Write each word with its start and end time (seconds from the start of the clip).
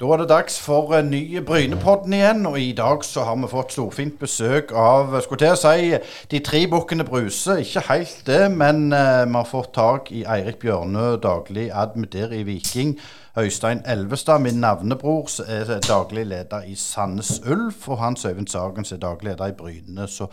Da 0.00 0.06
er 0.06 0.16
det 0.16 0.28
dags 0.28 0.56
for 0.60 0.90
en 0.98 1.10
ny 1.10 1.38
Brynepodden 1.46 2.12
igjen, 2.12 2.46
og 2.50 2.56
i 2.58 2.72
dag 2.74 3.04
så 3.06 3.22
har 3.28 3.36
vi 3.38 3.46
fått 3.46 3.76
storfint 3.76 4.16
besøk 4.18 4.72
av 4.74 5.14
skulle 5.22 5.38
til 5.38 5.54
å 5.54 5.60
si, 5.60 5.92
de 6.32 6.40
tre 6.42 6.64
bukkene 6.66 7.06
Bruse. 7.06 7.60
Ikke 7.62 7.84
helt 7.86 8.24
det, 8.26 8.48
men 8.50 8.88
uh, 8.90 9.22
vi 9.22 9.36
har 9.38 9.46
fått 9.46 9.70
tak 9.78 10.10
i 10.10 10.24
Eirik 10.26 10.58
Bjørnø, 10.64 11.14
daglig 11.22 11.68
admitter 11.70 12.34
i 12.34 12.42
Viking. 12.42 12.96
Øystein 13.38 13.84
Elvestad, 13.86 14.42
min 14.42 14.58
navnebror, 14.58 15.30
er 15.46 15.78
daglig 15.86 16.26
leder 16.26 16.66
i 16.66 16.74
Sandnes 16.74 17.38
Ulf. 17.46 17.86
Og 17.86 17.98
Hans 18.02 18.24
Øyvind 18.24 18.50
Sagen 18.50 18.86
er 18.90 18.98
daglig 18.98 19.30
leder 19.30 19.46
i 19.46 19.58
Bryne. 19.58 20.08
Så 20.08 20.26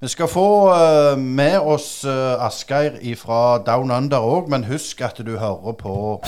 vi 0.00 0.12
skal 0.12 0.28
få 0.28 0.48
uh, 0.76 1.18
med 1.18 1.56
oss 1.58 2.04
uh, 2.04 2.44
Asgeir 2.44 3.00
fra 3.16 3.62
Down 3.64 3.90
Under 3.90 4.20
òg, 4.20 4.50
men 4.52 4.68
husk 4.68 5.00
at 5.00 5.24
du 5.24 5.38
hører 5.38 5.72
på 5.72 6.20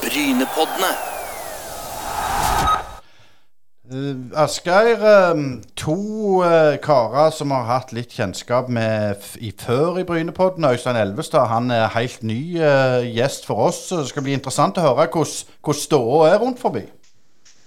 Brynepoddene. 0.00 1.13
Uh, 3.92 4.16
Asgeir, 4.32 4.96
uh, 4.96 5.60
to 5.76 6.42
uh, 6.42 6.76
karer 6.80 7.30
som 7.36 7.50
har 7.52 7.66
hatt 7.68 7.90
litt 7.92 8.14
kjennskap 8.16 8.70
med 8.72 9.20
i 9.44 9.50
før 9.52 9.98
i 10.00 10.06
Brynepodden. 10.08 10.64
Øystein 10.64 10.96
Elvestad 10.96 11.50
han 11.50 11.68
er 11.70 11.92
helt 11.92 12.22
ny 12.24 12.56
gjest 13.12 13.44
for 13.44 13.66
oss. 13.66 13.82
så 13.90 14.00
Det 14.00 14.08
skal 14.08 14.24
bli 14.24 14.38
interessant 14.38 14.80
å 14.80 14.86
høre 14.86 15.10
hvordan 15.12 15.80
ståa 15.82 16.30
er 16.30 16.40
rundt 16.40 16.62
forbi. 16.64 16.86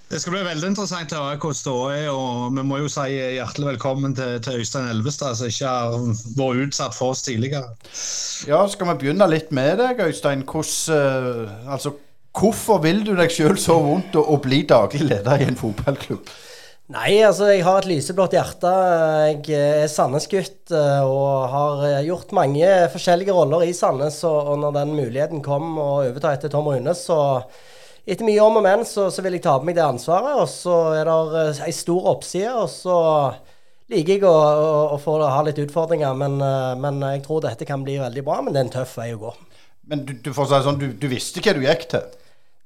Det 0.09 0.22
skal 0.23 0.34
bli 0.34 0.41
veldig 0.48 0.72
interessant 0.72 1.13
å 1.13 1.22
høre 1.22 1.38
hvordan 1.38 1.59
ståa 1.61 1.94
er. 1.99 2.09
og 2.09 2.58
Vi 2.58 2.66
må 2.66 2.81
jo 2.81 2.89
si 2.89 3.05
hjertelig 3.13 3.75
velkommen 3.75 4.17
til, 4.17 4.41
til 4.41 4.63
Øystein 4.63 4.89
Elvestad, 4.89 5.38
som 5.38 5.53
ikke 5.53 5.70
har 5.70 6.02
vært 6.39 6.66
utsatt 6.66 6.97
for 6.97 7.13
oss 7.13 7.22
tidligere. 7.27 7.75
Ja, 8.49 8.66
Skal 8.66 8.89
vi 8.89 8.99
begynne 9.03 9.30
litt 9.30 9.53
med 9.53 9.77
deg, 9.84 10.02
Øystein. 10.02 10.47
Hvordan, 10.49 11.53
altså, 11.70 11.94
Hvorfor 12.37 12.83
vil 12.83 13.01
du 13.05 13.15
deg 13.17 13.31
sjøl 13.33 13.57
så 13.57 13.79
vondt 13.81 14.17
å, 14.19 14.21
å 14.21 14.37
bli 14.41 14.61
daglig 14.69 15.07
leder 15.07 15.41
i 15.41 15.47
en 15.49 15.57
fotballklubb? 15.57 16.27
Nei, 16.87 17.17
altså 17.25 17.49
jeg 17.49 17.65
har 17.65 17.81
et 17.81 17.89
lyseblått 17.89 18.35
hjerte. 18.38 18.69
Jeg 19.27 19.57
er 19.57 19.89
Sandnes-gutt 19.91 20.71
eh, 20.71 21.02
og 21.03 21.47
har 21.52 21.81
eh, 21.83 22.03
gjort 22.07 22.29
mange 22.38 22.69
forskjellige 22.94 23.33
roller 23.35 23.66
i 23.66 23.73
Sandnes. 23.75 24.21
Og 24.23 24.53
når 24.61 24.75
den 24.77 24.94
muligheten 24.95 25.41
kom 25.44 25.73
å 25.83 25.89
overta 26.05 26.31
etter 26.38 26.53
Tom 26.53 26.69
Rune, 26.71 26.94
så 26.95 27.17
etter 28.07 28.23
mye 28.23 28.45
om 28.45 28.61
og 28.61 28.63
men, 28.63 28.85
så, 28.88 29.09
så 29.11 29.25
vil 29.25 29.35
jeg 29.35 29.44
ta 29.44 29.57
på 29.59 29.67
meg 29.67 29.75
det 29.75 29.83
ansvaret. 29.83 30.38
Og 30.39 30.47
så 30.47 30.77
er 30.95 31.09
det 31.09 31.41
eh, 31.41 31.59
ei 31.67 31.75
stor 31.75 32.07
oppside, 32.13 32.53
og 32.55 32.69
så 32.72 32.99
liker 33.91 34.13
jeg 34.13 34.23
å, 34.29 34.31
å, 34.38 34.69
å 34.95 35.01
få 35.03 35.17
ha 35.25 35.41
litt 35.44 35.59
utfordringer. 35.66 36.16
Men, 36.22 36.38
men, 36.79 37.03
jeg 37.17 37.25
tror 37.25 37.44
dette 37.49 37.67
kan 37.67 37.83
bli 37.83 37.97
veldig 37.99 38.23
bra. 38.29 38.39
Men 38.45 38.55
det 38.55 38.63
er 38.63 38.69
en 38.69 38.73
tøff 38.77 38.95
vei 39.01 39.09
å 39.17 39.19
gå. 39.25 39.35
Men 39.91 40.07
du, 40.07 40.16
du, 40.23 40.31
sånn, 40.38 40.79
du, 40.79 40.88
du 40.95 41.09
visste 41.11 41.44
hva 41.44 41.57
du 41.57 41.67
gikk 41.67 41.89
til? 41.91 42.07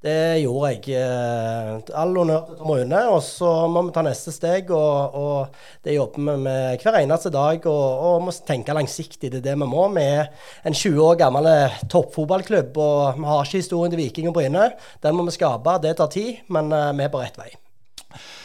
Det 0.02 0.42
gjorde 0.42 0.70
jeg. 0.72 0.96
Eh, 0.98 1.92
all 1.94 2.16
honnør 2.18 2.48
til 2.48 2.58
Tom 2.58 2.72
Rune. 2.74 3.02
Og 3.14 3.20
så 3.22 3.52
må 3.70 3.84
vi 3.86 3.94
ta 3.94 4.02
neste 4.06 4.34
steg, 4.34 4.74
og, 4.74 5.18
og 5.18 5.86
det 5.86 5.94
jobber 5.96 6.26
vi 6.26 6.38
med 6.48 6.82
hver 6.82 7.00
eneste 7.04 7.30
dag. 7.34 7.68
Og, 7.70 8.06
og 8.10 8.26
må 8.26 8.34
tenke 8.48 8.74
langsiktig. 8.74 9.30
Det 9.30 9.44
er 9.44 9.48
det 9.52 9.58
vi 9.62 9.70
må. 9.70 9.86
Vi 9.94 10.06
er 10.18 10.32
en 10.66 10.78
20 10.78 11.06
år 11.06 11.20
gammel 11.22 11.52
toppfotballklubb, 11.94 12.82
og 12.82 13.20
vi 13.22 13.30
har 13.30 13.46
ikke 13.46 13.62
historien 13.62 13.94
til 13.94 14.02
Viking 14.02 14.32
og 14.32 14.40
Bryne. 14.40 14.72
Den 15.06 15.18
må 15.18 15.30
vi 15.30 15.38
skape. 15.38 15.78
Det 15.86 15.94
tar 16.02 16.10
tid, 16.18 16.48
men 16.50 16.74
eh, 16.74 16.94
vi 16.98 17.06
er 17.06 17.14
på 17.14 17.22
rett 17.22 17.38
vei. 17.38 17.52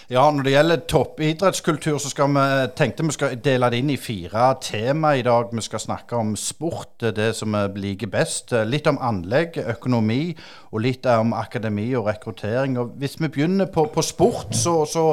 Ja, 0.09 0.31
Når 0.31 0.43
det 0.43 0.53
gjelder 0.53 0.83
toppidrettskultur, 0.87 1.97
så 1.99 2.11
skal 2.13 2.29
vi, 2.31 2.43
tenkte 2.79 3.03
vi 3.03 3.15
skal 3.17 3.33
dele 3.43 3.67
det 3.73 3.81
inn 3.83 3.89
i 3.91 3.97
fire 3.99 4.53
tema 4.63 5.17
i 5.19 5.23
dag. 5.27 5.49
Vi 5.51 5.65
skal 5.67 5.81
snakke 5.83 6.15
om 6.15 6.37
sport, 6.39 7.03
det 7.17 7.33
som 7.35 7.57
vi 7.57 7.83
liker 7.83 8.13
best. 8.13 8.55
Litt 8.71 8.87
om 8.87 9.01
anlegg, 9.03 9.59
økonomi, 9.59 10.37
og 10.71 10.85
litt 10.85 11.09
om 11.11 11.35
akademi 11.35 11.89
og 11.99 12.07
rekruttering. 12.07 12.79
Og 12.79 12.93
Hvis 13.03 13.19
vi 13.19 13.33
begynner 13.35 13.67
på, 13.67 13.89
på 13.91 14.03
sport, 14.07 14.55
så, 14.55 14.77
så, 14.87 15.09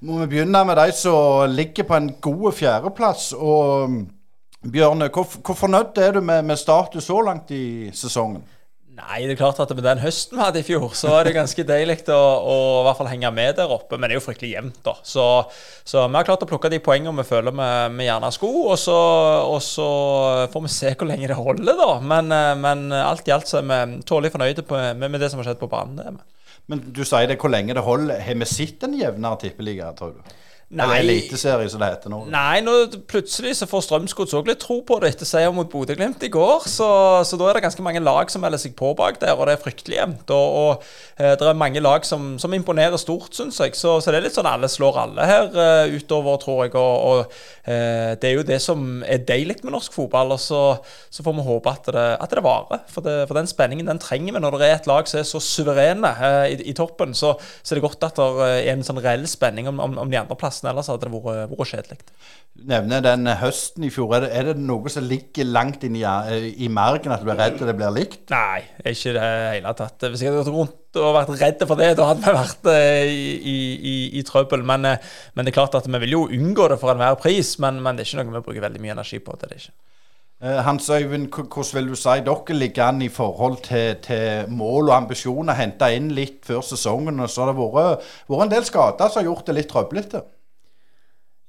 må 0.00 0.22
vi 0.22 0.30
begynne 0.32 0.64
med 0.64 0.80
de 0.80 0.96
som 0.96 1.44
ligger 1.52 1.84
på 1.84 1.98
en 2.00 2.08
god 2.20 2.56
fjerdeplass. 2.56 3.34
Og 3.36 3.92
Bjørne, 4.72 5.10
hvor, 5.12 5.28
hvor 5.44 5.54
fornøyd 5.66 6.00
er 6.00 6.16
du 6.16 6.20
med, 6.24 6.42
med 6.48 6.56
status 6.56 7.04
så 7.04 7.20
langt 7.28 7.52
i 7.52 7.90
sesongen? 7.92 8.40
Nei, 9.00 9.20
det 9.24 9.34
er 9.34 9.38
klart 9.40 9.60
at 9.62 9.70
med 9.72 9.84
den 9.84 10.00
høsten 10.02 10.36
vi 10.36 10.42
hadde 10.42 10.60
i 10.60 10.66
fjor, 10.66 10.90
så 10.98 11.12
er 11.16 11.28
det 11.28 11.36
ganske 11.36 11.64
deilig 11.66 11.96
å, 12.12 12.18
å, 12.18 12.56
i 12.80 12.84
hvert 12.86 12.98
fall 12.98 13.08
henge 13.10 13.30
med 13.34 13.56
der 13.58 13.72
oppe. 13.72 13.96
Men 13.96 14.08
det 14.08 14.16
er 14.16 14.20
jo 14.20 14.24
fryktelig 14.24 14.50
jevnt, 14.52 14.80
da. 14.86 14.94
Så, 15.06 15.26
så, 15.84 16.04
vi 16.04 16.18
har 16.18 16.26
klart 16.28 16.44
å 16.44 16.48
plukke 16.50 16.70
de 16.72 16.82
poengene 16.84 17.14
vi 17.22 17.28
føler 17.28 17.54
vi, 17.56 17.70
vi 17.96 18.08
gjerne 18.08 18.32
skulle. 18.34 18.64
Og 18.74 18.80
så, 18.80 18.98
og 19.46 19.60
så, 19.64 19.88
får 20.52 20.66
vi 20.66 20.72
se 20.74 20.92
hvor 20.94 21.10
lenge 21.10 21.30
det 21.30 21.38
holder, 21.38 21.72
da. 21.80 21.90
Men, 22.12 22.34
eh, 22.34 22.52
men 22.60 22.86
alt 23.00 23.30
i 23.30 23.34
alt 23.36 23.50
så 23.50 23.62
er 23.62 23.70
vi 23.70 24.02
tålelig 24.08 24.34
fornøyde 24.36 24.66
på, 24.68 24.78
med, 24.78 25.06
med, 25.06 25.20
det 25.22 25.32
som 25.32 25.40
har 25.40 25.50
skjedd 25.50 25.62
på 25.62 25.70
banen. 25.72 26.20
Men 26.70 26.84
du 26.94 27.02
sier 27.02 27.30
det 27.30 27.40
hvor 27.40 27.52
lenge 27.52 27.74
det 27.76 27.86
holder. 27.86 28.20
Har 28.26 28.38
vi 28.42 28.50
sett 28.50 28.84
en 28.86 28.98
jevnere 28.98 29.40
tippeliga, 29.46 29.94
tror 29.96 30.18
du? 30.18 30.38
Nei, 30.70 30.84
Eller 31.00 31.16
eliteserie, 31.16 31.66
som 31.66 31.80
det 31.82 31.88
heter 31.90 32.12
nå. 32.12 32.20
Nei, 32.30 32.60
nå 32.62 32.72
plutselig 33.10 33.56
så 33.58 33.66
får 33.66 33.88
Strømsgods 33.88 34.36
òg 34.38 34.46
litt 34.52 34.60
tro 34.62 34.76
på 34.86 35.00
det 35.02 35.08
etter 35.10 35.26
seier 35.26 35.50
mot 35.50 35.66
Bodø-Glimt 35.66 36.22
i 36.22 36.28
går. 36.30 36.68
Så, 36.70 36.86
så, 37.26 37.38
da 37.40 37.48
er 37.50 37.58
det 37.58 37.64
ganske 37.64 37.82
mange 37.82 37.98
lag 38.06 38.30
som 38.30 38.44
melder 38.44 38.60
seg 38.62 38.76
på 38.78 38.92
bak 38.94 39.18
der, 39.18 39.34
og 39.34 39.48
det 39.48 39.56
er 39.56 39.64
fryktelig 39.64 39.98
jevnt. 39.98 40.30
Og, 40.30 40.60
og 40.60 40.84
eh, 41.18 41.32
det 41.40 41.48
er 41.50 41.58
mange 41.58 41.82
lag 41.82 42.06
som, 42.06 42.36
som 42.38 42.54
imponerer 42.54 43.02
stort, 43.02 43.34
syns 43.34 43.58
jeg. 43.58 43.74
Så, 43.74 43.96
så, 43.98 44.12
det 44.14 44.20
er 44.20 44.26
litt 44.28 44.36
sånn 44.38 44.46
alle 44.46 44.70
slår 44.70 45.00
alle 45.02 45.26
her 45.26 45.48
uh, 45.56 45.90
utover, 45.90 46.38
tror 46.44 46.62
jeg. 46.62 46.76
Og, 46.78 47.02
og 47.08 47.34
uh, 47.66 48.14
det 48.22 48.30
er 48.30 48.38
jo 48.38 48.46
det 48.52 48.60
som 48.62 49.02
er 49.02 49.26
deilig 49.26 49.58
med 49.64 49.74
norsk 49.74 49.98
fotball. 49.98 50.36
Og 50.36 50.42
så, 50.44 50.62
så 51.10 51.26
får 51.26 51.34
vi 51.40 51.48
håpe 51.50 51.74
at 51.74 51.90
det, 51.98 52.06
at 52.28 52.38
det 52.38 52.46
varer. 52.46 52.86
For, 52.94 53.02
det, 53.02 53.16
for, 53.24 53.40
den 53.40 53.50
spenningen 53.50 53.90
den 53.90 53.98
trenger 54.06 54.38
vi 54.38 54.44
når 54.46 54.60
det 54.62 54.70
er 54.70 54.78
et 54.78 54.88
lag 54.92 55.10
som 55.10 55.18
er 55.18 55.26
så 55.26 55.42
suverene 55.42 56.14
i, 56.46 56.62
i, 56.62 56.78
toppen. 56.78 57.10
Så, 57.10 57.34
så 57.58 57.74
er 57.74 57.82
det 57.82 57.86
godt 57.88 58.06
at 58.12 58.22
det 58.22 58.54
er 58.54 58.72
en 58.76 58.86
sånn 58.86 59.02
reell 59.02 59.26
spenning 59.26 59.66
om, 59.66 59.82
om, 59.82 59.98
om 60.06 60.14
de 60.14 60.22
andre 60.22 60.38
plassene 60.38 60.59
plassen. 60.60 60.70
Ellers 60.70 60.90
hadde 60.90 61.06
det 61.06 61.12
vært, 61.14 61.50
vært 61.50 61.70
kjedelig. 61.70 61.98
Nevner 62.70 63.02
den 63.04 63.26
høsten 63.40 63.84
i 63.86 63.90
fjor. 63.90 64.14
Er 64.16 64.24
det, 64.24 64.30
er 64.36 64.48
det 64.50 64.56
noe 64.60 64.92
som 64.92 65.06
ligger 65.06 65.48
langt 65.48 65.84
inn 65.84 65.96
i, 65.96 66.04
i 66.04 66.68
margen, 66.68 67.12
at 67.12 67.24
du 67.24 67.30
er 67.30 67.38
redd 67.40 67.60
det 67.60 67.76
blir 67.76 67.94
likt? 67.94 68.30
Nei, 68.30 68.62
ikke 68.84 69.12
i 69.12 69.16
det 69.16 69.26
hele 69.26 69.74
tatt. 69.78 70.08
Hvis 70.08 70.24
jeg 70.24 70.32
hadde 70.32 70.44
gått 70.44 70.56
rundt 70.56 71.00
og 71.00 71.14
vært 71.14 71.34
redd 71.38 71.66
for 71.66 71.80
det, 71.80 71.92
da 71.98 72.08
hadde 72.10 72.24
vi 72.24 72.34
vært 72.40 72.72
i, 72.72 73.28
i, 73.36 73.58
i, 73.76 73.94
i, 74.18 74.24
trøbbel. 74.26 74.64
Men, 74.66 74.88
uh, 74.96 75.12
men, 75.34 75.46
det 75.46 75.54
er 75.54 75.60
klart 75.60 75.78
at 75.78 75.86
vi 75.88 76.02
vil 76.06 76.18
jo 76.18 76.26
unngå 76.28 76.70
det 76.72 76.80
for 76.82 76.94
enhver 76.94 77.20
pris. 77.20 77.56
Men, 77.62 77.80
men, 77.82 77.96
det 77.96 78.06
er 78.06 78.12
ikke 78.12 78.24
noe 78.24 78.40
vi 78.40 78.48
bruker 78.50 78.68
veldig 78.68 78.82
mye 78.82 78.98
energi 78.98 79.22
på. 79.22 79.38
det 79.40 79.50
er 79.50 79.62
ikke. 79.62 79.78
Eh, 80.40 80.56
Hans 80.64 80.86
Øyvind, 80.88 81.26
hvordan 81.28 81.74
vil 81.76 81.88
du 81.90 81.96
si 82.00 82.20
dere 82.24 82.54
ligger 82.56 82.86
an 82.86 83.02
i 83.04 83.10
forhold 83.12 83.58
til, 83.60 83.98
til 84.00 84.48
mål 84.48 84.88
og 84.88 84.94
ambisjoner? 84.96 85.52
Henta 85.52 85.90
inn 85.92 86.08
litt 86.16 86.46
før 86.48 86.62
sesongen. 86.64 87.20
og 87.20 87.28
så 87.28 87.44
har 87.44 87.52
det 87.52 87.58
vært, 87.60 88.06
vært 88.32 88.46
en 88.46 88.54
del 88.54 88.64
skader 88.64 89.10
som 89.12 89.20
har 89.20 89.28
gjort 89.28 89.50
det 89.50 89.56
litt 89.58 89.68
trøblete? 89.68 90.22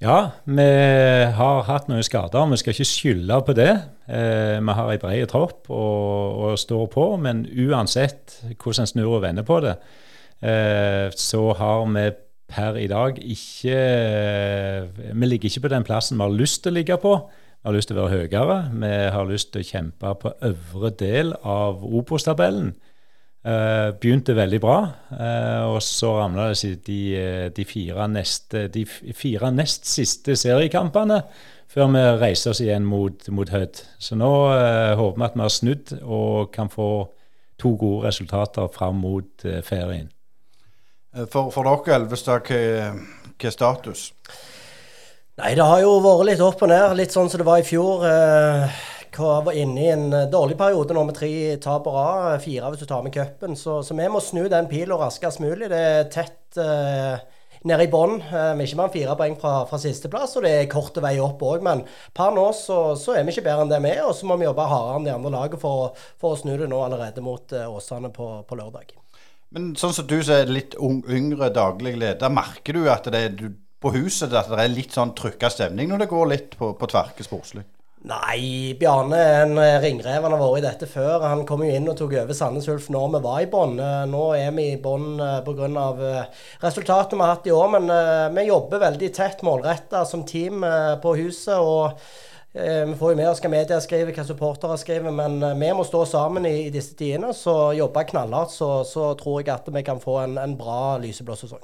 Ja, 0.01 0.31
vi 0.49 0.63
har 1.37 1.59
hatt 1.67 1.85
noen 1.85 2.01
skader. 2.01 2.47
Vi 2.49 2.57
skal 2.57 2.73
ikke 2.73 2.89
skylde 2.89 3.35
på 3.45 3.53
det. 3.53 3.69
Eh, 4.09 4.57
vi 4.57 4.73
har 4.73 4.87
en 4.89 5.01
bred 5.03 5.27
tropp 5.29 5.69
og, 5.69 6.39
og, 6.41 6.55
står 6.57 6.87
på, 6.89 7.03
men 7.21 7.43
uansett 7.45 8.39
hvordan 8.49 8.87
en 8.87 8.89
snur 8.89 9.19
og 9.19 9.21
vender 9.27 9.45
på 9.45 9.59
det, 9.61 9.75
eh, 10.41 11.13
så 11.13 11.43
har 11.59 11.85
vi 11.93 12.07
per 12.51 12.81
i 12.81 12.87
dag 12.89 13.15
ikke 13.21 13.77
Vi 15.13 15.29
ligger 15.29 15.47
ikke 15.47 15.67
på 15.67 15.71
den 15.71 15.85
plassen 15.85 16.17
vi 16.17 16.25
har 16.25 16.33
lyst 16.33 16.63
til 16.63 16.73
å 16.73 16.79
ligge 16.79 16.97
på. 16.97 17.13
Vi 17.61 17.69
har 17.69 17.77
lyst 17.77 17.93
til 17.93 17.99
å 17.99 18.07
være 18.07 18.25
høyere. 18.25 18.57
Vi 18.73 18.93
har 19.13 19.29
lyst 19.29 19.53
til 19.53 19.61
å 19.61 19.69
kjempe 19.69 20.15
på 20.17 20.33
øvre 20.49 20.95
del 20.97 21.35
av 21.45 21.85
Obos-tabellen. 21.85 22.73
Uh, 23.41 23.89
begynte 23.97 24.35
veldig 24.37 24.59
bra, 24.61 24.75
uh, 25.17 25.71
og 25.73 25.79
så 25.81 26.11
ramla 26.19 26.51
det 26.51 26.75
de, 26.85 26.97
eh, 27.17 27.47
de, 27.49 27.63
fire 27.65 28.05
neste, 28.05 28.67
de 28.69 28.83
fire 29.17 29.49
nest 29.49 29.87
siste 29.89 30.35
seriekampene 30.37 31.17
før 31.71 31.89
vi 31.89 32.03
reiser 32.21 32.51
oss 32.51 32.61
igjen 32.61 32.85
mot, 32.85 33.25
mot 33.33 33.49
Hødd. 33.49 33.81
Så 33.97 34.13
nå 34.19 34.29
uh, 34.51 34.93
håper 34.99 35.17
vi 35.17 35.25
at 35.25 35.39
vi 35.39 35.41
har 35.41 35.55
snudd 35.55 35.95
og 36.03 36.53
kan 36.53 36.69
få 36.69 36.91
to 37.57 37.73
gode 37.81 38.11
resultater 38.11 38.69
fram 38.75 39.01
mot 39.01 39.47
ferien. 39.65 40.11
For, 41.25 41.49
for 41.49 41.65
dere, 41.65 41.97
Elvestad, 41.97 42.45
hva 42.45 43.49
er 43.49 43.57
status? 43.57 44.11
Nei, 45.41 45.55
det 45.57 45.65
har 45.65 45.81
jo 45.81 45.97
vært 46.05 46.27
litt 46.29 46.45
opp 46.45 46.61
og 46.61 46.69
ned. 46.69 46.93
Litt 46.99 47.17
sånn 47.17 47.29
som 47.29 47.41
det 47.41 47.49
var 47.49 47.61
i 47.61 47.65
fjor. 47.65 48.05
Uh, 49.19 49.43
var 49.45 49.57
inne 49.57 49.81
i 49.81 49.89
en 49.91 50.13
eh, 50.13 50.29
dårlig 50.31 50.55
periode 50.59 50.95
nå 50.95 51.03
med 51.07 51.17
tre 51.17 51.33
tap 51.63 51.83
på 51.83 51.91
rad. 51.95 52.39
Fire 52.43 52.71
hvis 52.71 52.83
du 52.83 52.87
tar 52.87 53.03
med 53.03 53.13
cupen. 53.15 53.57
Så, 53.59 53.81
så, 53.83 53.97
vi 53.97 54.07
må 54.09 54.23
snu 54.23 54.45
den 54.49 54.69
pila 54.71 54.97
raskest 55.01 55.41
mulig. 55.43 55.69
Det 55.71 55.79
er 55.79 56.09
tett 56.13 56.59
eh, 56.61 57.19
nede 57.67 57.85
i 57.85 57.91
bånn. 57.91 58.17
Eh, 58.21 58.63
ikke 58.63 58.79
mer 58.79 58.87
enn 58.87 58.95
fire 58.95 59.17
poeng 59.19 59.35
fra, 59.41 59.53
fra 59.69 59.79
sisteplass, 59.81 60.35
og 60.37 60.45
det 60.45 60.53
er 60.57 60.71
kort 60.71 60.97
vei 61.03 61.15
opp 61.21 61.43
òg. 61.45 61.65
Men 61.65 61.83
per 62.17 62.33
nå 62.35 62.47
så, 62.57 62.79
så, 62.99 63.15
er 63.15 63.25
vi 63.25 63.35
ikke 63.35 63.45
bedre 63.49 63.65
enn 63.65 63.73
det 63.73 63.81
vi 63.83 63.93
er, 63.93 64.03
og 64.07 64.15
så 64.17 64.29
må 64.29 64.39
vi 64.39 64.47
jobbe 64.47 64.69
hardere 64.71 64.99
enn 64.99 65.09
de 65.09 65.15
andre 65.15 65.33
lagene 65.35 65.61
for, 65.61 65.91
for, 66.21 66.35
å 66.35 66.41
snu 66.41 66.55
det 66.57 66.69
nå 66.71 66.81
allerede 66.85 67.25
mot 67.25 67.55
eh, 67.55 67.67
Åsane 67.69 68.13
på, 68.15 68.29
på, 68.47 68.59
lørdag. 68.59 68.95
Men 69.51 69.73
sånn 69.79 69.93
som 69.95 70.07
du 70.07 70.17
som 70.23 70.37
er 70.37 70.51
litt 70.51 70.77
ung, 70.79 71.01
yngre 71.11 71.51
daglig 71.53 71.97
leder, 71.99 72.31
merker 72.31 72.77
du 72.77 72.87
at 72.89 73.11
det 73.11 73.25
er 73.27 73.35
du, 73.35 73.49
på 73.81 73.91
huset 73.97 74.31
at 74.37 74.49
det 74.49 74.61
er 74.63 74.71
litt 74.71 74.95
sånn 74.95 75.13
trykka 75.17 75.49
stemning 75.51 75.89
når 75.91 76.05
det 76.05 76.11
går 76.11 76.27
litt 76.31 76.57
på, 76.57 76.71
på 76.77 76.89
tverke 76.89 77.25
sportslig? 77.25 77.65
Nei, 78.01 78.73
Bjarne 78.81 79.17
er 79.21 79.43
en 79.43 79.59
eh, 79.61 79.75
ringrev. 79.83 80.23
Han 80.25 80.33
har 80.33 80.39
vært 80.41 80.57
i 80.57 80.65
dette 80.65 80.87
før. 80.89 81.21
Han 81.21 81.43
kom 81.45 81.61
jo 81.61 81.69
inn 81.69 81.89
og 81.91 81.99
tok 81.99 82.15
over 82.17 82.33
Sandnes 82.33 82.65
Ulf 82.73 82.87
når 82.89 83.11
vi 83.13 83.21
var 83.27 83.43
i 83.43 83.49
bånn. 83.51 83.75
Eh, 83.77 84.05
nå 84.09 84.23
er 84.39 84.49
vi 84.55 84.71
i 84.71 84.79
bånn 84.81 85.21
pga. 85.45 85.67
resultatene 86.63 87.19
vi 87.19 87.27
har 87.27 87.35
hatt 87.35 87.49
i 87.51 87.53
år. 87.53 87.69
Men 87.75 87.93
vi 88.33 88.47
jobber 88.47 88.81
veldig 88.81 89.11
tett 89.13 89.45
målretta 89.45 90.01
som 90.09 90.25
team 90.25 90.65
på 91.03 91.15
huset. 91.19 91.59
og 91.59 92.01
vi 92.51 92.95
får 92.99 93.13
jo 93.13 93.15
med 93.15 93.29
oss 93.29 93.39
hva 93.39 93.51
media 93.53 93.77
skriver, 93.79 94.11
hva 94.11 94.25
supportere 94.27 94.75
skriver, 94.75 95.13
men 95.15 95.37
vi 95.55 95.69
må 95.71 95.85
stå 95.87 96.01
sammen 96.09 96.43
i 96.49 96.71
disse 96.73 96.97
tidene. 96.99 97.31
Så 97.37 97.71
jobbe 97.77 98.03
knallhardt, 98.09 98.51
så, 98.51 98.81
så, 98.83 99.13
tror 99.21 99.39
jeg 99.39 99.53
at 99.53 99.69
vi 99.71 99.85
kan 99.87 100.01
få 100.01 100.17
en, 100.25 100.35
en 100.41 100.57
bra 100.59 100.97
lyseblå 100.99 101.37
sesong. 101.39 101.63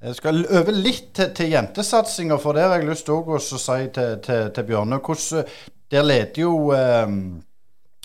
Jeg 0.00 0.16
skal 0.16 0.46
øve 0.48 0.72
litt 0.72 1.10
til, 1.14 1.34
til 1.36 1.50
jentesatsinga, 1.52 2.38
for 2.40 2.56
det 2.56 2.62
har 2.64 2.78
jeg 2.78 2.88
lyst 2.88 3.04
til 3.04 3.18
å 3.20 3.40
si 3.40 3.80
til, 3.92 4.14
til, 4.24 4.46
til 4.56 4.64
Bjørne. 4.64 4.96
Hvordan, 5.04 5.50
der 5.92 6.06
leder 6.06 6.40
jo 6.40 6.54
eh, 6.72 7.10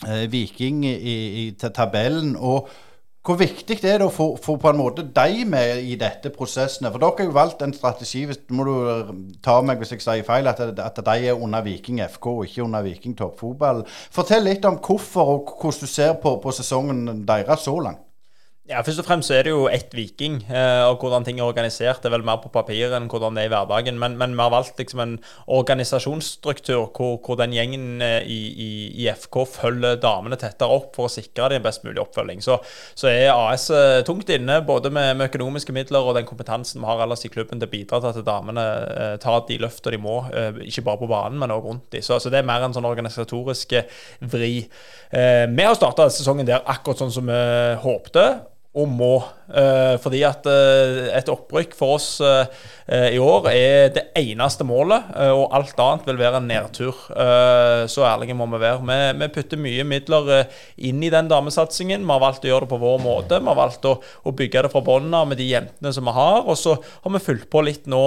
eh, 0.03 0.25
Viking 0.31 0.83
i, 0.89 0.95
i, 1.45 1.45
til 1.55 1.71
tabellen. 1.71 2.35
og 2.35 2.67
hvor 3.25 3.39
viktig 3.39 3.79
det 3.81 3.89
er 3.89 4.03
det 4.03 4.05
å 4.05 4.13
få, 4.13 4.25
få, 4.37 4.53
på 4.61 4.69
en 4.69 4.77
måte 4.77 5.01
deg 5.15 5.39
med 5.49 5.79
i 5.81 5.95
dette 5.97 6.29
prosessene? 6.29 6.91
For 6.93 7.01
dere 7.01 7.15
har 7.17 7.29
jo 7.31 7.33
valgt 7.33 7.63
en 7.65 7.73
strategi, 7.73 8.21
hvis 8.29 8.43
må 8.53 8.67
du 8.67 8.75
ta 9.41 9.55
meg 9.65 9.81
hvis 9.81 9.95
jeg 9.95 10.03
sier 10.03 10.27
feil, 10.27 10.45
at, 10.51 10.61
at 10.61 10.99
de 11.07 11.15
er 11.31 11.33
under 11.33 11.63
Viking 11.65 12.03
FK 12.05 12.27
og 12.35 12.43
ikke 12.45 12.67
under 12.67 12.85
Viking 12.85 13.15
toppfotball. 13.17 13.81
Fortell 14.13 14.45
litt 14.45 14.67
om 14.69 14.77
hvorfor 14.77 15.31
og 15.39 15.55
hvordan 15.55 15.87
du 15.87 15.89
ser 15.89 16.13
på, 16.21 16.35
på 16.43 16.53
sesongen 16.53 17.23
deres 17.25 17.65
så 17.65 17.79
langt. 17.87 18.04
Ja, 18.65 18.79
Først 18.81 18.97
og 18.97 19.05
fremst 19.05 19.29
er 19.29 19.43
det 19.45 19.51
jo 19.51 19.67
ett 19.69 19.91
Viking, 19.93 20.39
eh, 20.49 20.83
og 20.89 21.03
hvordan 21.03 21.21
ting 21.21 21.37
er 21.37 21.45
organisert. 21.45 21.99
Det 22.01 22.09
er 22.09 22.15
vel 22.15 22.23
mer 22.25 22.39
på 22.41 22.49
papir 22.49 22.95
enn 22.97 23.05
hvordan 23.11 23.35
det 23.37 23.43
er 23.43 23.49
i 23.51 23.51
hverdagen. 23.53 23.99
Men, 24.01 24.15
men 24.17 24.31
vi 24.33 24.41
har 24.41 24.49
valgt 24.49 24.79
liksom 24.81 25.03
en 25.03 25.11
organisasjonsstruktur 25.53 26.87
hvor, 26.97 27.19
hvor 27.21 27.37
den 27.37 27.53
gjengen 27.53 28.01
eh, 28.01 28.25
i, 28.25 28.39
i, 28.49 28.69
i, 29.03 29.05
FK 29.13 29.37
følger 29.51 29.99
damene 30.01 30.39
tettere 30.41 30.79
opp 30.79 30.97
for 30.97 31.05
å 31.05 31.13
sikre 31.13 31.51
dem 31.53 31.61
best 31.61 31.85
mulig 31.85 32.01
oppfølging. 32.01 32.41
Så, 32.41 32.57
så 32.97 33.11
er 33.11 33.35
AS 33.35 33.67
eh, 33.69 33.99
tungt 34.07 34.33
inne 34.33 34.57
både 34.65 34.89
med, 34.89 35.11
med, 35.19 35.29
økonomiske 35.29 35.77
midler 35.77 36.09
og 36.09 36.17
den 36.17 36.25
kompetansen 36.25 36.81
vi 36.81 36.89
har 36.89 37.05
ellers 37.05 37.27
i 37.29 37.31
klubben 37.35 37.61
til 37.61 37.69
å 37.69 37.75
bidra 37.75 38.01
til 38.01 38.15
at 38.15 38.25
damene 38.25 38.65
tar 39.21 39.45
de 39.45 39.59
løftene 39.61 39.93
de 39.93 40.01
må, 40.01 40.15
ikke 40.65 40.87
bare 40.89 41.03
på 41.03 41.11
banen, 41.13 41.37
men 41.37 41.53
også 41.53 41.69
rundt 41.69 41.85
dem. 41.93 42.07
Så, 42.09 42.17
så, 42.17 42.33
det 42.33 42.41
er 42.41 42.49
mer 42.49 42.65
en 42.65 42.73
sånn 42.73 42.89
organisatorisk 42.89 43.77
vri. 44.33 44.51
Vi 45.13 45.69
har 45.69 45.77
starta 45.77 46.09
sesongen 46.09 46.49
der 46.49 46.65
akkurat 46.65 47.05
sånn 47.05 47.13
som 47.13 47.29
vi 47.29 47.39
håpte 47.85 48.27
og 48.75 48.91
må. 48.91 49.15
Eh, 49.45 49.95
fordi 50.01 50.21
at 50.27 50.47
eh, 50.49 51.07
et 51.15 51.29
opprykk 51.31 51.75
for 51.77 51.95
oss 51.95 52.07
eh, 52.25 53.09
i 53.15 53.19
år 53.21 53.49
er 53.51 53.91
det 53.95 54.03
eneste 54.19 54.65
målet, 54.67 55.07
og 55.31 55.53
alt 55.55 55.79
annet 55.81 56.09
vil 56.09 56.19
være 56.19 56.41
en 56.41 56.49
nedtur. 56.49 56.99
så 57.89 58.05
ærlige 58.05 58.35
må 58.37 58.45
vi 58.51 58.59
være. 58.61 58.99
Vi, 59.17 59.29
putter 59.33 59.61
mye 59.61 59.85
midler 59.87 60.29
inn 60.77 61.01
i 61.01 61.09
den 61.09 61.29
damesatsingen. 61.31 62.05
Vi 62.05 62.13
har 62.13 62.21
valgt 62.21 62.45
å 62.45 62.51
gjøre 62.51 62.67
det 62.67 62.73
på 62.75 62.81
vår 62.83 63.01
måte. 63.01 63.39
Vi 63.41 63.49
har 63.49 63.57
valgt 63.57 63.89
å 63.89 63.97
bygge 64.37 64.67
det 64.67 64.73
fra 64.73 64.83
bunnen 64.85 65.17
av 65.17 65.27
med 65.31 65.41
de 65.41 65.49
jentene 65.49 65.93
som 65.95 66.05
vi 66.05 66.13
har. 66.13 66.43
Og 66.45 66.59
så 66.61 66.77
har 66.77 67.15
vi 67.15 67.23
fulgt 67.25 67.49
på 67.49 67.65
litt 67.65 67.89
nå 67.89 68.03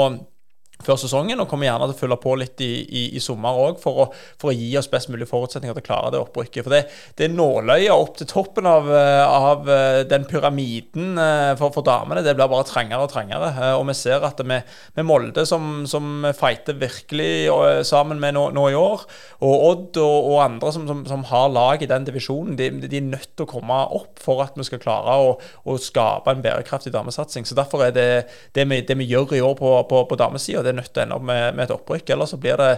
før 0.85 0.99
sesongen, 1.01 1.41
og 1.43 1.49
kommer 1.51 1.67
gjerne 1.67 1.89
til 1.89 1.97
å 1.97 1.99
følge 1.99 2.19
på 2.23 2.35
litt 2.39 2.63
i, 2.63 2.71
i, 2.87 3.03
i 3.19 3.23
sommer 3.23 3.57
òg 3.59 3.81
for, 3.83 4.13
for, 4.39 4.53
å 4.53 4.55
gi 4.55 4.71
oss 4.79 4.89
best 4.91 5.11
mulig 5.11 5.27
forutsetninger 5.29 5.75
til 5.75 5.83
å 5.83 5.87
klare 5.87 6.13
det 6.15 6.21
opprykket. 6.23 6.63
For 6.65 6.75
det, 6.75 6.83
det 7.19 7.27
er 7.27 7.35
nåløyet 7.35 7.95
opp 7.95 8.19
til 8.21 8.29
toppen 8.31 8.69
av, 8.71 8.87
eh, 8.95 9.25
av 9.27 9.69
eh, 9.75 10.03
den 10.09 10.27
pyramiden 10.31 11.19
eh, 11.19 11.55
for, 11.59 11.75
for, 11.75 11.87
damene. 11.87 12.23
Det 12.23 12.37
blir 12.39 12.51
bare 12.51 12.67
trangere 12.69 13.09
og 13.09 13.11
trangere. 13.11 13.51
Og 13.79 13.87
vi 13.91 13.97
ser 13.99 14.27
at 14.27 14.43
med, 14.47 14.69
med 14.95 15.09
Molde, 15.09 15.45
som, 15.49 15.83
som 15.91 16.29
fighter 16.39 16.79
virkelig 16.79 17.49
sammen 17.89 18.21
med 18.23 18.37
nå, 18.37 18.49
nå, 18.55 18.69
i 18.71 18.79
år, 18.79 19.05
og 19.43 19.67
Odd 19.69 19.99
og, 20.01 20.31
og 20.31 20.43
andre 20.45 20.73
som, 20.75 20.87
som, 20.89 21.03
som, 21.09 21.27
har 21.29 21.51
lag 21.53 21.83
i 21.83 21.89
den 21.91 22.07
divisjonen, 22.07 22.55
de, 22.59 22.71
de, 22.85 23.01
er 23.01 23.07
nødt 23.09 23.33
til 23.35 23.45
å 23.45 23.51
komme 23.51 23.81
opp 23.99 24.21
for 24.23 24.45
at 24.45 24.57
vi 24.59 24.67
skal 24.67 24.81
klare 24.83 25.17
å, 25.19 25.35
å 25.69 25.77
skape 25.83 26.33
en 26.33 26.45
bærekraftig 26.45 26.95
damesatsing. 26.95 27.47
Så 27.49 27.59
Derfor 27.59 27.83
er 27.89 27.95
det 27.97 28.09
det 28.55 28.69
vi, 28.71 28.81
det 28.87 28.97
vi 29.01 29.09
gjør 29.11 29.35
i 29.37 29.43
år 29.45 29.59
på, 29.59 29.75
på, 29.91 30.05
på 30.09 30.19
damesida 30.21 30.68
det 30.69 30.75
er 30.75 30.79
nødt 30.83 30.93
til 30.93 31.03
å 31.03 31.07
ende 31.07 31.19
opp 31.19 31.27
med, 31.27 31.43
med, 31.57 31.65
et 31.65 31.75
opprykk. 31.75 32.15
Eller 32.15 32.31
så 32.31 32.39
blir 32.41 32.61
det, 32.61 32.71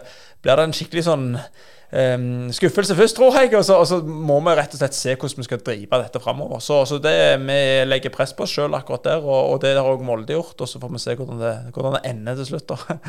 blir 0.44 0.56
det 0.56 0.66
en 0.68 0.74
skikkelig 0.76 1.04
sånn 1.06 1.26
um, 1.34 2.48
skuffelse 2.54 2.96
først, 2.98 3.18
tror 3.18 3.36
jeg. 3.40 3.52
Og 3.58 3.66
så, 3.66 3.76
og 3.82 3.88
så, 3.90 4.00
må 4.00 4.38
vi 4.46 4.56
rett 4.58 4.76
og 4.76 4.82
slett 4.82 4.98
se 4.98 5.16
hvordan 5.16 5.42
vi 5.42 5.48
skal 5.48 5.62
drive 5.66 6.02
dette 6.04 6.22
framover. 6.22 6.62
Så, 6.64 6.82
så 6.88 7.00
det, 7.02 7.14
vi 7.44 7.60
legger 7.90 8.14
press 8.14 8.34
på 8.36 8.46
oss 8.46 8.56
sjøl 8.56 8.78
akkurat 8.78 9.10
der, 9.10 9.26
og, 9.26 9.54
og 9.54 9.62
det 9.64 9.76
har 9.76 9.90
òg 9.90 10.06
Molde 10.06 10.38
gjort. 10.38 10.58
Og 10.58 10.70
så 10.70 10.82
får 10.82 10.94
vi 10.96 11.04
se 11.04 11.18
hvordan 11.18 11.42
det, 11.42 11.54
hvordan 11.74 11.98
det 11.98 12.04
ender 12.14 12.40
til 12.40 12.52
slutt. 12.54 12.70
da. 12.72 13.00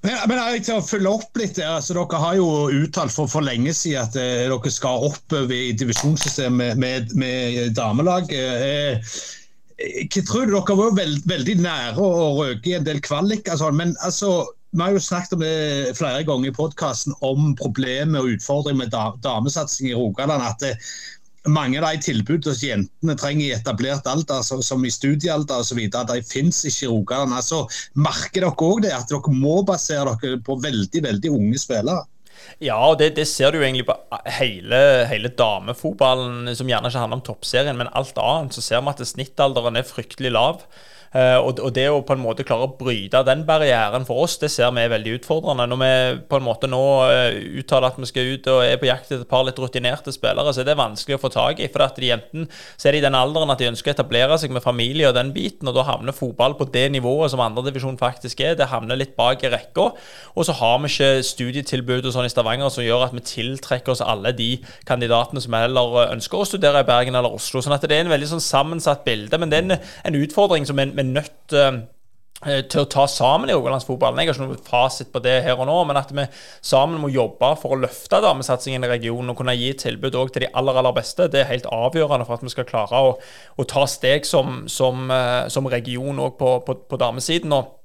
Men, 0.00 0.16
men 0.30 0.38
jeg 0.40 0.62
til 0.64 0.78
å 0.78 0.84
følge 0.84 1.10
opp 1.12 1.36
litt, 1.36 1.58
altså 1.60 1.92
Dere 1.98 2.20
har 2.22 2.38
jo 2.38 2.46
uttalt 2.72 3.12
for, 3.12 3.28
for 3.28 3.44
lenge 3.44 3.74
siden 3.76 4.06
at 4.06 4.16
eh, 4.16 4.46
dere 4.48 4.72
skal 4.72 5.04
opp 5.10 5.34
i 5.52 5.74
divisjonssystemet 5.76 6.80
med, 6.80 7.12
med 7.20 7.74
damelag. 7.76 8.32
Eh, 8.32 9.12
jeg 9.80 10.24
tror 10.28 10.48
dere 10.50 10.76
var 10.76 10.96
veld, 10.96 11.22
veldig 11.28 11.56
nære 11.64 12.00
å 12.00 12.32
røke 12.40 12.72
i 12.72 12.76
en 12.76 12.86
del 12.86 13.00
kvalik. 13.04 13.48
Altså, 13.48 13.70
men 13.72 13.94
altså, 14.04 14.32
vi 14.74 14.82
har 14.84 14.92
jo 14.94 15.02
snakket 15.02 15.36
om 15.36 15.44
det 15.44 15.94
flere 15.98 16.26
ganger 16.28 16.50
i 16.50 16.56
podkasten 16.56 17.16
om 17.26 17.54
problemet 17.58 18.20
og 18.20 18.36
utfordringen 18.36 18.84
med 18.84 18.92
da, 18.94 19.10
damesatsing 19.24 19.90
i 19.90 19.96
Rogaland. 19.96 20.44
at 20.44 20.60
det, 20.62 20.74
mange 21.48 21.80
av 21.80 21.86
de 21.88 22.04
tilbudene 22.04 22.52
som 22.52 22.68
jentene 22.68 23.16
trenger 23.16 23.46
i 23.46 23.54
etablert 23.56 24.08
alder, 24.10 24.42
altså, 24.42 24.60
som 24.64 24.84
i 24.84 24.92
studiealder 24.92 25.64
osv., 25.64 25.80
de 25.88 26.20
finnes 26.28 26.64
ikke 26.68 26.86
i 26.86 26.92
Rogaland. 26.92 27.34
Altså, 27.36 27.64
merker 27.96 28.44
dere 28.44 28.52
òg 28.52 28.84
det, 28.84 28.92
at 28.92 29.08
dere 29.08 29.32
må 29.34 29.62
basere 29.66 30.18
dere 30.20 30.42
på 30.44 30.58
veldig, 30.60 31.06
veldig 31.08 31.32
unge 31.38 31.62
spillere? 31.62 32.04
Ja, 32.60 32.76
og 32.76 32.98
det, 33.00 33.14
det, 33.16 33.26
ser 33.28 33.52
du 33.52 33.60
jo 33.60 33.64
egentlig 33.64 33.86
på 33.88 33.96
hele, 34.36 34.80
hele, 35.08 35.32
damefotballen, 35.32 36.50
som 36.56 36.68
gjerne 36.68 36.90
ikke 36.90 37.02
handler 37.02 37.20
om 37.20 37.26
toppserien, 37.26 37.78
men 37.78 37.92
alt 37.96 38.18
annet. 38.20 38.56
Så 38.56 38.64
ser 38.64 38.84
vi 38.84 38.92
at 38.92 39.04
snittalderen 39.08 39.80
er 39.80 39.88
fryktelig 39.88 40.34
lav. 40.34 40.64
Uh, 41.10 41.42
og, 41.42 41.72
det 41.74 41.88
å 41.90 42.04
på 42.06 42.14
en 42.14 42.20
måte 42.22 42.44
klare 42.46 42.68
å 42.68 42.74
bryte 42.78 43.18
den 43.26 43.40
barrieren 43.42 44.04
for 44.06 44.22
oss, 44.22 44.36
det 44.38 44.46
ser 44.54 44.70
vi 44.76 44.84
er 44.84 44.92
veldig 44.92 45.16
utfordrende. 45.18 45.66
Når 45.66 45.78
vi 45.80 45.94
på 46.30 46.38
en 46.38 46.44
måte 46.46 46.68
nå 46.70 46.82
uh, 47.10 47.38
uttaler 47.58 47.88
at 47.88 47.98
vi 47.98 48.06
skal 48.06 48.30
ut 48.36 48.50
og 48.52 48.62
er 48.62 48.78
på 48.78 48.86
jakt 48.86 49.08
etter 49.08 49.24
et 49.24 49.30
par 49.30 49.42
litt 49.46 49.58
rutinerte 49.58 50.14
spillere, 50.14 50.52
så 50.54 50.62
er 50.62 50.68
det 50.68 50.76
vanskelig 50.78 51.18
å 51.18 51.22
få 51.24 51.32
tak 51.34 51.58
i. 51.58 51.66
For 51.72 51.82
at 51.82 51.98
de 51.98 52.12
enten 52.14 52.46
så 52.52 52.86
er 52.86 52.94
de 52.94 53.00
i 53.00 53.04
den 53.08 53.18
alderen 53.18 53.50
at 53.50 53.58
de 53.58 53.66
ønsker 53.72 53.90
å 53.90 53.96
etablere 53.96 54.38
seg 54.38 54.54
med 54.54 54.62
familie 54.62 55.08
og 55.10 55.16
den 55.18 55.32
biten, 55.34 55.66
og 55.66 55.74
da 55.80 55.88
havner 55.88 56.14
fotball 56.14 56.54
på 56.60 56.68
det 56.70 56.86
nivået 56.94 57.34
som 57.34 57.42
andredivisjon 57.42 57.98
faktisk 57.98 58.44
er. 58.46 58.54
Det 58.54 58.70
havner 58.70 59.00
litt 59.00 59.16
bak 59.18 59.42
i 59.42 59.50
rekka. 59.50 59.88
Og 60.38 60.46
så 60.46 60.54
har 60.60 60.78
vi 60.84 60.92
ikke 60.92 61.10
studietilbud 61.26 62.06
og 62.06 62.14
sånn 62.14 62.28
i 62.28 62.30
Stavanger 62.30 62.70
som 62.70 62.86
gjør 62.86 63.08
at 63.08 63.18
vi 63.18 63.24
tiltrekker 63.26 63.96
oss 63.96 64.04
alle 64.04 64.30
de 64.38 64.52
kandidatene 64.86 65.42
som 65.42 65.58
heller 65.58 66.06
ønsker 66.06 66.38
å 66.38 66.46
studere 66.46 66.84
i 66.84 66.86
Bergen 66.86 67.18
eller 67.18 67.34
Oslo. 67.34 67.58
Sånn 67.66 67.74
at 67.74 67.82
det 67.82 67.98
er 67.98 68.06
en 68.06 68.14
veldig 68.14 68.30
sånn 68.36 68.46
sammensatt 68.46 69.02
bilde. 69.02 69.42
Men 69.42 69.50
det 69.50 69.58
er 69.58 69.66
en, 69.66 69.78
en 70.06 70.22
utfordring 70.22 70.70
som 70.70 70.78
en 70.78 70.94
vi 71.00 71.08
nødt 71.08 71.56
eh, 71.56 71.80
til 72.40 72.80
å 72.80 72.88
ta 72.88 73.04
sammen 73.10 73.50
i 73.50 73.56
rogalandsfotballen. 73.56 74.22
Jeg 74.22 74.30
har 74.30 74.38
ikke 74.38 74.46
noen 74.46 74.62
fasit 74.64 75.10
på 75.12 75.20
det 75.24 75.34
her 75.44 75.58
og 75.60 75.68
nå, 75.68 75.76
men 75.90 75.98
at 76.00 76.12
vi 76.16 76.24
sammen 76.64 77.02
må 77.02 77.10
jobbe 77.12 77.50
for 77.60 77.76
å 77.76 77.80
løfte 77.82 78.22
damesatsingen 78.24 78.86
i 78.86 78.92
regionen 78.94 79.32
og 79.32 79.40
kunne 79.40 79.56
gi 79.58 79.74
tilbud 79.82 80.16
òg 80.16 80.32
til 80.32 80.46
de 80.46 80.52
aller 80.56 80.80
aller 80.80 80.96
beste, 80.96 81.28
det 81.28 81.42
er 81.42 81.50
helt 81.50 81.68
avgjørende 81.68 82.28
for 82.28 82.38
at 82.38 82.46
vi 82.46 82.54
skal 82.54 82.68
klare 82.68 83.02
å, 83.10 83.12
å 83.60 83.68
ta 83.68 83.84
steg 83.90 84.28
som, 84.28 84.62
som, 84.72 85.10
eh, 85.12 85.50
som 85.52 85.68
region 85.68 86.24
òg 86.24 86.38
på, 86.40 86.54
på, 86.64 86.78
på 86.88 87.00
damesiden. 87.00 87.52
Og 87.58 87.76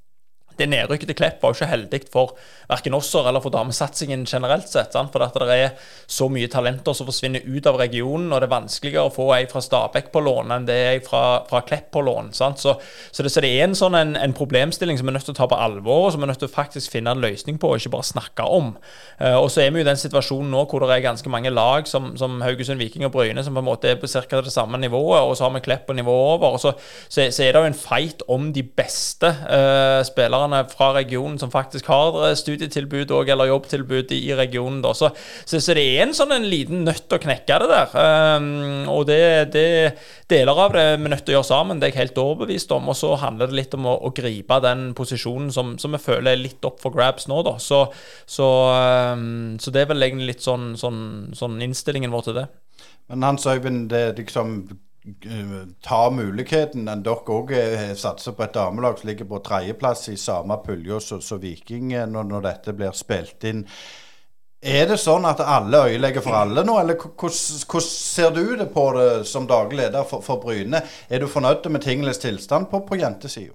det 0.59 0.69
nedrykket 0.71 1.12
til 1.12 1.17
Klepp 1.19 1.41
var 1.43 1.53
jo 1.53 1.59
ikke 1.59 1.71
heldig 1.71 2.01
for 2.13 2.35
verken 2.69 2.95
oss 2.97 3.12
eller 3.15 3.41
for 3.43 3.53
damesatsingen 3.53 4.25
generelt 4.25 4.69
sett. 4.69 4.93
Sant? 4.95 5.12
For 5.13 5.24
at 5.25 5.38
det 5.38 5.55
er 5.55 5.91
så 6.07 6.27
mye 6.31 6.50
talenter 6.51 6.95
som 6.97 7.07
forsvinner 7.07 7.45
ut 7.45 7.67
av 7.69 7.77
regionen, 7.79 8.31
og 8.31 8.41
det 8.41 8.50
er 8.50 8.55
vanskeligere 8.55 9.09
å 9.09 9.13
få 9.13 9.29
ei 9.35 9.45
fra 9.50 9.62
Stabæk 9.63 10.12
på 10.13 10.24
lån 10.25 10.53
enn 10.55 10.67
det 10.67 10.75
er 10.75 10.91
ei 10.95 11.01
fra, 11.05 11.43
fra, 11.50 11.62
Klepp 11.65 11.91
på 11.95 12.03
lån. 12.05 12.31
Så, 12.35 12.51
så, 12.62 12.75
det, 13.24 13.31
så, 13.33 13.41
det, 13.41 13.51
er 13.51 13.65
en 13.65 13.77
sånn 13.77 13.97
en, 13.97 14.15
en, 14.19 14.35
problemstilling 14.35 15.00
som 15.00 15.07
vi 15.07 15.13
er 15.13 15.17
nødt 15.17 15.27
til 15.29 15.35
å 15.35 15.39
ta 15.39 15.50
på 15.50 15.59
alvor, 15.59 16.07
og 16.07 16.13
som 16.13 16.21
vi 16.21 16.27
er 16.27 16.33
nødt 16.33 16.41
til 16.43 16.51
å 16.51 16.55
faktisk 16.55 16.93
finne 16.93 17.13
en 17.15 17.24
løsning 17.24 17.57
på, 17.62 17.71
og 17.71 17.81
ikke 17.81 17.93
bare 17.95 18.07
snakke 18.07 18.45
om. 18.57 18.74
Uh, 19.21 19.38
og 19.39 19.50
så 19.53 19.63
er 19.63 19.71
vi 19.71 19.81
jo 19.81 19.85
i 19.85 19.89
den 19.89 20.00
situasjonen 20.00 20.51
nå 20.53 20.65
hvor 20.69 20.83
det 20.83 20.91
er 20.93 21.05
ganske 21.05 21.31
mange 21.31 21.53
lag 21.53 21.89
som, 21.89 22.13
som 22.19 22.38
Haugesund, 22.45 22.81
Viking 22.81 23.07
og 23.07 23.13
Bryne 23.15 23.43
som 23.45 23.55
på 23.55 23.63
en 23.63 23.69
måte 23.69 23.93
er 23.93 24.00
på 24.01 24.09
ca. 24.12 24.41
det 24.41 24.53
samme 24.53 24.79
nivået, 24.81 25.21
og 25.24 25.35
så 25.38 25.47
har 25.47 25.55
vi 25.55 25.63
Klepp 25.65 25.88
på 25.88 25.95
nivået 25.97 26.35
over. 26.35 26.57
og 26.57 26.62
så, 26.62 26.75
så, 27.09 27.25
er 27.25 27.55
det 27.55 27.62
jo 27.62 27.71
en 27.71 27.77
fight 27.77 28.21
om 28.31 28.51
de 28.53 28.63
beste 28.65 29.31
uh, 29.31 30.01
spillerne 30.05 30.45
spillerne 30.46 30.70
fra 30.70 30.94
regionen 30.94 31.38
som 31.40 31.52
faktisk 31.52 31.88
har 31.88 32.30
eh, 32.30 32.36
studietilbud 32.36 33.12
og, 33.12 33.30
eller 33.30 33.50
jobbtilbud 33.50 34.12
i, 34.12 34.34
regionen. 34.36 34.82
Da. 34.82 34.94
Så, 34.94 35.10
så, 35.46 35.60
så, 35.60 35.74
det 35.74 35.84
er 35.84 36.04
en 36.06 36.14
sånn 36.14 36.32
en 36.32 36.48
liten 36.48 36.84
nøtt 36.86 37.12
å 37.12 37.20
knekke 37.20 37.60
det 37.62 37.70
der. 37.70 37.96
Um, 38.38 38.88
og 38.90 39.06
det, 39.08 39.52
det, 39.54 39.98
deler 40.30 40.58
av 40.58 40.74
det 40.74 40.82
er 40.82 41.00
vi 41.00 41.10
nødt 41.10 41.25
til 41.25 41.36
å 41.36 41.38
gjøre 41.40 41.50
sammen, 41.50 41.80
det 41.80 41.90
er 41.90 41.94
jeg 41.94 42.02
helt 42.04 42.22
overbevist 42.22 42.72
om. 42.75 42.90
Og 42.90 42.98
så 42.98 43.14
handler 43.22 43.50
det 43.50 43.60
litt 43.60 43.74
om 43.78 43.86
å, 43.86 43.98
å 44.08 44.14
gripe 44.16 44.60
den 44.64 44.94
posisjonen 44.98 45.52
som, 45.54 45.75
som 45.82 45.96
vi 45.96 46.02
føler 46.02 46.34
er 46.34 46.44
litt 46.44 46.66
opp 46.66 46.82
for 46.84 46.96
grabs 46.96 47.30
nå, 47.32 47.42
da. 47.46 47.58
Så, 47.62 47.86
så, 48.25 48.50
um, 49.14 49.56
så 49.62 49.74
det 49.74 49.86
er 49.86 49.94
vel 49.94 50.10
egentlig 50.10 50.36
litt 50.36 50.46
sånn, 50.46 50.74
sånn, 50.80 51.32
sånn 51.38 51.62
innstillingen 51.66 52.14
vår 52.14 52.30
til 52.30 52.42
det. 52.42 52.50
Men 53.12 53.24
Hans 53.25 53.46
Øyvind, 53.48 53.88
det 53.92 54.02
er 54.02 54.18
liksom 54.18 54.58
ta 55.81 56.00
muligheten. 56.09 56.88
Dere 57.05 57.35
òg 57.35 57.53
eh, 57.57 57.91
satser 57.97 58.33
på 58.35 58.45
et 58.45 58.55
damelag 58.55 58.97
som 59.00 59.09
ligger 59.09 59.29
på 59.29 59.41
tredjeplass 59.45 60.07
i 60.09 60.17
samme 60.17 60.57
pulje 60.65 61.00
som 61.03 61.41
Viking 61.41 61.93
når, 61.93 62.27
når, 62.31 62.45
dette 62.47 62.74
blir 62.77 62.95
spilt 62.97 63.45
inn. 63.45 63.65
Er 64.65 64.88
det 64.89 64.97
sånn 64.97 65.27
at 65.29 65.43
alle 65.45 65.83
øyelegger 65.91 66.24
for 66.25 66.33
alle 66.39 66.63
nå, 66.65 66.79
eller 66.81 66.97
hvordan 66.97 67.83
ser 67.85 68.31
du 68.33 68.55
det 68.57 68.71
på 68.74 68.85
det 68.95 69.09
som 69.29 69.45
daglig 69.45 69.83
leder 69.83 70.07
for, 70.09 70.25
for 70.25 70.41
Bryne? 70.41 70.81
Er 71.09 71.21
du 71.21 71.29
fornøyd 71.29 71.67
med 71.69 71.85
tingenes 71.85 72.24
tilstand 72.24 72.71
på, 72.71 72.81
på 72.88 72.97
jentesida? 72.97 73.53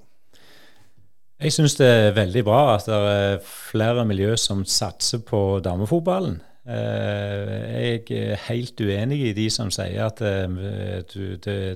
Jeg 1.41 1.55
syns 1.57 1.75
det 1.79 1.89
er 1.89 2.15
veldig 2.15 2.45
bra 2.45 2.61
at 2.77 2.87
det 2.87 2.97
er 3.01 3.39
flere 3.43 4.05
miljø 4.07 4.37
som 4.39 4.61
satser 4.69 5.23
på 5.25 5.59
damefotballen. 5.65 6.43
Eh, 6.69 7.81
Jeg 7.81 8.11
er 8.13 8.41
helt 8.51 8.81
uenig 8.81 9.21
i 9.31 9.33
de 9.33 9.47
som 9.51 9.71
sier 9.73 10.11
at 10.11 10.21
eh, 10.21 11.01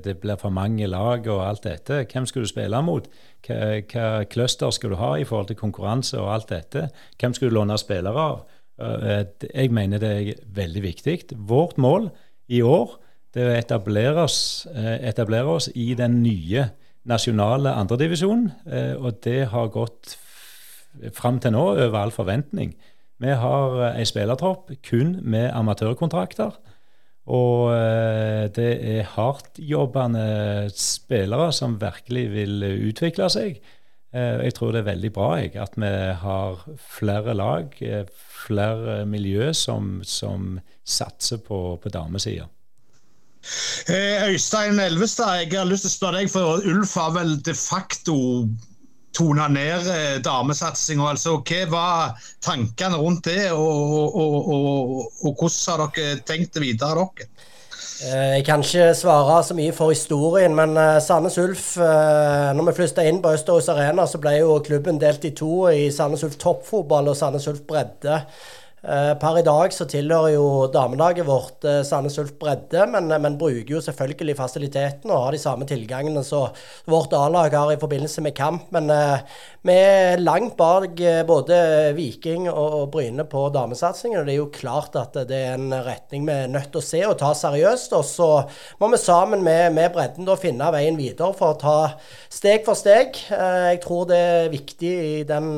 det, 0.05 0.17
blir 0.21 0.37
for 0.37 0.53
mange 0.53 0.87
lag 0.87 1.25
og 1.33 1.41
alt 1.49 1.65
dette. 1.65 2.03
Hvem 2.13 2.27
skal 2.29 2.45
du 2.45 2.51
spille 2.51 2.83
mot? 2.85 3.09
Hva, 3.47 3.81
hva 3.81 4.09
cluster 4.29 4.71
skal 4.71 4.93
du 4.93 4.99
ha 5.01 5.15
i 5.17 5.25
forhold 5.25 5.49
til 5.49 5.57
konkurranse 5.61 6.21
og 6.21 6.35
alt 6.35 6.53
dette? 6.53 6.91
Hvem 7.19 7.33
skal 7.35 7.49
du 7.49 7.57
låne 7.57 7.79
spillere 7.81 8.27
av? 8.29 8.45
Eh, 8.77 9.25
Jeg 9.55 9.73
mener 9.73 9.99
det 9.99 10.13
er 10.13 10.45
veldig 10.53 10.83
viktig. 10.83 11.19
Vårt 11.33 11.79
mål 11.79 12.11
i 12.49 12.61
år 12.61 12.99
det 13.35 13.43
er 13.43 13.51
å 13.55 13.59
etablere 13.59 14.29
oss, 14.29 14.67
etablere 14.77 15.57
oss 15.57 15.71
i 15.75 15.95
den 15.99 16.21
nye 16.23 16.69
nasjonale 17.05 17.73
andredivisjonen, 17.75 18.53
og 19.01 19.17
det 19.25 19.49
har 19.51 19.73
gått 19.75 20.15
fram 21.13 21.41
til 21.43 21.51
nå 21.57 21.65
over 21.73 21.99
all 21.99 22.13
forventning. 22.15 22.77
Vi 23.25 23.33
har 23.41 23.79
ei 23.89 24.03
en 24.03 24.09
spillertropp 24.09 24.75
kun 24.85 25.17
med 25.25 25.49
amatørkontrakter. 25.57 26.59
Og 27.33 27.71
eh, 27.73 28.51
det 28.53 28.73
er 28.85 29.07
hardtjobbende 29.15 30.69
spillere 30.77 31.49
som 31.57 31.79
virkelig 31.81 32.25
vil 32.35 32.67
utvikle 32.91 33.31
seg. 33.33 33.63
Eh, 34.13 34.45
Jeg 34.45 34.55
tror 34.59 34.75
det 34.75 34.83
er 34.83 34.91
veldig 34.91 35.13
bra 35.15 35.31
jeg, 35.41 35.55
at 35.57 35.79
vi 35.81 35.93
har 36.21 36.61
flere 36.99 37.35
lag, 37.35 37.73
eh, 37.81 38.05
flere 38.45 39.07
miljø 39.09 39.55
som, 39.57 40.03
som 40.05 40.59
satser 40.85 41.41
på, 41.41 41.79
på 41.81 41.89
damesida. 41.89 42.51
Eh, 43.89 44.29
Øystein 44.29 44.79
Elvestad, 44.81 45.41
jeg 45.43 45.57
har 45.57 45.69
lyst 45.69 45.89
til 45.89 45.95
å 45.95 45.97
spørre 45.97 46.21
deg, 46.21 46.31
for 46.33 46.61
Ulf 46.65 46.95
har 47.01 47.17
vel 47.17 47.39
de 47.45 47.57
facto 47.57 48.17
tona 49.15 49.49
ned 49.49 49.89
eh, 49.91 50.17
damesatsinga. 50.25 51.11
Altså, 51.15 51.39
hva 51.41 51.63
var 51.71 52.29
tankene 52.45 52.99
rundt 53.01 53.29
det, 53.31 53.51
og, 53.53 53.95
og, 54.15 54.39
og, 54.55 55.05
og, 55.25 55.37
hvordan 55.39 55.85
har 55.85 55.95
dere 55.97 56.25
tenkt 56.27 56.55
det 56.57 56.65
videre, 56.65 57.07
dere? 57.17 57.31
Eh, 58.05 58.37
Jeg 58.37 58.45
kan 58.45 58.65
ikke 58.65 58.91
svare 58.99 59.39
så 59.47 59.55
mye 59.55 59.73
for 59.73 59.95
historien, 59.95 60.55
men 60.55 60.77
eh, 60.77 60.99
Sandnes 61.03 61.39
Ulf 61.39 61.77
eh, 61.79 62.51
Når 62.57 62.69
vi 62.69 62.77
flytta 62.81 63.07
inn 63.07 63.23
på 63.23 63.33
Østerås 63.37 63.71
Arena, 63.73 64.07
så 64.07 64.19
ble 64.19 64.39
jo 64.41 64.59
klubben 64.67 64.99
delt 65.01 65.25
i 65.25 65.33
to 65.37 65.69
i 65.71 65.87
Sandnes 65.95 66.27
Ulf 66.27 66.37
toppfotball 66.43 67.13
og 67.13 67.17
Sandnes 67.17 67.47
Ulf 67.49 67.63
bredde. 67.69 68.21
Eh, 68.85 69.15
Per 69.17 69.39
i 69.41 69.45
dag 69.45 69.73
så 69.73 69.87
tilhører 69.89 70.35
jo 70.35 70.47
damelaget 70.69 71.25
vårt 71.25 71.65
eh, 71.65 71.81
Sandnes 71.89 72.19
Ulf 72.21 72.35
bredde, 72.41 72.85
men, 72.93 73.09
men 73.09 73.39
bruker 73.41 73.79
jo 73.79 73.81
selvfølgelig 73.81 74.37
fasilitetene 74.37 75.15
og 75.15 75.23
har 75.25 75.37
de 75.37 75.41
samme 75.41 75.65
tilgangene 75.69 76.21
som 76.27 76.53
vårt 76.91 77.15
A-lag 77.17 77.55
har 77.57 77.73
i 77.73 77.79
forbindelse 77.81 78.21
med 78.27 78.37
kamp. 78.37 78.67
Men 78.77 78.93
eh, 78.93 79.23
vi 79.65 79.77
er 79.81 80.21
langt 80.21 80.59
bak 80.59 81.01
både 81.25 81.57
Viking 81.97 82.51
og, 82.51 82.91
Bryne 82.93 83.25
på 83.25 83.47
damesatsingen. 83.55 84.21
Og 84.21 84.29
det 84.29 84.35
er 84.35 84.41
jo 84.43 84.51
klart 84.53 84.99
at 85.01 85.17
det 85.31 85.39
er 85.47 85.57
en 85.57 85.73
retning 85.73 86.29
vi 86.29 86.37
er 86.45 86.53
nødt 86.53 86.69
til 86.75 86.83
å 86.83 86.85
se 86.85 87.01
og 87.09 87.17
ta 87.23 87.33
seriøst. 87.33 87.97
Og 87.97 88.05
så 88.05 88.29
må 88.83 88.93
vi 88.93 89.01
sammen 89.01 89.41
med, 89.47 89.73
med 89.73 89.95
bredden 89.97 90.29
da 90.29 90.37
finne 90.37 90.69
veien 90.75 91.01
videre 91.01 91.33
for 91.39 91.55
å 91.55 91.61
ta 91.63 91.79
steg 92.29 92.69
for 92.69 92.77
steg. 92.77 93.17
Jeg 93.33 93.81
tror 93.81 94.05
det 94.13 94.21
er 94.21 94.53
viktig 94.53 94.93
i 94.93 95.25
den 95.25 95.49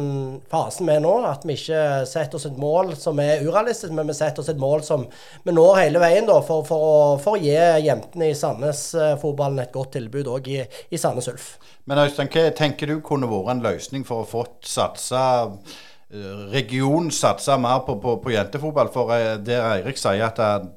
fasen 0.52 0.86
vi 0.86 0.94
er 0.94 1.02
nå, 1.02 1.18
at 1.26 1.42
vi 1.42 1.58
ikke 1.58 2.06
setter 2.06 2.38
oss 2.38 2.46
et 2.46 2.62
mål 2.62 2.94
som 2.94 3.15
er 3.22 3.44
urealistisk, 3.46 3.92
men 3.96 4.08
vi 4.10 4.16
setter 4.16 4.42
oss 4.42 4.50
et 4.52 4.60
mål 4.60 4.84
som 4.86 5.06
vi 5.44 5.54
når 5.54 5.80
hele 5.80 6.02
veien 6.02 6.28
da, 6.28 6.38
for, 6.44 6.64
for, 6.68 6.86
å, 6.86 6.94
for 7.22 7.36
å 7.36 7.42
gi 7.42 7.54
jentene 7.86 8.30
i 8.30 8.36
Sandnes-fotballen 8.36 9.62
et 9.64 9.74
godt 9.74 9.94
tilbud 9.96 10.30
òg 10.32 10.50
i, 10.52 10.60
i 10.64 11.00
Sandnes 11.00 11.30
Ulf. 11.32 11.50
Men 11.86 12.02
Øystein, 12.02 12.30
hva 12.32 12.48
tenker 12.56 12.90
du 12.90 12.98
kunne 13.04 13.30
vært 13.30 13.54
en 13.54 13.64
løsning 13.66 14.06
for 14.08 14.24
å 14.24 14.28
få 14.28 14.44
satsa 14.66 15.22
eh, 15.46 16.44
regionen 16.52 17.12
satsa 17.14 17.58
mer 17.62 17.84
på, 17.86 17.98
på, 18.02 18.18
på 18.24 18.34
jentefotball? 18.34 18.92
For 18.94 19.14
der 19.14 19.40
det 19.46 19.60
Eirik 19.62 20.00
sier, 20.00 20.26
at 20.28 20.40
det, 20.40 20.72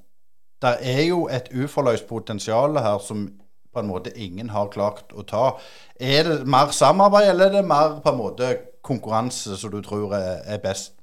det 0.63 0.75
er 0.96 1.05
jo 1.08 1.25
et 1.31 1.50
uforløst 1.55 2.08
potensial 2.10 2.77
her 2.77 3.01
som 3.03 3.27
på 3.74 3.79
en 3.79 3.89
måte 3.89 4.13
ingen 4.17 4.50
har 4.50 4.72
klart 4.74 5.13
å 5.13 5.24
ta. 5.27 5.46
Er 6.00 6.25
det 6.25 6.38
mer 6.50 6.74
samarbeid, 6.75 7.29
eller 7.34 7.50
er 7.50 7.60
det 7.60 7.67
mer 7.69 8.00
på 8.03 8.13
en 8.13 8.17
måte 8.19 8.53
konkurranse 8.86 9.58
som 9.60 9.74
du 9.74 9.81
tror 9.86 10.15
er, 10.17 10.41
er 10.46 10.63
best? 10.63 10.99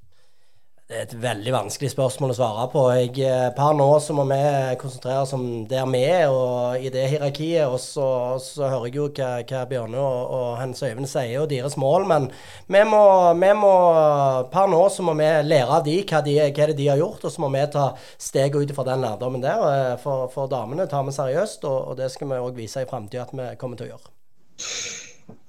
Det 0.86 0.94
er 0.94 1.02
et 1.02 1.14
veldig 1.18 1.50
vanskelig 1.50 1.88
spørsmål 1.90 2.30
å 2.30 2.34
svare 2.38 2.64
på. 2.70 2.82
Jeg, 2.94 3.08
eh, 3.26 3.48
per 3.56 3.72
nå 3.74 3.88
så 3.98 4.14
må 4.14 4.22
vi 4.28 4.36
konsentrere 4.78 5.24
oss 5.24 5.32
om 5.34 5.64
der 5.66 5.82
vi 5.90 6.02
er, 6.06 6.28
og 6.30 6.78
i 6.78 6.92
det 6.94 7.08
hierarkiet. 7.10 7.66
Og 7.66 7.80
så, 7.82 8.04
så 8.38 8.68
hører 8.70 8.86
jeg 8.86 8.94
jo 8.94 9.08
hva, 9.16 9.30
hva 9.42 9.64
Bjørne 9.66 9.98
og, 9.98 10.30
og 10.36 10.52
Hans 10.60 10.84
Øyvind 10.86 11.10
sier, 11.10 11.40
og 11.40 11.48
deres 11.50 11.74
mål. 11.74 12.06
Men 12.06 12.28
vi 12.70 12.84
må, 12.86 13.02
vi 13.34 13.50
må 13.58 13.72
per 14.52 14.70
nå 14.70 14.84
så 14.94 15.02
må 15.08 15.16
vi 15.18 15.26
lære 15.48 15.80
av 15.80 15.82
de 15.88 15.96
hva, 16.04 16.20
de, 16.22 16.36
hva 16.54 16.68
de 16.70 16.86
har 16.92 17.02
gjort, 17.02 17.26
og 17.26 17.34
så 17.34 17.42
må 17.42 17.50
vi 17.56 17.64
ta 17.74 17.88
steget 18.28 18.54
ut 18.54 18.76
fra 18.78 18.86
den 18.86 19.02
lærdommen 19.02 19.42
der. 19.42 19.66
Eh, 19.72 19.96
For, 20.06 20.30
for 20.30 20.46
damene 20.46 20.86
tar 20.86 21.02
vi 21.02 21.16
seriøst, 21.18 21.66
og, 21.66 21.80
og 21.90 21.98
det 21.98 22.12
skal 22.14 22.30
vi 22.30 22.38
òg 22.38 22.62
vise 22.62 22.86
i 22.86 22.86
framtida 22.86 23.26
at 23.26 23.34
vi 23.34 23.50
kommer 23.58 23.82
til 23.82 23.90
å 23.90 23.96
gjøre. 23.96 25.05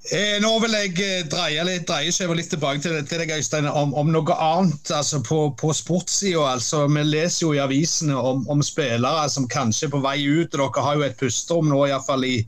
Eh, 0.08 0.38
nå 0.40 0.50
vil 0.62 0.72
jeg 0.72 0.92
eh, 1.04 1.24
dreie 1.28 1.64
litt, 1.68 1.82
dreie 1.88 2.12
skjeva 2.14 2.32
litt 2.38 2.48
tilbake 2.48 2.80
til, 2.80 2.94
til 3.04 3.20
deg, 3.20 3.32
Øystein, 3.36 3.66
om, 3.68 3.90
om 3.92 4.08
noe 4.08 4.36
annet. 4.40 4.88
altså 4.96 5.20
På, 5.20 5.40
på 5.52 5.68
sportssida. 5.76 6.46
Altså, 6.54 6.86
vi 6.88 7.02
leser 7.04 7.44
jo 7.44 7.50
i 7.52 7.60
avisene 7.60 8.16
om, 8.16 8.40
om 8.48 8.64
spillere 8.64 9.26
som 9.28 9.48
kanskje 9.52 9.90
er 9.90 9.92
på 9.92 10.00
vei 10.00 10.22
ut. 10.24 10.56
og 10.56 10.72
Dere 10.72 10.84
har 10.86 10.96
jo 10.96 11.04
et 11.04 11.18
pusterom 11.20 11.68
nå, 11.68 11.82
iallfall 11.90 12.24
i, 12.24 12.38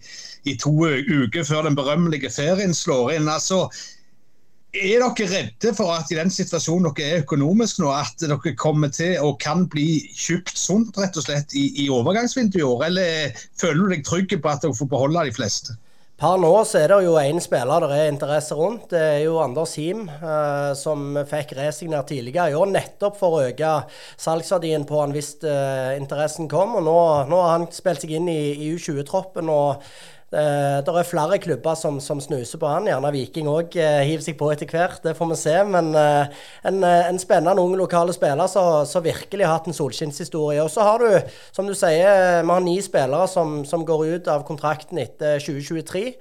i 0.49 0.55
to 0.57 0.73
uker 0.88 1.45
før 1.45 1.69
den 1.69 1.76
berømmelige 1.76 2.33
ferien 2.33 2.73
slår 2.73 3.19
inn. 3.19 3.29
altså 3.29 3.67
er 4.71 5.02
dere 5.02 5.26
redde 5.26 5.75
for 5.75 5.90
at 5.93 6.12
i 6.14 6.17
den 6.17 6.31
situasjonen 6.31 6.95
dere 6.95 7.19
er 7.19 7.23
økonomisk 7.26 7.83
nå, 7.83 7.90
at 7.93 8.23
dere 8.23 8.55
kommer 8.57 8.88
til 8.95 9.19
og 9.19 9.37
kan 9.43 9.67
bli 9.69 10.07
tjukt 10.14 10.57
sunt 10.57 10.97
rett 10.97 11.19
og 11.19 11.26
slett 11.26 11.52
i, 11.59 11.67
i 11.85 11.90
overgangsvinduet 11.93 12.62
i 12.62 12.64
år? 12.64 12.88
Eller 12.88 13.45
føler 13.61 13.83
du 13.83 13.97
deg 13.99 14.09
trygg 14.09 14.37
på 14.40 14.55
at 14.55 14.64
dere 14.64 14.81
får 14.81 14.93
beholde 14.97 15.29
de 15.29 15.37
fleste? 15.43 15.76
Per 16.21 16.37
nå 16.37 16.50
så 16.69 16.83
er 16.83 16.93
det 16.93 16.99
jo 17.07 17.15
én 17.17 17.39
spiller 17.41 17.81
det 17.81 17.97
er 17.97 18.11
interesse 18.11 18.53
rundt. 18.53 18.91
Det 18.93 19.00
er 19.00 19.23
jo 19.23 19.39
Anders 19.41 19.73
Him, 19.81 20.03
eh, 20.05 20.73
som 20.77 21.17
fikk 21.25 21.55
resignert 21.57 22.11
tidligere 22.12 22.53
i 22.53 22.59
år, 22.61 22.69
nettopp 22.75 23.17
for 23.17 23.39
å 23.39 23.47
øke 23.47 23.71
salgsverdien 24.21 24.85
på 24.85 25.00
han 25.00 25.15
hvis 25.17 25.31
eh, 25.49 25.97
interessen 25.97 26.50
kom. 26.53 26.77
Og 26.77 26.85
nå, 26.85 26.99
nå 27.25 27.41
har 27.41 27.55
han 27.55 27.65
spilt 27.73 28.05
seg 28.05 28.12
inn 28.19 28.29
i, 28.29 28.53
i 28.53 28.69
U20-troppen. 28.77 29.49
og 29.49 29.81
det 30.31 30.93
er 30.95 31.07
flere 31.09 31.39
klubber 31.43 31.75
som, 31.75 31.97
som 32.01 32.21
snuser 32.23 32.61
på 32.61 32.69
han. 32.71 32.87
Gjerne 32.87 33.11
Viking 33.15 33.49
òg 33.51 33.75
eh, 33.81 34.05
hiver 34.07 34.23
seg 34.23 34.37
på 34.39 34.51
etter 34.53 34.69
hvert, 34.71 35.01
det 35.03 35.17
får 35.19 35.31
vi 35.33 35.39
se. 35.41 35.57
Men 35.67 35.91
eh, 35.99 36.45
en, 36.71 36.79
eh, 36.87 37.09
en 37.11 37.19
spennende 37.19 37.63
ung 37.63 37.75
lokale 37.79 38.15
spiller 38.15 38.47
som 38.51 39.03
virkelig 39.03 39.47
har 39.47 39.59
hatt 39.59 39.67
en 39.67 39.75
solskinnshistorie. 39.75 40.63
Og 40.63 40.71
så 40.71 40.87
har 40.87 41.03
du, 41.03 41.35
som 41.57 41.67
du 41.67 41.75
sier, 41.75 42.45
vi 42.45 42.53
har 42.53 42.63
ni 42.63 42.77
spillere 42.85 43.27
som, 43.31 43.65
som 43.67 43.83
går 43.87 44.07
ut 44.15 44.31
av 44.31 44.47
kontrakten 44.47 45.03
etter 45.03 45.43
2023. 45.43 46.15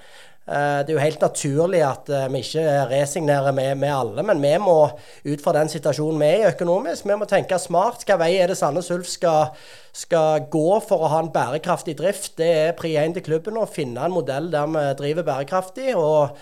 Eh, 0.49 0.79
Det 0.81 0.89
er 0.89 0.97
jo 0.97 1.03
helt 1.03 1.21
naturlig 1.21 1.81
at 1.85 2.09
eh, 2.09 2.29
vi 2.33 2.41
ikke 2.41 2.63
resignerer 2.89 3.53
med, 3.53 3.75
med 3.77 3.91
alle, 3.93 4.23
men 4.25 4.41
vi 4.41 4.53
må 4.57 4.77
ut 4.89 5.43
fra 5.43 5.53
den 5.59 5.69
situasjonen 5.69 6.21
vi 6.21 6.29
er 6.29 6.39
i 6.39 6.47
økonomisk, 6.49 7.05
vi 7.05 7.17
må 7.19 7.27
tenke 7.29 7.59
smart. 7.61 8.01
Hvilken 8.01 8.21
vei 8.21 8.31
er 8.39 8.49
det 8.49 8.57
Sandnes 8.57 8.89
Ulf 8.95 9.11
skal, 9.11 9.53
skal 9.93 10.47
gå 10.49 10.79
for 10.87 11.05
å 11.05 11.11
ha 11.13 11.19
en 11.21 11.29
bærekraftig 11.35 11.99
drift? 11.99 12.33
Det 12.41 12.49
er 12.63 12.73
pri 12.79 12.95
1 12.97 13.19
til 13.19 13.27
klubben 13.29 13.61
å 13.61 13.69
finne 13.69 14.07
en 14.07 14.15
modell 14.15 14.49
der 14.49 14.73
vi 14.73 14.87
driver 15.03 15.29
bærekraftig. 15.29 15.93
og 15.95 16.33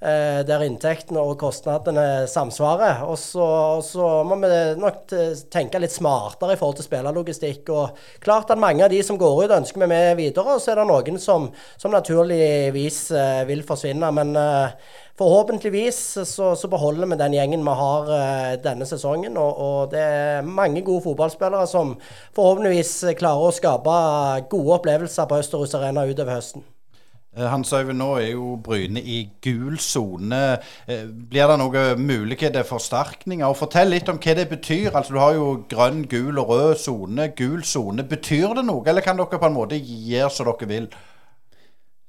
der 0.00 0.60
inntektene 0.66 1.22
og 1.22 1.38
kostnadene 1.40 2.26
samsvarer. 2.28 3.04
Og 3.08 3.16
så, 3.16 3.44
og 3.78 3.84
så 3.86 4.08
må 4.28 4.36
vi 4.42 4.50
nok 4.76 5.14
tenke 5.52 5.80
litt 5.80 5.94
smartere 5.94 6.56
i 6.56 6.60
forhold 6.60 6.76
til 6.76 6.88
spillerlogistikk. 6.88 7.70
Og 7.72 8.02
klart 8.24 8.52
at 8.52 8.60
mange 8.60 8.84
av 8.84 8.92
de 8.92 9.00
som 9.06 9.16
går 9.20 9.44
ut, 9.44 9.54
ønsker 9.56 9.80
vi 9.80 9.88
med 9.88 10.18
videre, 10.18 10.56
og 10.56 10.60
så 10.60 10.74
er 10.74 10.82
det 10.82 10.88
noen 10.90 11.20
som, 11.22 11.48
som 11.80 11.94
naturligvis 11.94 13.00
eh, 13.16 13.40
vil 13.48 13.64
forsvinne. 13.66 14.10
Men 14.18 14.34
eh, 14.36 14.76
forhåpentligvis 15.18 16.00
så, 16.28 16.52
så 16.58 16.68
beholder 16.68 17.08
vi 17.10 17.20
den 17.22 17.38
gjengen 17.38 17.64
vi 17.64 17.78
har 17.80 18.12
eh, 18.18 18.52
denne 18.64 18.88
sesongen. 18.88 19.38
Og, 19.40 19.64
og 19.68 19.94
det 19.94 20.04
er 20.04 20.52
mange 20.60 20.84
gode 20.86 21.06
fotballspillere 21.08 21.66
som 21.70 21.96
forhåpentligvis 22.36 23.16
klarer 23.20 23.48
å 23.48 23.56
skape 23.56 23.98
gode 24.52 24.78
opplevelser 24.80 25.30
på 25.30 25.42
Østerhus 25.44 25.76
Arena 25.78 26.06
utover 26.08 26.40
høsten. 26.40 26.66
Eh, 27.36 27.46
Hans 27.50 27.72
Øyvind, 27.72 27.98
nå 27.98 28.16
er 28.16 28.28
jo 28.30 28.56
Bryne 28.64 29.00
i 29.02 29.30
gul 29.42 29.78
sone. 29.78 30.58
Eh, 30.88 31.06
Blir 31.30 31.48
det 31.50 31.58
noen 31.58 32.04
muligheter 32.06 32.62
for 32.62 32.78
forsterkninger? 32.78 33.46
Og 33.46 33.56
Fortell 33.58 33.90
litt 33.90 34.08
om 34.08 34.20
hva 34.22 34.36
det 34.38 34.48
betyr. 34.48 34.94
Altså 34.94 35.14
Du 35.14 35.18
har 35.18 35.34
jo 35.34 35.48
grønn, 35.70 36.04
gul 36.06 36.38
og 36.38 36.48
rød 36.48 36.76
sone. 36.78 37.28
Gul 37.36 37.64
sone. 37.64 38.06
Betyr 38.06 38.54
det 38.54 38.64
noe, 38.68 38.84
eller 38.86 39.02
kan 39.02 39.18
dere 39.18 39.40
på 39.40 39.50
en 39.50 39.58
måte 39.58 39.80
gjøre 39.80 40.30
som 40.30 40.46
dere 40.52 40.70
vil? 40.70 40.88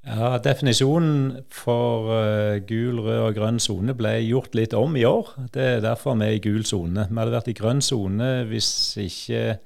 Ja, 0.06 0.38
Definisjonen 0.38 1.40
for 1.50 2.12
uh, 2.14 2.60
gul, 2.62 3.00
rød 3.02 3.22
og 3.24 3.38
grønn 3.40 3.58
sone 3.60 3.96
ble 3.98 4.20
gjort 4.22 4.54
litt 4.54 4.76
om 4.78 4.94
i 4.96 5.06
år. 5.10 5.32
Det 5.54 5.64
er 5.66 5.82
derfor 5.82 6.14
vi 6.20 6.28
er 6.28 6.38
i 6.38 6.44
gul 6.44 6.62
sone. 6.62 7.08
Vi 7.10 7.18
hadde 7.18 7.34
vært 7.34 7.50
i 7.50 7.58
grønn 7.58 7.82
sone 7.82 8.28
hvis 8.46 8.70
ikke 9.02 9.58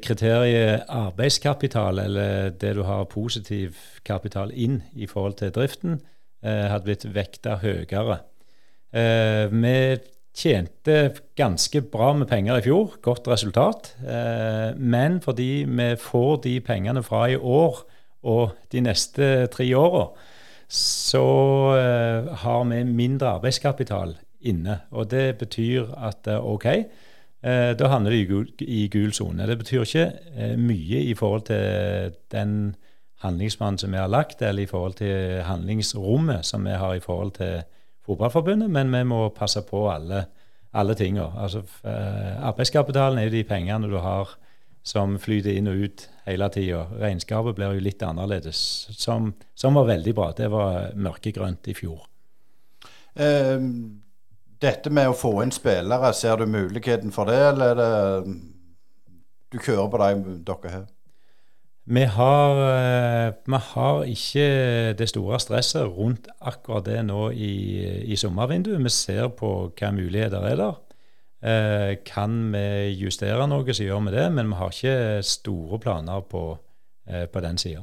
kriteriet 0.00 0.86
arbeidskapital, 0.88 1.98
eller 1.98 2.50
det 2.50 2.74
du 2.78 2.82
har 2.86 3.10
positiv 3.10 3.76
kapital 4.04 4.52
inn 4.54 4.80
i 4.94 5.08
forhold 5.10 5.36
til 5.40 5.52
driften, 5.52 6.00
uh, 6.46 6.64
hadde 6.72 6.86
blitt 6.86 7.06
vekta 7.14 7.58
høyere. 7.60 8.22
Uh, 8.92 9.52
vi 9.52 9.76
tjente 10.32 11.12
ganske 11.36 11.82
bra 11.92 12.12
med 12.16 12.30
penger 12.30 12.62
i 12.62 12.64
fjor, 12.64 12.94
godt 13.04 13.28
resultat. 13.28 13.96
men 14.78 15.20
fordi 15.20 15.66
vi 15.68 15.96
får 16.00 16.36
de 16.46 16.54
pengene 16.60 17.02
fra 17.02 17.26
i 17.28 17.36
år 17.36 17.82
og 18.22 18.54
de 18.72 18.80
neste 18.80 19.46
tre 19.52 19.66
åra 19.76 20.06
så 20.72 21.26
har 22.32 22.64
vi 22.64 22.84
mindre 22.88 23.34
arbeidskapital 23.36 24.14
inne. 24.40 24.78
Og 24.90 25.10
det 25.10 25.36
betyr 25.38 25.92
at 26.00 26.28
OK, 26.32 26.66
uh, 27.44 27.72
da 27.78 27.90
handler 27.92 28.14
det 28.14 28.20
i 28.20 28.88
gul, 28.88 29.10
i 29.10 29.12
sone. 29.12 29.46
Det 29.46 29.58
betyr 29.58 29.86
ikke 29.86 30.56
mye 30.58 31.02
i 31.10 31.14
forhold 31.14 31.46
til 31.50 32.14
den 32.32 32.74
handlingsplanen 33.22 33.78
som 33.78 33.92
vi 33.92 33.98
har 33.98 34.10
lagt, 34.10 34.42
eller 34.42 34.62
i 34.62 34.70
forhold 34.70 34.94
til 34.98 35.42
handlingsrommet 35.46 36.46
som 36.46 36.64
vi 36.66 36.74
har 36.78 36.94
i 36.94 37.00
forhold 37.02 37.36
til 37.38 37.62
Fotballforbundet, 38.02 38.70
men 38.70 38.90
vi 38.90 39.04
må 39.06 39.28
passe 39.30 39.62
på 39.62 39.84
alle, 39.90 40.24
alle 40.74 40.94
tinga. 40.98 41.28
Altså, 41.38 41.62
arbeidskapitalen 41.84 43.20
er 43.20 43.28
jo 43.28 43.36
de 43.36 43.44
pengene 43.46 43.86
du 43.86 44.00
har 44.02 44.32
som 44.82 45.14
flyter 45.22 45.54
inn 45.54 45.70
og 45.70 45.84
ut 45.86 46.06
hele 46.26 46.48
tida. 46.54 46.82
Regnskapet 46.98 47.56
blir 47.56 47.76
jo 47.76 47.84
litt 47.84 48.02
annerledes, 48.02 48.62
som, 48.98 49.30
som, 49.54 49.78
var 49.78 49.88
veldig 49.92 50.14
bra. 50.16 50.30
Det 50.36 50.48
var 50.50 50.96
mørkegrønt 50.98 51.70
i 51.70 51.76
fjor. 51.78 52.02
Eh, 53.14 53.62
dette 54.62 54.90
med 54.90 55.10
å 55.10 55.18
få 55.18 55.34
inn 55.42 55.52
spillere, 55.54 56.12
ser 56.14 56.40
du 56.40 56.46
muligheten 56.46 57.12
for 57.14 57.30
det, 57.30 57.38
eller 57.52 57.72
er 57.72 57.78
det 58.26 58.34
du 59.52 59.58
kjører 59.58 59.88
på 59.92 60.00
de 60.02 60.36
dere 60.46 60.72
har? 60.72 60.90
Vi 61.84 62.04
har, 62.06 62.60
eh, 62.70 63.32
vi 63.46 63.58
har, 63.58 64.04
ikke 64.06 64.94
det 64.98 65.08
store 65.10 65.40
stresset 65.42 65.82
rundt 65.82 66.28
akkurat 66.40 66.86
det 66.86 67.00
nå 67.08 67.30
i, 67.34 67.54
i 68.06 68.16
sommervinduet. 68.16 68.78
Vi 68.84 68.92
ser 68.94 69.32
på 69.34 69.72
hva 69.74 69.90
muligheter 69.90 70.46
er 70.46 70.60
der. 70.60 70.76
Eh, 71.42 71.96
kan 72.06 72.52
vi 72.52 72.94
justere 72.94 73.48
noe, 73.50 73.74
så 73.74 73.82
gjør 73.82 74.06
vi 74.06 74.14
det. 74.14 74.28
Men 74.32 74.52
vi 74.52 74.60
har 74.60 74.70
ikke 74.70 75.26
store 75.26 75.80
planer 75.82 76.20
på, 76.20 76.44
eh, 77.08 77.26
på 77.26 77.42
den 77.42 77.58
sida. 77.58 77.82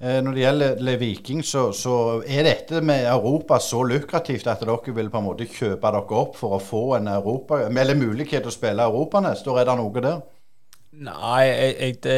Eh, 0.00 0.22
når 0.24 0.32
det 0.32 0.40
gjelder 0.40 0.96
Viking, 0.96 1.42
så, 1.44 1.66
så, 1.76 1.94
er 2.24 2.46
dette 2.46 2.80
med 2.80 3.04
Europa 3.04 3.58
så 3.60 3.82
lukrativt 3.84 4.46
at 4.48 4.62
dere 4.64 4.94
vil 4.96 5.10
på 5.12 5.20
en 5.20 5.26
måte 5.26 5.44
kjøpe 5.44 5.90
dere 5.92 6.20
opp 6.22 6.38
for 6.40 6.56
å 6.56 6.60
få 6.64 6.84
en 6.96 7.10
Europa, 7.12 7.58
eller 7.68 7.98
mulighet 8.00 8.40
til 8.40 8.48
å 8.48 8.54
spille 8.54 8.86
Europa 8.88 9.20
neste 9.20 9.52
år. 9.52 9.60
Er 9.60 9.68
det 9.68 9.76
noe 9.82 10.04
der? 10.06 10.22
Nei, 10.90 11.44
jeg, 11.46 12.00
det, 12.02 12.14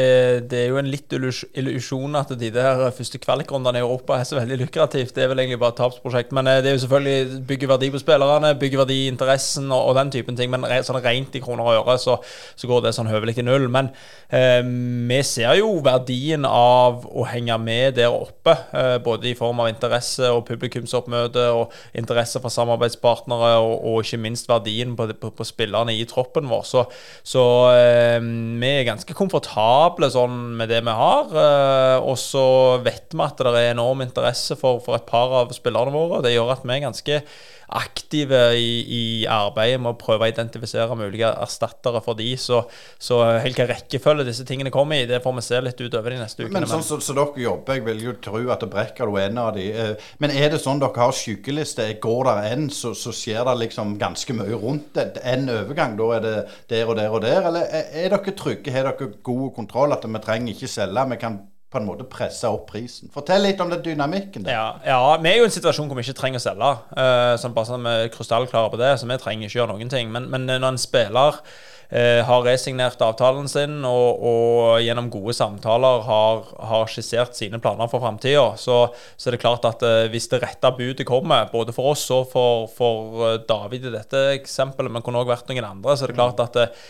det, 0.49 0.59
er 0.62 0.71
jo 0.73 0.79
en 0.81 0.87
litt 0.88 1.12
illusjon 1.12 2.17
at 2.17 2.31
de 2.41 2.49
der 2.55 2.79
første 2.97 3.19
kvalikrundene 3.21 3.76
i 3.76 3.83
Europa 3.85 4.17
er 4.17 4.25
så 4.25 4.38
veldig 4.38 4.57
lukrativt. 4.62 5.12
Det 5.12 5.26
er 5.26 5.29
vel 5.29 5.43
egentlig 5.43 5.59
bare 5.61 5.75
et 5.75 5.81
tapsprosjekt. 5.83 6.33
Men 6.33 6.49
eh, 6.49 6.62
det 6.64 6.71
er 6.71 6.79
jo 6.79 6.81
selvfølgelig 6.87 7.43
bygge 7.50 7.69
verdi 7.69 7.91
på 7.93 8.00
spillerne, 8.00 8.55
bygge 8.57 8.81
verdi 8.81 8.97
i 9.02 9.11
interessen 9.12 9.69
og, 9.69 9.91
og, 9.91 9.99
den 9.99 10.12
typen 10.14 10.38
ting. 10.41 10.49
Men 10.50 10.64
sånn 10.88 11.02
rent 11.05 11.37
i 11.37 11.43
kroner 11.45 11.69
og 11.69 11.83
øre 11.83 11.99
så, 12.00 12.17
så 12.57 12.71
går 12.71 12.87
det 12.87 12.95
sånn 12.97 13.11
høvelig 13.12 13.35
til 13.37 13.47
null. 13.50 13.69
Men 13.76 13.91
eh, 14.33 14.64
vi 14.64 15.21
ser 15.29 15.52
jo 15.61 15.76
verdien 15.85 16.49
av 16.49 17.05
å 17.12 17.29
henge 17.29 17.61
med 17.61 18.00
der 18.00 18.17
oppe. 18.17 18.57
Eh, 18.73 18.97
både 19.05 19.35
i 19.35 19.37
form 19.37 19.61
av 19.67 19.69
interesse 19.75 20.33
og 20.33 20.47
publikumsoppmøte 20.49 21.45
og 21.59 21.76
interesse 21.93 22.41
fra 22.41 22.55
samarbeidspartnere, 22.57 23.52
og, 23.61 23.76
og 23.93 24.00
ikke 24.09 24.23
minst 24.25 24.49
verdien 24.49 24.97
på, 24.97 25.11
på, 25.12 25.35
på, 25.37 25.50
spillerne 25.52 25.93
i 25.93 26.09
troppen 26.09 26.49
vår. 26.49 26.67
Så, 26.73 26.88
så 27.37 27.47
eh, 27.76 28.19
vi 28.62 28.71
er 28.71 28.87
ganske 28.87 29.16
komfortable 29.16 30.09
sånn 30.12 30.37
med 30.59 30.71
det 30.73 30.81
vi 30.87 30.95
har. 30.97 31.33
Eh, 31.45 31.99
og 32.07 32.16
så 32.21 32.45
vet 32.85 33.12
vi 33.12 33.25
at 33.25 33.42
det 33.42 33.52
er 33.59 33.73
enorm 33.75 34.04
interesse 34.04 34.57
for, 34.59 34.81
for 34.85 34.99
et 34.99 35.09
par 35.09 35.35
av 35.42 35.52
spillerne 35.57 35.95
våre. 35.95 36.23
Det 36.25 36.35
gjør 36.35 36.54
at 36.54 36.64
vi 36.66 36.76
er 36.76 36.87
ganske 36.87 37.21
aktive 37.79 38.41
i, 38.59 38.71
i, 38.85 39.02
arbeidet 39.31 39.81
med 39.83 39.94
å 39.94 39.99
prøve 40.01 40.27
å 40.27 40.33
identifisere 40.33 40.97
mulige 40.99 41.31
erstattere 41.42 42.03
for 42.05 42.18
de. 42.18 42.29
Så, 42.40 42.62
så 43.01 43.20
hvilken 43.44 43.68
rekkefølge 43.70 44.27
disse 44.29 44.47
tingene 44.49 44.73
kommer 44.75 45.03
i, 45.03 45.09
det 45.09 45.23
får 45.25 45.37
vi 45.38 45.44
se 45.47 45.61
litt 45.64 45.81
utover 45.81 46.14
de 46.14 46.20
neste 46.23 46.44
ukene. 46.44 46.61
Men 46.61 46.68
sånn 46.70 46.85
som 46.85 47.01
så, 47.01 47.12
så, 47.12 47.16
dere 47.18 47.44
jobber, 47.44 47.79
jeg 47.79 47.87
vil 47.88 48.05
jo 48.09 48.16
tro 48.25 48.42
at 48.53 48.64
det 48.64 48.70
Brekker 48.73 49.11
du 49.11 49.18
en 49.20 49.40
av 49.42 49.53
de. 49.57 49.66
Eh, 49.68 50.11
men 50.23 50.33
er 50.33 50.53
det 50.53 50.62
sånn 50.62 50.81
dere 50.83 51.05
har 51.05 51.14
skyggeliste? 51.16 51.88
Går 52.03 52.29
der 52.31 52.51
en, 52.53 52.68
så, 52.73 52.94
så 52.99 53.12
skjer 53.16 53.44
det 53.49 53.59
liksom 53.66 53.97
ganske 54.01 54.37
mye 54.37 54.59
rundt 54.59 54.92
det. 54.97 55.20
En 55.29 55.49
overgang, 55.53 55.97
da 56.01 56.11
er 56.16 56.27
det 56.27 56.37
der 56.73 56.88
og 56.88 56.99
der 57.01 57.12
og 57.12 57.25
der? 57.25 57.49
Eller 57.51 57.68
er, 57.68 57.88
er 58.05 58.14
dere 58.16 58.37
trygge? 58.38 58.75
Har 58.75 58.90
dere 58.90 59.12
god 59.25 59.49
kontroll? 59.57 59.97
At 59.97 60.07
vi 60.09 60.23
trenger 60.25 60.57
ikke 60.57 60.70
selge? 60.70 61.09
Vi 61.12 61.20
kan 61.20 61.40
på 61.73 61.81
en 61.81 61.89
måte 61.89 62.05
presse 62.09 62.49
opp 62.53 62.67
prisen. 62.71 63.11
Fortell 63.15 63.47
litt 63.47 63.61
om 63.65 63.71
den 63.73 63.83
dynamikken. 63.85 64.47
Ja, 64.51 64.77
ja, 64.85 65.01
vi 65.23 65.31
er 65.31 65.41
jo 65.41 65.47
i 65.47 65.49
en 65.49 65.55
situasjon 65.55 65.89
hvor 65.89 65.99
vi 65.99 66.05
ikke 66.05 66.19
trenger 66.21 66.43
å 66.43 66.45
selge. 66.45 66.73
Uh, 66.93 67.33
sånn 67.41 67.57
bare 67.57 67.71
sånn 67.71 67.87
vi 67.87 67.95
er 68.05 68.13
krystallklare 68.13 68.73
på 68.73 68.81
det, 68.81 68.95
så 69.01 69.09
vi 69.09 69.21
trenger 69.23 69.49
ikke 69.49 69.61
gjøre 69.63 69.77
noen 69.77 69.93
ting. 69.93 70.13
Men, 70.13 70.29
men 70.33 70.49
når 70.53 70.69
en 70.75 70.83
spiller 70.83 71.41
har 71.92 72.44
resignert 72.46 73.00
avtalen 73.05 73.48
sin 73.50 73.83
og, 73.85 74.22
og 74.24 74.81
gjennom 74.81 75.11
gode 75.12 75.35
samtaler 75.37 76.05
har, 76.07 76.46
har, 76.70 76.87
skissert 76.90 77.37
sine 77.37 77.61
planer 77.62 77.90
for 77.90 78.02
framtida, 78.02 78.44
så, 78.61 78.87
så, 79.16 79.28
er 79.28 79.37
det 79.37 79.42
klart 79.42 79.66
at 79.68 79.83
eh, 79.87 80.09
hvis 80.12 80.28
det 80.33 80.42
rette 80.42 80.72
budet 80.76 81.07
kommer, 81.09 81.48
både 81.52 81.74
for 81.74 81.92
oss 81.92 82.05
og 82.14 82.28
for, 82.33 82.66
for 82.72 83.26
eh, 83.26 83.38
David 83.48 83.88
i 83.88 83.94
dette 83.94 84.22
eksempelet, 84.37 84.92
men 84.92 85.05
kunne 85.05 85.22
òg 85.22 85.31
vært 85.31 85.50
noen 85.50 85.68
andre, 85.68 85.96
så 85.96 86.07
er 86.07 86.12
det 86.12 86.18
klart 86.18 86.42
at 86.42 86.59
eh, 86.61 86.83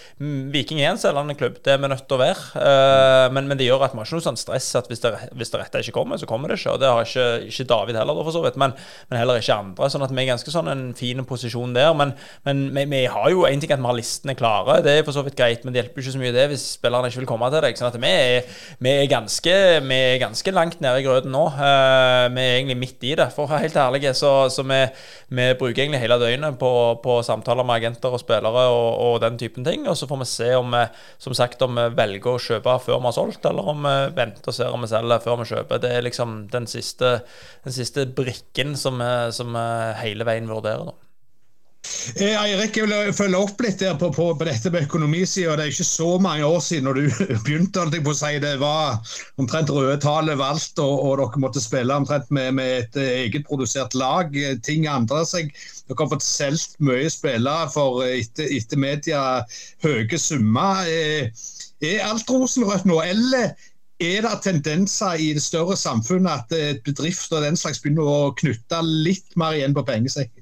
Viking 0.52 0.82
er 0.82 0.92
en 0.92 1.00
selgende 1.00 1.36
klubb. 1.38 1.58
Det 1.64 1.74
er 1.74 1.80
vi 1.82 1.90
nødt 1.90 2.06
til 2.08 2.18
å 2.18 2.22
være. 2.22 2.46
Eh, 2.62 3.26
men, 3.34 3.48
men, 3.50 3.58
det 3.58 3.68
gjør 3.68 3.86
at 3.86 3.94
vi 3.94 4.00
har 4.00 4.08
ikke 4.08 4.20
noe 4.20 4.26
sånn 4.28 4.40
stress 4.40 4.70
at 4.78 4.90
hvis 4.90 5.02
det, 5.04 5.12
hvis 5.38 5.52
det 5.52 5.62
rette 5.62 5.82
ikke 5.84 5.96
kommer, 5.96 6.20
så 6.20 6.28
kommer 6.30 6.52
det 6.52 6.60
ikke. 6.60 6.76
Og 6.76 6.82
det 6.82 6.90
har 6.90 7.08
ikke, 7.08 7.28
ikke 7.50 7.68
David 7.72 8.00
heller, 8.00 8.22
for 8.22 8.36
så 8.36 8.44
vidt, 8.44 8.58
men, 8.60 8.76
men, 9.10 9.20
heller 9.20 9.40
ikke 9.42 9.58
andre. 9.58 9.90
sånn 9.92 10.06
at 10.06 10.14
vi 10.14 10.24
er 10.24 10.30
ganske 10.32 10.54
sånn 10.54 10.70
en 10.72 10.84
fin 10.98 11.22
posisjon 11.28 11.76
der. 11.76 11.92
Men, 11.98 12.14
men 12.46 12.64
vi, 12.76 12.86
vi, 12.92 13.04
har 13.12 13.30
jo 13.32 13.46
en 13.48 13.62
ting 13.62 13.74
at 13.74 13.82
vi 13.82 13.90
har 13.90 13.98
listene 13.98 14.36
klare. 14.38 14.80
Det 14.84 14.91
er 14.98 15.04
for 15.06 15.14
så 15.16 15.22
vidt 15.26 15.36
greit, 15.38 15.64
men 15.64 15.74
det 15.74 15.82
hjelper 15.82 16.02
ikke 16.02 16.14
så 16.14 16.20
mye 16.20 16.34
det 16.34 16.44
hvis 16.50 16.64
spillerne 16.76 17.08
ikke 17.10 17.22
vil 17.22 17.28
komme 17.30 17.48
til 17.52 17.64
deg. 17.64 17.78
Sånn 17.78 17.98
vi 18.02 18.10
er, 18.10 18.48
vi 18.82 18.92
er, 18.92 19.08
ganske, 19.10 19.54
vi 19.86 19.98
er 19.98 20.20
ganske, 20.22 20.54
langt 20.54 20.82
nede 20.84 21.00
i 21.00 21.04
grøten 21.06 21.32
nå. 21.34 21.42
Uh, 21.56 22.28
vi 22.34 22.44
er 22.44 22.56
egentlig 22.58 22.78
midt 22.80 23.06
i 23.08 23.14
det, 23.18 23.28
for 23.34 23.46
å 23.46 23.52
være 23.52 23.66
helt 23.66 23.78
ærlig. 23.82 24.02
Så, 24.18 24.32
så 24.54 24.64
vi, 24.66 24.80
vi, 25.32 25.46
bruker 25.60 25.84
egentlig 25.84 26.02
hele 26.02 26.18
døgnet 26.22 26.58
på, 26.60 26.72
på 27.04 27.18
samtaler 27.26 27.66
med 27.68 27.80
agenter 27.80 28.16
og 28.16 28.22
spillere 28.22 28.66
og, 28.72 28.88
og, 29.06 29.20
den 29.24 29.38
typen 29.40 29.68
ting. 29.68 29.86
Og 29.90 29.98
så 29.98 30.08
får 30.10 30.22
vi 30.24 30.30
se 30.32 30.50
om 30.58 30.74
vi, 30.76 30.82
som 31.26 31.36
sagt, 31.38 31.62
om 31.66 31.78
vi 31.78 31.86
velger 31.98 32.34
å 32.34 32.42
kjøpe 32.48 32.78
før 32.86 33.00
vi 33.00 33.10
har 33.10 33.16
solgt, 33.18 33.46
eller 33.48 33.72
om 33.74 33.86
vi 33.86 33.96
venter 34.18 34.52
og 34.52 34.58
ser 34.58 34.74
om 34.74 34.84
vi 34.84 34.92
selger 34.92 35.24
før 35.24 35.40
vi 35.42 35.48
kjøper. 35.54 35.84
Det 35.84 35.94
er 35.96 36.08
liksom 36.08 36.36
den 36.52 36.68
siste, 36.70 37.14
den 37.66 37.78
siste 37.78 38.08
brikken 38.10 38.76
som 38.80 39.00
vi 39.02 39.66
hele 40.02 40.28
veien 40.28 40.50
vurderer. 40.50 40.92
da. 40.92 41.11
Eh, 42.14 42.34
Eirik, 42.38 42.76
jeg 42.78 42.86
vil 42.86 43.14
følge 43.14 43.38
opp 43.42 43.60
litt 43.64 43.80
der 43.82 43.96
på, 43.98 44.08
på, 44.14 44.28
på 44.38 44.46
dette 44.46 44.70
med 44.70 44.86
økonomisida. 44.86 45.56
Det 45.58 45.64
er 45.64 45.72
ikke 45.72 45.86
så 45.86 46.10
mange 46.22 46.46
år 46.46 46.60
siden 46.62 46.86
når 46.86 46.98
du 46.98 47.24
begynte. 47.46 47.86
på 48.06 48.12
å 48.12 48.18
si 48.18 48.38
Det 48.42 48.52
var 48.60 49.14
omtrent 49.42 49.70
røde 49.74 49.98
tall 50.02 50.30
valgt, 50.38 50.78
og, 50.82 50.92
og, 50.92 51.16
dere 51.18 51.42
måtte 51.42 51.62
spille 51.62 51.94
omtrent 51.94 52.30
med, 52.30 52.54
med 52.58 52.98
et 52.98 53.40
produsert 53.48 53.96
lag. 53.98 54.34
Ting 54.66 54.86
endrer 54.90 55.26
seg. 55.28 55.50
Dere 55.88 55.98
har 56.04 56.12
fått 56.14 56.26
solgt 56.26 56.78
mye 56.82 57.10
spillere 57.10 57.70
for 57.74 58.04
etter, 58.06 58.50
etter 58.50 58.82
media 58.82 59.24
høye 59.82 60.22
summer. 60.22 60.86
Eh, 60.86 61.30
er 61.82 62.06
alt 62.06 62.30
rosenrødt 62.30 62.86
nå, 62.86 63.00
eller 63.02 63.56
er 64.02 64.22
det 64.22 64.36
tendenser 64.42 65.18
i 65.18 65.32
det 65.34 65.42
større 65.42 65.74
samfunnet 65.78 66.46
at 66.46 66.82
bedrifter 66.86 67.40
og 67.40 67.46
den 67.46 67.58
slags 67.58 67.82
begynner 67.82 68.06
å 68.06 68.32
knytte 68.38 68.80
litt 68.86 69.34
mer 69.38 69.58
igjen 69.58 69.74
på 69.74 69.86
pengesekken? 69.86 70.41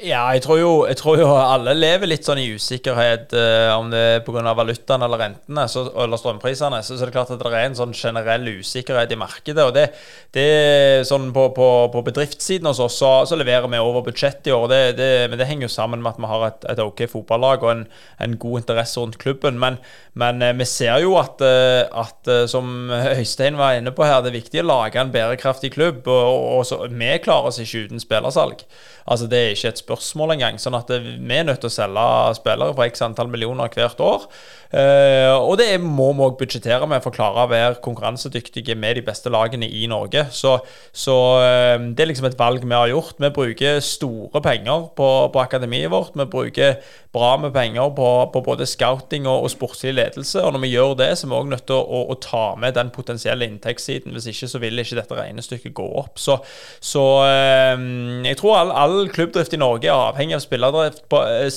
Ja, 0.00 0.22
jeg 0.32 0.40
tror, 0.46 0.56
jo, 0.56 0.68
jeg 0.88 0.96
tror, 0.96 1.18
jo, 1.20 1.26
alle 1.28 1.74
lever 1.76 2.08
litt 2.08 2.24
sånn 2.24 2.38
i 2.40 2.46
usikkerhet, 2.56 3.34
eh, 3.36 3.68
om 3.76 3.90
det 3.92 3.98
er 4.00 4.22
pga. 4.24 4.54
valutaen 4.56 5.02
eller 5.04 5.20
rentene 5.20 5.66
så, 5.68 5.82
eller 5.92 6.16
strømprisene. 6.16 6.78
Så, 6.80 6.96
så, 6.96 7.04
det 7.04 7.12
klart 7.12 7.32
at 7.34 7.42
det 7.42 7.50
er 7.50 7.66
en 7.66 7.76
sånn 7.76 7.92
generell 7.92 8.48
usikkerhet 8.48 9.12
i 9.12 9.18
markedet. 9.20 9.60
og 9.60 9.74
det, 9.76 9.90
det 10.32 11.04
sånn 11.04 11.28
På, 11.36 11.50
på, 11.52 11.66
på 11.92 12.02
bedriftssiden 12.06 12.70
hos 12.70 12.80
oss 12.80 12.96
så, 12.96 13.10
så, 13.28 13.36
leverer 13.36 13.68
vi 13.68 13.82
over 13.82 14.06
budsjett 14.06 14.48
i 14.48 14.54
år. 14.56 14.64
Det, 14.72 14.78
det, 14.96 15.10
men 15.28 15.42
det 15.42 15.48
henger 15.50 15.68
jo 15.68 15.74
sammen 15.74 16.00
med 16.00 16.14
at 16.14 16.22
vi 16.22 16.30
har 16.32 16.46
et, 16.46 16.64
et 16.72 16.80
OK 16.80 17.04
fotballag 17.12 17.66
og 17.66 17.74
en, 17.74 17.84
en, 18.24 18.38
god 18.40 18.62
interesse 18.62 18.96
rundt 19.04 19.20
klubben. 19.20 19.60
Men, 19.60 19.76
men 20.16 20.40
eh, 20.40 20.56
vi 20.56 20.64
ser 20.64 21.04
jo 21.04 21.18
at, 21.20 21.44
eh, 21.44 21.82
at, 21.92 22.24
eh, 22.24 22.46
som 22.48 22.88
Øystein 22.88 23.60
var 23.60 23.76
inne 23.76 23.92
på 23.92 24.08
her, 24.08 24.22
det 24.24 24.32
er 24.32 24.38
viktig 24.40 24.64
å 24.64 24.70
lage 24.70 24.96
en 24.96 25.12
bærekraftig 25.12 25.74
klubb. 25.76 26.08
og, 26.08 26.40
og 26.56 26.64
så, 26.64 26.86
Vi 26.88 27.12
klarer 27.20 27.52
oss 27.52 27.60
ikke 27.60 27.84
uten 27.84 28.00
spillersalg. 28.00 28.64
Altså 29.10 29.28
Det 29.28 29.38
er 29.38 29.56
ikke 29.56 29.68
et 29.74 29.78
spørsmål 29.80 29.89
engang. 29.90 30.58
Sånn 30.60 30.78
at 30.78 30.90
vi 30.90 31.34
er 31.36 31.44
nødt 31.44 31.60
til 31.62 31.70
å 31.70 31.74
selge 31.74 32.06
spillere 32.38 32.74
for 32.74 32.86
x 32.86 33.02
antall 33.02 33.30
millioner 33.32 33.68
hvert 33.74 34.00
år. 34.00 34.26
Uh, 34.70 35.34
og 35.34 35.56
det 35.58 35.80
må 35.82 36.12
vi 36.14 36.22
òg 36.22 36.36
budsjettere 36.38 36.86
med 36.86 37.02
for 37.02 37.10
å 37.10 37.16
klare 37.16 37.42
å 37.42 37.50
være 37.50 37.80
konkurransedyktige 37.82 38.76
med 38.78 39.00
de 39.00 39.02
beste 39.02 39.32
lagene 39.32 39.66
i 39.66 39.82
Norge. 39.90 40.28
Så, 40.30 40.52
så 40.94 41.16
uh, 41.42 41.74
det 41.90 42.04
er 42.04 42.10
liksom 42.12 42.28
et 42.28 42.38
valg 42.38 42.62
vi 42.62 42.76
har 42.76 42.92
gjort. 42.92 43.18
Vi 43.18 43.32
bruker 43.34 43.80
store 43.82 44.42
penger 44.44 44.86
på, 44.94 45.08
på 45.34 45.42
akademiet 45.42 45.90
vårt. 45.90 46.14
Vi 46.14 46.28
bruker 46.30 46.78
bra 47.10 47.32
med 47.42 47.50
penger 47.56 47.90
på, 47.98 48.08
på 48.30 48.44
både 48.46 48.68
scouting 48.70 49.26
og, 49.26 49.48
og, 49.48 49.50
sportslig 49.50 49.96
ledelse. 49.98 50.38
Og 50.44 50.54
når 50.54 50.62
vi 50.62 50.72
gjør 50.76 50.96
det, 51.02 51.10
så 51.18 51.26
er 51.26 51.34
vi 51.34 51.40
òg 51.40 51.50
nødt 51.50 51.66
til 51.66 51.80
å, 51.80 51.82
å, 51.82 52.06
å, 52.14 52.20
ta 52.22 52.46
med 52.62 52.78
den 52.78 52.94
potensielle 52.94 53.50
inntektssiden. 53.50 54.14
Hvis 54.14 54.30
ikke 54.30 54.52
så 54.54 54.62
vil 54.62 54.78
ikke 54.78 55.00
dette 55.02 55.18
regnestykket 55.18 55.74
gå 55.74 55.90
opp. 55.98 56.14
Så, 56.22 56.38
så 56.78 57.06
uh, 57.26 57.74
jeg 58.22 58.38
tror 58.38 58.60
all, 58.62 58.74
all, 58.86 59.00
klubbdrift 59.10 59.58
i 59.58 59.64
Norge 59.66 59.90
er 59.90 60.10
avhengig 60.12 60.38
av 60.38 60.46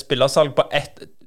spillersalg 0.02 0.58
på 0.58 0.72
ett 0.74 1.04
Eh, 1.04 1.23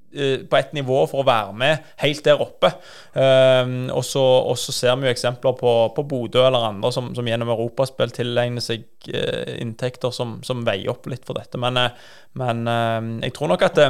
på 0.50 0.58
et 0.60 0.74
nivå 0.78 1.04
for 1.10 1.22
å 1.22 1.28
være 1.28 1.54
med 1.58 1.88
helt 2.02 2.24
der 2.26 2.42
oppe. 2.44 2.72
Um, 3.14 3.88
og, 3.94 4.04
så, 4.06 4.26
ser 4.74 4.98
vi 4.98 5.08
jo 5.08 5.14
eksempler 5.14 5.56
på, 5.60 5.74
på 5.96 6.06
Bodø 6.10 6.44
eller 6.46 6.70
andre 6.72 6.92
som, 6.94 7.10
som 7.18 7.28
gjennom 7.28 7.54
europaspill 7.54 8.14
tilegner 8.16 8.64
seg 8.64 8.86
uh, 9.14 9.56
inntekter 9.62 10.14
som, 10.16 10.38
som, 10.46 10.66
veier 10.68 10.94
opp 10.94 11.10
litt 11.12 11.26
for 11.28 11.38
dette. 11.40 11.60
Men, 11.62 11.80
uh, 11.80 12.14
men 12.38 12.68
jeg 13.24 13.36
tror 13.38 13.54
nok 13.54 13.66
at 13.70 13.82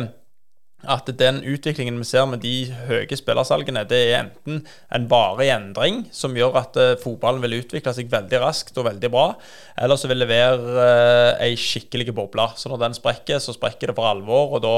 at 0.85 1.09
den 1.19 1.39
utviklingen 1.41 1.97
vi 1.97 2.05
ser 2.05 2.27
med 2.29 2.43
de 2.45 2.69
høye 2.85 3.17
spillersalgene, 3.17 3.81
det 3.89 3.97
er 4.11 4.19
enten 4.19 4.59
en 4.93 5.07
varig 5.09 5.49
endring 5.49 6.03
som 6.13 6.37
gjør 6.37 6.59
at 6.61 6.77
uh, 6.77 6.91
fotballen 7.01 7.41
vil 7.41 7.57
utvikle 7.57 7.95
seg 7.97 8.11
veldig 8.11 8.41
raskt 8.43 8.77
og 8.77 8.85
veldig 8.85 9.09
bra, 9.09 9.31
eller 9.77 9.97
så 9.97 10.09
vil 10.09 10.21
det 10.23 10.29
være 10.29 10.75
eh, 10.81 11.47
ei 11.47 11.57
skikkelig 11.59 12.13
boble. 12.17 12.47
Så 12.57 12.69
når 12.69 12.79
den 12.81 12.95
sprekker, 12.97 13.37
så 13.41 13.53
sprekker 13.53 13.91
det 13.91 13.95
for 13.97 14.09
alvor, 14.09 14.55
og 14.57 14.63
da, 14.63 14.73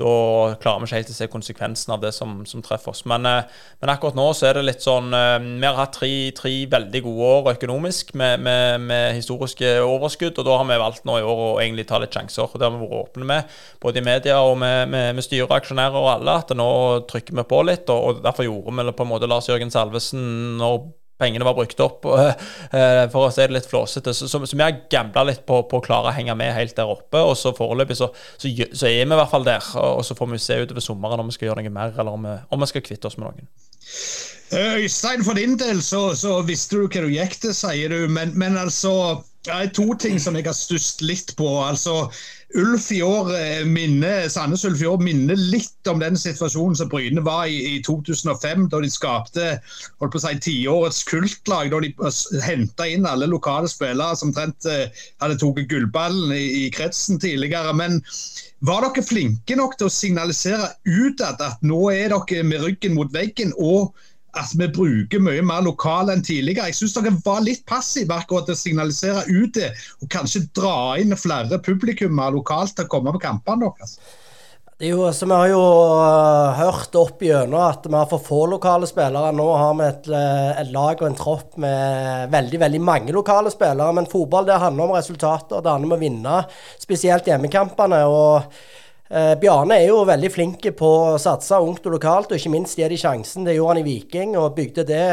da 0.00 0.12
klarer 0.60 0.82
vi 0.82 0.90
ikke 0.90 0.98
helt 0.98 1.12
å 1.12 1.16
se 1.16 1.28
konsekvensen 1.32 1.94
av 1.94 2.02
det 2.02 2.10
som, 2.12 2.42
som 2.48 2.64
treffer 2.64 2.92
oss. 2.92 3.04
Men, 3.08 3.24
eh, 3.28 3.48
men, 3.80 3.92
akkurat 3.92 4.18
nå 4.18 4.26
så 4.36 4.50
er 4.50 4.58
det 4.58 4.66
litt 4.66 4.84
sånn 4.84 5.08
eh, 5.16 5.38
Vi 5.40 5.64
har 5.68 5.78
hatt 5.78 5.96
tre, 5.96 6.10
tre, 6.36 6.52
veldig 6.72 7.02
gode 7.06 7.30
år 7.38 7.50
økonomisk 7.54 8.12
med, 8.18 8.44
med, 8.44 8.84
med, 8.84 9.06
historiske 9.16 9.72
overskudd, 9.86 10.36
og 10.36 10.48
da 10.48 10.58
har 10.60 10.68
vi 10.68 10.80
valgt 10.84 11.08
nå 11.08 11.16
i 11.16 11.24
år 11.24 11.42
å 11.46 11.48
egentlig 11.62 11.88
ta 11.88 12.00
litt 12.02 12.12
sjanser. 12.12 12.44
og 12.44 12.58
Det 12.60 12.68
har 12.68 12.76
vi 12.76 12.84
vært 12.84 12.98
åpne 13.06 13.30
med, 13.32 13.56
både 13.80 14.02
i 14.02 14.06
media 14.06 14.40
og 14.44 14.58
med, 14.60 14.92
med, 14.92 15.16
med 15.16 15.24
styret 15.24 15.41
styre, 15.42 15.60
aksjonærer 15.60 15.98
og 15.98 16.10
alle 16.16 16.38
at 16.42 16.52
nå 16.56 16.70
trykker 17.10 17.36
vi 17.36 17.44
på 17.48 17.62
litt. 17.66 17.88
Og, 17.90 18.02
og 18.08 18.24
derfor 18.24 18.46
gjorde 18.46 18.74
vi 18.78 18.88
det 18.88 18.96
på 18.98 19.06
en 19.06 19.12
måte 19.12 19.30
Lars 19.30 19.48
Jørgen 19.50 19.72
Salvesen 19.72 20.58
når 20.60 20.84
pengene 21.22 21.46
var 21.46 21.54
brukt 21.54 21.78
opp, 21.84 22.06
uh, 22.08 22.32
for 23.12 23.28
å 23.28 23.30
si 23.30 23.44
det 23.44 23.54
litt 23.54 23.68
flåsete. 23.70 24.14
Så, 24.16 24.26
så, 24.30 24.42
så 24.42 24.58
vi 24.58 24.64
har 24.64 24.80
gambla 24.90 25.26
litt 25.28 25.44
på, 25.46 25.60
på, 25.70 25.78
å 25.78 25.84
klare 25.84 26.10
å 26.10 26.16
henge 26.16 26.34
med 26.38 26.54
helt 26.56 26.74
der 26.78 26.90
oppe. 26.90 27.22
Og 27.22 27.36
så 27.38 27.54
foreløpig 27.54 27.98
så, 27.98 28.10
så, 28.34 28.50
så, 28.72 28.88
er 28.90 29.04
vi 29.04 29.06
i 29.06 29.20
hvert 29.20 29.30
fall 29.30 29.46
der. 29.46 29.72
Og 29.82 30.04
så 30.06 30.18
får 30.18 30.32
vi 30.32 30.42
se 30.42 30.60
utover 30.64 30.84
sommeren 30.84 31.22
om 31.22 31.30
vi 31.30 31.38
skal 31.38 31.50
gjøre 31.50 31.66
noe 31.66 31.74
mer, 31.74 31.94
eller 31.96 32.18
om 32.18 32.28
vi, 32.28 32.36
om 32.50 32.64
vi 32.64 32.70
skal 32.72 32.86
kvitte 32.86 33.10
oss 33.10 33.18
med 33.20 33.28
noen. 33.28 33.50
Eh, 34.52 34.82
Øystein, 34.82 35.22
for 35.24 35.38
din 35.38 35.54
del 35.60 35.82
så, 35.84 36.10
visste 36.48 36.76
du 36.76 36.88
hva 36.88 37.04
du 37.06 37.12
gikk 37.12 37.38
til, 37.44 37.54
sier 37.56 37.92
du. 37.92 38.08
Men, 38.10 38.34
men 38.38 38.58
altså 38.60 39.22
det 39.46 39.54
er 39.54 39.70
to 39.74 39.88
ting 39.98 40.20
som 40.22 40.36
jeg 40.38 40.46
har 40.46 40.54
stusset 40.54 41.02
litt 41.02 41.32
på. 41.38 41.48
altså 41.64 42.10
Ulf 42.58 42.90
i 42.92 43.00
år 43.02 43.30
eh, 43.36 43.64
minner, 43.64 44.26
Sandnes 44.28 44.64
Ulf 44.68 44.82
i 44.82 44.88
år 44.88 45.00
minner 45.00 45.38
litt 45.38 45.88
om 45.88 46.00
den 46.02 46.18
situasjonen 46.20 46.76
som 46.76 46.90
Bryne 46.92 47.22
var 47.24 47.46
i 47.48 47.60
i 47.72 47.78
2005, 47.84 48.66
da 48.72 48.80
de 48.82 48.90
skapte 48.92 49.46
holdt 50.02 50.12
på 50.12 50.20
å 50.20 50.22
si, 50.24 50.32
tiårets 50.44 51.02
kultlag. 51.08 51.72
Da 51.72 51.80
de 51.80 51.92
henta 52.44 52.88
inn 52.90 53.08
alle 53.08 53.30
lokale 53.30 53.70
spillere 53.72 54.18
som 54.18 54.30
omtrent 54.32 54.68
eh, 54.68 55.02
hadde 55.22 55.40
tatt 55.40 55.64
gullballen 55.70 56.34
i, 56.36 56.44
i, 56.62 56.70
kretsen 56.74 57.20
tidligere. 57.22 57.72
Men 57.78 58.00
var 58.68 58.84
dere 58.84 59.06
flinke 59.06 59.56
nok 59.58 59.78
til 59.78 59.88
å 59.88 59.96
signalisere 59.96 60.72
utad 60.84 61.40
at 61.40 61.64
nå 61.64 61.86
er 61.94 62.12
dere 62.12 62.46
med 62.46 62.64
ryggen 62.66 62.98
mot 62.98 63.12
veggen? 63.14 63.56
og 63.56 63.92
at 64.38 64.54
vi 64.56 64.68
bruker 64.72 65.20
mye 65.22 65.42
mer 65.44 65.64
lokale 65.66 66.14
enn 66.16 66.24
tidligere. 66.24 66.70
Jeg 66.70 66.78
syns 66.78 66.96
dere 66.96 67.12
var 67.24 67.44
litt 67.44 67.64
passive 67.68 68.16
akkurat 68.16 68.48
til 68.48 68.56
å 68.56 68.62
signalisere 68.62 69.26
ut 69.28 69.54
det, 69.58 69.70
og 70.00 70.10
kanskje 70.12 70.46
dra 70.56 70.96
inn 71.00 71.12
flere 71.20 71.60
publikummere 71.62 72.38
lokalt 72.38 72.76
til 72.78 72.88
å 72.88 72.92
komme 72.92 73.14
på 73.14 73.24
kampene 73.26 73.68
deres. 73.68 73.98
Det 74.82 74.88
er 74.88 74.96
jo, 74.96 75.04
så 75.14 75.26
Vi 75.30 75.36
har 75.36 75.46
jo 75.52 75.62
uh, 75.62 76.56
hørt 76.58 76.96
opp 76.98 77.20
gjennom 77.22 77.60
at 77.62 77.84
vi 77.86 77.94
har 77.94 78.08
for 78.10 78.24
få 78.24 78.40
lokale 78.50 78.88
spillere. 78.90 79.30
Nå 79.36 79.44
har 79.54 79.76
vi 79.78 79.84
et, 79.86 80.08
uh, 80.10 80.48
et, 80.58 80.72
lag 80.74 80.96
og 80.96 81.06
en 81.06 81.18
tropp 81.20 81.54
med 81.62 82.32
veldig 82.32 82.58
veldig 82.64 82.80
mange 82.82 83.14
lokale 83.14 83.52
spillere. 83.54 83.94
Men 83.94 84.10
fotball 84.10 84.48
det 84.48 84.58
handler 84.58 84.88
om 84.88 84.96
resultater. 84.96 85.62
Det 85.62 85.70
handler 85.70 85.92
om 85.92 85.94
å 85.94 86.00
vinne, 86.02 86.40
spesielt 86.82 87.30
hjemmekampene. 87.30 88.02
og 88.10 88.50
Eh, 89.12 89.34
Bjarne 89.36 89.76
er 89.76 89.90
jo 89.90 89.98
veldig 90.08 90.28
flink 90.32 90.64
på 90.78 90.88
å 90.88 91.16
satse 91.20 91.58
ungt 91.60 91.84
og 91.84 91.92
lokalt, 91.98 92.30
og 92.32 92.38
ikke 92.38 92.52
minst 92.54 92.78
gi 92.80 92.86
de 92.88 92.96
sjansen. 92.96 93.44
Det 93.44 93.52
gjorde 93.58 93.74
han 93.74 93.80
i 93.82 93.84
Viking 93.84 94.30
og 94.40 94.54
bygde 94.56 94.86
det, 94.88 95.08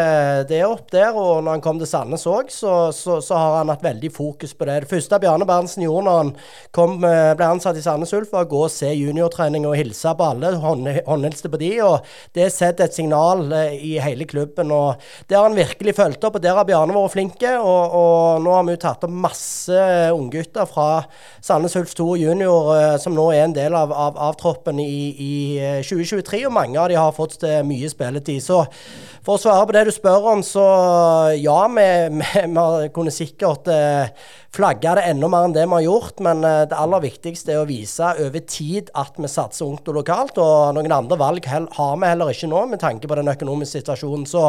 det 0.47 0.61
opp 0.63 0.85
der. 0.93 1.17
Og 1.19 1.41
når 1.43 1.57
han 1.57 1.63
kom 1.65 1.81
til 1.81 1.89
Sandnes 1.89 2.23
òg, 2.31 2.47
så, 2.47 2.93
så, 2.95 3.17
så, 3.19 3.35
har 3.35 3.57
han 3.57 3.71
hatt 3.73 3.83
veldig 3.83 4.11
fokus 4.15 4.53
på 4.55 4.69
det. 4.69 4.77
Det 4.85 4.91
første 4.93 5.19
Bjarne 5.19 5.47
Berntsen 5.49 5.83
gjorde 5.83 6.05
når 6.07 6.19
han 6.21 6.31
kom, 6.77 6.95
eh, 7.03 7.33
ble 7.35 7.49
ansatt 7.57 7.75
i 7.75 7.83
Sandnes 7.83 8.15
Ulf, 8.15 8.31
var 8.31 8.47
å 8.47 8.49
gå 8.53 8.61
og 8.69 8.71
se 8.71 8.93
juniortrening 8.93 9.67
og 9.67 9.75
hilse 9.81 10.15
på 10.15 10.29
alle, 10.29 10.53
håndhilste 10.63 11.51
på 11.51 11.59
de, 11.59 11.73
og 11.83 12.07
Det 12.31 12.47
setter 12.55 12.87
et 12.87 12.95
signal 12.95 13.51
eh, 13.51 13.75
i 13.83 13.91
hele 13.99 14.23
klubben. 14.23 14.71
og 14.71 15.03
Det 15.27 15.35
har 15.35 15.43
han 15.49 15.59
virkelig 15.59 15.97
fulgt 15.99 16.23
opp, 16.23 16.39
og 16.39 16.45
der 16.47 16.55
har 16.55 16.69
Bjarne 16.69 16.95
vært 16.95 17.17
flinke. 17.17 17.51
Og, 17.59 17.99
og 17.99 18.47
nå 18.47 18.55
har 18.55 18.63
vi 18.63 18.77
jo 18.77 18.83
tatt 18.85 19.03
opp 19.03 19.19
masse 19.27 19.83
unggutter 20.15 20.71
fra 20.71 21.03
Sandnes 21.43 21.75
Ulf 21.75 21.91
2 21.99 22.09
junior, 22.23 22.71
som 23.03 23.17
nå 23.17 23.27
er 23.35 23.43
en 23.43 23.59
del 23.59 23.75
av 23.75 23.88
av, 23.89 24.15
av, 24.15 24.17
av 24.29 24.37
troppen 24.39 24.79
i, 24.79 25.09
i, 25.17 25.35
2023, 25.85 26.45
og 26.47 26.55
mange 26.55 26.79
av 26.79 26.89
de 26.91 26.97
har 26.99 27.15
fått 27.15 27.41
mye 27.65 27.89
spilletid. 27.91 28.41
Så 28.45 28.63
for 29.25 29.35
å 29.35 29.41
svare 29.41 29.65
på 29.67 29.75
det 29.75 29.85
du 29.89 29.91
spør 29.93 30.27
om, 30.31 30.43
så 30.45 30.65
ja, 31.37 31.57
vi, 31.75 31.87
vi, 32.15 32.43
vi 32.55 32.91
kunne 32.95 33.13
sikkert 33.13 33.67
eh, 33.73 34.13
det 34.49 35.03
enda 35.05 35.27
mer 35.29 35.45
enn 35.45 35.53
det 35.53 35.65
vi 35.67 35.75
har 35.75 35.85
gjort, 35.85 36.21
men 36.25 36.43
eh, 36.47 36.63
det 36.69 36.77
aller 36.77 37.03
viktigste 37.03 37.53
er 37.53 37.61
å 37.61 37.67
vise 37.69 38.13
over 38.25 38.45
tid 38.47 38.89
at 38.97 39.19
vi 39.19 39.29
satser 39.29 39.67
ungt 39.67 39.87
og 39.91 39.99
lokalt. 39.99 40.39
Og 40.39 40.73
noen 40.77 40.95
andre 40.95 41.19
valg 41.19 41.45
har 41.45 41.99
vi 41.99 42.09
heller 42.09 42.31
ikke 42.33 42.49
nå, 42.49 42.65
med 42.71 42.81
tanke 42.81 43.07
på 43.07 43.19
den 43.19 43.29
økonomiske 43.29 43.83
situasjonen. 43.83 44.25
Så 44.29 44.47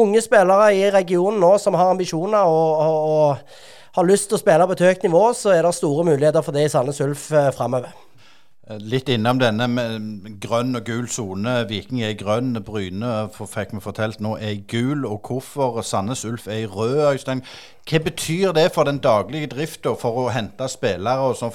unge 0.00 0.22
spillere 0.24 0.72
i 0.72 0.88
regionen 0.94 1.42
nå 1.42 1.56
som 1.58 1.76
har 1.76 1.92
ambisjoner 1.92 2.46
og, 2.46 2.80
og, 2.86 3.10
og 3.10 3.98
har 3.98 4.08
lyst 4.08 4.30
til 4.30 4.38
å 4.38 4.42
spille 4.42 4.66
på 4.66 4.78
et 4.78 4.86
høyt 4.88 5.04
nivå, 5.06 5.26
så 5.36 5.52
er 5.54 5.62
det 5.66 5.74
store 5.76 6.06
muligheter 6.08 6.42
for 6.42 6.56
det 6.56 6.64
i 6.66 6.72
Sandnes 6.72 7.02
Ulf 7.04 7.28
eh, 7.34 7.52
framover. 7.54 7.92
Eh, 8.64 8.78
litt 8.80 9.10
innom 9.12 9.36
denne 9.36 9.66
med 9.68 10.38
grønn 10.40 10.78
og 10.78 10.86
gul 10.88 11.08
sone. 11.12 11.58
Viking 11.68 12.00
er 12.06 12.14
grønn, 12.16 12.56
Bryne 12.64 13.26
fikk 13.36 13.74
vi 13.76 13.80
fortalt 13.84 14.22
nå 14.24 14.38
er 14.40 14.62
gul. 14.70 15.04
Og 15.04 15.28
hvorfor 15.28 15.82
Sandnes 15.84 16.24
Ulf 16.24 16.46
er 16.48 16.70
rød, 16.72 17.02
Øystein. 17.10 17.44
Hva 17.84 18.00
betyr 18.06 18.54
det 18.56 18.70
for 18.72 18.88
den 18.88 19.02
daglige 19.04 19.50
drifta 19.52 19.92
for 20.00 20.22
å 20.22 20.30
hente 20.32 20.68
spillere? 20.72 21.20
og 21.20 21.36
sånn? 21.36 21.52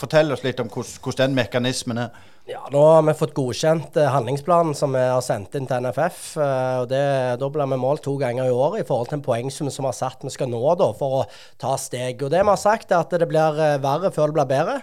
Fortell 0.00 0.32
oss 0.32 0.46
litt 0.46 0.62
om 0.62 0.72
hvordan 0.72 1.26
den 1.26 1.36
mekanismen 1.36 2.00
er. 2.06 2.16
Ja, 2.46 2.62
Nå 2.70 2.78
har 2.78 3.02
vi 3.02 3.12
fått 3.18 3.34
godkjent 3.34 3.96
eh, 3.98 4.08
handlingsplanen 4.14 4.72
som 4.78 4.94
vi 4.94 5.02
har 5.02 5.20
sendt 5.26 5.58
inn 5.58 5.66
til 5.68 5.82
NFF. 5.82 6.22
Eh, 6.40 6.76
og 6.80 6.88
det, 6.88 7.02
Da 7.42 7.50
blir 7.52 7.68
vi 7.68 7.80
målt 7.82 8.06
to 8.06 8.14
ganger 8.16 8.48
i 8.48 8.54
år 8.54 8.78
i 8.80 8.86
forhold 8.86 9.10
til 9.10 9.18
en 9.18 9.26
poengsum 9.28 9.68
som 9.68 9.84
vi 9.84 9.90
har 9.90 9.98
satt 9.98 10.24
vi 10.24 10.32
skal 10.32 10.48
nå 10.48 10.62
da, 10.80 10.88
for 10.96 11.20
å 11.20 11.22
ta 11.60 11.76
steg. 11.76 12.22
Og 12.22 12.32
Det 12.32 12.40
vi 12.40 12.54
har 12.54 12.64
sagt 12.64 12.94
er 12.94 13.02
at 13.02 13.12
det 13.12 13.28
blir 13.28 13.60
verre 13.82 14.14
før 14.14 14.32
det 14.32 14.38
blir 14.38 14.52
bedre. 14.56 14.80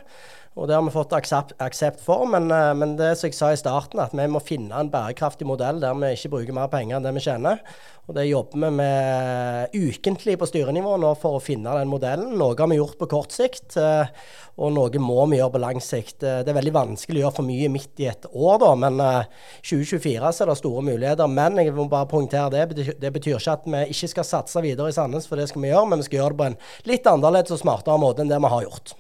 Og 0.53 0.67
det 0.69 0.75
har 0.77 0.83
vi 0.85 0.93
fått 0.93 1.13
aksept, 1.17 2.01
for. 2.05 2.27
Men, 2.29 2.51
eh, 2.51 2.73
men, 2.77 2.95
det 2.97 3.15
som 3.17 3.29
jeg 3.29 3.37
sa 3.37 3.49
i 3.53 3.57
starten, 3.57 4.01
at 4.03 4.13
vi 4.13 4.27
må 4.29 4.41
finne 4.43 4.77
en 4.77 4.91
bærekraftig 4.93 5.47
modell 5.49 5.81
der 5.81 5.97
vi 5.97 6.13
ikke 6.13 6.35
bruker 6.35 6.53
mer 6.53 6.69
penger 6.69 6.97
enn 6.97 7.07
det 7.07 7.13
vi 7.15 7.25
tjener. 7.25 7.63
Og 8.03 8.17
det 8.17 8.27
jobber 8.27 8.59
vi 8.59 8.69
med 8.77 9.73
ukentlig 9.73 10.35
på 10.37 10.49
styrenivå 10.49 10.97
nå 10.99 11.13
for 11.17 11.37
å 11.37 11.41
finne 11.41 11.73
den 11.79 11.89
modellen. 11.89 12.35
Noe 12.37 12.57
har 12.59 12.69
vi 12.69 12.77
gjort 12.77 12.99
på 12.99 13.09
kort 13.09 13.33
sikt, 13.33 13.77
eh, 13.81 14.11
og 14.59 14.73
noe 14.75 15.01
må 15.01 15.25
vi 15.31 15.39
gjøre 15.39 15.55
på 15.55 15.63
lang 15.63 15.81
sikt. 15.81 16.21
Eh, 16.21 16.43
det 16.45 16.53
er 16.53 16.59
veldig 16.59 16.77
vanskelig 16.77 17.23
å 17.23 17.25
gjøre 17.25 17.37
for 17.39 17.49
mye 17.49 17.73
midt 17.73 18.03
i 18.03 18.09
et 18.11 18.29
år, 18.29 18.59
da, 18.61 18.73
men 18.77 19.01
2024 19.65 20.33
så 20.33 20.45
er 20.45 20.53
det 20.53 20.59
store 20.61 20.85
muligheter. 20.85 21.27
Men 21.33 21.57
jeg 21.57 21.73
må 21.73 21.89
bare 21.89 22.11
poengtere 22.11 22.53
det. 22.53 22.97
Det 23.01 23.13
betyr 23.15 23.39
ikke 23.39 23.57
at 23.57 23.65
vi 23.65 23.85
ikke 23.89 24.13
skal 24.13 24.29
satse 24.35 24.61
videre 24.61 24.93
i 24.93 24.93
Sandnes, 24.93 25.25
for 25.25 25.41
det 25.41 25.49
skal 25.49 25.65
vi 25.65 25.73
gjøre. 25.73 25.87
Men 25.89 26.03
vi 26.03 26.11
skal 26.11 26.21
gjøre 26.21 26.35
det 26.35 26.43
på 26.43 26.51
en 26.51 26.59
litt 26.85 27.09
annerledes 27.09 27.57
og 27.57 27.65
smartere 27.65 27.97
måte 27.97 28.21
enn 28.21 28.29
det 28.29 28.37
vi 28.37 28.53
har 28.53 28.67
gjort. 28.67 28.99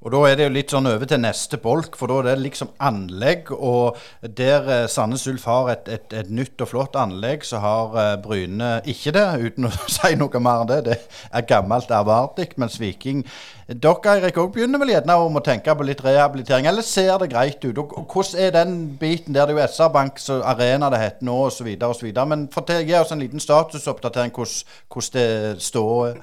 Og 0.00 0.12
Da 0.12 0.20
er 0.24 0.36
det 0.38 0.46
jo 0.46 0.52
litt 0.54 0.72
sånn 0.72 0.88
over 0.88 1.04
til 1.04 1.20
neste 1.20 1.58
bolk, 1.60 1.96
for 2.00 2.08
da 2.08 2.22
er 2.22 2.28
det 2.30 2.44
liksom 2.46 2.70
anlegg. 2.80 3.50
Og 3.52 3.98
der 4.24 4.68
eh, 4.72 4.86
Sandnes 4.88 5.26
Ulf 5.28 5.44
har 5.44 5.68
et, 5.74 5.90
et, 5.92 6.14
et, 6.16 6.30
nytt 6.32 6.62
og 6.64 6.70
flott 6.70 6.96
anlegg, 6.96 7.44
så 7.44 7.60
har 7.60 7.98
eh, 8.00 8.14
Bryne 8.24 8.70
ikke 8.88 9.12
det, 9.12 9.26
uten 9.44 9.68
å 9.68 9.72
si 9.98 10.14
noe 10.16 10.40
mer 10.40 10.64
enn 10.64 10.70
det. 10.70 10.78
Det 10.88 10.96
er 11.36 11.48
gammelt 11.50 11.92
ærverdig. 11.92 12.48
Mens 12.56 12.78
Viking 12.80 13.26
Dere 13.70 14.16
Erik, 14.16 14.38
også 14.40 14.54
begynner 14.56 14.80
vel 14.82 14.94
gjerne 14.94 15.14
om 15.20 15.36
å 15.38 15.42
tenke 15.46 15.74
på 15.76 15.84
litt 15.86 16.00
rehabilitering, 16.02 16.66
eller 16.66 16.82
ser 16.82 17.20
det 17.20 17.28
greit 17.30 17.62
ut? 17.62 17.78
Og 17.78 18.00
hvordan 18.08 18.40
er 18.42 18.54
den 18.56 18.78
biten 18.98 19.36
der 19.36 19.46
det 19.46 19.54
er 19.54 19.60
jo 19.60 19.74
SR-Bank 19.76 20.18
Arena 20.48 20.88
det 20.90 21.02
heter 21.04 21.28
nå, 21.28 21.36
osv., 21.50 21.68
osv. 21.86 22.08
Men 22.32 22.48
fortell, 22.50 22.88
gi 22.88 22.96
oss 22.98 23.12
en 23.12 23.20
liten 23.20 23.42
statusoppdatering 23.44 24.32
hvordan 24.32 25.12
det 25.14 25.62
står. 25.62 26.16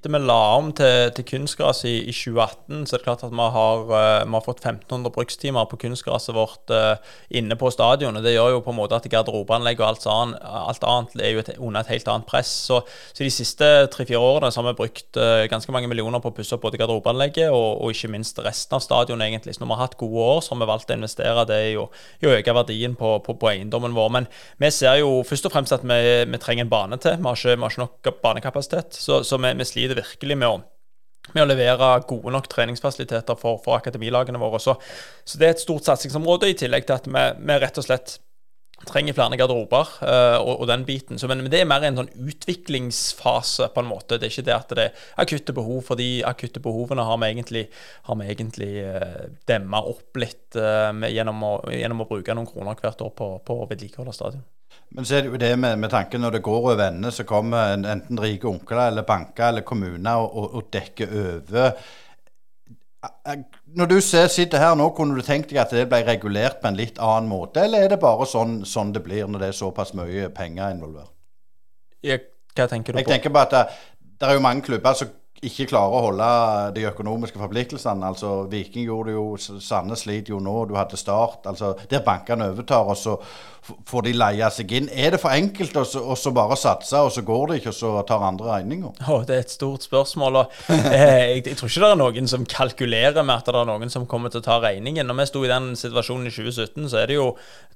Etter 0.00 0.14
vi 0.14 0.18
la 0.24 0.38
om 0.56 0.70
til, 0.72 1.10
til 1.12 1.26
kunstgras 1.28 1.82
i, 1.84 1.98
i, 2.08 2.12
2018, 2.14 2.86
så 2.88 2.96
er 2.96 3.02
det 3.02 3.04
klart 3.04 3.24
at 3.26 3.34
vi 3.34 3.48
har, 3.52 3.82
uh, 3.84 4.24
vi 4.24 4.32
har 4.32 4.44
fått 4.46 4.62
1500 4.64 5.12
brukstimer 5.12 5.66
på 5.68 5.76
kunstgraset 5.82 6.32
vårt 6.32 6.72
uh, 6.72 6.96
inne 7.36 7.56
på 7.60 7.68
stadionet. 7.68 8.24
Det 8.24 8.32
gjør 8.32 8.54
jo 8.54 8.62
på 8.64 8.72
en 8.72 8.78
måte 8.78 8.96
at 8.96 9.08
garderobeanlegg 9.12 9.82
og 9.82 9.88
alt, 9.90 10.06
annet, 10.08 10.40
alt, 10.40 10.86
annet 10.88 11.16
er 11.20 11.34
jo 11.34 11.42
et, 11.42 11.50
under 11.58 11.84
et 11.84 11.92
helt 11.92 12.08
annet 12.08 12.28
press. 12.30 12.52
Så, 12.70 12.80
så 13.12 13.26
de 13.26 13.28
siste 13.34 13.68
tre-fire 13.92 14.22
årene 14.24 14.48
så 14.48 14.62
har 14.62 14.70
vi 14.70 14.78
brukt 14.80 15.20
uh, 15.20 15.44
ganske 15.52 15.74
mange 15.76 15.90
millioner 15.92 16.24
på 16.24 16.32
å 16.32 16.36
pusse 16.38 16.56
opp 16.56 16.64
både 16.64 16.80
garderobeanlegget 16.80 17.52
og, 17.52 17.68
og, 17.84 17.92
ikke 17.92 18.12
minst 18.14 18.40
resten 18.40 18.78
av 18.78 18.84
stadionet, 18.86 19.28
egentlig. 19.28 19.58
Så 19.58 19.64
når 19.64 19.72
vi 19.72 19.76
har 19.76 19.84
hatt 19.84 19.98
gode 20.00 20.24
år, 20.30 20.40
så 20.40 20.54
har 20.54 20.62
vi 20.62 20.70
valgt 20.72 20.94
å 20.94 20.96
investere 20.96 21.44
det 21.52 21.60
i 21.74 21.76
å, 21.76 21.84
i 22.24 22.30
å 22.30 22.34
øke 22.38 22.56
verdien 22.56 22.96
på, 22.96 23.12
på, 23.26 23.36
på, 23.36 23.52
eiendommen 23.52 23.92
vår. 23.96 24.16
Men 24.16 24.32
vi 24.64 24.72
ser 24.72 25.02
jo 25.02 25.20
først 25.28 25.50
og 25.50 25.56
fremst 25.58 25.76
at 25.76 25.84
vi, 25.84 26.00
vi 26.24 26.40
trenger 26.40 26.64
en 26.64 26.72
bane 26.72 27.00
til. 27.04 27.20
Vi 27.20 27.28
har 27.28 27.36
ikke, 27.36 27.56
vi 27.60 27.68
har 27.68 27.76
ikke 27.76 27.84
nok 27.84 28.12
banekapasitet. 28.24 28.96
Så, 28.96 29.20
så 29.28 29.36
vi, 29.36 29.52
vi, 29.60 29.68
sliter 29.68 29.89
virkelig 29.98 30.38
med 30.38 30.48
å, 30.48 30.60
med 31.34 31.44
å 31.44 31.50
levere 31.50 31.92
gode 32.08 32.32
nok 32.34 32.48
treningsfasiliteter 32.52 33.38
for, 33.40 33.60
for 33.64 33.78
akademilagene 33.78 34.40
våre. 34.40 34.62
Så, 34.62 34.76
så, 35.24 35.40
det 35.40 35.48
er 35.48 35.56
et 35.56 35.62
stort 35.62 35.88
satsingsområde, 35.88 36.50
i 36.50 36.58
tillegg 36.58 36.86
til 36.88 36.98
at 36.98 37.08
vi, 37.10 37.24
vi 37.42 37.60
rett 37.62 37.80
og 37.80 37.86
slett 37.86 38.18
trenger 38.88 39.12
flere 39.16 39.36
garderober 39.36 39.88
uh, 40.00 40.38
og, 40.40 40.54
og, 40.62 40.66
den 40.70 40.84
biten. 40.88 41.18
Så, 41.20 41.28
men, 41.28 41.42
men, 41.44 41.50
det 41.52 41.62
er 41.62 41.68
mer 41.68 41.84
en 41.84 42.00
sånn 42.00 42.12
utviklingsfase, 42.30 43.68
på 43.74 43.82
en 43.82 43.90
måte. 43.90 44.16
Det 44.18 44.28
er 44.28 44.34
ikke 44.34 44.46
det 44.48 44.56
at 44.56 44.72
det 44.76 44.86
er 44.86 45.02
akutte 45.24 45.54
behov, 45.56 45.82
for 45.88 46.00
de 46.00 46.08
akutte 46.26 46.62
behovene 46.64 47.04
har 47.06 47.20
vi 47.20 47.30
egentlig, 47.34 47.66
har 48.08 48.24
egentlig 48.24 48.70
uh, 48.86 49.26
demma 49.50 49.82
opp 49.90 50.20
litt 50.20 50.56
uh, 50.58 50.88
med, 50.96 51.12
gjennom, 51.16 51.44
å, 51.44 51.52
gjennom, 51.74 52.04
å, 52.04 52.08
bruke 52.10 52.36
noen 52.36 52.48
kroner 52.48 52.80
hvert 52.80 53.04
år 53.04 53.12
på, 53.16 53.30
på 53.44 53.60
vedlikehold 53.74 54.12
av 54.12 54.16
stadion. 54.16 54.48
Men 54.90 55.06
så 55.06 55.16
er 55.16 55.22
det 55.22 55.30
jo 55.30 55.38
det 55.38 55.52
med, 55.58 55.78
med 55.78 55.90
tanken 55.92 56.22
når 56.24 56.36
det 56.36 56.42
går 56.42 56.56
over 56.72 56.80
ende, 56.88 57.12
så 57.14 57.24
kommer 57.24 57.76
enten 57.78 58.18
rike 58.20 58.48
onkler 58.50 58.88
eller 58.90 59.06
banker 59.06 59.52
eller 59.52 59.66
kommuner 59.66 60.22
og, 60.22 60.32
og, 60.36 60.54
og 60.54 60.72
dekker 60.72 61.12
over. 61.20 61.76
Når 63.76 63.86
du 63.86 64.00
ser, 64.02 64.26
sitter 64.28 64.58
her 64.58 64.74
nå, 64.76 64.88
kunne 64.96 65.14
du 65.16 65.22
tenkt 65.24 65.52
deg 65.52 65.62
at 65.62 65.70
det 65.72 65.86
ble 65.88 66.02
regulert 66.08 66.58
på 66.60 66.68
en 66.68 66.80
litt 66.80 66.98
annen 66.98 67.30
måte, 67.30 67.62
eller 67.64 67.86
er 67.86 67.94
det 67.94 68.00
bare 68.02 68.26
sånn, 68.28 68.60
sånn 68.66 68.90
det 68.96 69.04
blir 69.06 69.30
når 69.30 69.44
det 69.44 69.52
er 69.52 69.60
såpass 69.60 69.94
mye 69.96 70.26
penger 70.34 70.74
involvert? 70.74 71.14
Jeg, 72.02 72.26
hva 72.56 72.66
tenker 72.66 72.92
du 72.92 72.98
på? 72.98 73.04
Jeg 73.04 73.12
tenker 73.14 73.32
på 73.32 73.44
at 73.44 73.54
det, 73.54 73.64
det 74.20 74.28
er 74.28 74.36
jo 74.36 74.44
mange 74.44 74.66
klubber 74.66 74.98
som 74.98 75.14
ikke 75.40 75.70
klarer 75.70 75.94
å 75.96 76.02
holde 76.04 76.26
de 76.76 76.82
økonomiske 76.90 77.40
forpliktelsene. 77.40 78.10
Altså, 78.12 78.42
Viking 78.52 78.84
gjorde 78.84 79.08
det 79.08 79.16
jo, 79.16 79.60
Sandnes 79.64 80.04
sliter 80.04 80.34
jo 80.34 80.40
nå, 80.44 80.56
du 80.68 80.74
hadde 80.76 81.00
Start. 81.00 81.46
altså 81.48 81.72
Der 81.90 82.04
bankene 82.04 82.50
overtar, 82.52 82.84
og 82.84 82.98
så 83.00 83.16
får 83.60 84.06
de 84.06 84.12
leie 84.16 84.48
seg 84.52 84.72
inn. 84.76 84.88
Er 84.88 85.14
det 85.14 85.20
for 85.22 85.32
enkelt 85.32 85.76
å 85.76 85.84
så 86.18 86.32
bare 86.34 86.56
satse, 86.58 86.96
og 86.96 87.12
så 87.14 87.22
går 87.26 87.50
det 87.50 87.58
ikke, 87.60 87.72
og 87.72 87.76
så 87.76 87.92
tar 88.08 88.24
andre 88.24 88.48
regninga? 88.54 88.92
Oh, 89.06 89.20
det 89.26 89.36
er 89.36 89.44
et 89.44 89.52
stort 89.52 89.84
spørsmål. 89.86 90.40
og 90.42 90.54
eh, 90.70 91.36
jeg, 91.36 91.42
jeg, 91.46 91.58
tror 91.58 91.70
ikke 91.70 91.84
det 91.84 91.90
er 91.90 92.00
noen 92.00 92.30
som 92.32 92.46
kalkulerer 92.48 93.20
med 93.24 93.36
at 93.36 93.50
det 93.50 93.60
er 93.60 93.68
noen 93.68 93.92
som 93.92 94.08
kommer 94.10 94.32
til 94.32 94.42
å 94.42 94.46
ta 94.46 94.58
regningen. 94.64 95.08
Når 95.08 95.20
vi 95.20 95.28
sto 95.30 95.44
i 95.44 95.52
den 95.52 95.72
situasjonen 95.78 96.30
i 96.30 96.34
2017, 96.34 96.88
så 96.92 97.02
er 97.02 97.12
det 97.12 97.18
jo 97.20 97.28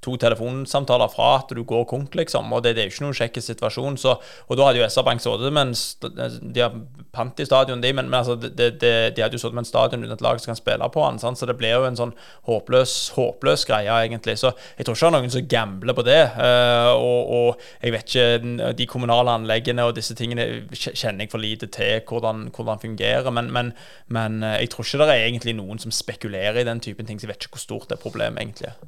to 0.04 0.16
telefonsamtaler 0.20 1.12
fra 1.12 1.30
at 1.40 1.52
du 1.56 1.62
går 1.64 1.86
konk, 1.90 2.16
liksom. 2.18 2.52
Og 2.52 2.64
det, 2.64 2.74
det 2.76 2.84
er 2.84 2.90
jo 2.90 2.96
ikke 2.96 3.06
noen 3.06 3.20
kjekk 3.20 3.40
situasjon. 3.44 4.00
Så, 4.00 4.16
og 4.48 4.60
da 4.60 4.68
hadde 4.68 4.82
jo 4.82 4.88
SR-Bank 4.88 5.24
sittet 5.24 5.54
mens 5.54 5.86
de 6.00 6.60
har 6.60 6.74
pant 7.14 7.40
i 7.40 7.46
stadion, 7.54 7.82
de, 7.82 7.92
men, 7.94 8.10
men 8.10 8.18
altså, 8.20 8.34
de, 8.36 8.50
de, 8.58 8.92
de, 9.14 9.22
hadde 9.22 9.38
jo 9.38 9.42
sittet 9.42 9.54
med 9.56 9.64
en 9.64 9.68
stadion 9.68 10.04
uten 10.04 10.16
et 10.16 10.24
lag 10.24 10.40
som 10.42 10.50
kan 10.50 10.58
spille 10.58 10.88
på 10.94 11.04
den. 11.06 11.20
Så 11.22 11.46
det 11.48 11.56
blir 11.60 11.76
jo 11.76 11.86
en 11.88 11.98
sånn 11.98 12.14
håpløs, 12.48 12.94
håpløs 13.16 13.66
greie, 13.68 13.98
egentlig. 14.08 14.36
Så 14.40 14.52
jeg 14.78 14.86
tror 14.86 14.98
ikke 14.98 15.06
det 15.06 15.10
er 15.10 15.16
noen 15.16 15.34
som 15.34 15.48
gambler 15.54 15.96
på 15.96 16.06
det. 16.06 16.20
Uh, 16.34 16.92
og, 16.98 17.32
og, 17.38 17.62
jeg 17.84 17.94
vet 17.94 18.14
ikke 18.14 18.72
De 18.78 18.86
kommunale 18.88 19.32
anleggene 19.38 19.84
og 19.86 19.94
disse 19.96 20.16
tingene 20.18 20.64
kjenner 20.74 21.24
jeg 21.24 21.32
for 21.32 21.42
lite 21.42 21.68
til 21.72 22.02
hvordan, 22.08 22.48
hvordan 22.54 22.82
fungerer. 22.82 23.30
Men, 23.34 23.52
men, 23.54 23.72
men, 24.12 24.42
eh, 24.42 24.60
jeg 24.64 24.74
tror 24.74 24.86
ikke 24.86 25.04
det 25.04 25.14
er 25.14 25.28
egentlig 25.28 25.56
noen 25.58 25.80
som 25.82 25.94
spekulerer 25.94 26.62
i 26.62 26.66
den 26.66 26.82
typen 26.84 27.06
ting, 27.06 27.20
så 27.20 27.26
jeg 27.26 27.34
vet 27.34 27.46
ikke 27.46 27.58
hvor 27.58 27.64
stort 27.64 27.90
det 27.92 28.02
problemet 28.02 28.42
egentlig 28.42 28.70
er. 28.72 28.78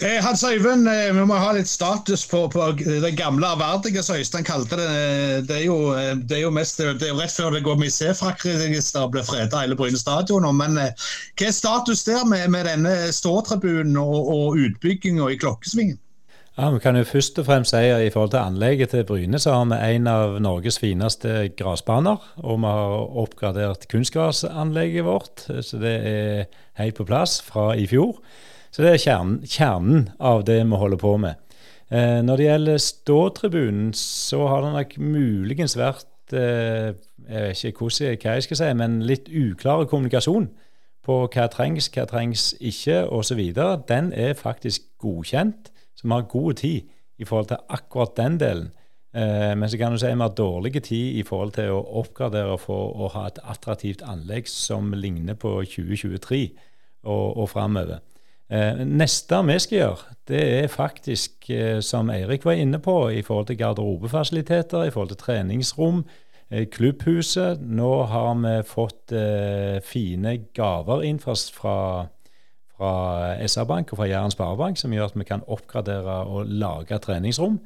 Eh, 0.00 0.24
Hans 0.24 0.44
Øyvind, 0.44 0.88
eh, 0.88 1.14
vi 1.14 1.24
må 1.26 1.34
ha 1.34 1.50
litt 1.52 1.68
status 1.68 2.22
på, 2.30 2.44
på 2.52 2.66
det 2.78 3.10
gamle 3.18 3.46
ærverdige, 3.46 4.02
som 4.02 4.16
Øystein 4.16 4.46
kalte 4.46 4.78
det. 4.78 4.90
Det 5.48 5.56
er, 5.56 5.64
jo, 5.64 5.78
det 6.14 6.36
er 6.36 6.44
jo, 6.44 6.52
mest, 6.54 6.78
det 6.78 7.08
er 7.08 7.18
rett 7.18 7.34
før 7.34 7.56
det 7.56 7.64
går 7.66 7.80
med 7.80 7.90
C-frakkregister 7.90 9.02
og 9.02 9.16
blir 9.16 9.26
freda 9.26 9.64
hele 9.64 9.78
Bryne 9.78 9.98
stadion. 9.98 10.46
Men 10.56 10.78
eh, 10.78 11.08
hva 11.34 11.48
er 11.48 11.56
status 11.56 12.04
der 12.06 12.22
med, 12.28 12.46
med 12.54 12.70
denne 12.70 12.94
ståtribunen 13.14 13.98
og, 13.98 14.30
og 14.30 14.60
utbygginga 14.60 15.32
i 15.34 15.40
Klokkesvingen? 15.40 15.98
Ja, 16.58 16.70
Vi 16.70 16.78
kan 16.82 16.96
jo 16.98 17.06
først 17.08 17.38
og 17.40 17.46
fremst 17.46 17.72
si 17.72 17.88
at 17.88 18.04
i 18.04 18.10
forhold 18.12 18.30
til 18.34 18.42
anlegget 18.42 18.90
til 18.94 19.04
Bryne, 19.08 19.38
så 19.38 19.54
har 19.54 19.64
vi 19.70 19.96
en 19.96 20.06
av 20.10 20.36
Norges 20.42 20.78
fineste 20.78 21.48
gressbaner. 21.56 22.22
Og 22.36 22.60
vi 22.60 22.70
har 22.70 23.18
oppgradert 23.22 23.88
kunstgrasanlegget 23.90 25.06
vårt, 25.06 25.46
så 25.46 25.80
det 25.80 25.94
er 26.06 26.44
helt 26.78 26.98
på 26.98 27.06
plass 27.08 27.40
fra 27.42 27.72
i 27.74 27.86
fjor. 27.90 28.20
Så 28.70 28.84
det 28.84 28.94
er 28.94 29.02
kjernen, 29.02 29.40
kjernen 29.42 30.08
av 30.22 30.44
det 30.46 30.60
vi 30.62 30.78
holder 30.78 31.00
på 31.00 31.16
med. 31.22 31.38
Eh, 31.90 32.20
når 32.22 32.38
det 32.38 32.46
gjelder 32.46 32.82
ståtribunen, 32.84 33.92
så 33.98 34.46
har 34.46 34.62
det 34.62 34.74
nok 34.76 34.96
muligens 35.02 35.74
vært 35.78 36.36
eh, 36.38 36.94
jeg 37.30 37.42
vet 37.46 37.64
ikke 37.64 37.84
hvordan, 37.84 38.18
hva 38.22 38.34
jeg 38.36 38.46
skal 38.46 38.58
si, 38.60 38.72
men 38.78 39.00
litt 39.06 39.28
uklar 39.28 39.86
kommunikasjon 39.90 40.48
på 41.06 41.16
hva 41.32 41.46
trengs, 41.50 41.90
hva 41.94 42.06
trengs 42.10 42.50
ikke, 42.58 43.04
osv. 43.10 43.40
Den 43.88 44.12
er 44.12 44.38
faktisk 44.38 44.86
godkjent, 45.02 45.70
så 45.96 46.06
vi 46.06 46.14
har 46.14 46.28
god 46.30 46.60
tid 46.62 46.90
i 47.20 47.26
forhold 47.28 47.50
til 47.50 47.64
akkurat 47.68 48.16
den 48.16 48.38
delen. 48.40 48.70
Eh, 49.14 49.54
men 49.58 49.70
så 49.70 49.78
kan 49.78 49.92
du 49.92 49.98
si 49.98 50.10
vi 50.10 50.22
har 50.22 50.34
dårlig 50.38 50.82
tid 50.82 51.18
i 51.18 51.24
forhold 51.26 51.56
til 51.58 51.74
å 51.74 51.82
oppgradere 52.02 52.58
for 52.58 52.94
å 52.94 53.10
ha 53.16 53.26
et 53.26 53.40
attraktivt 53.42 54.04
anlegg 54.06 54.48
som 54.48 54.92
ligner 54.94 55.34
på 55.34 55.56
2023 55.66 56.44
og, 57.02 57.26
og 57.36 57.48
framover. 57.50 57.98
Eh, 58.50 58.80
neste 58.82 59.38
vi 59.46 59.58
skal 59.62 59.78
gjøre, 59.78 60.14
det 60.26 60.40
er 60.42 60.66
faktisk, 60.66 61.50
eh, 61.50 61.80
som 61.80 62.10
Eirik 62.10 62.44
var 62.44 62.58
inne 62.58 62.80
på, 62.82 63.08
i 63.08 63.22
forhold 63.22 63.46
til 63.46 63.58
garderobefasiliteter, 63.58 64.84
i 64.84 64.90
forhold 64.90 65.08
til 65.08 65.16
treningsrom, 65.16 66.04
eh, 66.50 66.66
klubbhuset. 66.66 67.60
Nå 67.60 68.04
har 68.06 68.34
vi 68.34 68.62
fått 68.66 69.12
fine 69.84 70.36
gaver 70.54 71.02
inn 71.02 71.18
fra, 71.18 71.34
fra 72.76 73.36
SR-Bank 73.46 73.92
og 73.92 73.98
fra 73.98 74.08
Jæren 74.08 74.30
Sparebank, 74.30 74.76
som 74.76 74.90
gjør 74.90 75.04
at 75.04 75.18
vi 75.18 75.24
kan 75.24 75.46
oppgradere 75.46 76.26
og 76.26 76.46
lage 76.46 76.98
treningsrom. 76.98 77.60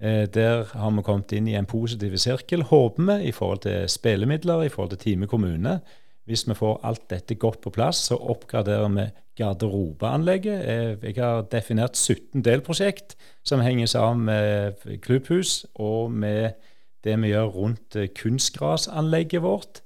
Der 0.00 0.64
har 0.64 0.90
vi 0.90 1.02
kommet 1.02 1.32
inn 1.32 1.46
i 1.48 1.54
en 1.54 1.66
positiv 1.66 2.16
sirkel, 2.16 2.62
håper 2.62 3.02
vi, 3.02 3.28
i 3.28 3.32
forhold 3.32 3.58
til 3.58 3.88
spillemidler, 3.88 4.62
i 4.62 4.68
forhold 4.68 4.90
til 4.90 4.98
Time 4.98 5.26
kommune. 5.26 5.80
Hvis 6.26 6.48
vi 6.48 6.54
får 6.54 6.80
alt 6.82 7.10
dette 7.10 7.34
godt 7.34 7.60
på 7.60 7.70
plass, 7.70 7.96
så 7.96 8.16
oppgraderer 8.16 8.88
vi 8.88 9.10
garderobeanlegget. 9.36 10.68
Eh, 10.68 11.04
jeg 11.04 11.24
har 11.24 11.46
definert 11.52 11.96
17 11.96 12.44
delprosjekt 12.44 13.16
som 13.44 13.60
henger 13.60 13.86
sammen 13.90 14.26
med 14.26 14.98
klubbhus 15.02 15.66
og 15.74 16.12
med 16.12 16.54
det 17.04 17.16
vi 17.22 17.32
gjør 17.32 17.50
rundt 17.56 17.96
eh, 17.96 18.08
kunstgrasanlegget 18.14 19.42
vårt. 19.42 19.82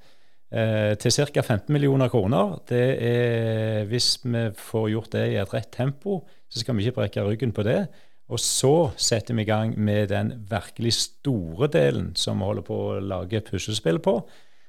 Eh, 0.48 0.94
til 0.96 1.12
ca. 1.12 1.40
15 1.40 1.72
millioner 1.72 2.08
kroner. 2.08 2.58
Det 2.68 3.02
er, 3.04 3.84
hvis 3.84 4.18
vi 4.24 4.50
får 4.56 4.88
gjort 4.88 5.12
det 5.12 5.26
i 5.32 5.40
et 5.40 5.54
rett 5.54 5.72
tempo, 5.72 6.22
så 6.48 6.60
skal 6.60 6.76
vi 6.76 6.86
ikke 6.86 7.00
brekke 7.00 7.24
ryggen 7.24 7.52
på 7.52 7.62
det. 7.62 7.86
Og 8.28 8.40
så 8.40 8.90
setter 8.96 9.34
vi 9.34 9.42
i 9.42 9.48
gang 9.48 9.72
med 9.80 10.08
den 10.08 10.32
virkelig 10.50 10.92
store 10.92 11.68
delen 11.72 12.12
som 12.16 12.40
vi 12.40 12.48
holder 12.48 12.64
på 12.64 12.76
å 12.76 13.00
lage 13.00 13.40
puslespill 13.44 14.00
på. 14.04 14.18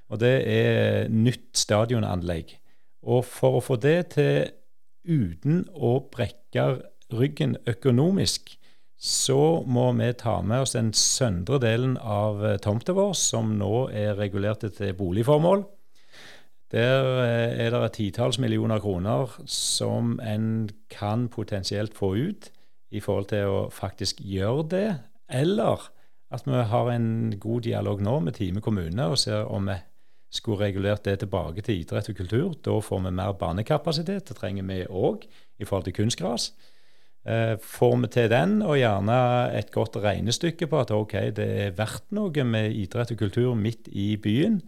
Og 0.09 0.19
det 0.19 0.35
er 0.47 1.09
nytt 1.11 1.51
stadionanlegg. 1.59 2.55
Og 3.03 3.23
for 3.27 3.59
å 3.59 3.63
få 3.63 3.75
det 3.79 3.97
til 4.15 4.49
uten 5.07 5.65
å 5.73 5.97
brekke 6.11 6.65
ryggen 7.13 7.57
økonomisk, 7.69 8.55
så 8.99 9.63
må 9.63 9.87
vi 9.95 10.11
ta 10.19 10.41
med 10.43 10.65
oss 10.65 10.75
den 10.75 10.91
søndre 10.93 11.59
delen 11.63 11.95
av 12.03 12.43
eh, 12.45 12.57
tomta 12.59 12.93
vår, 12.95 13.13
som 13.15 13.55
nå 13.59 13.87
er 13.95 14.17
regulert 14.19 14.65
til 14.75 14.95
boligformål. 14.97 15.63
Der 16.75 17.07
eh, 17.23 17.65
er 17.65 17.71
det 17.71 17.83
et 17.85 17.97
titalls 18.01 18.41
millioner 18.43 18.81
kroner 18.83 19.31
som 19.47 20.17
en 20.19 20.69
kan 20.91 21.29
potensielt 21.31 21.95
få 21.95 22.11
ut 22.19 22.51
i 22.91 22.99
forhold 22.99 23.31
til 23.31 23.47
å 23.47 23.61
faktisk 23.71 24.19
gjøre 24.19 24.67
det, 24.73 24.89
eller 25.31 25.87
at 26.29 26.45
vi 26.45 26.59
har 26.71 26.91
en 26.91 27.39
god 27.39 27.65
dialog 27.65 28.01
nå 28.05 28.19
med 28.25 28.35
Time 28.37 28.61
kommune 28.61 29.07
og 29.09 29.17
ser 29.21 29.47
om 29.49 29.69
vi 29.69 29.79
skulle 30.29 30.61
regulert 30.61 31.05
det 31.05 31.19
tilbake 31.23 31.63
til 31.65 31.81
idrett 31.81 32.09
og 32.11 32.17
kultur. 32.17 32.49
Da 32.65 32.75
får 32.83 33.01
vi 33.05 33.13
mer 33.17 33.33
banekapasitet. 33.37 34.27
Det 34.29 34.37
trenger 34.37 34.67
vi 34.67 34.83
òg 34.85 35.25
i 35.59 35.65
forhold 35.65 35.87
til 35.87 35.97
kunstgras. 35.97 36.51
Eh, 37.25 37.55
får 37.61 37.95
vi 38.01 38.07
til 38.13 38.29
den, 38.31 38.61
og 38.61 38.77
gjerne 38.79 39.17
et 39.57 39.71
godt 39.71 39.97
regnestykke 39.99 40.69
på 40.69 40.79
at 40.79 40.93
ok, 40.95 41.13
det 41.35 41.49
er 41.65 41.75
verdt 41.77 42.13
noe 42.15 42.45
med 42.47 42.71
idrett 42.71 43.11
og 43.11 43.19
kultur 43.19 43.57
midt 43.59 43.89
i 43.91 44.13
byen, 44.21 44.61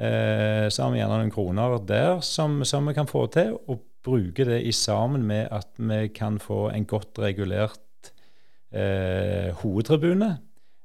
eh, 0.00 0.70
så 0.70 0.86
har 0.86 0.94
vi 0.94 1.02
gjerne 1.02 1.20
noen 1.20 1.34
kroner 1.34 1.76
der 1.84 2.22
som, 2.24 2.62
som 2.64 2.88
vi 2.88 2.96
kan 2.96 3.10
få 3.10 3.26
til, 3.34 3.58
og 3.68 3.84
bruke 4.04 4.46
det 4.48 4.62
i 4.64 4.72
sammen 4.72 5.26
med 5.28 5.48
at 5.52 5.68
vi 5.76 6.08
kan 6.08 6.38
få 6.40 6.70
en 6.72 6.86
godt 6.88 7.18
regulert 7.20 8.12
eh, 8.72 9.52
hovedtribune 9.60 10.38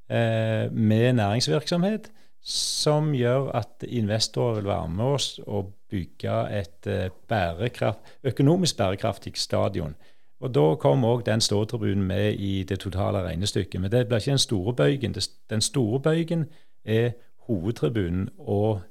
eh, 0.09 0.71
med 0.71 1.13
næringsvirksomhet 1.13 2.11
som 2.45 3.13
gjør 3.17 3.49
at 3.57 3.83
investorer 3.87 4.59
vil 4.59 4.67
være 4.69 4.89
med 4.93 5.05
oss 5.17 5.39
og 5.47 5.71
bygge 5.89 6.35
et 6.53 6.87
eh, 6.87 7.09
bærekraft, 7.27 7.99
økonomisk 8.23 8.77
bærekraftig 8.77 9.33
stadion. 9.35 9.95
Og 10.39 10.53
Da 10.53 10.75
kom 10.75 11.05
òg 11.05 11.23
den 11.25 11.41
ståtribunen 11.41 12.03
med 12.03 12.33
i 12.33 12.63
det 12.63 12.79
totale 12.79 13.23
regnestykket. 13.23 13.81
Men 13.81 13.91
det 13.91 14.07
blir 14.07 14.17
ikke 14.17 14.31
den 14.31 14.37
store 14.37 14.73
bøygen. 14.73 15.15
Den 15.49 15.61
store 15.61 15.99
bøygen 15.99 16.45
er 16.85 17.11
hovedtribunen 17.47 18.29
og 18.37 18.81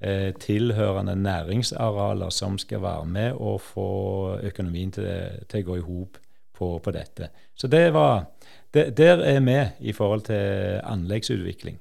eh, 0.00 0.34
tilhørende 0.34 1.16
næringsarealer 1.16 2.30
som 2.30 2.58
skal 2.58 2.82
være 2.82 3.06
med 3.06 3.32
og 3.32 3.60
få 3.60 4.38
økonomien 4.42 4.92
til, 4.92 5.08
til 5.48 5.64
å 5.64 5.70
gå 5.70 5.76
i 5.76 5.86
hop 5.86 6.18
på, 6.54 6.78
på, 6.78 6.90
dette. 6.90 7.32
Så 7.54 7.66
det 7.66 7.92
var, 7.94 8.24
det, 8.74 8.96
der 8.96 9.24
er 9.26 9.40
vi 9.40 9.88
i 9.88 9.92
forhold 9.92 10.20
til 10.20 10.80
anleggsutvikling. 10.84 11.80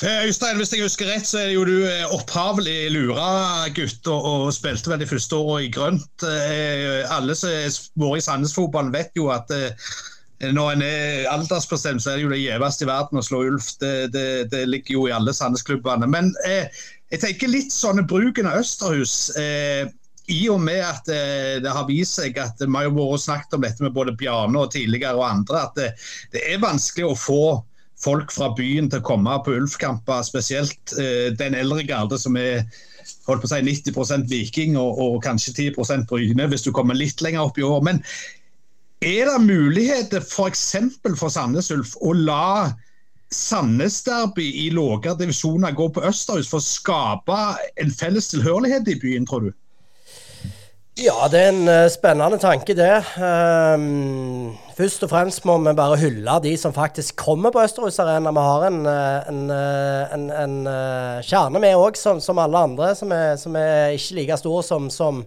Eh, 0.00 0.26
Øystein, 0.26 0.56
hvis 0.56 0.72
jeg 0.72 0.80
husker 0.86 1.10
rett, 1.10 1.26
så 1.28 1.42
er 1.42 1.50
det 1.50 1.56
jo 1.58 1.64
du 1.68 1.84
eh, 1.84 2.06
opphavlig 2.14 2.88
Lura-gutt 2.94 4.06
og, 4.08 4.28
og, 4.30 4.46
spilte 4.56 4.88
vel 4.88 5.02
de 5.02 5.08
første 5.10 5.36
åra 5.36 5.58
i 5.60 5.68
grønt. 5.72 6.24
Eh, 6.24 7.02
alle 7.12 7.36
som 7.36 7.52
har 7.52 7.68
vært 8.00 8.22
i 8.22 8.24
Sandnes-fotballen, 8.24 8.94
vet 8.96 9.12
jo 9.18 9.28
at 9.34 9.52
når 10.40 10.70
en 10.72 10.82
er 10.86 11.28
aldersbestemt, 11.28 12.00
så 12.00 12.14
er 12.14 12.16
det 12.16 12.24
jo 12.24 12.32
det 12.32 12.40
gjeveste 12.40 12.86
i 12.86 12.88
verden 12.88 13.20
å 13.20 13.24
slå 13.24 13.42
Ulf. 13.50 13.74
Det, 13.82 13.92
det, 14.14 14.26
det 14.54 14.64
ligger 14.70 14.96
jo 14.96 15.06
i 15.10 15.12
alle 15.12 15.36
Sandnes-klubbene. 15.36 16.08
Men 16.08 16.32
eh, 16.48 16.82
jeg 17.12 17.20
tenker 17.26 17.52
litt 17.52 17.74
sånn 17.74 18.00
bruken 18.08 18.48
av 18.48 18.62
Østerhus. 18.62 19.34
Eh, 19.36 19.84
I 20.32 20.42
og 20.48 20.62
med 20.64 20.80
at 20.80 21.12
eh, 21.12 21.58
det 21.60 21.76
har 21.76 21.84
vist 21.90 22.16
seg 22.16 22.40
at 22.40 22.56
vi 22.64 22.72
har 22.72 22.88
vært 22.96 23.26
snakket 23.26 23.58
om 23.58 23.68
dette 23.68 23.84
med 23.84 23.92
både 23.92 24.16
Bjarne 24.16 24.64
og 24.64 24.72
tidligere 24.72 25.18
og 25.20 25.28
andre, 25.28 25.66
at 25.68 25.76
det 26.32 26.46
er 26.46 26.64
vanskelig 26.64 27.10
å 27.10 27.18
få 27.18 27.42
folk 28.00 28.32
fra 28.32 28.50
byen 28.56 28.88
til 28.90 29.02
å 29.02 29.06
komme 29.06 29.36
på 29.44 29.54
Ulf-kamper, 29.58 30.22
spesielt 30.26 30.94
eh, 30.98 31.30
den 31.36 31.56
eldre 31.58 31.84
garde 31.88 32.18
som 32.20 32.38
er 32.40 32.64
holdt 33.26 33.44
på 33.44 33.48
å 33.48 33.52
si 33.52 33.62
90% 33.66 34.28
Viking 34.30 34.76
og, 34.80 34.98
og 35.00 35.18
kanskje 35.24 35.72
10% 35.72 36.08
Bryne, 36.10 36.48
hvis 36.50 36.66
du 36.66 36.72
kommer 36.76 36.98
litt 36.98 37.20
lenger 37.24 37.46
opp 37.46 37.58
i 37.60 37.66
år. 37.66 37.82
Men 37.86 38.02
er 39.00 39.30
det 39.30 39.40
muligheter 39.44 40.24
f.eks. 40.24 40.64
for, 41.00 41.16
for 41.16 41.32
Sandnes 41.32 41.70
Ulf 41.74 41.96
å 42.04 42.14
la 42.16 42.72
Sandnes-derby 43.30 44.48
i 44.66 44.70
lavere 44.74 45.14
divisjoner 45.20 45.76
gå 45.78 45.86
på 45.94 46.02
Østerhus 46.08 46.50
for 46.50 46.58
å 46.58 46.66
skape 46.66 47.36
en 47.78 47.92
felles 47.94 48.32
tilhørighet 48.32 48.90
i 48.90 48.98
byen, 48.98 49.28
tror 49.28 49.46
du? 49.46 49.52
Ja, 51.00 51.28
det 51.30 51.38
er 51.38 51.52
en 51.52 51.68
uh, 51.70 51.86
spennende 51.88 52.40
tanke, 52.42 52.74
det. 52.76 52.90
Um, 53.16 54.50
først 54.80 55.02
og 55.04 55.10
fremst 55.12 55.44
må 55.44 55.58
vi 55.60 55.72
bare 55.76 55.98
hylle 56.00 56.34
de 56.44 56.54
som 56.56 56.72
faktisk 56.72 57.18
kommer 57.20 57.52
på 57.52 57.60
Østerhus 57.60 57.98
Arena. 58.00 58.32
Vi 58.32 58.44
har 58.46 58.66
en, 58.68 58.78
eh, 58.88 59.28
en, 59.28 59.40
eh, 59.52 60.14
en, 60.14 60.30
en 60.30 60.54
kjerne 61.26 61.60
med 61.60 61.76
òg, 61.76 61.98
som, 62.00 62.20
som, 62.20 62.38
alle 62.40 62.62
andre, 62.68 62.94
som 62.96 63.12
er, 63.12 63.34
som 63.36 63.56
er, 63.56 63.96
ikke 63.96 64.16
like 64.16 64.38
stor 64.40 64.62
som, 64.64 64.88
som 64.90 65.24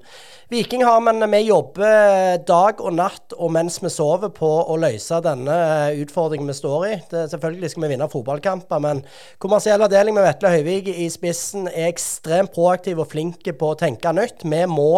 Viking 0.50 0.84
har. 0.86 1.00
Men 1.06 1.22
vi 1.30 1.44
jobber 1.52 2.42
dag 2.48 2.82
og 2.82 2.98
natt 2.98 3.38
og 3.38 3.54
mens 3.54 3.78
vi 3.84 3.94
sover 3.94 4.34
på 4.34 4.50
å 4.50 4.80
løse 4.82 5.22
denne 5.26 5.60
utfordringen 6.02 6.50
vi 6.50 6.58
står 6.58 6.88
i. 6.90 6.96
Det, 7.12 7.28
selvfølgelig 7.36 7.74
skal 7.74 7.86
vi 7.86 7.94
vinne 7.94 8.10
fotballkamper, 8.10 8.82
men 8.82 9.06
kommersiell 9.44 9.86
avdeling 9.86 10.18
med 10.18 10.26
Vetle 10.32 10.56
Høyvik 10.56 10.90
i 10.96 11.12
spissen 11.14 11.70
er 11.70 11.92
ekstremt 11.92 12.56
proaktiv 12.56 13.06
og 13.06 13.12
flinke 13.14 13.54
på 13.54 13.74
å 13.74 13.80
tenke 13.86 14.18
nytt. 14.18 14.48
Vi 14.48 14.66
må 14.72 14.94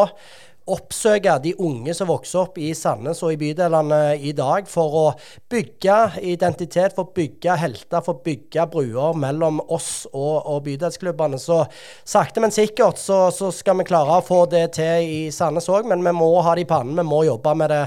oppsøke 0.66 1.36
de 1.44 1.54
unge 1.62 1.94
som 1.94 2.10
vokser 2.10 2.42
opp 2.42 2.58
i 2.58 2.72
Sandnes 2.78 3.22
og 3.24 3.36
i 3.36 3.40
bydelene 3.42 4.16
i 4.18 4.34
dag, 4.38 4.45
for 4.70 4.98
å 5.00 5.06
bygge 5.52 5.98
identitet, 6.26 6.96
for 6.96 7.08
å 7.08 7.16
bygge 7.16 7.58
helter, 7.60 8.04
for 8.06 8.18
å 8.18 8.24
bygge 8.26 8.68
bruer 8.72 9.18
mellom 9.20 9.62
oss 9.68 10.06
og, 10.12 10.46
og 10.46 10.64
bydelsklubbene. 10.68 11.40
Så 11.42 11.64
sakte, 12.08 12.44
men 12.44 12.54
sikkert 12.56 13.02
så, 13.02 13.26
så, 13.36 13.52
skal 13.56 13.80
vi 13.82 13.88
klare 13.88 14.20
å 14.20 14.26
få 14.26 14.44
det 14.52 14.68
til 14.80 15.06
i 15.06 15.20
Sandnes 15.34 15.70
òg, 15.72 15.88
men 15.90 16.04
vi 16.06 16.16
må 16.16 16.32
ha 16.46 16.56
det 16.56 16.66
i 16.66 16.70
pannen. 16.70 16.98
Vi 17.00 17.08
må 17.08 17.24
jobbe 17.28 17.56
med 17.58 17.74
det 17.74 17.84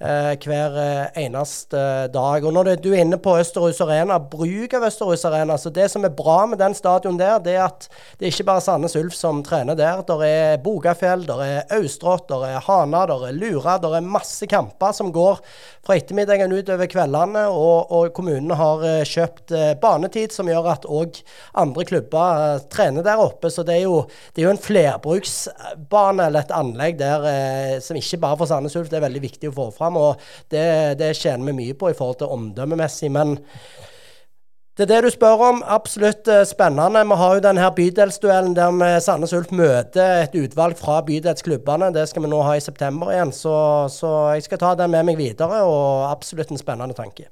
hver 0.00 0.76
eh, 0.80 1.24
eneste 1.26 1.80
dag. 2.12 2.44
Og 2.44 2.54
når 2.54 2.76
du 2.80 2.88
er 2.94 3.02
inne 3.02 3.18
på 3.20 3.34
Østerhus 3.36 3.82
Arena, 3.84 4.16
bruk 4.18 4.72
av 4.76 4.86
Østerhus 4.88 5.26
Arena. 5.28 5.58
så 5.58 5.70
Det 5.70 5.90
som 5.92 6.04
er 6.04 6.14
bra 6.16 6.46
med 6.46 6.58
den 6.58 6.74
stadion 6.74 7.18
der, 7.20 7.38
det 7.38 7.56
er 7.58 7.66
at 7.66 7.88
det 8.18 8.26
er 8.26 8.32
ikke 8.32 8.48
bare 8.48 8.64
Sandnes 8.64 8.96
Ulf 8.96 9.14
som 9.14 9.42
trener 9.44 9.76
der. 9.76 10.00
Der 10.08 10.24
er 10.24 10.56
Bogafjell, 10.64 11.26
der 11.28 11.42
er 11.44 11.76
Austrått 11.76 12.28
der 12.28 12.46
er 12.46 12.64
Hana, 12.64 13.04
der 13.06 13.26
er 13.28 13.36
Lura. 13.36 13.76
Der 13.78 13.96
er 13.98 14.00
masse 14.00 14.46
kamper 14.48 14.92
som 14.96 15.12
går 15.12 15.42
fra 15.84 15.98
ettermiddagen 15.98 16.52
utover 16.52 16.88
kveldene. 16.88 17.44
Og, 17.52 17.92
og 17.92 18.14
kommunene 18.16 18.56
har 18.56 19.04
kjøpt 19.04 19.52
banetid, 19.82 20.32
som 20.32 20.48
gjør 20.48 20.70
at 20.72 20.88
òg 20.88 21.20
andre 21.60 21.84
klubber 21.84 22.64
trener 22.72 23.04
der 23.04 23.20
oppe. 23.20 23.52
Så 23.52 23.66
det 23.68 23.76
er 23.76 23.84
jo, 23.84 24.06
det 24.32 24.42
er 24.42 24.48
jo 24.48 24.56
en 24.56 24.64
flerbruksbane 24.64 26.30
eller 26.30 26.46
et 26.46 26.56
anlegg 26.56 26.98
der 27.00 27.28
som 27.84 28.00
ikke 28.00 28.22
bare 28.24 28.40
for 28.40 28.48
Sandnes 28.48 28.76
Ulf, 28.80 28.88
det 28.88 28.96
er 28.96 29.04
veldig 29.04 29.24
viktig 29.28 29.52
å 29.52 29.56
få 29.60 29.68
fram. 29.76 29.89
Og 29.96 30.20
det, 30.50 30.98
det 30.98 31.14
tjener 31.16 31.50
vi 31.50 31.58
mye 31.62 31.78
på 31.78 31.90
i 31.90 31.96
forhold 31.96 32.20
til 32.22 32.34
omdømmemessig. 32.36 33.10
men 33.10 33.38
det 34.78 34.86
er 34.86 34.94
det 34.94 35.04
du 35.04 35.10
spør 35.12 35.42
om. 35.44 35.58
Absolutt 35.66 36.28
uh, 36.30 36.40
spennende. 36.48 37.02
Vi 37.04 37.16
har 37.20 37.34
jo 37.34 37.42
denne 37.44 37.66
bydelsduellen 37.76 38.54
der 38.56 38.70
vi 38.72 38.88
Sandnes 39.04 39.34
Ulf 39.36 39.50
møter 39.52 40.22
et 40.22 40.36
utvalg 40.40 40.78
fra 40.78 41.02
bydelsklubbene. 41.04 41.90
Det 41.92 42.06
skal 42.08 42.24
vi 42.24 42.30
nå 42.32 42.38
ha 42.46 42.54
i 42.56 42.62
september 42.64 43.10
igjen. 43.12 43.32
Så, 43.32 43.52
så, 43.92 44.12
jeg 44.32 44.46
skal 44.46 44.62
ta 44.62 44.70
den 44.78 44.94
med 44.94 45.04
meg 45.10 45.18
videre, 45.20 45.60
og 45.68 46.06
absolutt 46.08 46.54
en 46.54 46.62
spennende 46.62 46.96
tanke. 46.96 47.28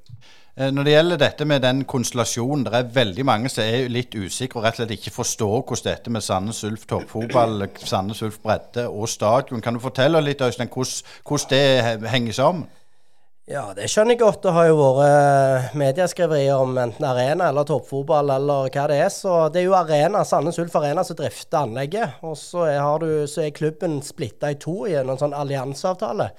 Eh, 0.59 0.73
når 0.75 0.83
det 0.83 0.91
gjelder 0.91 1.19
dette 1.21 1.45
med 1.47 1.61
den 1.63 1.85
konstellasjonen, 1.87 2.65
det 2.67 2.73
er 2.75 2.89
veldig 2.95 3.23
mange 3.27 3.51
som 3.51 3.63
er 3.63 3.87
litt 3.87 4.15
usikre 4.15 4.59
og 4.59 4.65
rett 4.65 4.75
og 4.75 4.81
slett 4.81 4.97
ikke 4.97 5.13
forstår 5.15 5.61
hvordan 5.61 5.85
dette 5.85 6.11
med 6.11 6.25
Sandnes 6.25 6.59
Ulf 6.67 6.83
toppfotball, 6.89 7.63
Sandnes 7.79 8.19
Ulf 8.27 8.41
bredde 8.43 8.89
og 8.89 9.07
stadion 9.07 9.63
Kan 9.63 9.77
du 9.77 9.79
fortelle 9.79 10.19
litt, 10.19 10.43
Øystein, 10.43 10.67
hvordan, 10.67 11.47
det 11.53 12.11
henger 12.11 12.35
sammen? 12.35 12.67
Ja, 13.49 13.71
det 13.73 13.87
skjønner 13.89 14.13
jeg 14.13 14.19
godt. 14.19 14.43
Det 14.43 14.51
har 14.53 14.67
jo 14.67 14.75
vært 14.77 14.99
eh, 15.07 15.69
medieskriverier 15.79 16.59
om 16.61 16.75
enten 16.77 17.07
arena 17.07 17.47
eller 17.49 17.65
toppfotball 17.65 18.29
eller 18.35 18.67
hva 18.69 18.83
det 18.91 18.99
er. 18.99 19.09
Så 19.09 19.37
det 19.49 19.63
er 19.63 19.65
jo 19.65 19.77
Arena, 19.79 20.21
Sandnes 20.27 20.59
Ulf 20.61 20.75
Arena 20.77 21.01
som 21.07 21.17
drifter 21.17 21.63
anlegget. 21.63 22.19
Og 22.21 22.35
så 22.37 22.67
er, 22.69 23.55
klubben 23.55 24.03
splitta 24.05 24.51
i 24.51 24.59
to 24.61 24.83
i 24.85 24.99
en 24.99 25.15
sånn 25.17 25.33
allianseavtale 25.33 26.29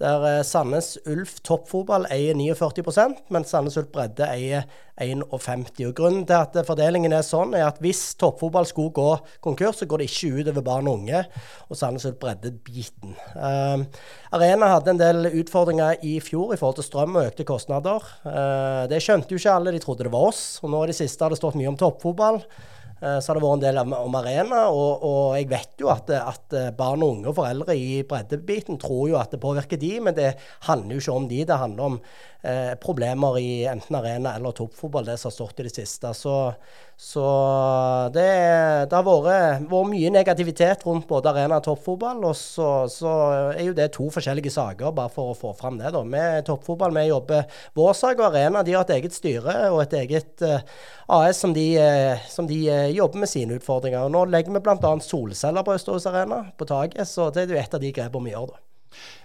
der 0.00 0.24
eh, 0.28 0.42
Sandnes 0.44 0.96
Ulf 1.08 1.38
toppfotball 1.46 2.06
eier 2.12 2.36
49% 2.36 3.30
mens 3.32 3.52
Sandnes 3.52 3.78
Ulf 3.80 3.88
bredde 3.94 4.28
eier 4.28 4.66
51 4.96 5.66
og 5.84 5.94
Grunnen 5.96 6.24
til 6.28 6.38
at 6.38 6.56
fordelingen 6.64 7.12
er 7.12 7.24
sånn, 7.24 7.52
er 7.56 7.66
at 7.66 7.80
hvis 7.84 8.14
toppfotball 8.20 8.64
skulle 8.68 8.94
gå 8.96 9.08
konkurs, 9.44 9.82
så 9.82 9.88
går 9.88 10.00
det 10.00 10.06
ikke 10.08 10.40
utover 10.40 10.64
barn 10.64 10.88
og 10.88 11.02
unge 11.02 11.20
og 11.68 11.76
Sandnes 11.76 12.06
Ulf 12.08 12.16
bredde-biten. 12.22 13.12
Uh, 13.36 13.84
Arena 14.36 14.70
hadde 14.72 14.94
en 14.94 15.02
del 15.02 15.28
utfordringer 15.42 16.00
i 16.00 16.16
fjor 16.24 16.54
i 16.54 16.60
forhold 16.60 16.80
til 16.80 16.88
strøm 16.88 17.18
og 17.18 17.28
økte 17.28 17.44
kostnader. 17.48 18.08
Uh, 18.24 18.86
det 18.88 19.02
skjønte 19.04 19.36
jo 19.36 19.42
ikke 19.42 19.58
alle, 19.58 19.76
de 19.76 19.82
trodde 19.84 20.08
det 20.08 20.14
var 20.16 20.30
oss. 20.30 20.46
og 20.62 20.72
Nå 20.72 20.86
i 20.86 20.90
det 20.92 20.96
siste 20.96 21.24
har 21.24 21.34
det 21.34 21.40
stått 21.42 21.60
mye 21.60 21.74
om 21.74 21.78
toppfotball. 21.80 22.40
Eh, 23.00 23.18
så 23.20 23.30
har 23.30 23.38
det 23.38 23.44
vært 23.44 23.58
en 23.58 23.64
del 23.64 23.80
om, 23.82 24.14
arena, 24.16 24.62
og, 24.72 25.02
og, 25.04 25.24
jeg 25.36 25.50
vet 25.50 25.82
jo 25.82 25.90
at, 25.92 26.12
at, 26.16 26.56
barn 26.78 27.04
og 27.04 27.16
unge 27.16 27.30
og 27.32 27.36
foreldre 27.36 27.76
i 27.76 28.00
breddebiten 28.08 28.80
tror 28.80 29.10
jo 29.10 29.18
at 29.20 29.34
det 29.34 29.42
påvirker 29.42 29.80
de, 29.80 29.92
men 30.00 30.16
det 30.16 30.32
handler 30.68 30.96
jo 30.96 31.04
ikke 31.04 31.18
om 31.20 31.28
de. 31.28 31.42
Det 31.48 31.60
handler 31.60 31.90
om 31.90 32.00
eh, 32.46 32.72
problemer 32.80 33.38
i 33.38 33.50
enten 33.66 33.96
arena 33.98 34.34
eller 34.36 34.54
toppfotball, 34.56 35.04
det 35.04 35.16
som 35.18 35.30
har 35.30 35.34
stått 35.34 35.60
i 35.60 35.66
det 35.66 35.74
siste. 35.74 36.12
Så, 36.14 36.34
så 36.96 37.24
det, 38.14 38.26
det, 38.88 38.96
har 38.96 39.04
vært, 39.06 39.66
vært, 39.68 39.90
mye 39.90 40.12
negativitet 40.14 40.84
rundt 40.86 41.08
både 41.10 41.32
arena 41.32 41.58
og 41.60 41.66
toppfotball, 41.66 42.22
og 42.30 42.36
så, 42.38 42.70
så, 42.92 43.14
er 43.54 43.64
jo 43.66 43.76
det 43.76 43.90
to 43.96 44.08
forskjellige 44.14 44.54
saker, 44.54 44.94
bare 44.96 45.12
for 45.12 45.32
å 45.32 45.38
få 45.38 45.54
fram 45.58 45.80
det. 45.80 45.92
da. 45.94 46.04
Med 46.06 46.46
toppfotball 46.48 46.94
vi 46.96 47.08
jobber 47.08 47.62
vår 47.76 47.96
sak, 47.98 48.20
og 48.20 48.30
arena 48.30 48.64
de 48.66 48.76
har 48.76 48.86
et 48.86 48.96
eget 48.98 49.16
styre 49.16 49.56
og 49.72 49.82
et 49.86 49.98
eget 50.04 50.46
eh, 50.46 50.62
AS 51.08 51.42
som 51.42 51.54
de, 51.56 51.66
eh, 51.78 52.28
som 52.30 52.46
de 52.46 52.60
uh, 52.70 52.86
jobber 52.90 53.22
med 53.22 53.30
sine 53.30 53.58
utfordringer. 53.60 54.06
Og 54.06 54.14
Nå 54.14 54.24
legger 54.30 54.54
vi 54.54 54.62
bl.a. 54.62 54.94
solceller 55.02 55.66
på 55.66 55.76
Østerås 55.76 56.08
Arena, 56.10 56.46
på 56.56 56.68
taket. 56.68 57.06
Så 57.08 57.30
det 57.30 57.46
er 57.46 57.54
jo 57.54 57.60
et 57.62 57.76
av 57.78 57.82
de 57.82 57.92
grepene 57.94 58.26
vi 58.26 58.34
gjør 58.34 58.54
da. 58.54 58.65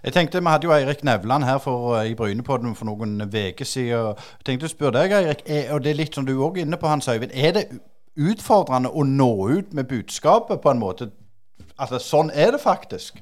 Jeg 0.04 0.14
tenkte, 0.14 0.40
Vi 0.42 0.50
hadde 0.50 0.66
jo 0.66 0.74
Eirik 0.74 1.04
Nevland 1.04 1.44
her 1.44 1.58
for, 1.62 1.96
uh, 1.96 2.06
i 2.06 2.16
Brynepodden 2.18 2.76
for 2.76 2.90
noen 2.90 3.22
uker 3.22 3.66
siden. 3.66 3.90
Jeg 3.90 4.46
tenkte 4.46 4.70
å 4.70 4.74
spørre 4.74 4.98
deg, 5.00 5.16
Eirik, 5.18 5.44
er, 5.46 5.74
og 5.74 5.84
det 5.84 5.92
er 5.92 6.00
litt 6.02 6.16
som 6.16 6.26
du 6.26 6.34
òg 6.38 6.58
er 6.58 6.66
inne 6.66 6.78
på, 6.82 6.90
Hans 6.90 7.08
Øyvind. 7.08 7.32
Er 7.34 7.58
det 7.58 7.68
utfordrende 8.18 8.90
å 8.90 9.04
nå 9.08 9.32
ut 9.50 9.74
med 9.74 9.88
budskapet 9.88 10.62
på 10.62 10.72
en 10.72 10.82
måte? 10.82 11.12
Altså, 11.78 12.02
sånn 12.02 12.32
er 12.34 12.56
det 12.56 12.62
faktisk 12.62 13.22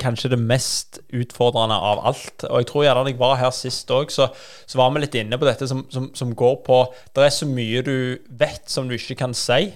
kanskje 0.00 0.30
det 0.32 0.38
mest 0.40 1.00
utfordrende 1.14 1.74
av 1.74 2.02
alt. 2.06 2.44
Og 2.44 2.60
jeg 2.60 2.68
tror 2.70 2.84
gjerne 2.84 3.04
da 3.04 3.12
jeg 3.12 3.20
var 3.20 3.40
her 3.40 3.54
sist 3.54 3.90
òg, 3.94 4.12
så, 4.12 4.28
så, 4.66 4.78
var 4.80 4.92
vi 4.92 5.02
litt 5.04 5.18
inne 5.18 5.38
på 5.38 5.48
dette 5.48 5.68
som, 5.68 5.84
som, 5.92 6.10
som, 6.16 6.34
går 6.34 6.56
på 6.66 6.82
Det 7.14 7.26
er 7.26 7.34
så 7.34 7.48
mye 7.48 7.82
du 7.86 7.96
vet 8.28 8.70
som 8.70 8.88
du 8.88 8.96
ikke 8.96 9.18
kan 9.22 9.34
si. 9.36 9.70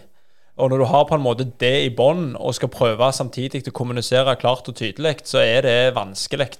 Og 0.60 0.70
når 0.70 0.82
du 0.82 0.86
har 0.90 1.08
på 1.08 1.16
en 1.16 1.24
måte 1.24 1.48
det 1.60 1.74
i 1.86 1.90
bånn, 1.96 2.34
og 2.36 2.54
skal 2.56 2.72
prøve 2.72 3.10
samtidig 3.16 3.64
å 3.68 3.74
kommunisere 3.76 4.36
klart 4.40 4.68
og 4.70 4.76
tydelig, 4.78 5.16
så 5.28 5.42
er 5.42 5.66
det 5.66 5.76
vanskelig. 5.96 6.50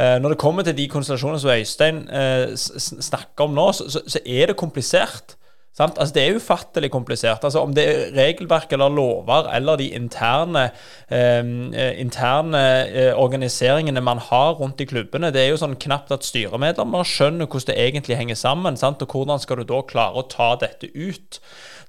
Eh, 0.00 0.16
når 0.22 0.34
det 0.34 0.42
kommer 0.42 0.66
til 0.66 0.76
de 0.78 0.88
konstellasjonene 0.90 1.42
som 1.42 1.54
Øystein 1.54 2.04
eh, 2.08 2.52
snakker 2.56 3.48
om 3.48 3.56
nå, 3.56 3.70
så, 3.76 4.20
er 4.24 4.50
det 4.50 4.60
komplisert. 4.60 5.36
Altså, 5.78 6.12
det 6.14 6.22
er 6.22 6.36
ufattelig 6.36 6.90
komplisert. 6.90 7.44
Altså, 7.44 7.58
om 7.58 7.72
det 7.74 7.84
er 7.88 8.12
regelverk 8.14 8.72
eller 8.72 8.88
lover 8.88 9.48
eller 9.56 9.76
de 9.76 9.88
interne, 9.90 10.70
ehm, 11.10 11.74
eh, 11.74 12.00
interne 12.00 12.60
eh, 12.86 13.18
organiseringene 13.18 14.00
man 14.00 14.18
har 14.18 14.54
rundt 14.54 14.80
i 14.80 14.84
klubbene, 14.84 15.32
det 15.34 15.42
er 15.42 15.48
jo 15.50 15.58
sånn 15.58 15.74
knapt 15.74 16.12
at 16.14 16.24
styremedlemmer 16.24 17.02
skjønner 17.02 17.50
hvordan 17.50 17.74
det 17.74 17.88
egentlig 17.88 18.16
henger 18.16 18.38
sammen. 18.38 18.76
Sant? 18.76 19.02
Og 19.02 19.10
hvordan 19.10 19.42
skal 19.42 19.56
du 19.56 19.64
da 19.64 19.82
klare 19.82 20.14
å 20.14 20.28
ta 20.30 20.54
dette 20.62 20.92
ut? 20.94 21.40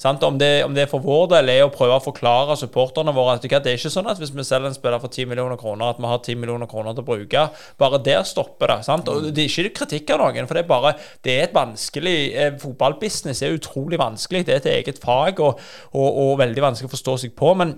Om 0.03 0.37
det, 0.37 0.49
om, 0.65 0.73
det, 0.75 0.87
for 0.91 1.03
vår 1.03 1.29
del 1.31 1.51
er 1.53 1.63
å 1.65 1.71
prøve 1.73 1.97
å 1.97 2.03
forklare 2.03 2.57
supporterne 2.59 3.13
våre 3.15 3.37
at 3.37 3.45
det 3.45 3.71
er 3.71 3.79
ikke 3.79 3.93
sånn 3.93 4.09
at 4.11 4.19
hvis 4.21 4.33
vi 4.35 4.45
selger 4.45 4.69
en 4.69 4.75
spiller 4.75 5.01
for 5.01 5.13
10 5.13 5.29
millioner 5.31 5.59
kroner, 5.59 5.93
at 5.93 6.01
vi 6.01 6.09
har 6.09 6.21
10 6.21 6.41
millioner 6.41 6.69
kroner 6.69 6.93
til 6.95 7.05
å 7.05 7.07
bruke. 7.07 7.47
Bare 7.81 8.01
der 8.03 8.23
stopper 8.27 8.75
det. 8.75 8.79
Sant? 8.87 9.09
Og 9.09 9.31
Det 9.31 9.45
er 9.45 9.49
ikke 9.49 9.75
kritikk 9.81 10.15
av 10.15 10.23
noen, 10.25 10.49
for 10.49 10.57
det 10.57 10.65
er 10.65 10.69
bare 10.69 10.95
det 11.25 11.33
er 11.33 11.47
et 11.47 11.55
vanskelig 11.55 12.17
eh, 12.35 12.53
Fotballbusiness 12.61 13.41
er 13.43 13.57
utrolig 13.57 13.99
vanskelig. 14.01 14.45
Det 14.45 14.55
er 14.55 14.63
et 14.63 14.71
eget 14.79 15.01
fag 15.03 15.41
og, 15.43 15.59
og, 15.93 16.07
og 16.07 16.39
veldig 16.43 16.69
vanskelig 16.69 16.91
å 16.91 16.95
forstå 16.95 17.19
seg 17.25 17.37
på. 17.37 17.53
men 17.57 17.77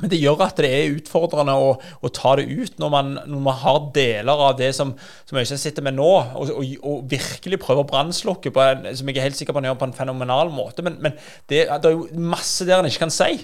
men 0.00 0.12
det 0.12 0.18
gjør 0.20 0.42
at 0.44 0.58
det 0.60 0.68
er 0.68 0.94
utfordrende 0.98 1.54
å, 1.56 1.70
å 1.76 2.10
ta 2.12 2.34
det 2.36 2.46
ut 2.50 2.80
når 2.82 2.92
man, 2.92 3.12
når 3.24 3.42
man, 3.46 3.58
har 3.62 3.78
deler 3.96 4.42
av 4.48 4.58
det 4.58 4.70
som, 4.76 4.92
som 5.24 5.40
Øystein 5.40 5.60
sitter 5.62 5.86
med 5.86 5.96
nå, 5.96 6.10
og, 6.36 6.52
og, 6.52 6.74
og 6.84 7.06
virkelig 7.10 7.60
prøver 7.62 7.84
å 7.84 7.88
brannslukke 7.88 8.52
som 8.52 9.08
jeg 9.08 9.16
er 9.16 9.28
helt 9.28 9.38
sikker 9.38 9.56
på 9.56 9.62
han 9.62 9.70
gjør 9.70 9.80
på 9.80 9.88
en 9.88 9.96
fenomenal 9.96 10.52
måte. 10.52 10.84
Men, 10.84 10.98
men 11.00 11.16
det, 11.48 11.64
det, 11.64 11.88
er 11.88 11.96
jo 11.96 12.26
masse 12.28 12.66
der 12.68 12.82
en 12.82 12.90
ikke 12.90 13.06
kan 13.06 13.14
si. 13.14 13.38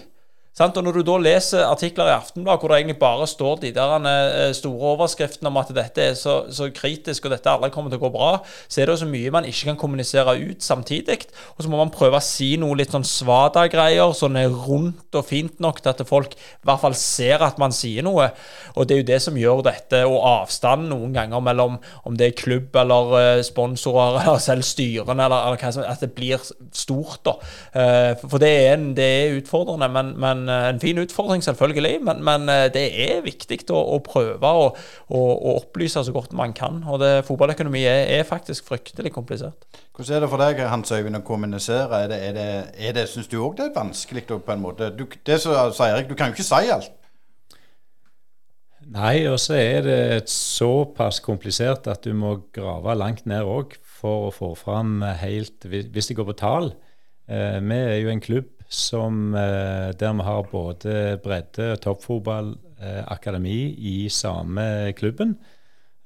Sant? 0.53 0.76
Og 0.76 0.84
Når 0.84 0.98
du 0.98 1.07
da 1.09 1.14
leser 1.16 1.64
artikler 1.64 2.11
i 2.11 2.12
Aftenblad 2.12 2.61
hvor 2.61 2.68
det 2.68 2.82
egentlig 2.82 2.98
bare 3.00 3.24
står 3.28 3.62
de 3.62 3.70
der 3.72 3.92
eh, 4.05 4.50
store 4.53 4.90
overskriftene 4.90 5.48
om 5.48 5.57
at 5.57 5.70
dette 5.72 6.03
er 6.05 6.16
så, 6.18 6.42
så, 6.53 6.66
kritisk 6.76 7.24
og 7.24 7.32
dette 7.32 7.48
aldri 7.48 7.70
kommer 7.72 7.88
til 7.88 7.96
å 7.96 8.03
gå 8.03 8.11
bra, 8.12 8.32
så 8.68 8.82
er 8.82 8.90
det 8.90 8.92
jo 8.92 9.00
så 9.00 9.09
mye 9.09 9.32
man 9.32 9.48
ikke 9.48 9.70
kan 9.70 9.78
kommunisere 9.80 10.34
ut 10.42 10.61
samtidig. 10.64 11.22
Og 11.57 11.64
så 11.64 11.72
må 11.72 11.80
man 11.80 11.92
prøve 11.94 12.20
å 12.20 12.24
si 12.24 12.50
noe 12.61 12.76
litt 12.76 12.92
sånn 12.92 13.07
svada-greier, 13.09 14.12
sånn 14.16 14.36
rundt 14.66 15.16
og 15.16 15.24
fint 15.24 15.57
nok 15.64 15.80
til 15.80 15.94
at 15.94 16.05
folk 16.09 16.36
i 16.36 16.68
hvert 16.68 16.84
fall 16.84 16.98
ser 17.00 17.46
at 17.48 17.57
man 17.62 17.72
sier 17.72 18.05
noe. 18.05 18.28
Og 18.76 18.84
det 18.84 18.96
er 18.98 19.00
jo 19.00 19.09
det 19.09 19.20
som 19.24 19.40
gjør 19.40 19.64
dette, 19.70 20.03
og 20.05 20.20
avstanden 20.34 20.92
noen 20.92 21.16
ganger 21.16 21.40
mellom 21.48 21.80
om 22.05 22.20
det 22.20 22.28
er 22.28 22.36
klubb 22.42 22.76
eller 22.76 23.16
eh, 23.22 23.42
sponsorer 23.48 24.20
eller 24.26 24.44
selv 24.44 24.68
styrene, 24.68 25.16
eller, 25.16 25.48
eller 25.48 25.64
hva 25.64 25.72
som 25.72 25.88
at 25.88 26.05
det 26.05 26.12
blir 26.12 26.44
stort, 26.76 27.22
da. 27.24 27.38
Eh, 27.72 28.12
for 28.20 28.36
det 28.42 28.53
er, 28.68 28.76
det 28.92 29.11
er 29.16 29.40
utfordrende. 29.40 29.88
men, 29.96 30.12
men 30.20 30.41
Eh, 30.49 30.68
en, 30.68 30.80
fin 30.80 30.99
utfordring, 30.99 31.43
selvfølgelig, 31.45 31.99
men, 32.05 32.22
men 32.24 32.49
eh, 32.49 32.68
det 32.74 32.84
er 33.05 33.22
viktig 33.24 33.59
å, 33.70 33.80
å 33.95 33.99
prøve 34.05 34.53
å, 34.53 34.68
å, 35.09 35.20
å, 35.20 35.55
opplyse 35.59 36.05
så 36.05 36.14
godt 36.14 36.32
man 36.38 36.55
kan. 36.57 36.82
Og 36.88 37.01
det, 37.03 37.12
fotballøkonomi 37.28 37.84
er, 37.84 38.07
er, 38.18 38.24
faktisk 38.28 38.70
fryktelig 38.70 39.12
komplisert. 39.14 39.66
Hvordan 39.97 40.16
er 40.16 40.24
det 40.24 40.32
for 40.32 40.43
deg, 40.43 40.64
Hans 40.72 40.95
Øyvind, 40.95 41.20
å 41.20 41.24
kommunisere? 41.26 42.05
Er 42.05 42.11
det, 42.12 42.22
er 42.28 42.34
det, 42.38 42.49
er 42.78 42.97
det 42.97 43.07
Syns 43.12 43.30
du 43.30 43.38
òg 43.43 43.59
det 43.59 43.68
er 43.68 43.76
vanskelig 43.76 44.26
på 44.32 44.40
en 44.55 44.64
måte? 44.64 44.90
Du, 44.97 45.07
det 45.26 45.38
som 45.43 45.55
sier 45.74 45.97
Erik, 45.97 46.11
du 46.11 46.16
kan 46.18 46.30
jo 46.32 46.38
ikke 46.38 46.49
si 46.49 46.72
alt. 46.72 46.90
Nei, 48.93 49.22
og 49.30 49.38
så 49.40 49.57
er 49.57 49.84
det 49.86 50.28
såpass 50.28 51.22
komplisert 51.24 51.86
at 51.88 52.03
du 52.05 52.12
må 52.18 52.34
grave 52.53 52.97
langt 52.99 53.24
ned 53.30 53.47
òg 53.47 53.76
for 54.03 54.28
å 54.28 54.32
få 54.34 54.51
fram 54.59 55.01
helt 55.20 55.64
Hvis 55.64 56.11
det 56.11 56.16
går 56.18 56.26
på 56.32 56.40
tall. 56.40 56.72
Eh, 57.30 57.61
vi 57.62 57.78
er 57.78 58.01
jo 58.03 58.11
en 58.12 58.20
klubb 58.20 58.51
som, 58.73 59.35
eh, 59.35 59.93
der 59.93 60.12
vi 60.12 60.23
har 60.23 60.43
både 60.51 61.18
bredde- 61.23 61.73
og 61.73 61.81
toppfotball, 61.81 62.55
eh, 62.81 63.05
akademi 63.07 63.75
i 63.79 64.09
samme 64.09 64.93
klubben. 64.93 65.37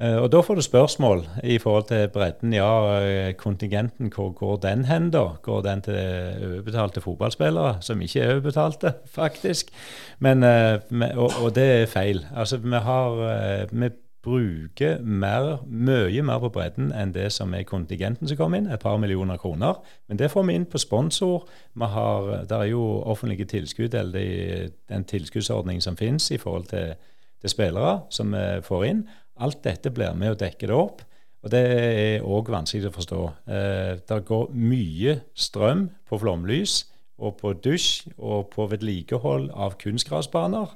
Eh, 0.01 0.17
og 0.17 0.31
Da 0.31 0.41
får 0.41 0.55
du 0.55 0.61
spørsmål 0.61 1.27
i 1.45 1.59
forhold 1.59 1.89
til 1.89 2.09
bredden. 2.09 2.53
Ja, 2.53 3.33
kontingenten, 3.33 4.12
hvor 4.14 4.35
går 4.35 4.57
den 4.57 4.85
hen, 4.85 5.11
da? 5.11 5.29
Går 5.43 5.62
den 5.62 5.83
til 5.83 5.95
overbetalte 5.95 7.01
fotballspillere, 7.01 7.77
som 7.81 8.01
ikke 8.01 8.21
er 8.21 8.35
overbetalte, 8.35 8.95
faktisk? 9.21 9.71
Men, 10.19 10.43
og, 10.43 11.31
og 11.43 11.55
det 11.55 11.83
er 11.83 11.87
feil. 11.87 12.27
Altså, 12.37 12.57
vi 12.57 12.77
har 12.77 13.67
vi 13.73 13.89
bruker 14.27 14.99
mer, 15.03 15.61
mye 15.66 16.22
mer 16.27 16.41
på 16.43 16.51
bredden 16.55 16.91
enn 16.97 17.12
det 17.14 17.29
som 17.35 17.55
er 17.55 17.66
kontingenten 17.68 18.27
som 18.27 18.39
kommer 18.39 18.59
inn, 18.61 18.70
et 18.70 18.83
par 18.83 18.99
millioner 18.99 19.39
kroner. 19.39 19.79
Men 20.11 20.18
det 20.18 20.33
får 20.33 20.49
vi 20.49 20.57
inn 20.59 20.66
på 20.70 20.81
sponsor. 20.83 21.47
Vi 21.74 21.91
har, 21.93 22.33
det 22.51 22.57
er 22.59 22.70
jo 22.72 22.83
offentlige 23.07 23.47
tilskudd, 23.55 23.95
eller 23.95 24.18
de, 24.18 24.72
den 24.91 25.07
tilskuddsordningen 25.07 25.85
som 25.85 25.99
finnes 25.99 26.27
i 26.35 26.41
forhold 26.43 26.66
til, 26.72 26.97
til, 27.41 27.53
spillere 27.53 28.01
som 28.11 28.35
vi 28.35 28.47
får 28.66 28.89
inn. 28.89 29.05
Alt 29.39 29.62
dette 29.64 29.93
blir 29.95 30.16
med 30.18 30.35
å 30.35 30.41
dekke 30.41 30.66
det 30.66 30.74
opp. 30.74 31.07
Og 31.47 31.53
Det 31.53 31.62
er 31.62 32.27
òg 32.27 32.51
vanskelig 32.51 32.91
å 32.91 32.97
forstå. 32.97 33.22
Eh, 33.47 33.93
det 34.03 34.20
går 34.27 34.51
mye 34.51 35.20
strøm 35.39 35.87
på 36.09 36.18
flomlys 36.18 36.81
og 37.22 37.37
på 37.39 37.53
dusj 37.62 38.11
og 38.18 38.51
på 38.51 38.66
vedlikehold 38.72 39.53
av 39.55 39.79
kunstgrasbaner. 39.79 40.74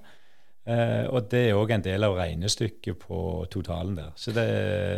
Uh, 0.70 1.06
og 1.16 1.24
det 1.32 1.40
er 1.48 1.56
òg 1.58 1.70
en 1.74 1.82
del 1.82 2.04
av 2.06 2.12
regnestykket 2.14 2.98
på 3.00 3.20
totalen 3.50 3.96
der. 3.96 4.10
Så 4.14 4.30
det, 4.36 4.44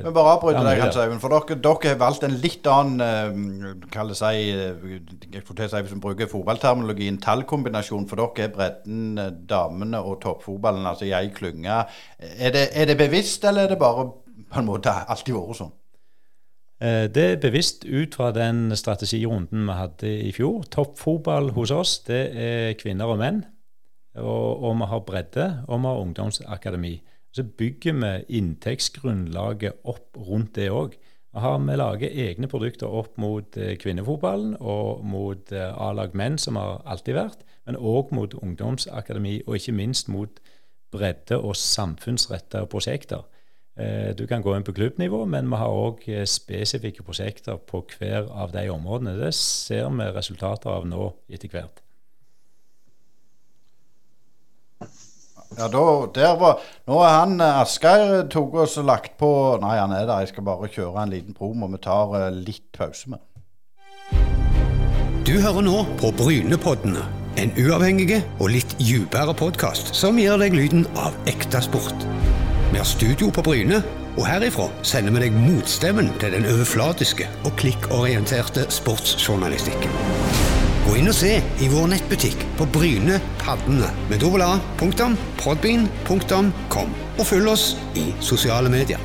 Men 0.05 0.13
bare 0.13 0.35
avbryt 0.35 0.59
deg, 0.59 0.81
Hans 0.83 0.99
Øyvind. 1.01 1.21
For 1.23 1.33
dere, 1.33 1.57
dere, 1.65 1.93
har 1.95 2.01
valgt 2.03 2.27
en 2.27 2.35
litt 2.43 2.67
annen 2.69 3.01
uh, 3.01 3.87
kall 3.95 4.11
det 4.13 4.19
si, 4.19 4.51
jeg 4.51 5.45
får 5.47 5.57
til 5.61 5.65
å 5.65 5.71
si 5.73 5.83
Hvis 5.87 5.95
vi 5.95 6.01
bruker 6.03 6.29
fotballterminologien, 6.29 7.21
tallkombinasjon. 7.25 8.09
For 8.11 8.21
dere 8.21 8.49
er 8.49 8.57
bredden, 8.57 9.23
damene 9.49 10.03
og 10.03 10.19
toppfotballen 10.27 10.91
altså 10.91 11.09
i 11.09 11.15
ei 11.17 11.31
klynge. 11.33 11.79
Er 12.21 12.53
det, 12.53 12.67
er 12.77 12.91
det 12.91 12.99
bevisst, 13.01 13.47
eller 13.49 13.65
er 13.65 13.73
det 13.73 13.81
bare 13.81 14.11
på 14.53 14.61
en 14.61 14.69
måte 14.69 14.93
alltid 14.93 15.39
vært 15.39 15.63
sånn? 15.63 15.73
Det 16.83 17.23
er 17.23 17.37
bevisst 17.39 17.85
ut 17.87 18.17
fra 18.19 18.33
den 18.35 18.75
strategirunden 18.75 19.69
vi 19.71 19.79
hadde 19.79 20.15
i 20.27 20.33
fjor. 20.35 20.65
Toppfotball 20.75 21.53
hos 21.55 21.71
oss, 21.71 22.01
det 22.11 22.23
er 22.35 22.73
kvinner 22.81 23.15
og 23.15 23.21
menn 23.23 23.45
og, 24.15 24.63
og 24.63 24.77
vi 24.77 24.89
har 24.91 25.01
bredde, 25.07 25.47
og 25.69 25.81
vi 25.81 25.87
har 25.87 26.05
ungdomsakademi. 26.05 26.95
Så 27.33 27.45
bygger 27.45 27.97
vi 27.97 28.39
inntektsgrunnlaget 28.39 29.87
opp 29.89 30.19
rundt 30.21 30.55
det 30.57 30.69
òg. 30.71 30.99
Vi 31.33 31.77
lager 31.81 32.13
egne 32.13 32.49
produkter 32.49 32.93
opp 32.93 33.17
mot 33.17 33.57
eh, 33.57 33.77
kvinnefotballen 33.81 34.59
og 34.61 35.05
mot 35.09 35.53
eh, 35.53 35.71
A-lag 35.81 36.13
menn, 36.13 36.37
som 36.39 36.59
har 36.61 36.83
alltid 36.85 37.17
vært, 37.17 37.47
men 37.65 37.79
òg 37.81 38.13
mot 38.13 38.35
ungdomsakademi, 38.37 39.39
og 39.47 39.57
ikke 39.57 39.73
minst 39.73 40.11
mot 40.13 40.43
bredde- 40.93 41.41
og 41.41 41.57
samfunnsrettede 41.57 42.69
prosjekter. 42.69 43.25
Eh, 43.81 44.13
du 44.13 44.27
kan 44.29 44.45
gå 44.45 44.53
inn 44.53 44.67
på 44.67 44.77
klubbnivå, 44.77 45.25
men 45.25 45.49
vi 45.49 45.63
har 45.63 45.73
òg 45.73 46.05
spesifikke 46.29 47.07
prosjekter 47.07 47.57
på 47.57 47.81
hver 47.97 48.29
av 48.29 48.53
de 48.53 48.69
områdene. 48.69 49.17
Det 49.17 49.33
ser 49.35 49.89
vi 49.89 50.13
resultater 50.13 50.69
av 50.69 50.85
nå 50.85 51.15
etter 51.33 51.49
hvert. 51.49 51.82
Ja, 55.59 55.69
da, 55.69 55.85
der 56.15 56.37
var 56.41 56.61
Nå 56.89 57.01
er 57.05 57.17
han 57.19 57.41
eh, 57.41 57.61
Asgeir 57.61 58.27
tok 58.33 58.57
oss 58.65 58.79
og 58.81 58.89
lagt 58.89 59.19
på 59.21 59.31
Nei, 59.63 59.77
han 59.79 59.93
er 59.95 60.07
der. 60.09 60.25
Jeg 60.25 60.33
skal 60.33 60.47
bare 60.47 60.71
kjøre 60.73 61.05
en 61.05 61.13
liten 61.13 61.37
promo. 61.37 61.69
Vi 61.73 61.81
tar 61.83 62.15
uh, 62.15 62.29
litt 62.33 62.69
pause 62.77 63.13
med. 63.13 63.23
Du 65.27 65.37
hører 65.39 65.63
nå 65.65 65.85
på 66.01 66.11
Brynepoddene. 66.19 67.05
En 67.41 67.53
uavhengig 67.57 68.19
og 68.43 68.51
litt 68.53 68.75
dypere 68.81 69.33
podkast 69.39 69.95
som 69.97 70.19
gir 70.21 70.37
deg 70.41 70.57
lyden 70.57 70.85
av 71.01 71.17
ekte 71.31 71.63
sport. 71.65 72.07
Vi 72.73 72.81
har 72.81 72.89
studio 72.89 73.31
på 73.33 73.45
Bryne, 73.45 73.81
og 74.17 74.27
herifra 74.29 74.69
sender 74.85 75.15
vi 75.17 75.27
deg 75.27 75.37
motstemmen 75.37 76.11
til 76.21 76.37
den 76.37 76.49
overflatiske 76.49 77.29
og 77.47 77.55
klikkorienterte 77.61 78.67
sportsjournalistikken. 78.73 80.52
Gå 80.83 80.97
inn 80.99 81.07
og 81.11 81.15
se 81.15 81.37
i 81.39 81.67
vår 81.71 81.87
nettbutikk 81.93 82.41
på 82.59 82.65
Bryne 82.75 83.21
Paddene 83.39 83.87
med 84.11 84.19
dobbel 84.23 84.43
a.podbean.com, 84.43 86.89
og 87.19 87.25
følg 87.29 87.49
oss 87.53 87.65
i 87.99 88.05
sosiale 88.25 88.69
medier. 88.73 89.01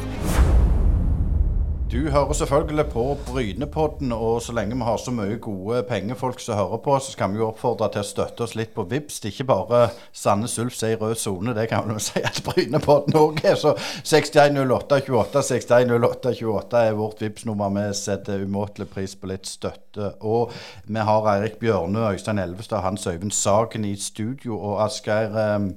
Du 1.91 2.09
hører 2.09 2.33
selvfølgelig 2.33 2.85
på 2.91 3.03
Brynepodden, 3.27 4.11
og 4.11 4.41
så 4.41 4.51
lenge 4.51 4.75
vi 4.75 4.83
har 4.83 4.97
så 4.99 5.11
mye 5.15 5.37
gode 5.39 5.77
pengefolk 5.87 6.41
som 6.43 6.57
hører 6.59 6.81
på, 6.83 6.97
så 6.99 7.13
skal 7.13 7.31
vi 7.31 7.39
jo 7.39 7.45
oppfordre 7.47 7.87
til 7.93 8.03
å 8.03 8.07
støtte 8.09 8.43
oss 8.43 8.55
litt 8.59 8.73
på 8.75 8.83
Vips. 8.91 9.21
Det 9.23 9.29
er 9.29 9.35
ikke 9.37 9.45
bare 9.53 9.79
Sandnes 10.11 10.57
Ulf 10.59 10.75
som 10.75 10.89
er 10.89 10.97
i 10.97 10.99
rød 10.99 11.15
sone, 11.21 11.53
det 11.55 11.69
kan 11.71 11.87
vi 11.87 11.95
jo 11.95 12.03
si 12.09 12.19
at 12.27 12.41
Brynepodden 12.43 13.15
òg 13.15 13.39
er. 13.47 13.55
Så 13.55 13.71
610828 14.03 15.45
610828 15.51 16.81
er 16.89 16.99
vårt 16.99 17.23
Vips-nummer. 17.23 17.71
Vi 17.77 17.85
setter 18.01 18.43
umåtelig 18.43 18.89
pris 18.91 19.15
på 19.15 19.31
litt 19.31 19.47
støtte. 19.47 20.11
Og 20.27 20.51
vi 20.91 21.07
har 21.11 21.31
Eirik 21.37 21.55
Bjørne, 21.63 22.03
Øystein 22.11 22.43
Elvestad, 22.43 22.83
Hans 22.83 23.07
Øyvind 23.07 23.31
Sagen 23.31 23.87
i 23.87 23.95
studio. 23.95 24.59
Og 24.59 24.83
Asgeir 24.89 25.39
eh, 25.39 25.71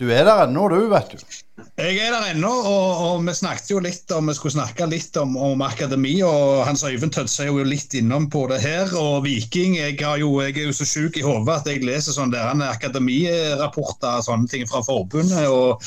du 0.00 0.06
er 0.08 0.22
der 0.24 0.46
ennå, 0.46 0.68
du, 0.72 0.86
vet 0.88 1.10
du. 1.12 1.18
Jeg 1.80 1.96
er 2.00 2.12
der 2.12 2.30
ennå, 2.32 2.50
og, 2.50 3.02
og, 3.04 3.24
vi 3.26 3.34
snakket 3.36 3.70
jo 3.72 3.80
litt 3.82 4.12
om 4.16 4.28
vi 4.30 4.34
skulle 4.36 4.54
snakke 4.54 4.88
litt 4.90 5.16
om, 5.20 5.36
om 5.36 5.62
akademi. 5.64 6.16
og 6.26 6.64
Hans 6.68 6.84
Øyvind 6.84 7.14
Tødse 7.16 7.46
er 7.46 7.50
jo 7.50 7.66
litt 7.66 7.94
innom 7.98 8.28
på 8.32 8.46
det 8.50 8.60
her. 8.64 8.92
Og 9.00 9.24
Viking 9.24 9.78
Jeg, 9.78 9.98
jo, 10.00 10.32
jeg 10.44 10.56
er 10.56 10.68
jo 10.68 10.76
så 10.76 10.88
sjuk 10.88 11.20
i 11.20 11.24
hodet 11.26 11.60
at 11.60 11.70
jeg 11.70 11.84
leser 11.86 12.16
sånne 12.16 12.68
akademirapporter 12.70 14.24
sånne 14.26 14.50
ting 14.50 14.68
fra 14.70 14.84
forbundet. 14.86 15.48
og 15.48 15.80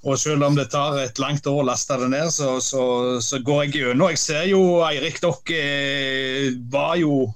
og 0.00 0.16
selv 0.16 0.46
om 0.46 0.54
det 0.56 0.70
tar 0.72 0.96
et 0.96 1.18
langt 1.20 1.44
år 1.44 1.58
å 1.60 1.66
laste 1.68 1.98
det 2.00 2.06
ned, 2.08 2.30
så, 2.32 2.54
så, 2.64 2.84
så 3.20 3.40
går 3.44 3.66
jeg 3.66 3.74
gjennom. 3.74 4.08
Jeg 4.14 4.20
ser 4.22 4.46
jo 4.48 4.62
Eirik, 4.86 5.20
dere 5.20 6.54
var 6.72 6.94
jo 6.96 7.26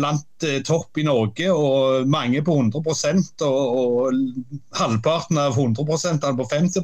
blant 0.00 0.46
eh, 0.48 0.60
topp 0.66 0.98
i 0.98 1.06
Norge, 1.06 1.52
og 1.52 2.08
mange 2.10 2.42
på 2.46 2.56
100 2.56 2.80
og, 3.46 3.80
og 3.84 4.76
halvparten 4.80 5.40
av 5.40 5.58
100% 5.58 6.26
på 6.40 6.48
50 6.52 6.80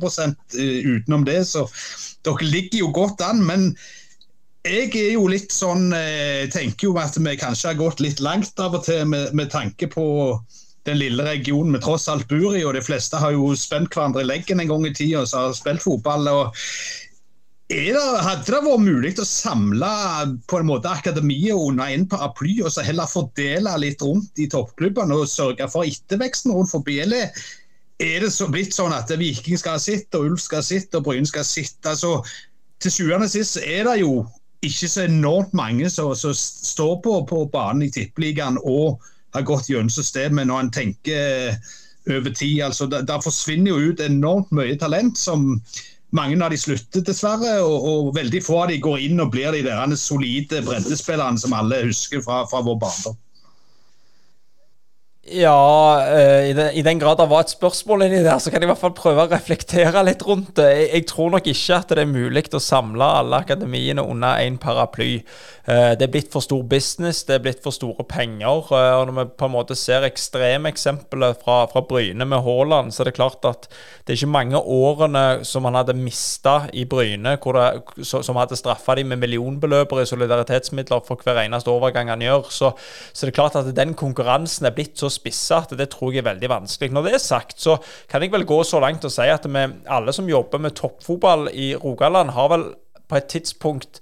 eh, 0.60 0.90
utenom 0.96 1.24
det. 1.26 1.40
Så 1.48 1.66
dere 2.26 2.50
ligger 2.50 2.84
jo 2.84 2.92
godt 2.94 3.24
an. 3.26 3.42
Men 3.48 3.70
jeg 4.66 4.90
er 4.98 5.12
jo 5.14 5.26
litt 5.30 5.54
sånn 5.54 5.90
eh, 5.94 6.46
tenker 6.52 6.90
jo 6.90 6.96
at 7.00 7.16
vi 7.18 7.36
kanskje 7.40 7.72
har 7.72 7.80
gått 7.80 8.02
litt 8.04 8.22
langt 8.24 8.58
av 8.62 8.78
og 8.78 8.86
til 8.86 9.06
med, 9.08 9.32
med 9.36 9.50
tanke 9.52 9.88
på 9.90 10.06
den 10.86 11.00
lille 11.00 11.24
regionen 11.26 11.74
vi 11.74 11.82
tross 11.82 12.06
alt 12.10 12.28
bor 12.30 12.54
i, 12.54 12.62
og 12.62 12.76
de 12.76 12.82
fleste 12.84 13.18
har 13.18 13.34
jo 13.34 13.50
spent 13.58 13.90
hverandre 13.94 14.22
i 14.22 14.28
leggen 14.28 14.62
en 14.62 14.70
gang 14.70 14.86
i 14.86 14.94
tida 14.94 15.24
og 15.24 15.34
har 15.34 15.56
spilt 15.58 15.82
fotball. 15.82 16.28
og 16.30 16.62
det, 17.68 18.22
hadde 18.22 18.46
det 18.46 18.62
vært 18.62 18.84
mulig 18.84 19.12
å 19.18 19.26
samle 19.26 19.90
på 20.46 20.60
en 20.60 20.68
måte 20.68 20.90
akademiet 20.92 21.58
under 21.58 21.90
en 21.90 22.06
paraply 22.06 22.60
og 22.62 22.70
så 22.70 22.84
heller 22.86 23.10
fordele 23.10 23.72
litt 23.82 24.02
rundt 24.02 24.38
i 24.38 24.46
toppklubbene 24.52 25.16
og 25.18 25.30
sørge 25.30 25.66
for 25.72 25.88
etterveksten 25.88 26.54
rundt 26.54 26.70
forbi? 26.70 27.00
Eller 27.02 27.32
er 27.98 28.22
det 28.22 28.30
så 28.34 28.46
blitt 28.52 28.76
sånn 28.76 28.94
at 28.94 29.10
Viking 29.18 29.58
skal 29.58 29.78
ha 29.78 29.82
sitt, 29.82 30.06
og 30.14 30.30
Ulf 30.30 30.44
skal 30.44 30.62
ha 30.62 30.66
sitt, 30.66 30.94
og 30.94 31.08
Bryn 31.08 31.26
skal 31.26 31.42
ha 31.42 31.48
sitt? 31.48 31.78
Altså, 31.88 32.20
til 32.82 32.92
sjuende 32.92 33.26
og 33.26 33.32
sist 33.32 33.58
er 33.62 33.88
det 33.88 33.96
jo 34.02 34.12
ikke 34.66 34.88
så 34.90 35.06
enormt 35.06 35.54
mange 35.56 35.90
som, 35.90 36.12
som 36.14 36.34
står 36.36 37.00
på, 37.04 37.18
på 37.28 37.42
banen 37.52 37.86
i 37.86 37.90
Tippeligaen 37.92 38.60
og 38.62 39.02
har 39.34 39.44
gått 39.48 39.70
gjennom 39.70 39.92
systemet 39.92 40.48
når 40.48 40.62
en 40.62 40.72
tenker 40.74 41.58
over 42.06 42.30
tid. 42.30 42.62
Altså, 42.68 42.86
Der 42.86 43.22
forsvinner 43.24 43.74
jo 43.74 43.92
ut 43.92 44.00
enormt 44.00 44.52
mye 44.54 44.78
talent 44.80 45.18
som 45.18 45.58
mange 46.14 46.38
av 46.44 46.52
de 46.52 46.58
slutter, 46.60 47.02
dessverre. 47.06 47.58
Og, 47.64 47.86
og, 47.90 48.10
veldig 48.16 48.42
få 48.44 48.62
av 48.64 48.72
de 48.72 48.80
går 48.82 49.06
inn 49.08 49.22
og 49.22 49.32
blir 49.34 49.54
de 49.54 49.64
der 49.66 49.94
solide 50.00 50.62
breddespillerne 50.66 51.40
som 51.40 51.56
alle 51.56 51.86
husker 51.88 52.22
fra, 52.24 52.44
fra 52.50 52.62
vår 52.66 52.78
barndom. 52.82 53.18
Ja, 55.28 56.06
uh, 56.06 56.50
i, 56.50 56.52
den, 56.54 56.68
i, 56.74 56.82
den, 56.82 56.98
grad 56.98 57.18
det 57.18 57.26
var 57.26 57.42
et 57.42 57.50
spørsmål 57.50 58.04
inni 58.06 58.20
der, 58.22 58.38
så 58.38 58.52
kan 58.52 58.62
jeg 58.62 58.68
i 58.68 58.70
hvert 58.70 58.78
fall 58.78 58.94
prøve 58.94 59.24
å 59.24 59.30
reflektere 59.32 60.04
litt 60.06 60.22
rundt 60.22 60.52
det. 60.60 60.68
Jeg, 60.70 60.86
jeg 60.92 61.06
tror 61.10 61.32
nok 61.34 61.48
ikke 61.50 61.78
at 61.80 61.94
det 61.98 62.04
er 62.04 62.12
mulig 62.12 62.44
å 62.54 62.62
samle 62.62 63.08
alle 63.20 63.40
akademiene 63.42 64.04
under 64.06 64.38
én 64.44 64.60
paraply. 64.62 65.16
Uh, 65.66 65.96
det 65.98 66.06
er 66.06 66.12
blitt 66.14 66.30
for 66.30 66.44
stor 66.46 66.62
business, 66.70 67.24
det 67.26 67.40
er 67.40 67.42
blitt 67.42 67.64
for 67.64 67.74
store 67.74 68.06
penger. 68.06 68.68
Uh, 68.70 69.00
og 69.00 69.08
Når 69.08 69.16
vi 69.16 69.24
på 69.42 69.48
en 69.48 69.54
måte 69.56 69.74
ser 69.78 70.06
ekstremeksempelet 70.06 71.42
fra, 71.42 71.58
fra 71.72 71.82
Bryne 71.82 72.28
med 72.28 72.46
Haaland, 72.46 72.94
så 72.94 73.02
er 73.02 73.10
det 73.10 73.16
klart 73.18 73.42
at 73.50 73.66
det 74.06 74.14
er 74.14 74.20
ikke 74.20 74.30
mange 74.30 74.62
årene 74.62 75.24
som 75.42 75.66
han 75.66 75.74
hadde 75.80 75.98
mista 75.98 76.68
i 76.70 76.86
Bryne, 76.86 77.34
det, 77.34 77.66
som 78.06 78.38
hadde 78.38 78.60
straffa 78.60 78.94
dem 78.94 79.10
med 79.10 79.24
millionbeløper 79.24 80.04
i 80.04 80.06
solidaritetsmidler 80.06 81.02
for 81.08 81.18
hver 81.26 81.42
eneste 81.42 81.74
overgang 81.74 82.14
han 82.14 82.22
gjør. 82.22 82.46
Så, 82.46 82.72
så 83.10 83.26
det 83.26 83.34
er 83.34 83.40
klart 83.40 83.58
at 83.58 83.74
den 83.74 83.98
konkurransen 83.98 84.70
er 84.70 84.76
blitt 84.76 84.94
så 85.02 85.10
spisse 85.16 85.56
at 85.56 85.74
det 85.78 85.88
tror 85.92 86.12
jeg 86.12 86.22
er 86.22 86.30
veldig 86.30 86.50
vanskelig. 86.52 86.92
Når 86.94 87.08
det 87.08 87.14
er 87.16 87.24
sagt, 87.24 87.58
så 87.62 87.78
kan 88.10 88.24
jeg 88.24 88.34
vel 88.34 88.46
gå 88.48 88.60
så 88.66 88.80
langt 88.82 89.04
og 89.08 89.12
si 89.12 89.26
at 89.32 89.48
vi 89.48 89.64
alle 89.98 90.14
som 90.14 90.28
jobber 90.30 90.62
med 90.62 90.76
toppfotball 90.78 91.50
i 91.52 91.72
Rogaland, 91.74 92.34
har 92.36 92.52
vel 92.52 92.68
på 93.06 93.18
et 93.18 93.28
tidspunkt 93.30 94.00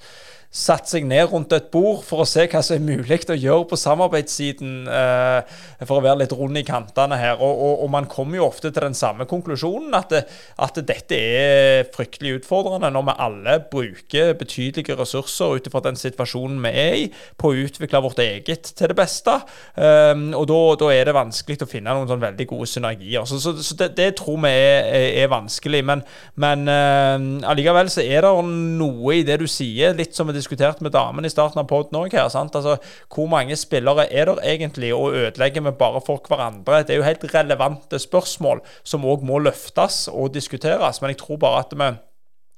satt 0.54 0.86
seg 0.86 1.06
ned 1.10 1.32
rundt 1.32 1.52
et 1.56 1.66
bord 1.74 2.04
for 2.06 2.22
å 2.22 2.28
se 2.28 2.44
hva 2.46 2.60
som 2.62 2.76
er 2.76 2.84
mulig 2.84 3.24
å 3.26 3.34
gjøre 3.34 3.66
på 3.72 3.78
samarbeidssiden, 3.78 4.74
eh, 4.86 5.54
for 5.82 5.98
å 5.98 6.04
være 6.04 6.20
litt 6.20 6.34
rund 6.36 6.60
i 6.60 6.62
kantene 6.66 7.18
her. 7.18 7.40
Og, 7.42 7.50
og, 7.50 7.82
og, 7.82 7.88
man 7.90 8.06
kommer 8.10 8.38
jo 8.38 8.46
ofte 8.46 8.70
til 8.70 8.86
den 8.86 8.94
samme 8.94 9.26
konklusjonen, 9.26 9.90
at, 9.98 10.14
det, 10.14 10.22
at 10.62 10.78
dette 10.86 11.18
er 11.18 11.88
fryktelig 11.94 12.36
utfordrende 12.38 12.92
når 12.94 13.06
vi 13.08 13.16
alle 13.26 13.56
bruker 13.72 14.30
betydelige 14.38 14.98
ressurser 14.98 15.56
ut 15.58 15.66
ifra 15.66 15.82
den 15.88 15.98
situasjonen 15.98 16.62
vi 16.62 16.72
er 16.84 16.96
i, 17.00 17.08
på 17.40 17.50
å 17.50 17.58
utvikle 17.64 18.04
vårt 18.06 18.22
eget 18.22 18.70
til 18.78 18.92
det 18.92 18.98
beste. 18.98 19.34
Um, 19.74 20.28
og 20.38 20.46
da, 20.52 20.92
er 20.94 21.10
det 21.10 21.16
vanskelig 21.16 21.66
å 21.66 21.70
finne 21.70 21.96
noen 21.96 22.10
sånn 22.10 22.22
veldig 22.22 22.46
gode 22.52 22.70
synergier. 22.70 23.26
Så, 23.26 23.40
så, 23.42 23.56
så 23.58 23.78
det, 23.80 23.90
det, 23.98 24.12
tror 24.20 24.38
vi 24.46 24.54
er, 24.54 24.86
er, 24.86 25.08
er 25.24 25.34
vanskelig. 25.34 25.82
Men, 25.90 26.06
men 26.38 26.64
uh, 26.70 27.50
allikevel 27.50 27.90
så 27.90 28.06
er 28.06 28.22
det 28.22 28.32
noe 28.78 29.18
i 29.18 29.26
det 29.26 29.40
du 29.42 29.48
sier, 29.50 29.98
litt 29.98 30.14
som 30.14 30.30
vi 30.30 30.43
diskutert 30.44 30.84
med 30.84 30.94
damene 30.94 31.26
i 31.26 31.32
starten 31.32 31.62
av 31.62 31.68
poden 31.70 31.98
òg 31.98 32.14
her. 32.14 32.28
sant? 32.28 32.54
Altså, 32.54 32.76
Hvor 33.08 33.26
mange 33.26 33.56
spillere 33.56 34.06
er 34.12 34.30
det 34.30 34.44
egentlig, 34.44 34.94
og 34.94 35.16
ødelegger 35.16 35.64
vi 35.64 35.70
bare 35.80 36.00
for 36.04 36.20
hverandre? 36.28 36.84
Det 36.84 36.94
er 36.94 37.00
jo 37.00 37.08
helt 37.08 37.34
relevante 37.34 37.98
spørsmål 37.98 38.60
som 38.84 39.04
òg 39.04 39.24
må 39.24 39.38
løftes 39.38 40.08
og 40.12 40.34
diskuteres. 40.34 41.00
Men 41.00 41.14
jeg 41.14 41.18
tror 41.24 41.40
bare 41.40 41.64
at 41.64 41.72
vi 41.74 41.90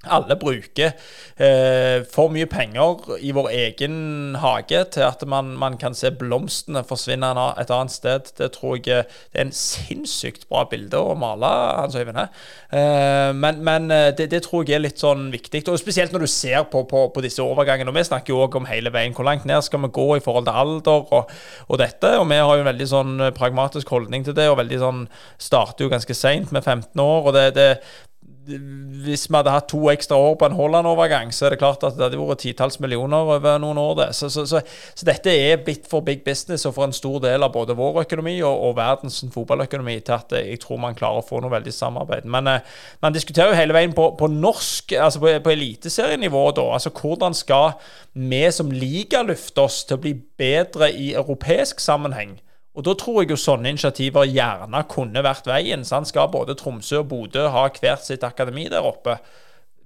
alle 0.05 0.35
bruker 0.39 0.91
eh, 1.41 2.03
for 2.13 2.29
mye 2.33 2.45
penger 2.49 3.17
i 3.23 3.31
vår 3.35 3.47
egen 3.55 4.35
hage 4.37 4.83
til 4.93 5.05
at 5.07 5.23
man, 5.27 5.55
man 5.57 5.77
kan 5.81 5.95
se 5.97 6.11
blomstene 6.13 6.83
forsvinne 6.87 7.31
et 7.57 7.73
annet 7.73 7.93
sted. 7.93 8.29
Det 8.37 8.51
tror 8.55 8.77
jeg 8.77 8.93
eh, 8.93 9.17
det 9.33 9.41
er 9.41 9.47
en 9.47 9.55
sinnssykt 9.57 10.47
bra 10.51 10.67
bilde 10.69 11.01
å 11.01 11.15
male, 11.17 11.49
Hans 11.79 11.97
Øyvind. 11.97 12.19
Eh, 12.21 13.33
men, 13.33 13.63
men 13.65 13.91
eh, 13.91 14.11
det, 14.17 14.29
det, 14.35 14.43
tror 14.45 14.67
jeg 14.67 14.77
er 14.77 14.85
litt 14.85 15.01
sånn 15.01 15.31
viktig. 15.33 15.63
Og 15.67 15.81
Spesielt 15.81 16.13
når 16.13 16.27
du 16.27 16.31
ser 16.31 16.67
på, 16.71 16.85
på, 16.89 17.07
på 17.13 17.25
disse 17.25 17.43
overgangene. 17.43 17.89
og 17.91 17.97
Vi 17.97 18.07
snakker 18.07 18.35
jo 18.35 18.43
òg 18.45 18.59
om 18.61 18.69
hele 18.69 18.93
veien. 18.93 19.15
Hvor 19.17 19.27
langt 19.27 19.49
ned 19.49 19.65
skal 19.65 19.81
vi 19.85 19.93
gå 19.97 20.09
i 20.17 20.23
forhold 20.23 20.47
til 20.47 20.61
alder 20.63 21.13
og, 21.17 21.37
og, 21.67 21.77
dette? 21.81 22.17
Og 22.21 22.27
vi 22.29 22.41
har 22.41 22.53
jo 22.53 22.65
en 22.65 22.71
veldig 22.71 22.89
sånn 22.93 23.15
pragmatisk 23.37 23.89
holdning 23.93 24.25
til 24.27 24.37
det, 24.37 24.49
og 24.51 24.61
veldig 24.61 24.81
sånn 24.81 25.07
starter 25.41 25.87
jo 25.87 25.93
ganske 25.93 26.17
seint 26.17 26.53
med 26.53 26.63
15 26.63 27.01
år. 27.01 27.31
og 27.31 27.33
det, 27.33 27.49
det 27.57 27.71
hvis 28.47 29.25
vi 29.27 29.35
hadde 29.35 29.51
hatt 29.51 29.67
to 29.71 29.79
ekstra 29.91 30.17
år 30.19 30.37
på 30.39 30.47
en 30.47 30.55
Haaland-overgang, 30.55 31.33
så 31.35 31.47
er 31.47 31.53
det 31.53 31.59
klart 31.61 31.83
at 31.83 31.97
det 31.97 32.05
hadde 32.05 32.19
vært 32.19 32.41
titalls 32.45 32.79
millioner 32.83 33.27
over 33.35 33.59
noen 33.61 33.79
år. 33.81 33.93
det. 33.99 34.07
Så, 34.15 34.29
så, 34.31 34.45
så, 34.47 34.61
så, 34.93 35.07
dette 35.07 35.33
er 35.33 35.59
blitt 35.63 35.87
for 35.89 36.05
big 36.05 36.23
business 36.23 36.65
og 36.65 36.77
for 36.77 36.87
en 36.87 36.95
stor 36.95 37.19
del 37.23 37.43
av 37.43 37.51
både 37.55 37.75
vår 37.77 38.01
økonomi 38.05 38.37
og, 38.41 38.63
og 38.69 38.77
verdens 38.79 39.19
fotballøkonomi 39.33 39.99
til 39.99 40.15
at 40.15 40.37
jeg 40.39 40.61
tror 40.63 40.81
man 40.81 40.97
klarer 40.97 41.21
å 41.21 41.27
få 41.27 41.41
noe 41.43 41.53
veldig 41.53 41.75
samarbeid. 41.75 42.27
Men 42.29 42.47
eh, 42.51 42.73
man 43.03 43.15
diskuterer 43.15 43.51
jo 43.51 43.59
hele 43.59 43.75
veien 43.75 43.95
på, 43.97 44.09
på 44.19 44.31
norsk, 44.31 44.95
altså 44.95 45.23
på, 45.23 45.35
på 45.43 45.55
eliteserienivå, 45.55 46.47
da. 46.57 46.69
Altså 46.79 46.93
hvordan 46.95 47.35
skal 47.37 47.75
vi 48.13 48.45
som 48.53 48.71
liga 48.71 49.25
løfte 49.27 49.67
oss 49.67 49.83
til 49.85 49.99
å 49.99 50.03
bli 50.07 50.15
bedre 50.39 50.91
i 50.93 51.11
europeisk 51.19 51.83
sammenheng? 51.83 52.37
Og 52.77 52.85
Da 52.85 52.93
tror 52.93 53.23
jeg 53.23 53.33
jo 53.33 53.39
sånne 53.41 53.73
initiativer 53.73 54.27
gjerne 54.29 54.83
kunne 54.91 55.25
vært 55.25 55.49
veien. 55.49 55.85
Han 55.89 56.05
skal 56.05 56.29
både 56.29 56.53
Tromsø 56.55 57.01
og 57.01 57.09
Bodø 57.09 57.47
ha 57.49 57.67
hvert 57.73 58.05
sitt 58.05 58.23
akademi 58.23 58.67
der 58.69 58.85
oppe. 58.85 59.17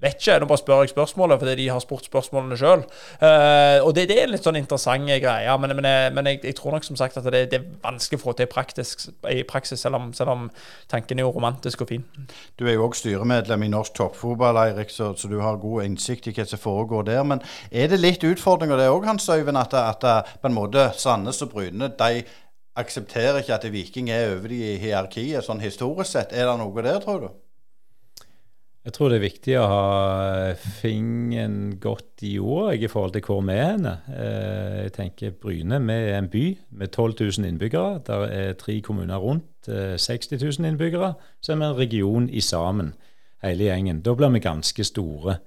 Vet 0.02 0.18
ikke, 0.18 0.40
nå 0.42 0.48
bare 0.50 0.58
spør 0.58 0.80
jeg 0.82 0.90
spørsmålet 0.96 1.38
fordi 1.38 1.54
de 1.60 1.68
har 1.70 1.82
spurt 1.84 2.08
spørsmålene 2.10 2.56
sjøl. 2.58 2.82
Uh, 3.22 3.28
eh, 3.28 3.84
og 3.86 3.94
det, 3.94 4.08
det, 4.10 4.18
er 4.18 4.32
litt 4.32 4.42
sånn 4.42 4.58
interessant 4.58 5.06
greie, 5.06 5.58
men, 5.62 5.76
men, 5.78 5.88
jeg, 5.88 6.14
men 6.18 6.30
jeg, 6.32 6.40
jeg, 6.48 6.56
tror 6.58 6.74
nok 6.74 6.88
som 6.88 6.98
sagt 6.98 7.20
at 7.22 7.28
det, 7.30 7.44
det 7.52 7.60
er 7.60 7.68
vanskelig 7.84 8.18
å 8.18 8.24
få 8.24 8.34
til 8.40 8.50
praktisk, 8.50 9.06
i 9.30 9.44
praksis, 9.46 9.86
selv 9.86 10.00
om, 10.00 10.10
selv 10.18 10.34
om, 10.34 10.50
tanken 10.90 11.22
er 11.22 11.28
jo 11.28 11.36
romantisk 11.36 11.86
og 11.86 11.94
fin. 11.94 12.08
Du 12.58 12.66
er 12.66 12.80
jo 12.80 12.88
òg 12.88 12.98
styremedlem 12.98 13.68
i 13.68 13.72
norsk 13.76 14.00
toppfotball, 14.02 14.64
Eirik, 14.66 14.90
så, 14.90 15.14
så, 15.14 15.30
du 15.30 15.38
har 15.46 15.62
god 15.62 15.86
innsikt 15.86 16.32
i 16.32 16.34
hva 16.34 16.50
som 16.50 16.66
foregår 16.66 17.06
der. 17.12 17.22
Men 17.36 17.46
er 17.70 17.94
det 17.94 18.02
litt 18.02 18.26
utfordringer 18.26 18.82
det 18.82 18.90
òg, 18.90 19.06
Hans 19.06 19.30
Øyvind, 19.30 19.62
at, 19.62 19.78
at, 19.78 20.34
på 20.42 20.50
en 20.50 20.58
måte 20.58 20.90
Sandnes 20.98 21.46
og 21.46 21.54
Bryne 21.54 21.94
de 22.02 22.26
aksepterer 22.80 23.42
ikke 23.42 23.58
at 23.58 23.72
Viking 23.72 24.10
er 24.10 24.36
over 24.36 24.52
i 24.54 24.78
hierarkiet, 24.82 25.44
sånn 25.46 25.64
historisk 25.64 26.14
sett. 26.14 26.36
Er 26.36 26.48
det 26.50 26.60
noe 26.62 26.86
der, 26.86 27.00
tror 27.04 27.26
du? 27.26 27.32
Jeg 28.82 28.96
tror 28.96 29.12
det 29.12 29.20
er 29.20 29.28
viktig 29.28 29.56
å 29.62 29.66
ha 29.70 30.54
fingeren 30.58 31.76
godt 31.78 32.24
i 32.26 32.32
jorda 32.40 32.72
i 32.74 32.88
forhold 32.90 33.14
til 33.14 33.22
hvor 33.28 33.44
vi 33.46 33.54
er. 33.54 33.76
henne. 33.76 33.94
jeg 34.10 34.94
tenker 34.96 35.36
Bryne 35.38 35.78
vi 35.86 35.94
er 35.94 36.18
en 36.18 36.30
by 36.34 36.46
med 36.80 36.90
12 36.90 37.14
000 37.20 37.46
innbyggere. 37.52 38.02
Der 38.08 38.26
er 38.26 38.58
tre 38.58 38.80
kommuner 38.82 39.22
rundt 39.22 39.70
60 39.70 40.34
eh, 40.34 40.42
000 40.42 40.72
innbyggere. 40.72 41.14
Så 41.42 41.54
er 41.54 41.62
en 41.62 41.78
region 41.78 42.30
i 42.30 42.42
sammen, 42.42 42.96
hele 43.44 43.70
gjengen. 43.70 44.02
Da 44.02 44.16
blir 44.18 44.34
vi 44.34 44.42
ganske 44.42 44.84
store. 44.84 45.38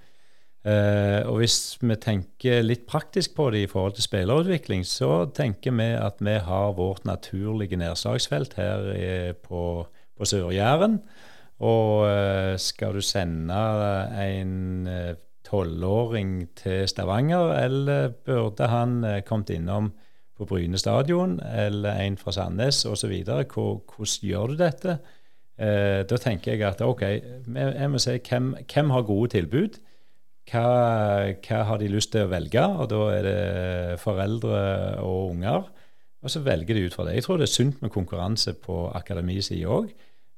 Uh, 0.64 1.20
og 1.28 1.42
hvis 1.42 1.76
vi 1.84 1.92
tenker 2.00 2.62
litt 2.64 2.86
praktisk 2.88 3.34
på 3.36 3.50
det 3.52 3.66
i 3.66 3.68
forhold 3.68 3.98
til 3.98 4.06
spillerutvikling, 4.06 4.86
så 4.88 5.26
tenker 5.36 5.74
vi 5.76 5.90
at 5.92 6.22
vi 6.24 6.38
har 6.40 6.72
vårt 6.78 7.04
naturlige 7.04 7.76
nedslagsfelt 7.76 8.56
her 8.56 9.34
på, 9.44 9.84
på 9.84 10.28
Sør-Jæren. 10.30 11.02
Og 11.60 12.08
uh, 12.08 12.56
skal 12.56 12.96
du 12.96 13.04
sende 13.04 13.60
en 14.24 14.88
eh, 14.88 15.12
tolvåring 15.44 16.48
til 16.56 16.88
Stavanger, 16.88 17.52
eller 17.60 18.08
burde 18.24 18.66
han 18.72 19.04
kommet 19.28 19.52
innom 19.52 19.92
på 20.34 20.48
Bryne 20.48 20.80
stadion, 20.80 21.36
eller 21.44 22.00
en 22.00 22.16
fra 22.16 22.32
Sandnes 22.32 22.86
osv., 22.88 23.12
hvordan 23.20 24.16
gjør 24.24 24.46
du 24.46 24.56
dette? 24.64 24.98
da 25.54 26.16
tenker 26.18 26.56
jeg 26.56 26.64
at 26.66 26.80
OK, 26.82 27.02
jeg 27.06 27.90
må 27.90 27.98
se 28.02 28.16
hvem, 28.18 28.48
hvem 28.66 28.88
har 28.90 29.04
gode 29.06 29.28
tilbud 29.36 29.76
hva, 30.50 30.64
hva, 31.40 31.60
har 31.70 31.80
de 31.80 31.88
lyst 31.88 32.12
til 32.12 32.26
å 32.26 32.32
velge? 32.32 32.64
Og 32.64 32.88
da 32.92 33.02
er 33.14 33.28
det 33.28 34.00
foreldre 34.02 34.58
og 35.02 35.34
unger. 35.34 35.70
Og 36.24 36.32
så 36.32 36.40
velger 36.44 36.76
de 36.76 36.86
ut 36.86 36.96
fra 36.96 37.06
det. 37.08 37.18
Jeg 37.18 37.26
tror 37.26 37.40
det 37.40 37.48
er 37.48 37.54
sunt 37.54 37.80
med 37.84 37.92
konkurranse 37.92 38.56
på 38.64 38.86
akademisida 38.96 39.68
òg. 39.68 39.92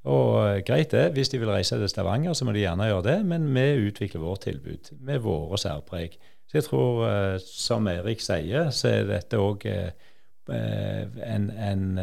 Og 0.06 0.62
greit 0.66 0.92
det, 0.94 1.08
hvis 1.16 1.32
de 1.32 1.40
vil 1.42 1.50
reise 1.50 1.78
til 1.78 1.90
Stavanger, 1.90 2.34
så 2.34 2.46
må 2.46 2.54
de 2.54 2.62
gjerne 2.62 2.86
gjøre 2.86 3.06
det, 3.08 3.16
men 3.26 3.48
vi 3.54 3.88
utvikler 3.88 4.22
vårt 4.22 4.44
tilbud 4.46 4.92
med 5.02 5.24
våre 5.24 5.58
særpreg. 5.58 6.14
Så 6.46 6.60
jeg 6.60 6.66
tror, 6.68 7.00
eh, 7.08 7.38
som 7.42 7.88
Erik 7.90 8.22
sier, 8.22 8.70
så 8.70 8.92
er 8.92 9.08
dette 9.10 9.40
òg 9.42 9.66
eh, 9.66 9.90
en, 10.46 11.50
en, 11.50 11.98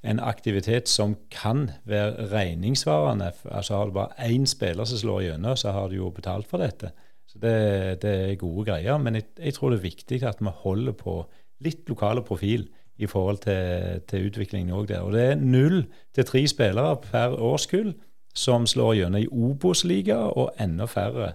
en, 0.00 0.20
aktivitet 0.24 0.88
som 0.88 1.18
kan 1.30 1.68
være 1.84 2.30
regningssvarende. 2.32 3.32
Altså 3.50 3.76
Har 3.76 3.86
du 3.86 3.92
bare 3.92 4.28
én 4.32 4.46
spiller 4.48 4.88
som 4.88 4.98
slår 4.98 5.20
gjennom, 5.28 5.56
så 5.56 5.76
har 5.76 5.88
du 5.88 5.98
jo 6.00 6.08
betalt 6.10 6.48
for 6.48 6.64
dette. 6.64 6.94
Så 7.30 7.38
Det, 7.38 8.02
det 8.02 8.10
er 8.30 8.34
gode 8.40 8.66
greier. 8.66 8.98
Men 8.98 9.14
jeg, 9.14 9.28
jeg, 9.38 9.54
tror 9.54 9.70
det 9.70 9.78
er 9.78 9.88
viktig 9.88 10.22
at 10.26 10.42
vi 10.42 10.50
holder 10.64 10.92
på 10.98 11.22
litt 11.62 11.88
lokale 11.88 12.22
profil 12.26 12.66
i 13.00 13.06
forhold 13.06 13.38
til, 13.44 14.00
til 14.08 14.26
utviklingen 14.28 14.74
òg 14.74 14.88
der. 14.88 15.04
Og 15.06 15.14
det 15.14 15.22
er 15.22 15.40
null 15.40 15.84
til 16.14 16.26
tre 16.26 16.42
spillere 16.48 16.96
per 17.04 17.36
årskull 17.38 17.94
som 18.36 18.66
slår 18.66 18.94
gjennom 18.98 19.22
i 19.22 19.28
Obos-liga, 19.30 20.18
og 20.38 20.52
enda 20.60 20.86
færre 20.86 21.32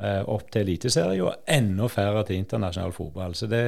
eh, 0.00 0.22
opp 0.22 0.50
til 0.52 0.66
eliteserie, 0.66 1.22
og 1.24 1.48
enda 1.48 1.88
færre 1.90 2.24
til 2.26 2.42
internasjonal 2.42 2.94
fotball. 2.94 3.34
Så 3.34 3.48
det, 3.50 3.64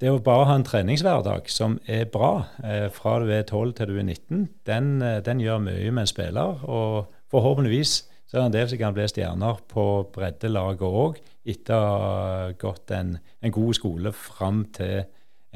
det 0.00 0.12
å 0.12 0.20
bare 0.24 0.48
ha 0.50 0.56
en 0.58 0.66
treningshverdag 0.66 1.48
som 1.52 1.78
er 1.88 2.04
bra, 2.12 2.32
eh, 2.64 2.88
fra 2.92 3.18
du 3.22 3.32
er 3.32 3.46
12 3.46 3.72
til 3.78 3.92
du 3.92 3.96
er 3.96 4.04
19, 4.04 4.48
den, 4.68 4.90
eh, 5.02 5.22
den 5.24 5.40
gjør 5.40 5.64
mye 5.64 5.90
med 5.90 6.04
en 6.04 6.12
spiller. 6.12 6.66
Og 6.68 7.14
forhåpentligvis 7.32 8.02
så 8.26 8.36
er 8.36 8.40
det 8.40 8.46
en 8.46 8.54
del 8.56 8.70
som 8.70 8.80
kan 8.80 8.94
bli 8.96 9.08
stjerner 9.10 9.60
på 9.70 9.84
breddelaget 10.14 10.86
òg, 11.02 11.20
etter 11.46 11.76
å 11.78 11.90
ha 11.90 12.54
gått 12.58 12.90
en, 12.96 13.16
en 13.16 13.54
god 13.54 13.78
skole 13.78 14.12
fram 14.16 14.64
til 14.74 15.04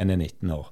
en 0.01 0.12
er 0.14 0.21
19 0.21 0.53
år. 0.55 0.68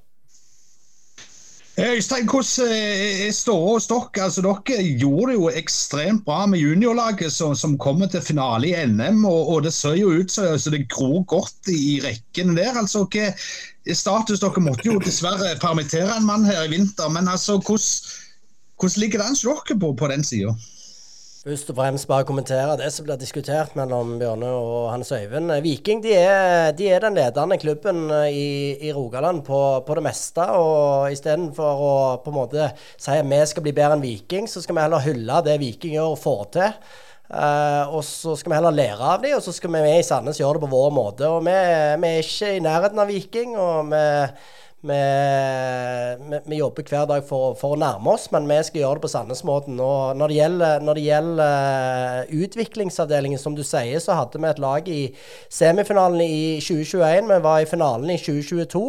Øystein, 1.78 2.26
hvordan 2.26 2.70
er 2.74 3.26
eh, 3.26 3.32
ståa 3.32 3.74
hos 3.76 3.86
dere? 3.86 4.24
Altså, 4.24 4.42
dere 4.42 4.82
gjorde 4.99 5.28
det 5.30 5.36
jo 5.36 5.51
ekstremt 5.61 6.24
bra 6.26 6.40
med 6.51 6.59
juniorlaget 6.59 7.30
som, 7.30 7.55
som 7.55 7.76
kommer 7.78 8.11
til 8.11 8.24
finale 8.24 8.72
i 8.72 8.86
NM. 8.86 9.20
Og, 9.28 9.53
og 9.53 9.62
det 9.62 9.72
ser 9.76 9.94
jo 9.94 10.11
ut 10.11 10.32
som 10.32 10.49
altså, 10.57 10.72
det 10.74 10.88
gror 10.90 11.22
godt 11.30 11.70
i 11.70 12.01
rekken 12.03 12.57
der. 12.59 12.74
altså 12.74 13.05
hva 13.07 13.28
status 13.94 14.42
Dere 14.42 14.64
måtte 14.64 14.88
jo 14.90 14.99
dessverre 14.99 15.55
permittere 15.62 16.16
en 16.16 16.26
mann 16.26 16.49
her 16.49 16.64
i 16.66 16.72
vinter. 16.72 17.12
Men 17.14 17.30
altså, 17.30 17.61
hvordan, 17.62 18.18
hvordan 18.80 19.01
ligger 19.05 19.22
det 19.22 19.28
an 19.28 19.38
hos 19.38 19.46
dere 19.46 19.78
på, 19.78 19.94
på 20.03 20.11
den 20.11 20.26
sida? 20.26 20.57
Først 21.39 21.68
og 21.70 21.76
fremst 21.78 22.09
bare 22.11 22.26
kommentere 22.26 22.72
det 22.80 22.89
som 22.91 23.05
blir 23.07 23.18
diskutert 23.20 23.76
mellom 23.78 24.16
Bjørne 24.18 24.49
og 24.59 24.89
Hans 24.91 25.12
Øyvind. 25.14 25.53
Viking 25.62 26.01
de 26.03 26.16
er, 26.18 26.72
de 26.74 26.89
er 26.91 27.05
den 27.05 27.14
ledende 27.14 27.59
klubben 27.62 28.09
eh, 28.11 28.32
i, 28.34 28.49
i 28.89 28.91
Rogaland 28.93 29.45
på, 29.47 29.61
på, 29.86 29.95
det 29.95 30.03
meste. 30.03 30.43
og 30.43 31.12
Istedenfor 31.14 31.84
å 31.84 31.93
på 32.24 32.32
en 32.32 32.39
måte 32.41 32.66
si 32.97 33.14
at 33.14 33.30
vi 33.30 33.39
skal 33.47 33.68
bli 33.68 33.76
bedre 33.76 33.95
enn 33.95 34.03
Viking, 34.03 34.51
så 34.51 34.64
skal 34.64 34.80
vi 34.80 34.82
heller 34.82 35.07
hylle 35.07 35.39
det 35.47 35.61
Viking 35.62 35.95
gjør 35.95 36.16
og 36.16 36.20
får 36.24 36.45
til. 36.59 36.76
Uh, 37.28 37.95
og 37.95 38.03
så 38.09 38.34
skal 38.41 38.51
vi 38.51 38.59
heller 38.59 38.74
lære 38.74 39.14
av 39.14 39.22
dem, 39.22 39.39
og 39.39 39.45
så 39.45 39.55
skal 39.55 39.76
vi 39.76 39.86
i 39.95 40.03
Sandnes 40.03 40.43
gjøre 40.43 40.59
det 40.59 40.66
på 40.66 40.74
vår 40.74 40.95
måte. 40.97 41.28
og 41.30 41.47
Vi, 41.47 41.55
vi 41.55 42.14
er 42.16 42.26
ikke 42.26 42.55
i 42.57 42.62
nærheten 42.66 43.05
av 43.05 43.14
Viking. 43.14 43.55
og 43.55 43.93
vi 43.95 44.07
vi, 44.80 44.98
vi, 46.30 46.38
vi, 46.46 46.58
jobber 46.60 46.84
hver 46.86 47.06
dag 47.10 47.24
for, 47.26 47.56
for, 47.58 47.74
å 47.74 47.80
nærme 47.80 48.12
oss, 48.14 48.28
men 48.30 48.46
vi 48.46 48.58
skal 48.62 48.84
gjøre 48.84 48.98
det 48.98 49.04
på 49.06 49.10
Sandnes-måten. 49.10 49.78
Når 49.78 50.14
når 50.18 50.94
det 50.94 51.06
gjelder 51.06 51.46
eh, 51.46 52.36
utviklingsavdelingen, 52.44 53.40
som 53.42 53.56
du 53.58 53.64
sier, 53.66 53.98
så 53.98 54.14
hadde 54.20 54.38
vi 54.38 54.50
et 54.50 54.62
lag 54.62 54.92
i 54.92 55.00
semifinalen 55.50 56.22
i 56.22 56.60
2021. 56.62 57.32
Vi 57.32 57.40
var 57.48 57.64
i 57.64 57.70
finalen 57.70 58.14
i 58.14 58.20
2022. 58.22 58.86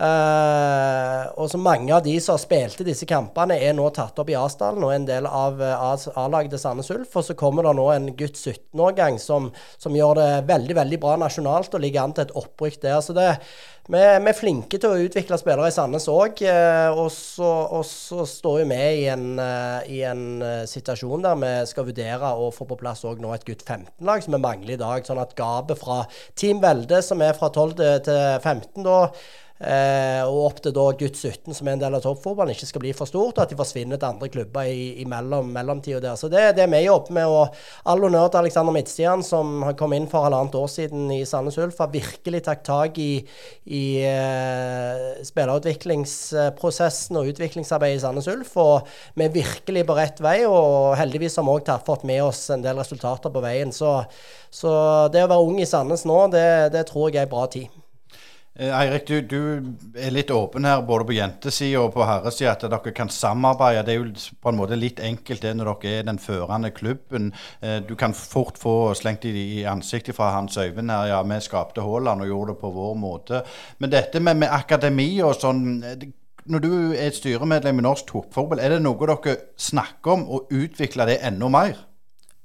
Uh, 0.00 1.26
og 1.34 1.48
så 1.50 1.58
Mange 1.58 1.90
av 1.92 2.04
de 2.04 2.14
som 2.22 2.36
har 2.36 2.40
spilt 2.40 2.78
i 2.80 2.86
disse 2.86 3.04
kampene, 3.10 3.56
er 3.58 3.74
nå 3.76 3.88
tatt 3.92 4.16
opp 4.22 4.30
i 4.30 4.36
Asdalen 4.38 4.84
og 4.86 4.92
er 4.94 5.00
en 5.00 5.08
del 5.08 5.26
av 5.26 5.58
uh, 5.60 6.06
A-laget 6.22 6.54
til 6.54 6.62
Sandnes 6.62 6.88
Ulf. 6.94 7.16
Og 7.18 7.26
så 7.26 7.36
kommer 7.36 7.66
det 7.66 7.74
nå 7.76 7.88
en 7.92 8.08
gutt 8.16 8.38
17-årgang 8.38 9.18
som, 9.20 9.50
som, 9.76 9.96
gjør 9.96 10.22
det 10.22 10.30
veldig 10.48 10.78
veldig 10.78 11.00
bra 11.02 11.18
nasjonalt 11.20 11.74
og 11.74 11.84
ligger 11.84 12.06
an 12.06 12.14
til 12.16 12.28
et 12.28 12.36
opprykk 12.38 12.80
der. 12.86 13.00
Så 13.04 13.16
det, 13.18 13.28
vi, 13.88 13.98
vi, 13.98 14.30
er 14.30 14.36
flinke 14.36 14.80
til 14.80 14.92
å 14.92 15.00
utvikle 15.06 15.38
spillere 15.40 15.70
i 15.70 15.74
Sandnes 15.74 16.08
òg. 16.12 16.42
Uh, 16.44 17.00
og, 17.00 17.10
så 17.88 18.26
står 18.28 18.62
vi 18.70 18.80
i 19.02 19.06
en, 19.12 19.26
i 19.88 20.02
en 20.06 20.24
situasjon 20.70 21.26
der 21.26 21.40
vi 21.40 21.52
skal 21.70 21.88
vurdere 21.88 22.32
å 22.36 22.50
få 22.54 22.68
på 22.68 22.78
plass 22.80 23.04
nå 23.04 23.34
et 23.34 23.46
gutt 23.48 23.64
15-lag 23.64 24.24
som 24.24 24.36
vi 24.36 24.42
mangler 24.42 24.76
i 24.76 24.80
dag. 24.80 25.06
Sånn 25.06 25.22
at 25.22 25.36
gapet 25.38 25.80
fra 25.80 26.02
Team 26.38 26.60
Velde, 26.62 27.00
som 27.04 27.22
er 27.24 27.38
fra 27.38 27.48
12 27.52 27.78
til 28.06 28.20
15, 28.42 28.84
da 28.84 28.98
Eh, 29.60 30.22
og 30.24 30.46
opp 30.46 30.60
til 30.64 30.72
da 30.72 30.86
gutt 30.96 31.18
17, 31.18 31.52
som 31.52 31.68
er 31.68 31.74
en 31.74 31.82
del 31.82 31.96
av 31.98 32.00
toppfotballen, 32.00 32.54
ikke 32.56 32.68
skal 32.70 32.80
bli 32.80 32.94
for 32.96 33.10
stort, 33.10 33.36
og 33.36 33.42
at 33.44 33.50
de 33.52 33.58
forsvinner 33.58 34.00
til 34.00 34.08
andre 34.08 34.30
klubber 34.32 34.70
i, 34.72 35.02
i 35.02 35.04
mellom, 35.08 35.50
mellomtida 35.52 36.00
der. 36.00 36.16
Så 36.16 36.30
det 36.32 36.40
er 36.40 36.54
det 36.56 36.64
vi 36.72 36.80
jobber 36.86 37.12
med. 37.18 37.28
Og 37.28 37.90
all 37.92 38.06
honnør 38.06 38.30
til 38.32 38.40
Alexander 38.40 38.72
Midtstian, 38.72 39.24
som 39.26 39.60
kommet 39.76 40.00
inn 40.00 40.08
for 40.08 40.24
halvannet 40.24 40.56
år 40.56 40.70
siden 40.72 41.10
i 41.12 41.20
Sandnes 41.28 41.60
Ulf, 41.60 41.82
har 41.82 41.92
virkelig 41.92 42.40
tatt 42.46 42.64
tak 42.64 42.96
i, 43.02 43.10
i 43.68 43.84
eh, 44.08 45.20
spillerutviklingsprosessen 45.28 47.20
og 47.20 47.28
utviklingsarbeidet 47.34 48.00
i 48.00 48.04
Sandnes 48.06 48.30
Ulf. 48.32 48.56
Og 48.64 48.88
vi 49.12 49.28
er 49.28 49.36
virkelig 49.36 49.84
på 49.90 49.98
rett 49.98 50.24
vei, 50.24 50.38
og 50.48 50.96
heldigvis 51.00 51.36
har 51.36 51.44
vi 51.44 51.58
òg 51.58 51.84
fått 51.84 52.08
med 52.08 52.24
oss 52.24 52.46
en 52.54 52.64
del 52.64 52.80
resultater 52.80 53.28
på 53.34 53.44
veien. 53.44 53.76
Så, 53.76 53.98
så 54.48 54.72
det 55.12 55.26
å 55.26 55.30
være 55.34 55.52
ung 55.52 55.60
i 55.60 55.68
Sandnes 55.68 56.08
nå, 56.08 56.22
det, 56.32 56.72
det 56.72 56.88
tror 56.88 57.12
jeg 57.12 57.26
er 57.26 57.32
bra 57.36 57.44
tid. 57.52 57.79
Eh, 58.60 58.68
Eirik, 58.76 59.06
du, 59.08 59.20
du, 59.24 59.96
er 59.96 60.12
litt 60.12 60.30
åpen 60.30 60.66
her 60.68 60.82
både 60.84 61.06
på 61.08 61.14
jentesida 61.16 61.80
og 61.80 61.94
på 61.94 62.04
herresida 62.04 62.52
at 62.52 62.66
dere 62.66 62.92
kan 62.92 63.08
samarbeide. 63.08 63.86
Det 63.86 63.94
er 63.94 64.02
jo 64.02 64.34
på 64.36 64.52
en 64.52 64.58
måte 64.58 64.76
litt 64.76 65.00
enkelt 65.00 65.46
det 65.46 65.54
når 65.56 65.70
dere 65.80 66.02
er 66.02 66.08
den 66.10 66.20
førende 66.20 66.68
klubben. 66.76 67.30
Eh, 67.64 67.78
du 67.80 67.94
kan 67.96 68.12
fort 68.12 68.60
få 68.60 68.92
slengt 68.98 69.24
i, 69.30 69.64
ansiktet 69.64 70.18
fra 70.18 70.34
Hans 70.34 70.58
Øyvind 70.60 70.92
her 70.92 71.08
ja, 71.08 71.22
vi 71.24 71.40
skapte 71.40 71.86
Haaland 71.86 72.26
og 72.26 72.28
gjorde 72.28 72.52
det 72.52 72.60
på 72.60 72.72
vår 72.74 72.98
måte. 73.00 73.42
Men 73.78 73.94
dette 73.96 74.20
med, 74.20 74.42
med 74.44 74.52
akademi 74.52 75.08
og 75.24 75.38
sånn 75.40 75.64
eh, 75.80 76.10
når 76.50 76.64
du 76.66 76.70
er 77.00 77.16
styremedlem 77.16 77.80
i 77.80 77.86
Norsk 77.88 78.12
Toppfotball, 78.12 78.60
er 78.60 78.74
det 78.74 78.82
noe 78.84 79.08
dere 79.08 79.38
snakker 79.56 80.18
om 80.18 80.28
å 80.28 80.44
utvikle 80.52 81.08
det 81.08 81.22
enda 81.24 81.48
mer? 81.48 81.80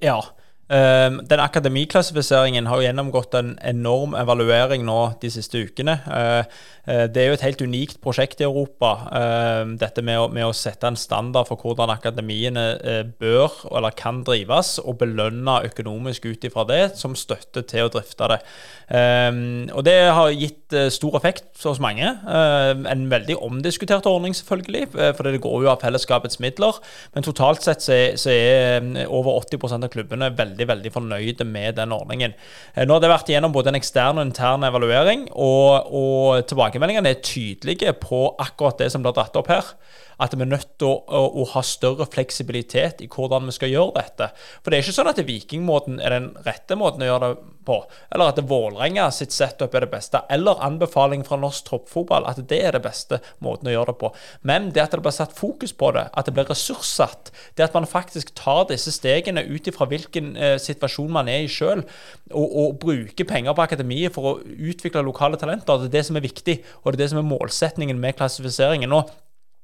Ja. 0.03 0.21
Uh, 0.65 1.21
den 1.29 1.41
akademiklassifiseringen 1.43 2.65
har 2.65 2.79
jo 2.81 2.87
gjennomgått 2.87 3.35
en 3.37 3.51
enorm 3.61 4.15
evaluering 4.17 4.81
nå 4.87 4.97
de 5.21 5.29
siste 5.29 5.61
ukene. 5.61 5.99
Uh, 6.09 6.41
det 6.85 7.17
er 7.17 7.31
jo 7.31 7.35
et 7.37 7.43
helt 7.45 7.61
unikt 7.65 7.97
prosjekt 8.01 8.41
i 8.41 8.45
Europa, 8.45 8.91
uh, 9.09 9.63
dette 9.81 10.03
med 10.05 10.21
å, 10.21 10.27
med 10.29 10.45
å, 10.45 10.53
sette 10.53 10.85
en 10.85 10.97
standard 10.97 11.49
for 11.49 11.57
hvordan 11.61 11.89
akademiene 11.93 12.65
uh, 12.77 13.01
bør 13.21 13.53
eller 13.71 13.95
kan 13.97 14.23
drives, 14.25 14.75
og 14.81 14.99
belønne 15.01 15.59
økonomisk 15.65 16.27
ut 16.29 16.45
ifra 16.45 16.65
det 16.69 16.83
som 16.99 17.17
støtte 17.17 17.65
til 17.69 17.87
å 17.87 17.93
drifte 17.93 18.29
det. 18.35 18.39
Um, 18.85 19.65
og 19.73 19.85
det 19.87 19.97
har 20.13 20.33
gitt 20.33 20.73
stor 20.93 21.15
effekt 21.17 21.61
hos 21.65 21.79
mange. 21.81 22.05
en 22.25 23.03
veldig 23.09 23.35
omdiskutert 23.41 24.05
ordning, 24.09 24.33
selvfølgelig, 24.35 24.87
for 25.17 25.25
det 25.25 25.41
går 25.41 25.63
jo 25.63 25.69
av 25.71 25.81
fellesskapets 25.81 26.39
midler. 26.41 26.77
Men 27.13 27.25
totalt 27.25 27.63
sett 27.65 27.85
så 27.85 27.93
er, 27.93 28.17
så 28.19 28.33
er 28.33 29.05
over 29.05 29.39
80% 29.45 29.85
av 29.85 29.93
klubbene 29.93 30.31
veldig 30.37 30.54
veldig 30.55 30.67
veldig 30.71 30.91
fornøyde 30.93 31.45
med 31.47 31.75
den 31.75 31.91
ordningen. 31.91 32.33
Eh, 32.75 32.85
nå 32.85 32.95
har 32.95 33.03
det 33.03 33.11
vært 33.11 33.29
gjennom 33.29 33.53
både 33.53 33.71
en 33.71 33.79
ekstern 33.79 34.19
og 34.19 34.27
intern 34.27 34.63
evaluering, 34.63 35.27
og, 35.33 35.91
og 35.91 36.47
tilbakemeldingene 36.49 37.11
er 37.11 37.23
tydelige 37.23 37.93
på 37.99 38.27
akkurat 38.39 38.79
det 38.79 38.91
som 38.91 39.03
blir 39.03 39.15
dratt 39.15 39.35
opp 39.35 39.51
her 39.51 39.75
at 40.21 40.35
vi 40.35 40.45
er 40.45 40.51
nødt 40.51 40.77
til 40.79 40.89
å, 40.89 40.99
å, 41.07 41.23
å, 41.41 41.47
ha 41.55 41.63
større 41.65 42.07
fleksibilitet 42.11 43.03
i 43.03 43.09
hvordan 43.11 43.49
vi 43.49 43.55
skal 43.55 43.71
gjøre 43.73 43.97
dette. 43.99 44.29
For 44.61 44.71
det 44.71 44.79
er 44.79 44.85
ikke 44.85 44.97
sånn 44.99 45.11
at 45.11 45.21
vikingmåten 45.27 45.99
er 46.03 46.15
den 46.15 46.31
rette 46.47 46.77
måten 46.79 47.03
å 47.03 47.09
gjøre 47.09 47.33
det 47.33 47.51
på, 47.65 47.79
eller 48.13 48.29
at 48.29 48.41
Vålerenga 48.45 49.07
sitt 49.13 49.33
setup 49.33 49.73
er 49.75 49.85
det 49.85 49.91
beste, 49.93 50.21
eller 50.29 50.61
anbefaling 50.63 51.23
fra 51.25 51.39
norsk 51.41 51.65
toppfotball 51.69 52.27
at 52.29 52.39
det 52.49 52.59
er 52.67 52.77
det 52.77 52.83
beste 52.85 53.19
måten 53.43 53.69
å 53.69 53.73
gjøre 53.73 53.93
det 53.93 53.99
på. 54.03 54.11
Men 54.45 54.69
det 54.75 54.83
at 54.83 54.93
det 54.93 55.01
blir 55.05 55.15
satt 55.15 55.33
fokus 55.35 55.73
på 55.73 55.89
det, 55.97 56.05
at 56.13 56.29
det 56.29 56.35
blir 56.35 56.47
ressurssatt, 56.49 57.33
det 57.57 57.65
at 57.65 57.75
man 57.77 57.89
faktisk 57.89 58.35
tar 58.37 58.67
disse 58.69 58.93
stegene 58.93 59.43
ut 59.49 59.67
ifra 59.71 59.89
hvilken 59.89 60.35
eh, 60.37 60.55
situasjon 60.61 61.11
man 61.17 61.31
er 61.31 61.45
i 61.45 61.51
sjøl, 61.51 61.83
og, 62.31 62.45
og, 62.45 62.79
bruker 62.85 63.27
penger 63.27 63.55
på 63.55 63.65
akademiet 63.65 64.13
for 64.13 64.29
å 64.29 64.37
utvikle 64.45 65.01
lokale 65.05 65.39
talenter, 65.41 65.79
det 65.81 65.89
er 65.89 65.97
det 65.97 66.07
som 66.09 66.19
er 66.19 66.25
viktig, 66.25 66.59
og 66.83 66.91
det 66.91 66.99
er 66.99 67.03
det 67.03 67.11
som 67.13 67.21
er 67.21 67.29
målsetningen 67.33 67.99
med 68.01 68.17
klassifiseringen. 68.19 68.91
nå 68.91 69.05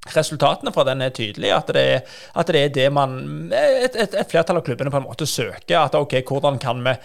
Resultatene 0.02 0.72
fra 0.74 0.82
den 0.88 1.04
er 1.06 1.12
tydelige. 1.14 1.54
At 1.54 1.68
det, 1.76 1.84
at 2.34 2.50
det 2.50 2.62
er 2.66 2.72
det 2.74 2.88
man 2.94 3.52
et, 3.54 3.94
et, 3.94 4.16
et, 4.18 4.30
flertall 4.32 4.58
av 4.58 4.64
klubbene 4.66 4.90
på 4.90 4.98
en 4.98 5.06
måte 5.06 5.28
søker. 5.30 5.76
At 5.78 5.94
ok, 5.94 6.16
hvordan 6.26 6.58
kan 6.62 6.82
vi 6.82 6.96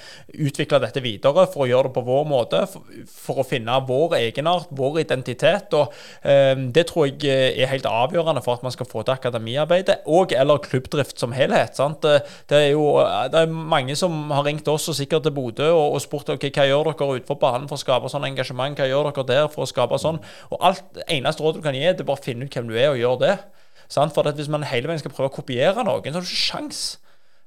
utvikle 0.49 0.80
dette 0.80 1.03
videre 1.05 1.44
for 1.53 1.66
å 1.66 1.68
gjøre 1.68 1.90
det 1.90 1.94
på 1.99 2.05
vår 2.07 2.24
måte? 2.30 2.62
For, 2.72 2.86
for 3.12 3.42
å 3.42 3.44
finne 3.44 3.74
vår 3.84 4.16
egenart, 4.22 4.72
vår 4.72 5.03
identitet. 5.03 5.76
og 5.76 5.92
eh, 6.24 6.55
Det 6.57 6.86
tror 6.88 7.11
jeg 7.11 7.53
er 7.53 7.68
helt 7.68 7.88
avgjørende 7.90 8.40
for 8.47 8.57
at 8.57 8.64
man 8.64 8.72
skal 8.72 8.88
få 8.88 9.05
til 9.05 9.16
akademiarbeidet, 9.18 9.99
og 10.09 10.32
eller 10.32 10.64
klubbdrift 10.64 11.20
som 11.20 11.36
helhet. 11.36 11.76
sant? 11.76 12.01
Det 12.01 12.62
er 12.62 12.72
jo 12.72 12.88
det 13.28 13.44
er 13.44 13.53
mange 13.53 13.92
som 13.99 14.32
har 14.32 14.49
ringt 14.49 14.72
oss 14.72 14.88
og 14.88 14.97
sikkert 14.97 15.28
til 15.28 15.36
Bodø 15.36 15.68
og, 15.68 15.99
og 15.99 16.01
spurt 16.01 16.32
ok, 16.32 16.49
hva 16.49 16.64
gjør 16.64 16.94
dere 16.94 17.20
utenfor 17.20 17.40
banen 17.44 17.68
for 17.68 17.76
å 17.76 17.84
skape 17.84 18.09
sånn 18.09 18.24
engasjement, 18.30 18.80
hva 18.80 18.88
gjør 18.88 19.11
dere 19.11 19.28
der 19.28 19.53
for 19.53 19.66
å 19.66 19.70
skape 19.70 20.01
sånn? 20.01 20.22
Og 20.49 20.64
alt 20.64 21.05
eneste 21.05 21.44
råd 21.44 21.61
du 21.61 21.64
kan 21.64 21.76
gi, 21.76 21.84
er 21.84 22.01
bare 22.01 22.16
å 22.16 22.24
finne 22.24 22.49
ut 22.49 22.57
hvem 22.57 22.72
du 22.72 22.76
er 22.80 22.86
og 22.93 23.01
gjøre 23.01 23.20
det. 23.22 23.34
Sant? 23.93 24.14
For 24.14 24.26
hvis 24.37 24.51
man 24.53 24.66
hele 24.66 24.91
veien 24.91 25.03
skal 25.03 25.14
prøve 25.14 25.30
å 25.30 25.37
kopiere 25.37 25.84
noen, 25.87 26.07
så 26.07 26.18
har 26.18 26.26
du 26.26 26.30
ikke 26.30 26.47
sjans. 26.47 26.84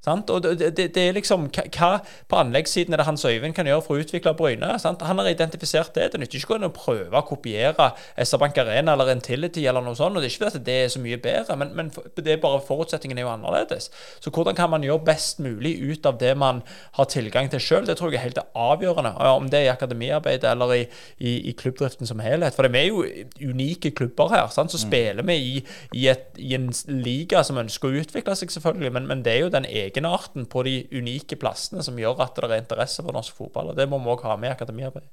Sant? 0.09 0.29
Og 0.33 0.43
det, 0.43 0.71
det, 0.77 0.89
det, 0.95 1.03
er 1.03 1.17
liksom 1.17 1.47
Hva 1.53 1.91
på 2.29 2.39
anleggssiden 2.39 2.95
er 2.95 3.01
det 3.01 3.07
Hans 3.09 3.25
Øyvind 3.27 3.55
kan 3.57 3.67
gjøre 3.69 3.83
for 3.85 3.97
å 3.97 4.03
utvikle 4.03 4.33
Bryne? 4.37 4.71
Sant? 4.81 5.03
Han 5.05 5.21
har 5.21 5.29
identifisert 5.29 5.93
det. 5.95 6.11
Det 6.13 6.21
nytter 6.21 6.41
ikke 6.41 6.59
å 6.65 6.71
prøve 6.73 7.19
å 7.19 7.25
kopiere 7.27 7.91
SR-Bank 8.17 8.57
Arena 8.63 8.95
eller 8.95 9.13
Intility 9.13 9.65
eller 9.69 9.85
noe 9.85 9.97
sånt. 9.97 10.17
og 10.17 10.23
Det 10.23 10.31
er 10.31 10.35
ikke 10.35 10.49
fordi 10.49 10.65
det 10.65 10.77
er 10.83 10.93
så 10.93 11.03
mye 11.03 11.19
bedre, 11.21 11.57
men, 11.59 11.73
men 11.77 11.91
det 12.17 12.33
er 12.33 12.41
bare 12.41 12.61
forutsetningen 12.65 13.19
er 13.19 13.27
jo 13.27 13.33
annerledes. 13.33 13.89
Så 14.23 14.33
hvordan 14.33 14.57
kan 14.57 14.71
man 14.73 14.85
gjøre 14.85 15.05
best 15.11 15.39
mulig 15.43 15.75
ut 15.81 16.05
av 16.09 16.19
det 16.21 16.33
man 16.39 16.63
har 16.97 17.09
tilgang 17.11 17.49
til 17.51 17.63
sjøl? 17.63 17.85
Det 17.87 17.97
tror 17.99 18.13
jeg 18.13 18.21
er 18.21 18.27
helt 18.29 18.41
avgjørende. 18.55 19.13
Om 19.29 19.49
det 19.51 19.61
er 19.61 19.69
i 19.69 19.73
akademiarbeidet 19.73 20.49
eller 20.49 20.75
i, 20.75 20.81
i, 21.17 21.35
i 21.51 21.55
klubbdriften 21.57 22.09
som 22.09 22.23
helhet. 22.23 22.57
For 22.57 22.67
vi 22.67 22.81
er 22.81 22.89
jo 22.89 23.05
unike 23.51 23.93
klubber 23.97 24.33
her. 24.33 24.47
Sant? 24.53 24.73
Så 24.73 24.81
mm. 24.81 24.85
spiller 24.87 25.27
vi 25.29 25.37
i, 25.37 25.55
i, 25.93 26.07
et, 26.11 26.29
i, 26.37 26.53
en 26.57 26.69
liga 26.89 27.43
som 27.45 27.59
ønsker 27.61 27.89
å 27.89 28.01
utvikle 28.03 28.35
seg, 28.37 28.51
selvfølgelig, 28.53 28.93
men, 28.95 29.07
men 29.09 29.23
det 29.25 29.35
er 29.35 29.43
jo 29.45 29.53
den 29.53 29.67
egen 29.69 29.98
egenarten 29.99 30.47
på 30.49 30.63
de 30.65 30.75
unike 30.95 31.37
plassene 31.39 31.83
som 31.85 31.99
gjør 31.99 32.23
at 32.25 32.39
det 32.39 32.49
er 32.49 32.61
interesse 32.63 33.03
for 33.05 33.15
norsk 33.15 33.35
fotball. 33.37 33.71
og 33.71 33.77
Det 33.77 33.89
må 33.89 33.99
vi 33.99 34.13
òg 34.13 34.23
ha 34.25 34.37
med 34.39 34.51
i 34.51 34.55
akademiarbeidet. 34.57 35.11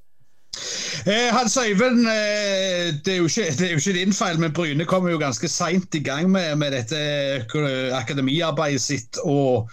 Eh, 1.06 1.28
Hans 1.34 1.56
Øyvind, 1.60 2.06
eh, 2.08 2.94
det, 3.04 3.12
er 3.12 3.26
ikke, 3.26 3.50
det 3.58 3.66
er 3.66 3.74
jo 3.74 3.82
ikke 3.82 3.98
din 3.98 4.14
feil, 4.16 4.40
men 4.40 4.54
Bryne 4.56 4.86
kommer 4.88 5.12
jo 5.12 5.20
ganske 5.20 5.48
seint 5.48 5.94
i 5.94 6.00
gang 6.00 6.30
med, 6.30 6.56
med 6.56 6.72
dette 6.72 6.96
akademiarbeidet 7.98 8.80
sitt. 8.80 9.20
og 9.24 9.68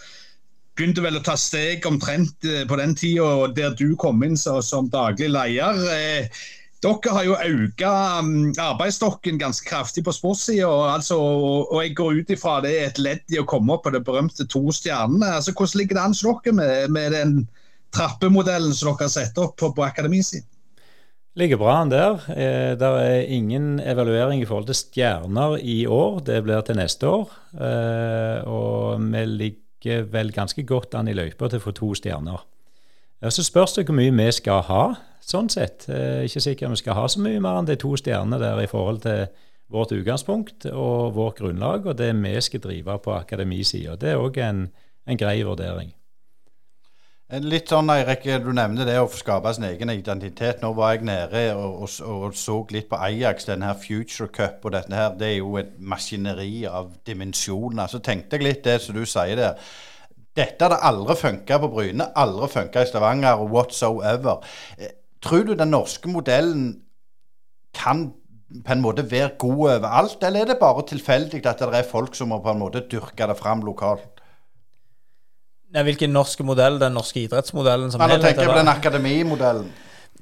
begynte 0.74 1.03
vel 1.05 1.20
å 1.20 1.24
ta 1.24 1.36
steg 1.38 1.86
omtrent 1.86 2.47
eh, 2.49 2.66
på 2.70 2.78
den 2.80 2.95
tida 2.97 3.47
der 3.55 3.76
du 3.78 3.93
kom 3.99 4.24
inn 4.26 4.38
så, 4.39 4.59
som 4.66 4.89
daglig 4.93 5.30
leder. 5.34 5.82
Eh, 5.93 6.43
dere 6.84 7.16
har 7.16 7.24
jo 7.24 7.36
økt 7.40 7.84
um, 7.88 8.32
arbeidsstokken 8.60 9.40
ganske 9.40 9.68
kraftig 9.68 10.04
på 10.04 10.14
sportssida. 10.16 10.70
Altså, 10.92 11.16
og 11.18 11.78
jeg 11.80 11.96
går 11.96 12.20
ut 12.20 12.34
ifra 12.36 12.58
det 12.64 12.74
er 12.76 12.90
et 12.90 13.00
ledd 13.00 13.36
i 13.36 13.40
å 13.40 13.48
komme 13.48 13.76
opp 13.76 13.86
på 13.88 13.94
det 13.96 14.04
berømte 14.04 14.48
to 14.52 14.66
stjernene. 14.76 15.36
Altså, 15.40 15.56
hvordan 15.56 15.80
ligger 15.80 16.00
det 16.00 16.04
an 16.04 16.16
hos 16.16 16.24
dere 16.26 16.56
med, 16.60 16.96
med, 16.96 17.16
den 17.16 17.38
trappemodellen 17.96 18.76
som 18.76 18.92
dere 18.92 19.08
har 19.08 19.14
satt 19.16 19.40
opp 19.40 19.56
på, 19.62 19.72
på 19.76 19.86
akademisiden? 19.86 20.50
Ligger 21.40 21.58
bra 21.58 21.80
an 21.82 21.90
der. 21.90 22.20
Eh, 22.30 22.74
det 22.78 22.90
er 23.02 23.32
ingen 23.34 23.80
evaluering 23.82 24.44
i 24.44 24.46
forhold 24.46 24.68
til 24.70 24.78
stjerner 24.78 25.56
i 25.58 25.80
år. 25.90 26.20
Det 26.28 26.44
blir 26.46 26.62
til 26.68 26.78
neste 26.78 27.10
år. 27.10 27.32
Eh, 27.58 28.44
og 28.46 29.02
vi 29.02 29.24
ligger 29.32 30.06
vel 30.14 30.30
ganske 30.36 30.68
godt 30.68 31.00
an 31.00 31.10
i 31.10 31.16
løypa 31.18 31.50
til 31.50 31.64
å 31.64 31.66
få 31.66 31.74
to 31.80 31.96
stjerner. 31.98 32.44
Så 33.30 33.43
spørs 33.43 33.78
det 33.78 33.86
hvor 33.88 33.95
mye 33.95 34.11
vi 34.11 34.32
skal 34.36 34.65
ha 34.67 34.84
sånn 35.24 35.49
sett. 35.51 35.88
Eh, 35.88 36.26
ikke 36.28 36.43
sikkert 36.43 36.74
vi 36.74 36.82
skal 36.82 36.97
ha 36.97 37.07
så 37.07 37.21
mye 37.24 37.39
mer 37.43 37.61
enn 37.61 37.69
de 37.69 37.78
to 37.80 37.93
stjernene 37.99 38.39
der 38.41 38.59
i 38.59 38.67
forhold 38.67 39.03
til 39.05 39.28
vårt 39.74 39.93
utgangspunkt 39.95 40.67
og 40.69 41.15
vårt 41.15 41.39
grunnlag, 41.39 41.88
og 41.88 41.97
det 41.97 42.11
vi 42.19 42.36
skal 42.41 42.61
drive 42.61 42.99
på 42.99 43.13
akademisida. 43.15 43.95
Det 43.95 44.11
er 44.11 44.21
òg 44.21 44.39
en, 44.43 44.65
en 45.07 45.19
grei 45.19 45.41
vurdering. 45.47 45.93
Litt 47.34 47.71
sånn, 47.71 47.89
Eirik, 47.89 48.28
Du 48.43 48.51
nevner 48.53 48.86
det 48.86 48.99
å 49.01 49.07
få 49.09 49.17
skape 49.17 49.53
sin 49.55 49.63
egen 49.65 49.89
identitet. 49.89 50.59
Nå 50.61 50.74
var 50.78 50.91
jeg 50.93 51.07
nede 51.07 51.55
og, 51.55 51.88
og, 51.88 51.95
og 52.28 52.36
så 52.38 52.59
litt 52.69 52.91
på 52.91 52.99
Ajax, 53.01 53.47
denne 53.47 53.71
her 53.71 53.80
Future 53.80 54.30
Cup. 54.30 54.59
og 54.65 54.76
dette 54.76 54.93
her, 54.93 55.15
Det 55.17 55.28
er 55.32 55.38
jo 55.39 55.55
et 55.57 55.71
maskineri 55.80 56.67
av 56.69 56.91
dimensjoner. 57.07 57.88
Så 57.88 58.03
tenkte 58.05 58.38
jeg 58.38 58.45
litt 58.45 58.63
det 58.67 58.82
som 58.84 58.93
du 58.93 59.05
sier 59.05 59.39
der. 59.39 59.57
Dette 60.34 60.66
hadde 60.66 60.80
aldri 60.82 61.16
funka 61.20 61.60
på 61.62 61.70
Bryne, 61.76 62.10
aldri 62.18 62.50
funka 62.50 62.82
i 62.82 62.90
Stavanger 62.90 63.46
whatsoever. 63.46 64.42
Eh, 64.80 64.96
Tror 65.24 65.46
du 65.48 65.54
den 65.56 65.70
norske 65.72 66.10
modellen 66.12 66.64
kan 67.74 68.10
på 68.66 68.74
en 68.76 68.82
måte 68.84 69.06
være 69.12 69.30
god 69.40 69.62
overalt, 69.70 70.24
eller 70.24 70.42
er 70.42 70.50
det 70.52 70.58
bare 70.60 70.84
tilfeldig 70.90 71.40
at 71.48 71.62
det 71.64 71.80
er 71.80 71.88
folk 71.88 72.16
som 72.16 72.34
må 72.34 72.42
på 72.44 72.52
en 72.52 72.60
måte 72.60 72.84
dyrke 72.92 73.28
det 73.30 73.38
fram 73.40 73.64
lokalt? 73.66 74.20
Nei, 75.74 75.82
hvilken 75.88 76.12
norske 76.14 76.44
modell? 76.46 76.76
Den 76.82 76.94
norske 76.94 77.24
idrettsmodellen? 77.24 77.90
som 77.92 78.04
Nå 78.04 78.20
tenker 78.22 78.44
jeg 78.44 78.52
på 78.52 78.60
den 78.60 78.70
akademimodellen. 78.70 79.72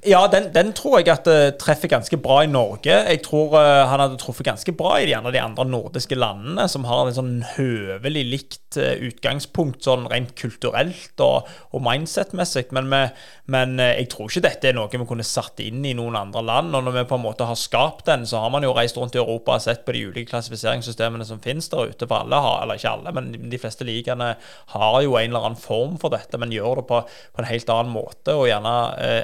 Ja, 0.02 0.24
den, 0.26 0.48
den, 0.50 0.72
tror 0.74 0.96
jeg 0.98 1.12
at 1.12 1.28
uh, 1.30 1.52
treffer 1.54 1.86
ganske 1.86 2.16
bra 2.18 2.40
i 2.42 2.48
Norge. 2.50 2.90
Jeg 2.90 3.20
tror 3.22 3.52
uh, 3.54 3.84
han 3.86 4.00
hadde 4.02 4.16
truffet 4.18 4.48
ganske 4.48 4.72
bra 4.74 4.96
i 4.98 5.04
de 5.06 5.12
andre, 5.14 5.30
de 5.36 5.38
andre 5.38 5.62
nordiske 5.62 6.16
landene, 6.18 6.64
som 6.66 6.88
har 6.90 7.06
en 7.06 7.14
sånn 7.14 7.36
høvelig 7.52 8.24
likt 8.26 8.78
uh, 8.82 8.96
utgangspunkt 8.98 9.86
sånn 9.86 10.08
rent 10.10 10.32
kulturelt 10.34 11.22
og, 11.22 11.46
og 11.70 11.84
mindset-messig. 11.86 12.72
Men, 12.74 12.90
men 13.46 13.78
jeg 13.78 14.08
tror 14.10 14.26
ikke 14.26 14.42
dette 14.48 14.72
er 14.72 14.74
noe 14.74 14.90
vi 14.90 15.06
kunne 15.06 15.26
satt 15.26 15.62
inn 15.62 15.86
i 15.86 15.94
noen 15.94 16.18
andre 16.18 16.42
land. 16.48 16.74
Og 16.74 16.82
når 16.82 16.98
vi 16.98 17.06
på 17.12 17.20
en 17.20 17.24
måte 17.28 17.46
har 17.46 17.62
skapt 17.62 18.10
den, 18.10 18.26
så 18.26 18.42
har 18.42 18.50
man 18.50 18.66
jo 18.66 18.74
reist 18.74 18.98
rundt 18.98 19.14
i 19.14 19.22
Europa 19.22 19.54
og 19.54 19.62
sett 19.62 19.86
på 19.86 19.94
de 19.94 20.02
ulike 20.08 20.32
klassifiseringssystemene 20.32 21.28
som 21.30 21.38
finnes 21.46 21.70
der 21.70 21.94
ute. 21.94 22.10
For 22.10 22.24
alle 22.24 22.42
har, 22.42 22.58
eller 22.64 22.82
ikke 22.82 22.96
alle, 22.96 23.14
men 23.14 23.30
de 23.54 23.62
fleste 23.62 23.86
ligaene 23.86 24.32
har 24.74 24.98
jo 25.06 25.14
en 25.14 25.30
eller 25.30 25.46
annen 25.52 25.62
form 25.62 25.94
for 26.02 26.10
dette, 26.10 26.42
men 26.42 26.58
gjør 26.58 26.82
det 26.82 26.88
på, 26.90 27.00
på 27.06 27.46
en 27.46 27.50
helt 27.54 27.74
annen 27.78 27.94
måte. 27.94 28.34
og 28.34 28.48
gjerne 28.50 28.76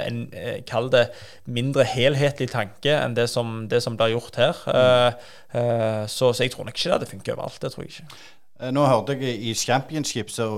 en 0.06 0.24
kall 0.68 0.90
det 0.92 1.08
mindre 1.44 1.86
helhetlig 1.88 2.50
tanke 2.52 2.94
enn 2.94 3.16
det 3.18 3.28
som, 3.32 3.62
det 3.70 3.82
som 3.84 3.96
blir 3.98 4.14
gjort 4.14 4.40
her. 4.40 4.64
Mm. 4.68 5.22
Uh, 5.54 6.02
så, 6.06 6.32
så, 6.32 6.44
jeg 6.44 6.54
tror 6.54 6.68
nok 6.68 6.76
ikke 6.76 6.90
det 6.90 6.98
hadde 6.98 7.12
funket 7.12 7.32
overalt. 7.34 7.62
Det 7.62 7.72
tror 7.74 7.86
jeg 7.86 7.94
ikke. 7.96 8.20
Eh, 8.58 8.74
nå 8.74 8.84
hørte 8.86 9.16
jeg 9.18 9.38
i 9.48 9.54
Championship 9.56 10.30
så 10.34 10.50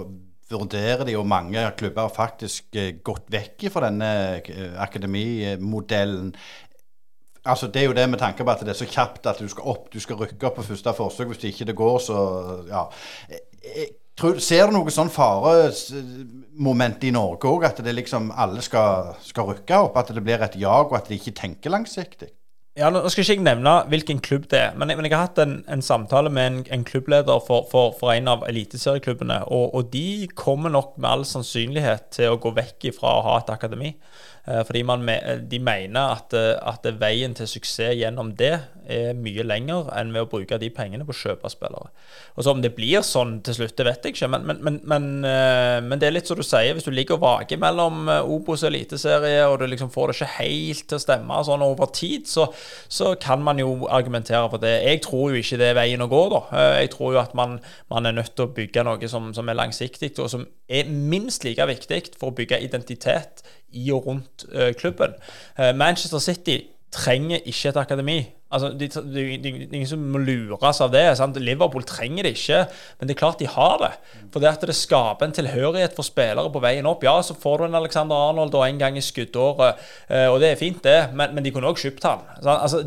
vurderer 0.50 1.04
de, 1.06 1.14
og 1.14 1.28
mange 1.30 1.62
klubber 1.78 2.08
har 2.08 2.14
faktisk 2.14 2.74
gått 3.06 3.28
vekk 3.30 3.68
fra 3.70 3.84
denne 3.86 4.40
akademimodellen. 4.82 6.32
Altså, 7.44 7.70
det 7.70 7.82
er 7.82 7.86
jo 7.86 7.94
det 7.96 8.08
med 8.10 8.18
tanke 8.18 8.44
på 8.44 8.50
at 8.50 8.64
det 8.66 8.74
er 8.74 8.80
så 8.80 8.88
kjapt 8.88 9.28
at 9.30 9.38
du 9.40 9.48
skal 9.48 9.68
opp, 9.72 9.86
du 9.92 10.00
skal 10.02 10.18
rykke 10.20 10.46
opp 10.46 10.58
på 10.58 10.66
første 10.66 10.92
forsøk. 10.96 11.30
Hvis 11.30 11.38
det 11.44 11.52
ikke 11.54 11.70
det 11.70 11.76
går, 11.78 11.98
så 12.04 12.18
ja. 12.68 12.84
Tror, 14.20 14.36
ser 14.44 14.68
du 14.68 14.74
noe 14.76 14.92
sånn 14.92 15.08
faremoment 15.12 17.06
i 17.08 17.12
Norge 17.14 17.48
òg? 17.48 17.64
At 17.70 17.80
det 17.84 17.94
liksom 17.96 18.28
alle 18.36 18.60
skal, 18.64 19.14
skal 19.24 19.48
rykke 19.54 19.78
opp? 19.86 19.96
At 19.96 20.12
det 20.12 20.24
blir 20.24 20.44
et 20.44 20.58
jag, 20.60 20.90
og 20.90 20.98
at 20.98 21.08
de 21.08 21.16
ikke 21.16 21.32
tenker 21.38 21.72
langsiktig? 21.72 22.28
Ja, 22.78 22.86
Nå 22.92 23.00
skal 23.10 23.24
ikke 23.24 23.34
jeg 23.34 23.42
nevne 23.42 23.72
hvilken 23.90 24.20
klubb 24.22 24.44
det 24.52 24.60
er, 24.60 24.76
men 24.78 24.92
jeg, 24.92 24.96
men 24.96 25.08
jeg 25.08 25.16
har 25.16 25.26
hatt 25.26 25.40
en, 25.42 25.56
en 25.68 25.82
samtale 25.82 26.30
med 26.30 26.46
en, 26.46 26.58
en 26.76 26.84
klubbleder 26.86 27.40
for, 27.42 27.66
for, 27.72 27.96
for, 27.98 28.12
en 28.14 28.30
av 28.30 28.44
eliteserieklubbene. 28.46 29.40
Og, 29.50 29.74
og, 29.74 29.88
de 29.92 30.28
kommer 30.38 30.70
nok 30.70 30.94
med 30.96 31.08
all 31.10 31.24
sannsynlighet 31.26 32.12
til 32.14 32.30
å 32.30 32.38
gå 32.40 32.54
vekk 32.60 32.92
ifra 32.92 33.16
å 33.16 33.24
ha 33.26 33.34
et 33.40 33.50
akademi. 33.50 33.90
Eh, 34.48 34.62
fordi 34.64 34.82
man, 34.82 35.04
de 35.50 35.58
mener 35.60 36.14
at, 36.16 36.32
eh, 36.34 36.56
at, 36.56 36.86
veien 37.00 37.34
til 37.36 37.48
suksess 37.48 37.98
gjennom 38.00 38.32
det 38.38 38.54
er 38.90 39.12
mye 39.14 39.44
lenger 39.44 39.90
enn 39.94 40.14
ved 40.14 40.24
å 40.24 40.28
bruke 40.30 40.56
de 40.58 40.70
pengene 40.74 41.04
på 41.06 41.12
å 41.12 41.18
kjøpe 41.18 41.50
spillere. 41.52 41.90
Og 42.34 42.44
så 42.44 42.50
Om 42.50 42.62
det 42.64 42.72
blir 42.74 43.04
sånn 43.06 43.36
til 43.46 43.54
slutt, 43.54 43.76
det 43.76 43.86
vet 43.86 44.04
jeg 44.04 44.16
ikke. 44.16 44.28
Men, 44.32 44.48
men, 44.48 44.80
men, 44.88 45.04
eh, 45.28 45.78
men, 45.84 45.98
det 46.00 46.08
er 46.08 46.16
litt 46.16 46.30
som 46.30 46.40
du 46.40 46.42
sier, 46.42 46.72
hvis 46.74 46.88
du 46.88 46.90
ligger 46.90 47.18
og 47.18 47.22
vaker 47.22 47.60
mellom 47.60 48.08
Obos 48.08 48.64
og 48.64 48.72
Eliteserie, 48.72 49.44
og 49.46 49.60
du 49.60 49.66
liksom 49.68 49.92
får 49.92 50.10
det 50.10 50.16
ikke 50.16 50.32
helt 50.40 50.86
til 50.88 50.98
å 50.98 51.04
stemme 51.04 51.42
sånn 51.46 51.66
over 51.66 51.92
tid, 51.94 52.26
så, 52.26 52.48
så, 52.88 53.14
kan 53.20 53.42
man 53.44 53.60
jo 53.60 53.86
argumentere 53.92 54.48
for 54.50 54.62
det. 54.62 54.72
Jeg 54.86 55.02
tror 55.04 55.30
jo 55.30 55.42
ikke 55.42 55.60
det 55.60 55.70
er 55.70 55.78
veien 55.78 56.02
å 56.02 56.10
gå, 56.10 56.22
da. 56.32 56.42
Jeg 56.80 56.90
tror 56.96 57.14
jo 57.14 57.22
at 57.22 57.36
man, 57.38 57.58
man 57.92 58.08
er 58.08 58.16
nødt 58.16 58.34
til 58.34 58.48
å 58.48 58.54
bygge 58.56 58.86
noe 58.86 59.12
som, 59.12 59.30
som 59.36 59.48
er 59.50 59.58
langsiktig, 59.60 60.14
og 60.18 60.30
som 60.32 60.46
er 60.70 60.88
minst 60.90 61.44
like 61.44 61.66
viktig 61.66 62.14
for 62.16 62.30
å 62.30 62.36
bygge 62.38 62.62
identitet 62.64 63.44
i 63.72 63.90
og 63.92 64.06
rundt 64.06 64.44
uh, 64.54 64.72
klubben. 64.78 65.14
Uh, 65.58 65.76
Manchester 65.76 66.18
City 66.18 66.58
trenger 66.92 67.38
ikke 67.44 67.68
et 67.68 67.76
akademi. 67.76 68.26
Altså, 68.50 68.72
det 68.74 68.90
de, 68.94 69.00
de, 69.14 69.24
de, 69.38 69.50
ingen 69.70 69.86
som 69.86 70.00
må 70.10 70.18
lures 70.18 70.80
av 70.82 70.90
det. 70.90 71.04
Sant? 71.18 71.38
Liverpool 71.38 71.84
trenger 71.86 72.26
det 72.26 72.32
ikke, 72.34 72.64
men 72.98 73.08
det 73.08 73.14
er 73.14 73.20
klart 73.20 73.42
de 73.42 73.46
har 73.46 73.76
det. 73.78 73.90
For 74.34 74.42
det 74.42 74.50
at 74.50 74.64
det 74.66 74.74
skaper 74.74 75.28
en 75.28 75.34
tilhørighet 75.34 75.94
for 75.94 76.06
spillere 76.06 76.50
på 76.50 76.62
veien 76.62 76.88
opp. 76.90 77.04
Ja, 77.06 77.14
så 77.22 77.36
får 77.38 77.60
du 77.60 77.66
en 77.68 77.78
Alexander 77.78 78.18
Arnold 78.30 78.56
og 78.58 78.64
en 78.66 78.80
gang 78.80 78.98
i 78.98 79.04
skuddåret, 79.04 79.78
eh, 80.08 80.26
og 80.26 80.40
det 80.42 80.50
er 80.50 80.58
fint, 80.58 80.80
det, 80.82 81.12
men, 81.14 81.36
men 81.36 81.46
de 81.46 81.52
kunne 81.54 81.70
òg 81.70 81.78
kjøpt 81.78 82.08
han. 82.08 82.24
Altså, 82.42 82.82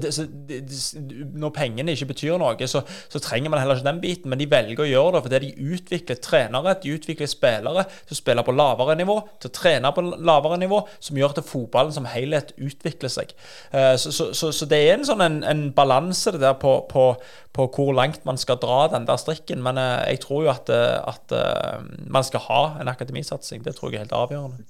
når 1.34 1.56
pengene 1.56 1.96
ikke 1.96 2.10
betyr 2.12 2.36
noe, 2.42 2.68
så, 2.68 2.84
så, 3.08 3.24
trenger 3.24 3.54
man 3.54 3.64
heller 3.64 3.80
ikke 3.80 3.88
den 3.88 4.04
biten, 4.04 4.34
men 4.34 4.42
de 4.42 4.50
velger 4.52 4.84
å 4.84 4.90
gjøre 4.90 5.16
det 5.16 5.24
fordi 5.28 5.42
de 5.46 5.72
utvikler 5.78 6.20
trenere, 6.24 6.76
de 6.84 6.96
utvikler 6.98 7.30
spillere 7.32 7.88
som 8.02 8.20
spiller 8.20 8.44
på 8.44 8.56
lavere 8.56 8.98
nivå, 9.00 9.16
til 9.40 9.52
å 9.52 9.56
trene 9.56 9.94
på 9.96 10.04
lavere 10.12 10.60
nivå, 10.60 10.82
som 11.00 11.20
gjør 11.20 11.38
at 11.38 11.48
fotballen 11.48 11.96
som 11.96 12.08
helhet 12.12 12.52
utvikler 12.60 13.12
seg. 13.12 13.32
Eh, 13.72 13.94
så, 14.00 14.12
så, 14.12 14.52
så 14.52 14.68
det 14.68 14.84
er 14.84 14.98
en 14.98 15.08
sånn 15.08 15.24
en 15.24 15.40
en 15.54 15.64
balanse 15.76 16.34
det 16.36 16.42
der 16.44 16.58
på, 16.60 16.76
på, 16.90 17.06
på, 17.54 17.68
hvor 17.76 17.94
langt 17.96 18.26
man 18.26 18.40
skal 18.42 18.60
dra 18.62 18.88
den 18.92 19.08
der 19.08 19.20
strikken. 19.22 19.64
Men 19.64 19.80
eh, 19.80 20.14
jeg 20.14 20.24
tror 20.26 20.44
jo 20.46 20.54
at, 20.54 20.70
eh, 20.74 21.00
at 21.14 21.36
eh, 21.38 21.84
man 22.08 22.26
skal 22.28 22.46
ha 22.50 22.62
en 22.82 22.92
akademisatsing. 22.92 23.64
Det 23.66 23.76
tror 23.78 23.92
jeg 23.92 24.02
er 24.02 24.08
helt 24.08 24.18
avgjørende. 24.18 24.66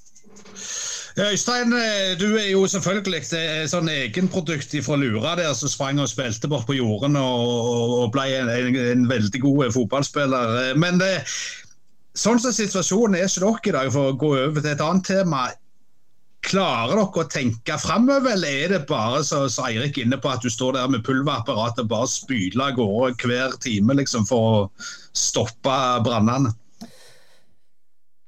Øystein, 1.14 1.70
du 2.18 2.38
er 2.40 2.48
jo 2.50 2.64
selvfølgelig 2.66 3.20
et 3.38 3.70
sånn 3.70 3.90
egenprodukt 3.92 4.72
fra 4.82 4.96
Lura 4.98 5.36
der 5.38 5.52
som 5.54 5.70
sprang 5.70 6.00
og 6.02 6.10
spilte 6.10 6.50
bort 6.50 6.66
på 6.66 6.74
jorden 6.74 7.20
og, 7.22 8.08
ble 8.16 8.24
en, 8.40 8.50
en, 8.50 8.80
en, 8.82 9.04
veldig 9.12 9.42
god 9.44 9.68
fotballspiller. 9.76 10.74
Men 10.82 10.98
det, 10.98 11.20
sånn 12.18 12.42
som 12.42 12.56
situasjonen 12.56 13.20
er 13.20 13.28
hos 13.28 13.38
dere 13.38 13.62
i 13.62 13.76
dag, 13.76 13.92
for 13.94 14.10
å 14.10 14.18
gå 14.18 14.32
over 14.40 14.58
til 14.58 14.74
et 14.74 14.82
annet 14.82 15.06
tema. 15.12 15.44
Klarer 16.44 16.98
dere 17.00 17.22
å 17.24 17.30
tenke 17.32 17.78
framover, 17.80 18.34
eller 18.36 18.58
er 18.64 18.74
det 18.74 18.82
bare 18.89 19.22
så, 19.26 19.46
så 19.50 19.70
Eirik 19.70 19.98
inne 20.02 20.20
på 20.20 20.32
at 20.32 20.44
du 20.44 20.50
står 20.52 20.76
der 20.76 20.91
med 20.91 21.06
pulverapparatet 21.08 21.86
og 21.86 21.94
bare 21.94 22.10
spyler 22.12 22.66
av 22.68 22.76
gårde 22.82 23.16
hver 23.24 23.56
time 23.64 23.96
liksom, 24.00 24.28
for 24.28 24.50
å 24.50 24.66
stoppe 25.16 25.78
brannene? 26.04 26.52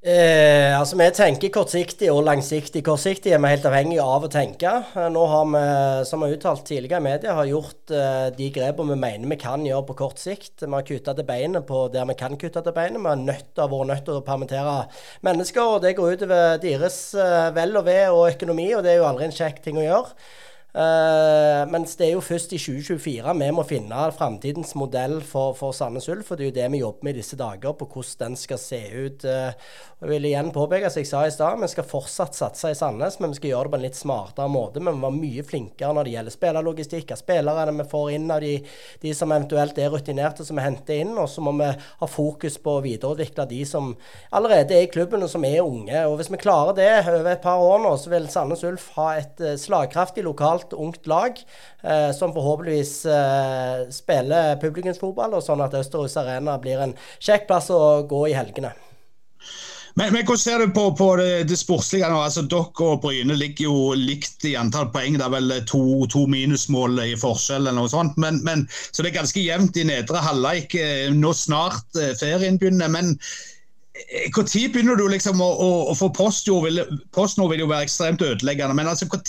Eh, 0.06 0.70
altså 0.78 1.00
Vi 1.00 1.06
tenker 1.18 1.50
kortsiktig 1.50 2.12
og 2.14 2.20
langsiktig. 2.28 2.84
Kortsiktig 2.86 3.32
er 3.34 3.40
vi 3.42 3.50
helt 3.50 3.64
avhengig 3.66 3.96
av 4.04 4.28
å 4.28 4.30
tenke. 4.30 4.70
Eh, 4.94 5.08
nå 5.10 5.24
har 5.32 5.48
vi, 5.50 5.64
som 6.06 6.22
vi 6.22 6.28
har 6.28 6.36
uttalt 6.36 6.62
tidligere 6.68 7.00
i 7.02 7.06
media, 7.08 7.34
har 7.34 7.50
gjort 7.50 7.90
eh, 7.90 8.28
de 8.38 8.52
grepene 8.54 8.94
vi 8.94 9.00
mener 9.02 9.32
vi 9.34 9.40
kan 9.42 9.66
gjøre 9.66 9.88
på 9.88 9.98
kort 10.04 10.22
sikt. 10.22 10.62
Vi 10.62 10.70
har 10.70 10.86
kutta 10.86 11.16
til 11.18 11.26
beinet 11.26 11.66
på 11.66 11.88
der 11.90 12.06
vi 12.06 12.18
kan 12.20 12.38
kutte 12.38 12.62
til 12.62 12.78
beinet. 12.78 13.02
Vi 13.02 13.10
har 13.10 13.18
nødt, 13.24 13.50
av 13.58 13.74
vært 13.74 13.90
nødt 13.96 14.06
til 14.06 14.20
å 14.20 14.26
permittere 14.30 14.78
mennesker, 15.26 15.74
og 15.74 15.82
det 15.82 15.96
går 15.98 16.20
utover 16.20 16.62
deres 16.62 17.00
eh, 17.18 17.50
vel 17.58 17.74
og 17.82 17.90
ve 17.90 18.00
og 18.12 18.28
økonomi, 18.36 18.76
og 18.78 18.86
det 18.86 18.94
er 18.94 19.02
jo 19.02 19.10
aldri 19.10 19.32
en 19.32 19.40
kjekk 19.42 19.64
ting 19.66 19.82
å 19.82 19.88
gjøre. 19.88 20.28
Uh, 20.76 21.64
mens 21.72 21.94
det 21.96 22.10
er 22.10 22.18
jo 22.18 22.24
først 22.26 22.52
i 22.52 22.58
2024 22.60 23.34
vi 23.40 23.48
må 23.56 23.64
finne 23.64 24.10
framtidens 24.12 24.74
modell 24.76 25.22
for, 25.24 25.54
for 25.56 25.72
Sandnes 25.72 26.10
Ulf. 26.12 26.28
For 26.28 26.36
det 26.36 26.44
er 26.44 26.50
jo 26.50 26.56
det 26.58 26.66
vi 26.74 26.82
jobber 26.82 27.08
med 27.08 27.16
i 27.16 27.22
disse 27.22 27.38
dager, 27.40 27.78
på 27.80 27.88
hvordan 27.88 28.34
den 28.34 28.36
skal 28.40 28.60
se 28.60 28.82
ut. 28.92 29.24
Uh, 29.24 29.54
jeg 30.02 30.10
vil 30.12 30.28
igjen 30.28 30.52
påpeke, 30.52 30.90
som 30.92 31.00
jeg 31.00 31.08
sa 31.08 31.22
i 31.24 31.32
stad, 31.32 31.62
vi 31.62 31.70
skal 31.72 31.88
fortsatt 31.88 32.36
satse 32.36 32.74
i 32.74 32.76
Sandnes, 32.76 33.16
men 33.22 33.32
vi 33.32 33.40
skal 33.40 33.54
gjøre 33.54 33.70
det 33.70 33.72
på 33.72 33.80
en 33.80 33.86
litt 33.86 34.00
smartere 34.00 34.52
måte. 34.52 34.84
Men 34.84 34.98
vi 34.98 35.06
være 35.06 35.20
mye 35.22 35.46
flinkere 35.48 35.96
når 35.96 36.06
det 36.06 36.16
gjelder 36.18 36.36
spillerlogistikk, 36.36 37.14
av 37.16 37.22
spillerne 37.22 37.78
vi 37.78 37.88
får 37.94 38.12
inn, 38.18 38.28
av 38.36 38.44
de, 38.44 38.52
de, 39.06 39.14
som 39.16 39.32
eventuelt 39.32 39.80
er 39.80 39.94
rutinerte, 39.94 40.44
som 40.44 40.60
vi 40.60 40.66
henter 40.66 41.00
inn. 41.06 41.16
Og 41.16 41.30
så 41.32 41.46
må 41.46 41.56
vi 41.62 41.72
ha 41.72 42.12
fokus 42.12 42.60
på 42.60 42.76
å 42.76 42.84
videreutvikle 42.84 43.48
de 43.54 43.62
som 43.70 43.94
allerede 44.36 44.76
er 44.76 44.90
i 44.90 44.92
klubben, 44.92 45.24
og 45.24 45.32
som 45.32 45.48
er 45.48 45.64
unge. 45.64 46.04
Og 46.10 46.20
hvis 46.20 46.34
vi 46.36 46.42
klarer 46.44 46.76
det 46.76 46.92
over 47.06 47.32
et 47.32 47.46
par 47.48 47.64
år 47.64 47.80
nå, 47.88 47.96
så 47.96 48.12
vil 48.12 48.28
Sandnes 48.34 48.68
Ulf 48.68 48.92
ha 49.00 49.08
et 49.22 49.40
uh, 49.40 49.56
slagkraftig 49.60 50.28
lokalt 50.28 50.65
lokalt, 50.66 50.74
ungt 50.74 51.08
lag 51.08 51.34
eh, 51.84 52.12
som 52.16 52.34
forhåpentligvis 52.34 53.06
eh, 53.06 53.90
spiller 53.92 54.60
publikumsfotball, 54.62 55.34
og 55.34 55.44
sånn 55.44 55.62
at 55.62 55.74
Østerhus 55.74 56.18
Arena 56.18 56.58
blir 56.60 56.80
en 56.82 56.96
kjekk 57.20 57.48
plass 57.48 57.70
å 57.70 58.06
gå 58.08 58.30
i 58.30 58.36
helgene. 58.36 58.74
Men, 59.98 60.12
men, 60.12 60.26
hvordan 60.26 60.40
ser 60.42 60.60
du 60.60 60.74
på, 60.76 60.90
på 60.92 61.16
det, 61.16 61.48
det, 61.48 61.56
sportslige 61.56 62.10
nå? 62.12 62.20
Altså, 62.20 62.42
Dere 62.44 62.68
og 62.84 63.00
Bryne 63.02 63.34
ligger 63.34 63.70
jo 63.70 63.94
likt 63.96 64.44
i 64.44 64.58
antall 64.60 64.90
poeng. 64.92 65.16
Det 65.16 65.24
er 65.24 65.32
vel 65.32 65.54
to, 65.64 66.06
to 66.12 66.26
minusmål 66.28 67.00
i 67.00 67.16
forskjell 67.16 67.64
eller 67.64 67.78
noe 67.80 67.88
sånt. 67.88 68.18
Men, 68.20 68.42
men, 68.44 68.66
så 68.92 69.06
det 69.06 69.14
er 69.14 69.22
ganske 69.22 69.40
jevnt 69.40 69.80
i 69.80 69.88
nedre 69.88 70.20
halvleik. 70.20 70.76
Eh, 70.76 71.08
nå 71.16 71.32
snart 71.32 71.96
eh, 71.96 72.12
ferien 72.20 72.60
begynner. 72.60 72.92
men 72.92 73.16
når 74.36 74.44
eh, 74.44 74.68
begynner 74.74 75.00
du 75.00 75.08
liksom 75.08 75.40
å, 75.40 75.48
å, 75.48 75.72
å 75.92 75.96
få 75.96 76.12
postjord? 76.12 76.82
Postnord 77.16 77.54
vil 77.54 77.64
jo 77.64 77.72
være 77.72 77.88
ekstremt 77.88 78.24
ødeleggende. 78.26 78.76
Men 78.76 78.92
altså, 78.92 79.08
når 79.08 79.24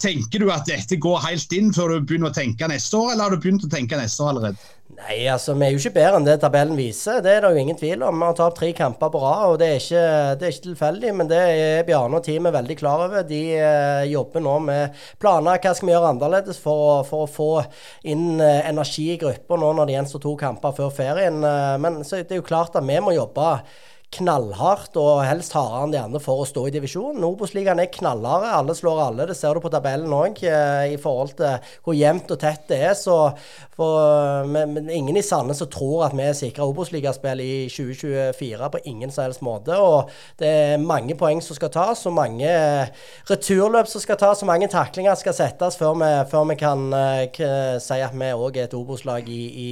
tenker 0.00 0.42
du 0.42 0.48
at 0.52 0.66
dette 0.68 0.98
går 1.00 1.20
helt 1.26 1.52
inn 1.56 1.72
før 1.74 1.94
du 1.94 2.06
begynner 2.08 2.32
å 2.32 2.36
tenke 2.36 2.68
neste 2.70 2.98
år, 2.98 3.12
eller 3.12 3.28
har 3.28 3.34
du 3.34 3.42
begynt 3.42 3.66
å 3.66 3.70
tenke 3.72 3.98
neste 4.00 4.24
år 4.24 4.34
allerede? 4.34 4.72
Nei, 4.94 5.24
altså 5.32 5.56
vi 5.58 5.64
er 5.66 5.72
jo 5.74 5.80
ikke 5.80 5.94
bedre 5.96 6.18
enn 6.20 6.26
det 6.26 6.36
tabellen 6.42 6.76
viser. 6.78 7.18
Det 7.24 7.32
er 7.32 7.40
det 7.42 7.50
jo 7.50 7.62
ingen 7.62 7.78
tvil 7.78 8.04
om. 8.06 8.20
Vi 8.20 8.28
har 8.28 8.36
tapt 8.38 8.60
tre 8.60 8.68
kamper 8.76 9.10
på 9.10 9.22
rad, 9.22 9.44
og 9.50 9.56
det 9.58 9.68
er, 9.72 9.80
ikke, 9.80 10.02
det 10.38 10.46
er 10.46 10.52
ikke, 10.54 10.64
tilfeldig. 10.68 11.14
Men 11.18 11.30
det 11.30 11.40
er 11.40 11.86
Bjarne 11.88 12.20
og 12.20 12.26
teamet 12.26 12.54
veldig 12.54 12.76
klar 12.78 13.06
over. 13.08 13.24
De 13.26 13.40
eh, 13.56 14.04
jobber 14.12 14.44
nå 14.44 14.58
med 14.68 15.00
planer. 15.22 15.58
Hva 15.58 15.72
skal 15.74 15.88
vi 15.88 15.96
gjøre 15.96 16.12
annerledes 16.14 16.60
for, 16.62 17.00
for 17.08 17.24
å 17.24 17.30
få 17.30 17.48
inn 18.12 18.38
eh, 18.38 18.60
energi 18.70 19.08
i 19.16 19.18
gruppa 19.20 19.58
nå 19.58 19.72
når 19.80 19.90
det 19.90 19.96
gjenstår 19.98 20.24
to 20.28 20.36
kamper 20.44 20.76
før 20.78 20.94
ferien. 20.94 21.42
Eh, 21.48 21.74
men 21.82 22.04
så 22.04 22.22
det 22.22 22.36
er 22.36 22.42
jo 22.44 22.46
klart 22.46 22.78
at 22.78 22.86
vi 22.86 23.00
må 23.02 23.16
jobbe 23.16 23.56
knallhardt 24.14 24.96
og 25.00 25.24
helst 25.26 25.54
hardere 25.56 25.84
enn 25.86 25.94
de 25.94 26.00
andre 26.00 26.20
for 26.22 26.42
å 26.42 26.48
stå 26.48 26.66
i 26.68 26.74
divisjonen. 26.74 27.24
Obos-ligaen 27.26 27.82
er 27.82 27.90
knallharde. 27.92 28.52
Alle 28.54 28.76
slår 28.78 29.02
alle. 29.08 29.28
Det 29.30 29.36
ser 29.38 29.54
du 29.56 29.64
på 29.64 29.72
tabellen 29.72 30.14
òg, 30.14 30.42
eh, 30.46 30.94
i 30.94 30.98
forhold 31.00 31.34
til 31.38 31.74
hvor 31.84 31.98
jevnt 31.98 32.30
og 32.30 32.40
tett 32.40 32.68
det 32.70 32.80
er. 32.90 32.94
Så 32.98 33.16
for, 33.76 34.46
men, 34.46 34.74
men 34.74 34.90
ingen 34.90 35.16
i 35.16 35.22
Sandnes 35.22 35.58
som 35.58 35.70
tror 35.70 36.04
at 36.06 36.14
vi 36.14 36.28
sikrer 36.36 36.70
Obos-ligaspill 36.70 37.42
i 37.42 37.54
2024 37.72 38.70
på 38.70 38.82
ingen 38.90 39.10
som 39.10 39.24
helst 39.26 39.42
måte. 39.44 39.76
Og 39.78 40.10
det 40.40 40.50
er 40.50 40.82
mange 40.82 41.16
poeng 41.18 41.42
som 41.42 41.58
skal 41.58 41.72
tas, 41.74 42.04
og 42.06 42.16
mange 42.16 42.50
returløp 43.30 43.90
som 43.90 44.04
skal 44.04 44.20
tas, 44.20 44.42
og 44.42 44.50
mange 44.50 44.70
taklinger 44.72 45.18
skal 45.18 45.36
settes 45.36 45.78
før 45.80 45.98
vi, 46.00 46.10
før 46.30 46.48
vi 46.50 46.58
kan 46.60 46.86
uh, 46.94 47.78
si 47.82 48.00
at 48.04 48.14
vi 48.14 48.32
òg 48.34 48.58
er 48.58 48.68
et 48.68 48.76
Obos-lag 48.78 49.28
i, 49.28 49.42
i, 49.66 49.70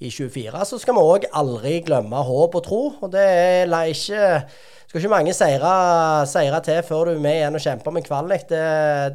i, 0.00 0.10
24. 0.10 0.64
Så 0.66 0.80
skal 0.82 0.96
vi 0.96 1.04
òg 1.04 1.28
aldri 1.36 1.80
glemme 1.86 2.24
håp 2.30 2.58
og 2.58 2.66
tro. 2.66 2.82
og 3.00 3.12
det 3.12 3.26
er 3.26 3.76
ikke 3.86 4.40
skal 4.86 5.00
ikke 5.00 5.10
mange 5.10 5.32
seire, 5.34 6.60
til 6.62 6.82
før 6.86 7.08
du 7.08 7.10
er 7.16 7.22
med 7.22 7.40
igjen 7.40 7.58
og 7.58 7.62
kjemper 7.62 7.94
med 7.94 8.04
kvalik. 8.06 8.44
Det, 8.48 8.60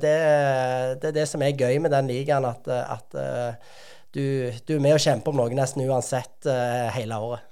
det, 0.04 0.16
det, 1.02 1.08
er 1.10 1.16
det 1.16 1.28
som 1.32 1.42
er 1.42 1.56
gøy 1.56 1.80
med 1.80 1.94
den 1.96 2.12
ligaen, 2.12 2.46
at, 2.46 2.68
at 2.68 3.16
du, 4.16 4.26
du, 4.68 4.76
er 4.76 4.84
med 4.84 4.98
og 4.98 5.04
kjemper 5.04 5.32
om 5.32 5.42
noe 5.42 5.56
nesten 5.56 5.88
uansett 5.88 6.50
uh, 6.50 6.90
hele 6.96 7.20
året. 7.22 7.48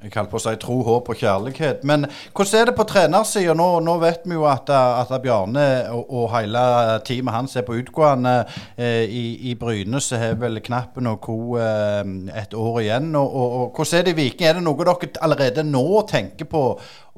Jeg 0.00 0.14
kaller 0.14 0.30
på 0.32 0.38
å 0.38 0.40
si 0.40 0.52
tro, 0.56 0.78
håp 0.86 1.10
og 1.12 1.18
kjærlighet. 1.20 1.82
Men 1.84 2.06
hvordan 2.32 2.54
er 2.56 2.70
det 2.70 2.74
på 2.78 2.86
trenersida? 2.88 3.52
Nå, 3.56 3.66
nå, 3.84 3.98
vet 4.00 4.24
vi 4.24 4.38
jo 4.38 4.46
at, 4.48 4.70
at 4.72 5.12
Bjarne 5.20 5.64
og, 5.92 6.06
og, 6.06 6.24
hele 6.32 6.62
teamet 7.04 7.36
hans 7.36 7.58
er 7.60 7.66
på 7.66 7.76
utgående. 7.76 8.32
Eh, 8.80 9.04
i, 9.04 9.24
I 9.50 9.54
Bryne 9.60 10.00
så 10.00 10.16
har 10.22 10.40
vel 10.40 10.62
Knappen 10.64 11.10
og 11.10 11.20
co. 11.26 11.36
Eh, 11.60 12.00
et 12.40 12.56
år 12.56 12.80
igjen. 12.80 13.12
Og, 13.12 13.28
og, 13.28 13.56
og, 13.60 13.76
hvordan 13.76 14.00
er 14.00 14.08
det 14.08 14.16
i 14.16 14.20
Viking? 14.22 14.48
Er 14.48 14.56
det 14.56 14.64
noe 14.64 14.88
dere 14.88 15.12
allerede 15.20 15.68
nå 15.68 15.86
tenker 16.08 16.48
på 16.48 16.66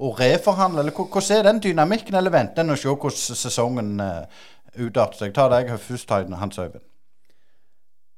å 0.03 0.15
reforhandle? 0.19 0.83
Eller 0.83 0.97
hvordan 0.99 1.37
er 1.39 1.51
den 1.53 1.67
dynamikken, 1.71 2.19
eller 2.19 2.35
venter 2.35 2.67
en 2.67 2.75
å 2.75 2.81
se 2.83 2.91
hvordan 2.91 3.45
sesongen 3.47 3.95
eh, 4.03 4.49
utarter 4.83 5.23
seg? 5.23 5.37
Ta 5.39 5.47
deg 5.55 5.71
først, 5.79 6.11
Hans 6.11 6.59
Øyvind. 6.59 6.83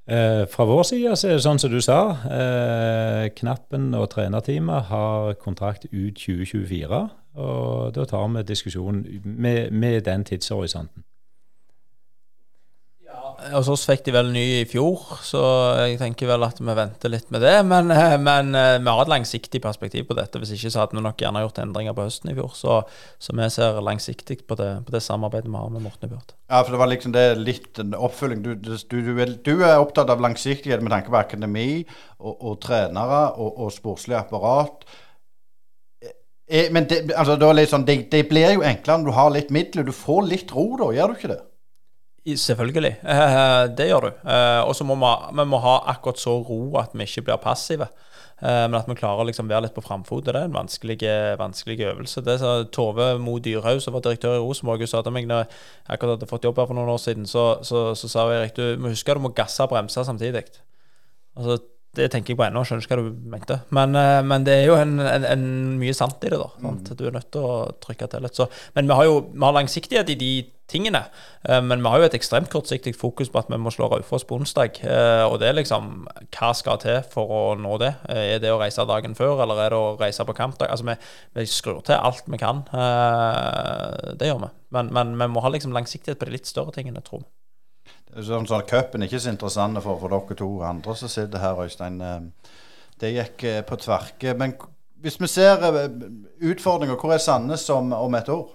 Eh, 0.09 0.45
fra 0.49 0.65
vår 0.65 0.83
side 0.83 1.17
så 1.17 1.29
er 1.29 1.39
det 1.39 1.45
sånn 1.47 1.59
som 1.63 1.73
du 1.73 1.81
sa. 1.81 2.01
Eh, 2.29 3.31
knappen 3.39 3.95
og 3.97 4.11
trenerteamet 4.13 4.91
har 4.91 5.35
kontrakt 5.41 5.87
ut 5.93 6.19
2024. 6.21 7.01
Og 7.35 7.95
da 7.97 8.05
tar 8.05 8.29
vi 8.29 8.43
diskusjonen 8.43 9.23
med, 9.25 9.73
med 9.73 10.05
den 10.05 10.25
tidshorisonten 10.25 11.05
hos 13.53 13.69
oss 13.73 13.85
fikk 13.89 14.05
de 14.07 14.13
vel 14.15 14.31
ny 14.33 14.43
i 14.61 14.67
fjor, 14.69 15.01
så 15.25 15.41
jeg 15.85 15.99
tenker 16.01 16.29
vel 16.31 16.45
at 16.47 16.61
vi 16.61 16.77
venter 16.77 17.13
litt 17.13 17.29
med 17.35 17.43
det. 17.45 17.55
Men, 17.69 17.91
eh, 17.93 18.17
men 18.21 18.55
eh, 18.59 18.79
vi 18.79 18.91
har 18.91 19.03
et 19.03 19.13
langsiktig 19.13 19.61
perspektiv 19.65 20.09
på 20.09 20.17
dette. 20.19 20.41
Hvis 20.41 20.55
ikke 20.57 20.73
så 20.73 20.83
hadde 20.83 20.99
vi 20.99 21.05
nok 21.05 21.21
gjerne 21.21 21.45
gjort 21.45 21.61
endringer 21.63 21.97
på 21.97 22.07
høsten 22.07 22.33
i 22.33 22.37
fjor. 22.37 22.51
Så, 22.59 22.81
så 23.23 23.37
vi 23.37 23.49
ser 23.53 23.81
langsiktig 23.85 24.41
på 24.49 24.59
det, 24.61 24.71
på 24.87 24.95
det, 24.95 25.03
samarbeidet 25.05 25.51
vi 25.51 25.61
har 25.61 25.71
med 25.75 25.87
Morten 25.87 26.09
Ibjørd. 26.09 26.35
Ja, 26.51 26.61
for 26.63 26.75
det 26.75 26.83
var 26.83 26.93
liksom 26.93 27.15
det 27.15 27.25
litt 27.41 27.81
en 27.83 27.97
oppfølging. 27.97 28.45
Du, 28.45 28.53
du, 28.55 28.75
du, 28.77 29.25
du, 29.47 29.55
er 29.57 29.79
opptatt 29.79 30.13
av 30.13 30.23
langsiktighet 30.25 30.85
med 30.85 30.95
tanke 30.95 31.13
på 31.13 31.21
akademi 31.21 31.69
og, 32.19 32.35
og 32.35 32.61
trenere 32.65 33.25
og, 33.39 33.59
og 33.65 33.73
sportslig 33.75 34.19
apparat. 34.21 34.85
Eh, 36.51 36.71
men 36.75 36.89
det, 36.91 37.07
altså, 37.17 37.39
det, 37.41 37.67
sånn, 37.71 37.87
det, 37.89 37.99
det 38.13 38.27
blir 38.31 38.59
jo 38.59 38.65
enklere 38.67 39.01
når 39.01 39.11
du 39.11 39.19
har 39.19 39.35
litt 39.35 39.53
midler. 39.55 39.87
Du 39.87 39.97
får 39.97 40.31
litt 40.31 40.55
ro 40.55 40.69
da, 40.81 40.93
gjør 40.97 41.13
du 41.13 41.21
ikke 41.21 41.35
det? 41.35 41.43
Selvfølgelig. 42.25 42.97
Eh, 43.05 43.67
det 43.77 43.91
gjør 43.91 44.09
du. 44.09 44.29
Eh, 44.33 44.63
og 44.65 44.73
så 44.77 44.85
må 44.89 44.97
vi, 44.97 45.13
vi 45.37 45.45
må 45.45 45.61
ha 45.61 45.77
akkurat 45.93 46.21
så 46.21 46.39
ro 46.41 46.79
at 46.81 46.95
vi 46.97 47.05
ikke 47.05 47.27
blir 47.27 47.41
passive. 47.43 47.91
Eh, 48.41 48.65
men 48.65 48.79
at 48.79 48.89
vi 48.89 48.97
klarer 48.97 49.21
å 49.21 49.27
liksom 49.29 49.51
være 49.51 49.67
litt 49.67 49.77
på 49.77 49.85
framfot. 49.85 50.25
Det 50.25 50.33
er 50.33 50.49
en 50.49 50.57
vanskelig, 50.57 50.97
vanskelig 51.41 51.85
øvelse. 51.91 52.25
Det 52.25 52.39
sa 52.41 52.55
Tove 52.73 53.11
Mo 53.21 53.37
Dyrhaug, 53.45 53.83
som 53.85 53.93
var 53.93 54.07
direktør 54.07 54.39
i 54.39 54.41
Rosenborg, 54.41 54.87
sa 54.89 55.05
til 55.05 55.13
meg 55.13 55.29
når 55.29 55.45
jeg 55.45 55.53
akkurat 55.99 56.17
hadde 56.17 56.31
fått 56.33 56.49
jobb 56.49 56.63
her 56.63 56.71
for 56.71 56.81
noen 56.81 56.95
år 56.95 57.03
siden, 57.05 57.29
så, 57.29 57.45
så, 57.61 57.91
så 57.99 58.11
sa 58.11 58.27
Erik 58.33 58.57
du 58.57 58.65
må 58.81 58.95
huske 58.95 59.13
at 59.13 59.21
du 59.21 59.27
må 59.27 59.35
gasse 59.37 59.61
og 59.61 59.75
bremse 59.75 60.09
samtidig. 60.09 60.47
Altså 61.37 61.61
det 61.97 62.11
tenker 62.13 62.35
jeg 62.35 62.39
på 62.41 62.47
ennå, 62.47 62.65
skjønner 62.67 62.85
ikke 62.85 62.99
hva 62.99 63.05
du 63.05 63.29
mente. 63.35 63.61
Men, 63.75 63.95
eh, 63.99 64.23
men, 64.27 64.47
det 64.47 64.57
er 64.61 64.67
jo 64.69 64.79
en, 64.79 64.97
en, 65.01 65.29
en 65.29 65.47
mye 65.81 65.95
sant 65.97 66.25
i 66.25 66.33
det, 66.33 66.41
da. 66.41 66.51
Sant? 66.63 66.91
Du 66.99 67.07
er 67.07 67.15
nødt 67.15 67.31
til 67.35 67.47
å 67.47 67.55
trykke 67.83 68.09
til 68.11 68.25
litt. 68.25 68.37
Så, 68.39 68.49
men 68.77 68.91
vi 68.91 68.99
har 68.99 69.09
jo 69.09 69.21
vi 69.31 69.45
har 69.45 69.57
langsiktighet 69.57 70.13
i 70.15 70.19
de 70.21 70.33
tingene. 70.71 71.05
Eh, 71.49 71.61
men 71.63 71.85
vi 71.85 71.93
har 71.93 72.03
jo 72.03 72.09
et 72.09 72.17
ekstremt 72.19 72.51
kortsiktig 72.53 72.95
fokus 72.99 73.31
på 73.31 73.43
at 73.43 73.53
vi 73.53 73.61
må 73.61 73.73
slå 73.75 73.89
Raufoss 73.93 74.27
på 74.29 74.39
onsdag. 74.41 74.81
Eh, 74.83 75.23
og 75.29 75.39
det 75.43 75.51
er 75.51 75.59
liksom 75.61 75.93
Hva 76.35 76.51
skal 76.57 76.81
til 76.83 77.01
for 77.15 77.37
å 77.39 77.45
nå 77.61 77.79
det? 77.83 77.95
Er 78.11 78.43
det 78.43 78.53
å 78.55 78.59
reise 78.63 78.87
dagen 78.89 79.15
før, 79.19 79.45
eller 79.45 79.63
er 79.63 79.75
det 79.77 79.81
å 79.81 79.95
reise 80.01 80.27
på 80.27 80.37
kampdag? 80.37 80.73
Altså, 80.75 80.89
vi, 80.91 80.99
vi 81.39 81.47
skrur 81.51 81.85
til 81.87 82.01
alt 82.01 82.27
vi 82.27 82.41
kan. 82.41 82.67
Det 84.19 84.29
gjør 84.33 84.45
vi. 84.47 84.53
Men, 84.75 84.91
men 84.95 85.17
vi 85.21 85.31
må 85.31 85.45
ha 85.45 85.55
liksom 85.55 85.77
langsiktighet 85.77 86.19
på 86.19 86.29
de 86.29 86.39
litt 86.39 86.51
større 86.51 86.75
tingene, 86.75 87.05
tror 87.05 87.23
vi. 87.23 87.31
Sånn, 88.15 88.47
sånn 88.47 88.67
Cupen 88.69 89.03
er 89.03 89.11
ikke 89.11 89.23
så 89.25 89.33
interessant 89.33 89.81
for, 89.83 89.99
for, 89.99 90.13
dere 90.13 90.37
to 90.39 90.49
andre 90.67 90.95
som 90.99 91.11
sitter 91.11 91.43
her, 91.43 91.59
Øystein. 91.65 91.99
Eh, 91.99 92.53
det 93.03 93.11
gikk 93.11 93.47
eh, 93.51 93.63
på 93.67 93.79
tverke. 93.83 94.37
Men 94.39 94.55
hvis 95.03 95.19
vi 95.19 95.31
ser 95.31 95.65
eh, 95.67 95.89
utfordringer, 96.47 96.99
hvor 97.01 97.17
er 97.17 97.23
Sandnes 97.23 97.67
om, 97.75 97.91
om 97.97 98.15
et 98.15 98.31
år? 98.31 98.53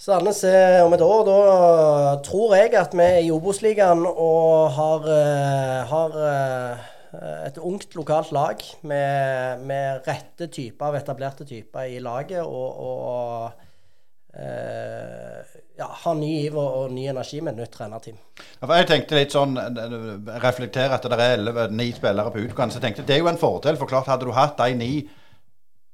Sandnes 0.00 0.42
er 0.48 0.82
om 0.84 0.92
et 0.96 1.04
år. 1.04 1.24
Da 1.28 2.18
tror 2.26 2.54
jeg 2.58 2.76
at 2.76 2.92
vi 2.96 3.06
er 3.06 3.22
i 3.24 3.32
Obos-ligaen 3.32 4.04
og 4.10 4.70
har, 4.76 5.08
har, 5.88 6.20
et 7.48 7.56
ungt 7.58 7.96
lokalt 7.98 8.30
lag 8.36 8.60
med, 8.86 9.64
med 9.66 10.06
rette 10.08 10.48
typer 10.52 10.92
av 10.92 11.00
etablerte 11.00 11.48
typer 11.48 11.88
i 11.88 12.00
laget. 12.04 12.44
og, 12.44 12.84
og 12.84 13.68
ja, 14.30 15.86
ha 16.04 16.12
ny 16.14 16.28
giv 16.42 16.58
og, 16.60 16.92
ny 16.94 17.08
energi 17.10 17.40
med 17.42 17.56
et 17.56 17.64
nytt 17.64 17.72
trenerteam. 17.74 18.18
Ja, 18.60 18.68
jeg 18.78 18.86
tenkte 18.90 19.18
litt 19.18 19.34
sånn, 19.34 19.56
reflektere 20.44 20.94
at 20.94 21.08
det 21.08 21.18
er 21.18 21.38
11, 21.38 21.72
ni 21.74 21.88
spillere 21.96 22.30
på 22.30 22.44
utgang, 22.44 22.70
så 22.70 22.78
jeg 22.78 22.88
tenkte 22.88 23.06
det 23.08 23.16
er 23.16 23.24
jo 23.24 23.30
en 23.32 23.40
fordel. 23.40 23.80
For 23.80 23.90
klart, 23.90 24.10
hadde 24.12 24.28
du 24.28 24.36
hatt 24.36 24.60
de 24.60 24.76
ni 24.78 24.92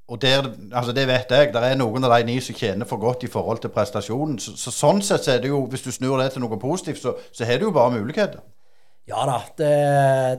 og 0.07 0.20
der, 0.22 0.45
altså 0.72 0.93
det 0.95 1.07
vet 1.09 1.30
jeg, 1.30 1.49
det 1.55 1.62
er 1.66 1.78
noen 1.78 2.05
av 2.07 2.12
de 2.14 2.28
ni 2.28 2.37
som 2.41 2.55
tjener 2.55 2.87
for 2.87 3.03
godt 3.03 3.24
i 3.26 3.30
forhold 3.30 3.59
til 3.59 3.72
prestasjonen. 3.74 4.37
Så, 4.39 4.55
så 4.61 4.70
sånn 4.70 5.03
sett 5.03 5.24
så 5.26 5.32
er 5.34 5.41
det 5.43 5.51
jo, 5.51 5.64
hvis 5.70 5.82
du 5.82 5.91
snur 5.91 6.20
det 6.20 6.28
til 6.34 6.45
noe 6.45 6.59
positivt, 6.62 7.01
så, 7.03 7.16
så 7.34 7.49
har 7.49 7.59
du 7.59 7.66
jo 7.66 7.72
bare 7.74 7.97
muligheter. 7.97 8.45
Ja 9.07 9.21
da. 9.23 9.37
Det, 9.55 9.67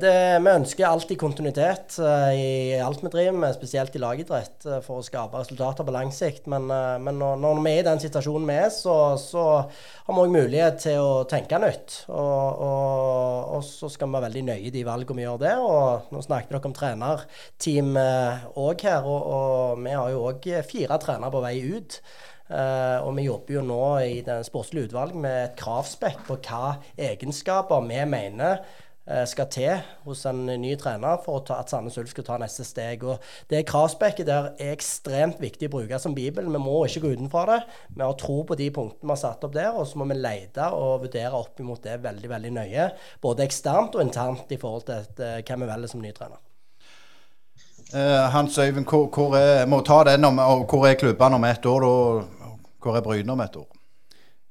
det, 0.02 0.14
vi 0.44 0.52
ønsker 0.52 0.84
alltid 0.90 1.16
kontinuitet 1.22 1.94
uh, 2.04 2.34
i 2.36 2.76
alt 2.84 3.00
vi 3.00 3.12
driver 3.14 3.38
med, 3.40 3.56
spesielt 3.56 3.96
i 3.96 4.02
lagidrett, 4.04 4.58
uh, 4.68 4.82
for 4.84 5.00
å 5.00 5.06
skape 5.08 5.40
resultater 5.40 5.88
på 5.88 5.94
lang 5.96 6.12
sikt. 6.12 6.50
Men, 6.52 6.68
uh, 6.68 6.98
men 7.00 7.16
når, 7.16 7.40
når, 7.46 7.62
vi 7.64 7.72
er 7.72 7.80
i 7.80 7.88
den 7.88 8.04
situasjonen 8.04 8.52
vi 8.52 8.60
er, 8.66 8.68
så, 8.76 8.98
så 9.24 9.46
har 9.64 10.12
vi 10.12 10.20
òg 10.26 10.36
mulighet 10.36 10.84
til 10.84 11.00
å 11.00 11.24
tenke 11.32 11.62
nytt. 11.64 12.02
Og, 12.12 12.20
og, 12.68 13.56
og, 13.56 13.64
så 13.64 13.88
skal 13.94 14.12
vi 14.12 14.18
være 14.18 14.28
veldig 14.28 14.46
nøye 14.52 14.68
i 14.68 14.76
de 14.76 14.84
valgene 14.90 15.22
vi 15.22 15.28
gjør 15.30 15.44
der. 15.48 15.64
Og 15.64 16.12
nå 16.12 16.28
snakket 16.28 16.58
dere 16.58 16.68
om 16.68 16.76
trenerteam 16.76 17.96
òg 18.68 18.90
her, 18.90 19.08
og, 19.08 19.36
og 19.38 19.86
vi 19.88 19.96
har 19.96 20.12
jo 20.12 20.26
òg 20.28 20.52
fire 20.68 21.00
trenere 21.08 21.32
på 21.32 21.48
vei 21.48 21.56
ut. 21.72 22.02
Uh, 22.48 23.04
og 23.04 23.12
vi 23.18 23.26
jobber 23.26 23.58
jo 23.58 23.62
nå 23.68 23.86
i 24.08 24.20
den 24.24 24.46
sportslige 24.48 24.88
utvalg 24.88 25.16
med 25.20 25.38
et 25.50 25.56
kravspekk 25.60 26.22
på 26.30 26.38
hva 26.46 26.78
egenskaper 26.96 27.82
vi 27.84 27.98
mener 28.08 28.62
uh, 28.64 29.26
skal 29.28 29.50
til 29.52 29.82
hos 30.06 30.22
en 30.32 30.46
ny 30.48 30.72
trener 30.80 31.20
for 31.26 31.44
ta, 31.44 31.58
at 31.60 31.74
Sandnes 31.74 32.00
Ulf 32.00 32.14
skal 32.14 32.24
ta 32.30 32.38
neste 32.40 32.64
steg. 32.64 33.04
Og 33.04 33.20
Det 33.52 33.66
kravspekket 33.68 34.30
der 34.30 34.54
er 34.54 34.72
ekstremt 34.78 35.44
viktig 35.44 35.68
å 35.68 35.76
bruke 35.76 36.00
som 36.00 36.16
bibel. 36.16 36.48
Vi 36.48 36.64
må 36.64 36.78
ikke 36.88 37.04
gå 37.04 37.14
utenfor 37.18 37.52
det. 37.52 37.60
Vi 37.92 38.06
har 38.06 38.16
tro 38.22 38.40
på 38.48 38.56
de 38.64 38.70
punktene 38.80 39.10
vi 39.10 39.16
har 39.18 39.24
satt 39.26 39.44
opp 39.44 39.58
der, 39.58 39.76
og 39.76 39.84
så 39.92 40.00
må 40.00 40.08
vi 40.08 40.16
lete 40.16 40.72
og 40.72 41.04
vurdere 41.04 41.36
opp 41.36 41.60
imot 41.60 41.84
det 41.84 42.00
veldig 42.08 42.32
veldig 42.32 42.56
nøye. 42.62 42.90
Både 43.28 43.44
eksternt 43.44 44.00
og 44.00 44.08
internt 44.08 44.56
i 44.56 44.62
forhold 44.62 44.88
til 44.88 45.04
et, 45.04 45.20
uh, 45.20 45.42
hvem 45.44 45.68
vi 45.68 45.74
velger 45.76 45.98
som 45.98 46.06
ny 46.06 46.16
trener. 46.16 46.40
Hans 47.88 48.58
Øyvind, 48.60 48.84
hvor, 48.84 49.06
hvor 49.08 49.38
er, 49.40 49.62
må 49.66 49.78
ta 49.80 50.02
den 50.04 50.28
om, 50.28 50.42
hvor 50.68 50.84
er 50.90 50.98
klubbene 51.00 51.38
om 51.40 51.46
ett 51.48 51.66
år? 51.66 51.86
Da? 51.86 52.37
Hvor 52.88 52.96
er 52.96 53.04
Bryne 53.04 53.34
om 53.34 53.42
et 53.44 53.56
år? 53.60 53.68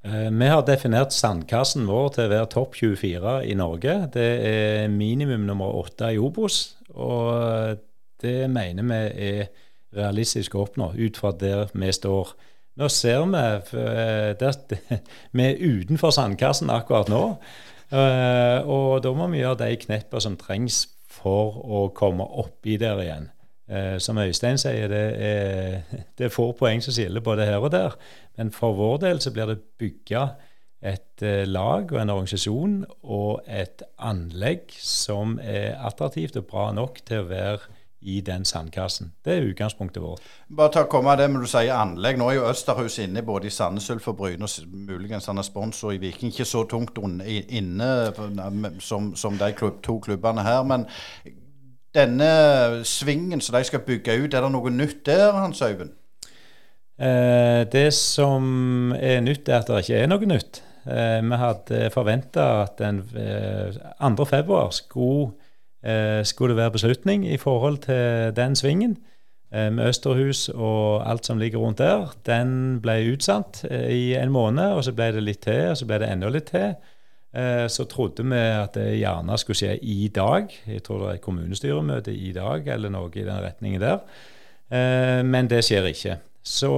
Eh, 0.05 0.28
vi 0.28 0.47
har 0.53 0.64
definert 0.68 1.14
sandkassen 1.16 1.87
vår 1.89 2.11
til 2.12 2.26
å 2.26 2.32
være 2.34 2.49
topp 2.53 2.74
24 2.76 3.37
i 3.49 3.55
Norge. 3.57 3.95
Det 4.12 4.26
er 4.45 4.91
minimum 4.93 5.47
nummer 5.49 5.72
åtte 5.78 6.11
i 6.12 6.18
Obos. 6.20 6.76
Og 6.93 7.80
det 8.20 8.51
mener 8.53 8.84
vi 8.84 8.99
er 9.30 9.49
realistisk 9.97 10.53
å 10.53 10.66
oppnå 10.66 10.91
ut 10.99 11.16
fra 11.16 11.32
der 11.32 11.72
vi 11.72 11.89
står. 11.97 12.34
Nå 12.76 12.91
ser 12.93 13.24
vi 13.32 13.41
at 13.41 14.76
Vi 15.37 15.47
er 15.47 15.64
utenfor 15.64 16.12
sandkassen 16.12 16.68
akkurat 16.68 17.09
nå. 17.09 17.22
Eh, 17.89 18.68
og 18.68 19.01
da 19.01 19.14
må 19.16 19.30
vi 19.32 19.41
gjøre 19.41 19.62
de 19.64 19.80
knepper 19.87 20.20
som 20.20 20.37
trengs 20.37 20.82
for 21.09 21.57
å 21.64 21.87
komme 21.97 22.28
oppi 22.37 22.76
der 22.76 23.01
igjen. 23.01 23.30
Eh, 23.67 23.99
som 23.99 24.19
Øystein 24.19 24.59
sier, 24.59 24.89
det 24.89 25.05
er, 25.19 25.81
det 26.19 26.29
er 26.29 26.35
få 26.35 26.53
poeng 26.59 26.83
som 26.83 26.95
skiller 26.95 27.21
både 27.21 27.47
her 27.49 27.59
og 27.59 27.73
der. 27.73 27.97
Men 28.39 28.53
for 28.55 28.77
vår 28.79 29.01
del 29.03 29.21
så 29.21 29.33
blir 29.35 29.51
det 29.51 29.59
bygga 29.79 30.29
et 30.87 31.23
eh, 31.23 31.47
lag 31.49 31.93
og 31.93 32.03
en 32.03 32.12
organisasjon 32.14 32.85
og 33.03 33.41
et 33.49 33.83
anlegg 33.99 34.71
som 34.79 35.41
er 35.43 35.75
attraktivt 35.83 36.37
og 36.37 36.47
bra 36.47 36.71
nok 36.73 37.01
til 37.07 37.25
å 37.25 37.29
være 37.31 37.59
i 38.07 38.21
den 38.21 38.45
sandkassen. 38.45 39.09
Det 39.25 39.35
er 39.35 39.49
utgangspunktet 39.49 40.03
vårt. 40.03 40.23
Bare 40.57 40.71
ta 40.71 40.85
komme 40.87 41.11
av 41.11 41.19
det 41.19 41.27
med 41.33 41.43
du 41.43 41.49
sier 41.51 41.75
anlegg. 41.75 42.21
Nå 42.21 42.29
er 42.31 42.37
jo 42.37 42.45
Østerhus 42.47 43.01
inne 43.03 43.25
både 43.27 43.49
i 43.49 43.55
Sandnes 43.55 43.89
Ulf 43.91 44.07
og 44.12 44.21
Bryne, 44.21 44.47
og 44.47 44.77
muligens 44.87 45.27
han 45.27 45.43
er 45.43 45.47
sponsor 45.49 45.97
i 45.97 45.99
Viking. 45.99 46.31
Ikke 46.31 46.47
så 46.47 46.62
tungt 46.71 47.01
inne 47.27 47.89
som, 48.79 49.11
som 49.17 49.41
de 49.41 49.51
to 49.83 49.99
klubbene 50.05 50.45
her. 50.47 50.62
Men 50.62 50.87
denne 51.97 52.30
svingen 52.84 53.40
som 53.40 53.57
de 53.57 53.64
skal 53.64 53.84
bygge 53.86 54.18
ut, 54.20 54.34
er 54.34 54.44
det 54.44 54.53
noe 54.53 54.72
nytt 54.72 55.03
der, 55.09 55.32
Hans 55.32 55.62
Øyvind? 55.64 55.94
Eh, 56.99 57.64
det 57.72 57.92
som 57.94 58.92
er 58.97 59.20
nytt, 59.20 59.49
er 59.49 59.61
at 59.61 59.68
det 59.68 59.82
ikke 59.84 59.99
er 60.01 60.09
noe 60.09 60.28
nytt. 60.28 60.62
Eh, 60.86 61.18
vi 61.24 61.40
hadde 61.40 61.90
forventa 61.92 62.47
at 62.62 62.78
den 62.78 63.03
eh, 63.18 63.76
2. 64.01 64.24
februar 64.24 64.70
skulle, 64.70 65.34
eh, 65.84 66.24
skulle, 66.24 66.55
det 66.55 66.62
være 66.62 66.76
beslutning 66.78 67.26
i 67.28 67.36
forhold 67.36 67.78
til 67.84 68.32
den 68.36 68.57
svingen 68.57 68.97
eh, 69.53 69.72
med 69.72 69.88
Østerhus 69.88 70.49
og 70.49 71.11
alt 71.11 71.26
som 71.26 71.38
ligger 71.38 71.59
rundt 71.59 71.78
der. 71.78 72.14
Den 72.26 72.80
ble 72.80 73.01
utsatt 73.12 73.64
eh, 73.70 73.90
i 73.90 74.14
en 74.14 74.32
måned, 74.32 74.72
og 74.72 74.84
så 74.84 74.92
ble 74.92 75.12
det 75.12 75.22
litt 75.26 75.44
til, 75.44 75.70
og 75.70 75.76
så 75.76 75.86
ble 75.86 76.01
det 76.01 76.12
enda 76.12 76.32
litt 76.32 76.53
til. 76.55 76.76
Eh, 77.37 77.68
så 77.68 77.84
trodde 77.84 78.24
vi 78.24 78.39
at 78.39 78.76
det 78.78 78.97
gjerne 78.97 79.37
skulle 79.39 79.59
skje 79.59 79.74
i 79.82 80.09
dag. 80.09 80.49
Jeg 80.66 80.82
tror 80.87 81.03
det 81.03 81.11
er 81.16 81.24
kommunestyremøte 81.24 82.14
i 82.14 82.32
dag 82.32 82.68
eller 82.72 82.93
noe 82.95 83.12
i 83.12 83.26
den 83.26 83.43
retningen 83.45 83.82
der. 83.82 84.01
Eh, 84.72 85.20
men 85.26 85.51
det 85.51 85.64
skjer 85.66 85.91
ikke. 85.91 86.16
Så 86.47 86.72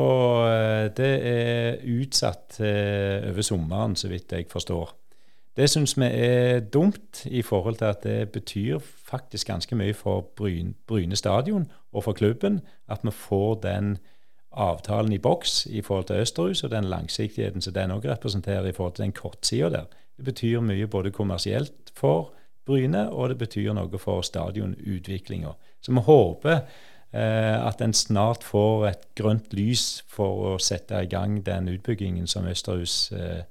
eh, 0.49 0.89
det 0.97 1.13
er 1.31 1.85
utsatt 2.01 2.59
over 2.61 3.45
sommeren, 3.45 3.95
så 3.97 4.11
vidt 4.11 4.33
jeg 4.33 4.49
forstår. 4.51 4.95
Det 5.59 5.67
syns 5.71 5.97
vi 5.99 6.07
er 6.07 6.61
dumt 6.61 7.25
i 7.27 7.43
forhold 7.43 7.81
til 7.81 7.89
at 7.91 8.03
det 8.07 8.31
betyr 8.31 8.79
faktisk 8.83 9.49
ganske 9.51 9.75
mye 9.75 9.95
for 9.95 10.27
Bryne 10.39 11.17
stadion 11.17 11.67
og 11.93 12.05
for 12.05 12.13
klubben 12.13 12.61
at 12.89 13.03
vi 13.03 13.11
får 13.11 13.55
den 13.63 13.97
avtalen 14.53 15.13
i 15.13 15.19
boks 15.19 15.67
i 15.67 15.83
forhold 15.83 16.05
til 16.05 16.23
Østerhus 16.23 16.63
og 16.65 16.71
den 16.71 16.85
langsiktigheten 16.85 17.63
som 17.63 17.75
den 17.75 17.91
òg 17.91 18.07
representerer 18.07 18.67
i 18.67 18.73
forhold 18.73 18.95
til 18.95 19.05
den 19.05 19.13
kortsida 19.13 19.71
der. 19.71 19.91
Det 20.19 20.27
betyr 20.27 20.61
mye 20.67 20.87
både 20.91 21.13
kommersielt 21.15 21.93
for 21.95 22.33
Bryne, 22.67 23.07
og 23.11 23.31
det 23.31 23.39
betyr 23.41 23.73
noe 23.77 24.01
for 24.03 24.25
stadionutviklinga. 24.27 25.55
Så 25.81 25.95
vi 25.95 26.03
håper 26.05 26.57
eh, 26.59 27.55
at 27.55 27.81
en 27.81 27.95
snart 27.95 28.45
får 28.45 28.87
et 28.89 29.07
grønt 29.17 29.55
lys 29.57 30.03
for 30.11 30.51
å 30.51 30.57
sette 30.59 31.05
i 31.05 31.09
gang 31.09 31.39
den 31.47 31.71
utbyggingen 31.73 32.27
som 32.27 32.49
Østerhus 32.51 33.13
eh, 33.13 33.45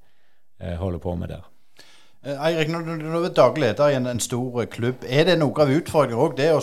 eh 0.60 0.76
holder 0.78 1.00
på 1.00 1.16
med 1.16 1.34
der. 1.34 1.48
Eh, 2.26 2.36
Eirik, 2.36 2.70
når 2.70 3.00
du 3.00 3.08
er 3.24 3.34
daglig 3.34 3.70
leder 3.70 3.90
i 3.90 3.96
en, 3.96 4.08
en, 4.08 4.20
stor 4.20 4.66
klubb, 4.66 5.08
er 5.08 5.24
det 5.24 5.40
noe 5.40 5.64
av 5.64 5.72
utfordringen 5.72 6.20
òg 6.20 6.38
det 6.38 6.52
å 6.54 6.62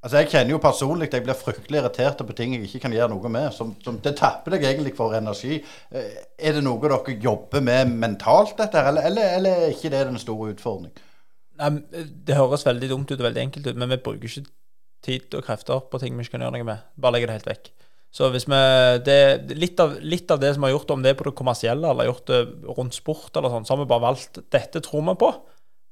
Altså 0.00 0.22
Jeg 0.22 0.30
kjenner 0.32 0.54
jo 0.54 0.62
personlig 0.62 1.10
at 1.10 1.14
jeg 1.18 1.24
blir 1.26 1.36
fryktelig 1.36 1.80
irritert 1.82 2.22
på 2.24 2.36
ting 2.36 2.54
jeg 2.54 2.64
ikke 2.64 2.86
kan 2.86 2.94
gjøre 2.96 3.10
noe 3.12 3.32
med. 3.32 3.50
Som, 3.52 3.74
som 3.84 3.98
det 4.00 4.14
tapper 4.16 4.56
deg 4.56 4.64
egentlig 4.64 4.94
for 4.96 5.12
energi. 5.16 5.58
Eh, 5.92 6.14
er 6.40 6.56
det 6.56 6.62
noe 6.64 6.80
dere 6.80 7.16
jobber 7.20 7.64
med 7.64 7.92
mentalt, 8.00 8.56
dette 8.60 8.80
eller, 8.80 9.04
eller, 9.10 9.36
eller 9.36 9.66
er 9.66 9.74
ikke 9.74 9.92
det 9.92 10.06
den 10.08 10.20
store 10.22 10.54
utfordringen? 10.54 11.04
Nei, 11.60 11.74
Det 12.24 12.38
høres 12.38 12.64
veldig 12.64 12.88
dumt 12.88 13.12
ut 13.12 13.18
og 13.18 13.26
veldig 13.26 13.44
enkelt 13.44 13.68
ut, 13.68 13.76
men 13.76 13.92
vi 13.92 14.00
bruker 14.00 14.30
ikke 14.30 14.48
tid 15.04 15.36
og 15.36 15.44
krefter 15.44 15.84
på 15.92 16.00
ting 16.00 16.16
vi 16.16 16.24
ikke 16.24 16.38
kan 16.38 16.46
gjøre 16.46 16.56
noe 16.56 16.68
med. 16.70 16.88
Bare 16.96 17.16
legger 17.16 17.28
det 17.28 17.40
helt 17.40 17.50
vekk. 17.50 17.70
Så 18.10 18.26
hvis 18.32 18.48
vi, 18.50 18.60
det, 19.06 19.18
litt, 19.54 19.78
av, 19.78 19.98
litt 20.02 20.32
av 20.32 20.40
det 20.42 20.54
som 20.54 20.64
vi 20.64 20.70
har 20.70 20.78
gjort, 20.78 20.96
om 20.96 21.04
det 21.04 21.12
er 21.12 21.18
på 21.18 21.28
det 21.28 21.36
kommersielle 21.38 21.92
eller 21.92 22.08
gjort 22.08 22.32
det 22.32 22.40
rundt 22.78 22.96
sport, 22.96 23.30
eller 23.36 23.52
sånn, 23.52 23.68
så 23.68 23.76
har 23.76 23.84
vi 23.84 23.90
bare 23.92 24.06
valgt 24.08 24.40
dette 24.50 24.82
tror 24.82 25.04
vi 25.12 25.14
på, 25.20 25.30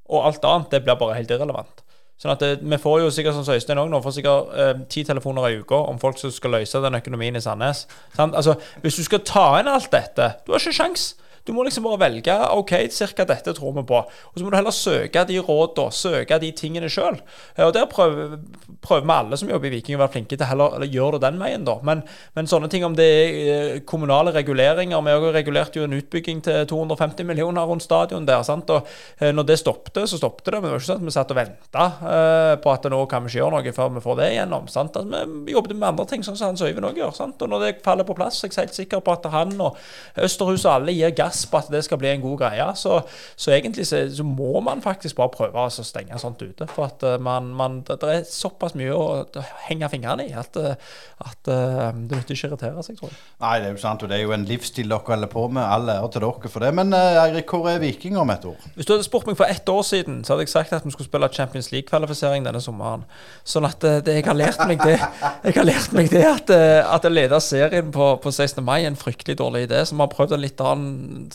og 0.08 0.24
alt 0.24 0.48
annet 0.48 0.72
det 0.74 0.82
blir 0.86 0.98
bare 0.98 1.20
helt 1.20 1.30
irrelevant. 1.36 1.84
Sånn 2.18 2.32
at 2.34 2.42
det, 2.42 2.50
eh, 2.58 2.64
Vi 2.70 2.78
får 2.82 3.00
jo 3.00 3.10
sikkert 3.14 3.38
som 3.38 3.54
Øystein 3.54 3.78
òg 3.78 3.90
nå, 3.92 4.02
får 4.02 4.16
sikkert 4.18 4.58
eh, 4.58 4.74
ti 4.90 5.04
telefoner 5.04 5.48
i 5.48 5.60
uka 5.60 5.78
om 5.88 5.98
folk 6.02 6.18
som 6.18 6.30
skal 6.34 6.50
løse 6.58 6.82
den 6.82 6.98
økonomien 6.98 7.36
i 7.36 7.40
Sandnes. 7.40 7.86
Altså, 8.18 8.56
Hvis 8.82 8.96
du 8.96 9.04
skal 9.04 9.20
ta 9.20 9.60
inn 9.60 9.68
alt 9.70 9.90
dette, 9.92 10.34
du 10.46 10.52
har 10.52 10.58
ikke 10.58 10.74
sjans. 10.74 11.14
Du 11.48 11.54
må 11.56 11.64
liksom 11.64 11.86
bare 11.88 12.02
velge 12.02 12.34
OK, 12.52 12.74
cirka 12.92 13.24
dette 13.24 13.54
tror 13.56 13.72
vi 13.78 13.84
på. 13.88 14.02
Og 14.04 14.34
så 14.36 14.44
må 14.44 14.52
du 14.52 14.58
heller 14.58 14.74
søke 14.74 15.22
de 15.24 15.38
rådene, 15.40 15.94
søke 15.96 16.36
de 16.42 16.50
tingene 16.52 16.90
sjøl. 16.92 17.16
Og 17.64 17.72
der 17.72 17.86
prøver, 17.88 18.34
vi 18.36 19.14
alle 19.14 19.38
som 19.40 19.48
jobber 19.48 19.70
i 19.70 19.78
Viking 19.78 19.96
å 19.96 20.02
være 20.02 20.12
flinke 20.18 20.36
til 20.36 20.44
heller 20.44 20.76
eller 20.76 20.92
gjøre 20.92 21.16
det 21.16 21.22
den 21.24 21.40
veien, 21.40 21.64
da. 21.64 21.78
Men, 21.88 22.02
men, 22.36 22.50
sånne 22.50 22.68
ting 22.68 22.84
om 22.84 22.96
det 22.98 23.06
er 23.08 23.38
eh, 23.54 23.80
kommunale 23.88 24.34
reguleringer 24.34 25.00
Vi 25.06 25.14
har 25.14 25.24
regulert 25.38 25.76
jo 25.76 25.86
en 25.86 25.96
utbygging 25.96 26.42
til 26.44 26.66
250 26.68 27.24
millioner 27.28 27.64
rundt 27.68 27.86
stadion 27.86 28.28
der. 28.28 28.44
sant? 28.44 28.68
Og 28.74 28.84
eh, 29.18 29.32
når 29.32 29.48
det 29.48 29.58
stoppet, 29.62 30.02
så 30.04 30.20
stoppet 30.20 30.52
det. 30.52 30.60
Men 30.60 30.68
det 30.68 30.74
var 30.74 30.82
ikke 30.82 30.90
sånn 30.90 31.00
at 31.00 31.08
vi 31.08 31.16
satt 31.16 31.32
og 31.32 31.40
venta 31.40 31.88
eh, 32.12 32.54
på 32.60 32.74
at 32.74 32.90
nå 32.92 33.00
kan 33.08 33.24
vi 33.24 33.32
ikke 33.32 33.40
gjøre 33.40 33.56
noe 33.56 33.74
før 33.78 33.96
vi 33.96 34.04
får 34.04 34.20
det 34.20 34.30
igjennom. 34.34 34.68
sant? 34.68 35.00
At 35.00 35.08
vi 35.08 35.56
jobbet 35.56 35.76
med 35.78 35.88
andre 35.94 36.08
ting, 36.12 36.26
sånn 36.26 36.36
som 36.36 36.52
Hans 36.52 36.66
Øyvind 36.66 36.90
òg 36.90 37.00
gjør. 37.00 37.16
sant? 37.16 37.40
Og 37.40 37.52
når 37.54 37.64
det 37.64 37.74
faller 37.88 38.08
på 38.08 38.16
plass, 38.20 38.42
så 38.42 38.50
er 38.50 38.52
jeg 38.52 38.68
helt 38.68 38.80
sikker 38.82 39.04
på 39.04 39.16
at 39.16 39.32
han 39.32 39.56
og 39.56 39.80
Østerhus 40.28 40.68
og 40.68 40.74
alle 40.76 40.96
gir 40.96 41.16
gass 41.16 41.37
gass 41.38 41.46
på 41.50 41.58
at 41.60 41.70
det 41.72 41.84
skal 41.84 41.98
bli 42.00 42.10
en 42.10 42.22
god 42.22 42.38
greie. 42.42 42.66
Så, 42.76 43.00
så 43.36 43.52
egentlig 43.54 43.86
så, 43.86 44.04
så, 44.14 44.24
må 44.24 44.60
man 44.60 44.82
faktisk 44.82 45.16
bare 45.16 45.32
prøve 45.32 45.66
å 45.66 45.70
stenge 45.70 46.18
sånt 46.18 46.42
ute. 46.42 46.66
For 46.74 46.88
at 46.88 47.02
eh, 47.06 47.18
man, 47.20 47.52
man, 47.54 47.82
det, 47.86 47.98
er 48.02 48.24
såpass 48.28 48.74
mye 48.78 48.94
å 48.94 49.24
henge 49.68 49.88
fingrene 49.92 50.28
i 50.28 50.34
at, 50.36 50.56
eh, 50.56 50.76
at 51.24 51.50
eh, 51.52 51.92
det 52.08 52.18
nytter 52.18 52.34
ikke 52.34 52.48
å 52.48 52.52
irritere 52.52 52.84
seg, 52.86 52.98
tror 52.98 53.12
jeg. 53.12 53.20
Nei, 53.42 53.54
det 53.62 53.70
er 53.70 53.76
jo 53.76 53.82
sant. 53.82 54.04
Og 54.04 54.10
det 54.10 54.18
er 54.18 54.24
jo 54.24 54.34
en 54.36 54.46
livsstil 54.48 54.88
dere 54.90 55.14
holder 55.14 55.32
på 55.32 55.46
med. 55.48 55.64
All 55.64 55.88
ære 55.92 56.12
til 56.14 56.26
dere 56.26 56.52
for 56.52 56.64
det. 56.64 56.72
Men 56.78 56.94
Eirik, 56.98 57.50
hvor 57.50 57.70
er 57.70 57.82
Viking 57.82 58.18
om 58.20 58.32
et 58.34 58.46
år? 58.48 58.68
Hvis 58.76 58.88
du 58.88 58.94
hadde 58.94 59.06
spurt 59.06 59.28
meg 59.28 59.38
for 59.38 59.50
ett 59.50 59.68
år 59.72 59.84
siden, 59.86 60.22
så 60.24 60.34
hadde 60.34 60.46
jeg 60.46 60.54
sagt 60.54 60.74
at 60.76 60.86
vi 60.86 60.94
skulle 60.94 61.08
spille 61.08 61.30
Champions 61.32 61.70
League-kvalifisering 61.74 62.46
denne 62.46 62.62
sommeren. 62.62 63.06
Sånn 63.48 63.66
at 63.68 63.82
det, 63.82 64.18
jeg 64.18 64.26
har 64.26 64.36
lært 64.38 64.64
meg 64.68 64.80
det 64.82 64.96
Jeg 64.98 65.54
har 65.54 65.66
lært 65.66 65.92
meg 65.94 66.08
det 66.12 66.24
at, 66.26 66.50
at 66.50 67.06
å 67.06 67.10
lede 67.12 67.38
serien 67.42 67.92
på, 67.94 68.10
på 68.22 68.32
16. 68.32 68.62
mai 68.64 68.82
er 68.82 68.90
en 68.90 68.98
fryktelig 68.98 69.38
dårlig 69.38 69.66
idé. 69.68 69.80
Så 69.86 69.96
vi 69.96 70.02
har 70.02 70.12
prøvd 70.12 70.34
en 70.36 70.42
litt 70.42 70.62
annen 70.64 71.27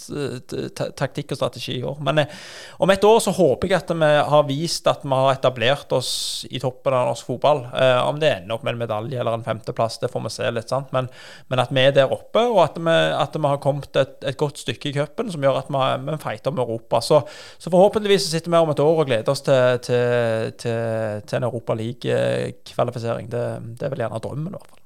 taktikk 0.98 1.34
og 1.34 1.40
strategi 1.40 1.78
i 1.80 1.84
år. 1.88 2.00
Men 2.04 2.24
eh, 2.24 2.42
om 2.84 2.92
et 2.94 3.04
år 3.08 3.20
så 3.24 3.34
håper 3.36 3.70
jeg 3.72 3.80
at 3.80 3.94
vi 3.94 4.10
har 4.34 4.46
vist 4.48 4.88
at 4.90 5.06
vi 5.06 5.14
har 5.14 5.32
etablert 5.34 5.94
oss 5.96 6.12
i 6.50 6.62
toppen 6.64 6.96
av 6.96 7.10
norsk 7.12 7.30
fotball. 7.30 7.64
Eh, 7.74 8.00
om 8.08 8.20
det 8.22 8.32
ender 8.34 8.58
opp 8.58 8.66
med 8.66 8.76
en 8.76 8.84
medalje 8.84 9.20
eller 9.20 9.38
en 9.38 9.46
femteplass, 9.46 10.00
det 10.02 10.12
får 10.14 10.26
vi 10.28 10.34
se 10.36 10.52
litt, 10.56 10.72
sant. 10.74 10.92
Men, 10.96 11.10
men 11.52 11.64
at 11.64 11.74
vi 11.74 11.86
er 11.86 11.96
der 11.96 12.14
oppe, 12.14 12.46
og 12.50 12.62
at 12.66 12.80
vi, 12.80 12.98
at 13.24 13.38
vi 13.38 13.54
har 13.54 13.64
kommet 13.64 14.02
et, 14.02 14.18
et, 14.24 14.40
godt 14.44 14.62
stykke 14.64 14.90
i 14.90 14.96
cupen 14.98 15.32
som 15.32 15.44
gjør 15.46 15.62
at 15.62 15.72
vi, 15.74 15.84
vi 16.10 16.20
fighter 16.24 16.56
med 16.56 16.66
Europa. 16.66 17.02
Så, 17.06 17.22
så, 17.58 17.70
forhåpentligvis 17.74 18.30
sitter 18.32 18.54
vi 18.54 18.62
om 18.62 18.74
et 18.74 18.84
år 18.84 19.04
og 19.04 19.10
gleder 19.10 19.34
oss 19.34 19.46
til, 19.46 19.80
til, 19.86 20.54
til, 20.62 21.24
til 21.28 21.40
en 21.40 21.50
Europa 21.50 21.78
League-kvalifisering. 21.78 23.32
Det, 23.32 23.46
det 23.80 23.88
er 23.88 23.94
vel 23.94 24.06
gjerne 24.06 24.24
drømmen, 24.24 24.54
i 24.54 24.58
hvert 24.58 24.70
fall. 24.70 24.80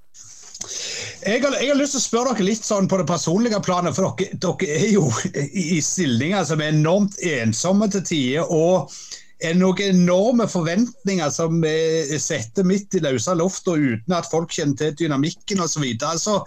Jeg 1.26 1.42
har, 1.44 1.56
jeg 1.58 1.72
har, 1.72 1.78
lyst 1.80 1.96
til 1.96 2.02
å 2.02 2.06
spørre 2.06 2.34
dere 2.38 2.46
litt 2.46 2.66
sånn 2.66 2.88
på 2.90 3.00
det 3.02 3.08
personlige 3.10 3.60
planet, 3.66 3.96
for 3.98 4.14
dere, 4.20 4.38
dere 4.44 4.76
er 4.78 4.92
jo 4.94 5.08
i 5.34 5.80
stillinger 5.84 6.46
som 6.48 6.62
er 6.62 6.76
enormt 6.76 7.18
ensomme 7.26 7.90
til 7.94 8.06
tider. 8.06 8.52
og 8.52 8.92
er 9.38 9.54
noen 9.54 9.94
enorme 9.94 10.48
forventninger 10.50 11.30
som 11.30 11.62
er 11.68 12.18
setter 12.22 12.66
midt 12.66 12.98
i 12.98 13.04
løse 13.06 13.36
lufta 13.38 13.76
uten 13.78 14.16
at 14.18 14.30
folk 14.32 14.54
kjenner 14.54 14.78
til 14.80 14.96
dynamikken 15.04 15.62
osv. 15.62 15.78
Så 15.78 15.84
videre. 15.84 16.14
altså, 16.16 16.40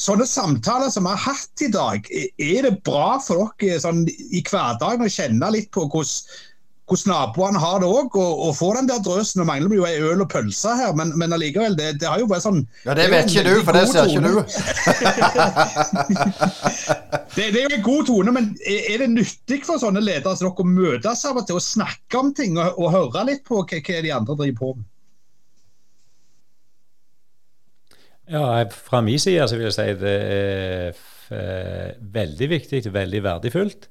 sånne 0.00 0.26
samtaler 0.28 0.92
som 0.92 1.04
vi 1.04 1.14
har 1.14 1.24
hatt 1.26 1.64
i 1.66 1.70
dag, 1.74 2.06
er 2.10 2.68
det 2.68 2.76
bra 2.86 3.18
for 3.24 3.50
dere 3.60 3.80
sånn, 3.82 4.06
i 4.08 4.42
hverdagen 4.46 5.06
å 5.06 5.12
kjenne 5.12 5.50
litt 5.56 5.70
på 5.74 5.86
hvordan 5.90 6.46
hvordan 6.90 7.12
naboene 7.12 7.60
har 7.62 7.76
det 7.82 7.88
òg, 7.88 8.16
og, 8.18 8.40
og 8.46 8.56
få 8.58 8.68
den 8.76 8.88
der 8.90 9.00
drøsen. 9.04 9.38
Nå 9.40 9.44
mangler 9.48 9.70
vi 9.70 9.78
jo 9.78 9.86
ei 9.86 10.02
øl 10.02 10.20
og 10.24 10.30
pølse 10.32 10.70
her, 10.76 10.90
men, 10.98 11.08
men 11.18 11.32
allikevel, 11.36 11.74
det, 11.78 11.86
det, 12.02 12.08
har 12.10 12.18
jo 12.22 12.30
bare 12.30 12.44
sånn 12.44 12.60
Ja, 12.86 12.92
det 12.98 13.06
vet 13.12 13.26
ikke 13.30 13.46
du, 13.46 13.54
for 13.66 13.72
det 13.78 13.84
ser 13.90 14.04
ikke 14.10 14.26
du. 14.26 14.34
det, 17.36 17.44
det, 17.54 17.60
er 17.60 17.64
jo 17.64 17.76
en 17.78 17.86
god 17.86 18.02
tone, 18.10 18.30
men 18.34 18.44
er, 18.64 18.80
er 18.94 18.98
det 19.04 19.10
nyttig 19.14 19.60
for 19.68 19.76
sånne 19.82 20.02
ledere 20.02 20.36
som 20.36 20.44
dere 20.48 20.66
å 20.66 20.70
møtes 20.70 21.26
av 21.30 21.38
og 21.38 21.44
til 21.48 21.60
og 21.60 21.64
snakke 21.64 22.14
om 22.20 22.28
ting 22.36 22.52
og, 22.58 22.68
og 22.80 22.94
høre 22.96 23.20
litt 23.30 23.44
på 23.46 23.54
hva, 23.62 23.78
hva 23.78 23.98
de 24.06 24.16
andre 24.16 24.34
driver 24.42 24.60
på 24.60 24.68
med? 24.74 24.86
Ja, 28.30 28.44
Fra 28.70 29.00
min 29.02 29.18
side 29.18 29.48
så 29.50 29.56
vil 29.58 29.66
jeg 29.66 29.74
si 29.74 29.94
det 29.98 30.18
er 30.34 30.94
veldig 32.14 32.48
viktig, 32.50 32.92
veldig 32.94 33.22
verdifullt. 33.22 33.88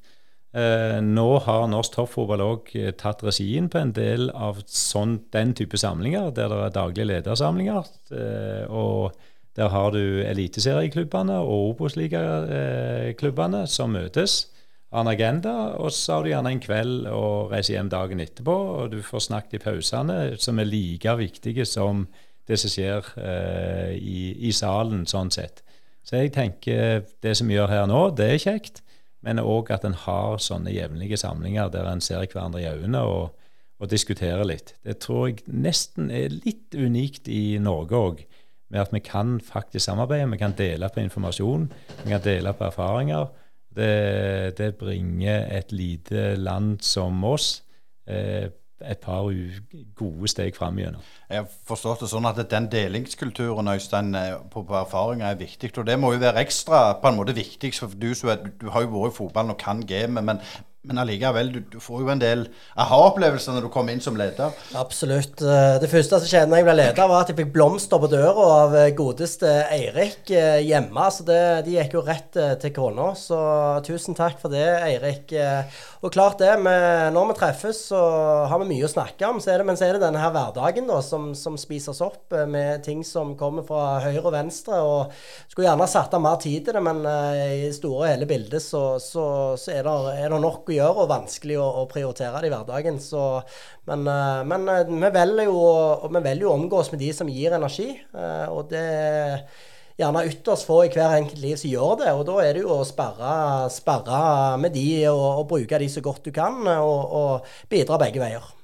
Eh, 0.49 0.97
nå 1.05 1.27
har 1.45 1.67
norsk 1.69 1.93
toppfotball 1.93 2.41
òg 2.41 2.71
eh, 2.73 2.93
tatt 2.97 3.21
regien 3.21 3.67
på 3.69 3.77
en 3.83 3.91
del 3.93 4.31
av 4.33 4.63
sånn, 4.65 5.19
den 5.29 5.53
type 5.53 5.77
samlinger, 5.77 6.31
der 6.33 6.49
det 6.49 6.57
er 6.65 6.73
daglige 6.73 7.09
ledersamlinger. 7.11 7.91
Eh, 8.09 8.63
og 8.65 9.13
der 9.59 9.69
har 9.69 9.93
du 9.93 10.23
eliteserieklubbene 10.25 11.37
og 11.43 11.75
Obos-ligaklubbene 11.75 13.67
som 13.69 13.93
møtes. 13.93 14.47
Har 14.89 15.05
en 15.05 15.11
agenda, 15.11 15.53
og 15.77 15.93
så 15.93 16.17
har 16.17 16.25
du 16.25 16.31
gjerne 16.31 16.55
en 16.55 16.63
kveld 16.63 17.05
og 17.13 17.53
reiser 17.53 17.75
hjem 17.75 17.93
dagen 17.93 18.25
etterpå. 18.25 18.57
Og 18.79 18.91
du 18.95 19.03
får 19.05 19.27
snakket 19.27 19.59
i 19.59 19.63
pausene, 19.67 20.19
som 20.41 20.57
er 20.57 20.71
like 20.71 21.13
viktige 21.19 21.65
som 21.69 22.07
det 22.49 22.57
som 22.57 22.73
skjer 22.73 23.05
eh, 23.21 23.93
i, 24.01 24.33
i, 24.49 24.51
salen, 24.55 25.05
sånn 25.05 25.29
sett. 25.29 25.61
Så 26.01 26.17
jeg 26.17 26.33
tenker 26.33 27.03
det 27.21 27.37
som 27.37 27.45
vi 27.45 27.59
gjør 27.59 27.69
her 27.69 27.85
nå, 27.85 28.07
det 28.17 28.33
er 28.33 28.47
kjekt 28.49 28.81
men 29.25 29.41
òg 29.41 29.71
at 29.75 29.85
en 29.87 29.97
har 30.05 30.39
sånne 30.43 30.73
jevnlige 30.73 31.19
samlinger 31.19 31.71
der 31.73 31.89
en 31.89 32.03
ser 32.03 32.23
hverandre 32.23 32.61
i 32.63 32.69
øynene 32.69 33.01
og, 33.03 33.35
og, 33.79 33.89
diskuterer 33.91 34.45
litt. 34.47 34.75
Det 34.83 34.99
tror 35.03 35.29
jeg 35.29 35.43
nesten 35.47 36.11
er 36.11 36.31
litt 36.33 36.75
unikt 36.75 37.27
i 37.31 37.59
Norge 37.61 37.99
òg, 37.99 38.23
med 38.69 38.83
at 38.83 38.93
vi 38.93 39.01
kan 39.03 39.39
faktisk 39.41 39.87
samarbeide. 39.87 40.29
Vi 40.31 40.41
kan 40.41 40.55
dele 40.57 40.91
på 40.93 41.01
informasjon, 41.01 41.69
vi 42.03 42.13
kan 42.13 42.23
dele 42.23 42.53
på 42.53 42.67
erfaringer. 42.69 43.27
Det, 43.75 44.57
det 44.57 44.75
bringer 44.79 45.47
et 45.53 45.71
lite 45.71 46.33
land 46.39 46.79
som 46.85 47.23
oss 47.27 47.59
eh, 48.09 48.49
et 48.81 48.99
par 49.03 49.27
gode 49.99 50.27
steg 50.31 50.55
fram 50.55 50.77
igjennom. 50.79 51.03
Jeg 51.29 51.41
har 51.41 51.47
forstått 51.67 52.05
det 52.05 52.09
sånn 52.11 52.27
at 52.29 52.39
den 52.51 52.69
delingskulturen 52.71 53.71
Øystein, 53.73 54.15
på, 54.51 54.63
på 54.63 54.77
erfaringer 54.79 55.29
er 55.29 55.39
viktig. 55.39 55.71
Og 55.77 55.87
det 55.87 55.97
må 55.99 56.13
jo 56.13 56.21
være 56.23 56.43
ekstra 56.45 56.95
på 57.01 57.11
en 57.11 57.19
måte 57.19 57.35
viktig, 57.37 57.73
for 57.75 57.91
du, 57.93 58.11
du 58.13 58.69
har 58.71 58.85
jo 58.85 58.93
vært 58.93 59.13
i 59.13 59.17
fotballen 59.19 59.55
og 59.55 59.61
kan 59.61 59.83
gamet. 59.87 60.23
Men 60.23 60.43
men 60.87 60.95
allikevel, 61.01 61.49
du, 61.51 61.59
du, 61.73 61.75
får 61.83 62.05
jo 62.05 62.11
en 62.13 62.21
del 62.21 62.45
aha-opplevelser 62.79 63.51
når 63.51 63.65
du 63.65 63.71
kommer 63.73 63.91
inn 63.91 63.99
som 63.99 64.15
leder. 64.15 64.53
Absolutt. 64.79 65.41
Eh, 65.43 65.73
det 65.83 65.89
første 65.91 66.21
som 66.21 66.29
skjedde 66.31 66.53
da 66.53 66.61
jeg 66.61 66.67
ble 66.69 66.75
leder, 66.79 67.09
var 67.11 67.25
at 67.25 67.33
jeg 67.33 67.35
fikk 67.41 67.51
blomster 67.57 67.99
på 67.99 68.07
døra 68.07 68.45
av 68.61 68.77
eh, 68.79 68.93
godeste 68.95 69.51
Eirik 69.75 70.31
eh, 70.31 70.61
hjemme. 70.63 71.09
Så 71.11 71.25
det, 71.27 71.41
de 71.67 71.75
gikk 71.75 71.97
jo 71.97 72.03
rett 72.07 72.39
til 72.63 72.71
kona. 72.71 73.09
Så 73.19 73.39
tusen 73.83 74.15
takk 74.15 74.39
for 74.39 74.55
det, 74.55 74.63
Eirik. 74.85 75.35
Og 75.99 76.13
klart 76.15 76.39
det, 76.39 76.53
med, 76.63 77.11
når 77.11 77.33
vi 77.33 77.35
treffes, 77.41 77.83
så 77.91 77.99
har 78.47 78.63
vi 78.63 78.69
mye 78.71 78.87
å 78.87 78.93
snakke 78.93 79.27
om. 79.27 79.43
Så 79.43 79.51
det, 79.51 79.67
men 79.67 79.75
så 79.75 79.89
er 79.89 79.97
det 79.97 80.05
denne 80.05 80.23
her 80.23 80.31
hverdagen 80.31 80.87
da, 80.87 81.01
som, 81.03 81.33
som 81.35 81.59
spises 81.59 81.99
opp 82.05 82.31
med 82.47 82.85
ting 82.87 83.03
som 83.03 83.35
kommer 83.35 83.67
fra 83.67 83.99
høyre 84.05 84.23
og 84.23 84.31
venstre. 84.37 84.79
og 84.79 85.11
Skulle 85.51 85.67
gjerne 85.67 85.91
satt 85.91 86.15
av 86.15 86.23
mer 86.23 86.39
tid 86.39 86.69
til 86.69 86.79
det, 86.79 86.85
men 86.87 87.03
i 87.03 87.67
store 87.75 88.05
og 88.05 88.09
hele 88.13 88.31
bildet 88.31 88.63
så, 88.63 88.95
så, 89.03 89.27
så 89.59 89.75
er, 89.75 89.83
det, 89.83 90.15
er 90.23 90.31
det 90.31 90.39
nok 90.39 90.68
å 90.71 90.77
gjøre 90.77 91.03
og 91.03 91.09
vanskelig 91.11 91.57
å, 91.59 91.65
å 91.81 91.87
prioritere 91.89 92.41
det 92.43 92.49
i 92.49 92.53
hverdagen. 92.53 92.99
Så, 93.03 93.23
men, 93.89 94.05
eh, 94.09 94.43
men 94.49 94.69
eh, 94.71 94.85
vi, 94.89 95.09
velger 95.15 95.49
jo, 95.49 95.63
vi 96.05 96.21
velger 96.21 96.45
jo 96.45 96.53
å 96.53 96.59
omgås 96.59 96.91
med 96.93 97.03
de 97.03 97.11
som 97.15 97.31
gir 97.31 97.57
energi. 97.57 97.89
Eh, 97.97 98.47
og 98.53 98.69
det 98.71 98.83
er 98.83 99.43
gjerne 99.99 100.23
ytterst 100.29 100.67
få 100.67 100.83
i 100.85 100.93
hver 100.93 101.17
enkelt 101.17 101.41
liv 101.43 101.59
som 101.59 101.73
gjør 101.73 101.99
det. 102.03 102.13
Og 102.15 102.23
da 102.29 102.37
er 102.45 102.55
det 102.55 102.63
jo 102.63 102.77
å 102.77 102.87
sperre, 102.87 103.33
sperre 103.73 104.21
med 104.61 104.75
de 104.77 104.87
og, 105.11 105.27
og, 105.41 105.45
bruke 105.51 105.81
de 105.81 105.91
så 105.91 106.05
godt 106.05 106.29
du 106.29 106.33
kan, 106.35 106.61
og, 106.77 107.19
og 107.19 107.69
bidra 107.71 107.99
begge 108.01 108.23
veier. 108.23 108.55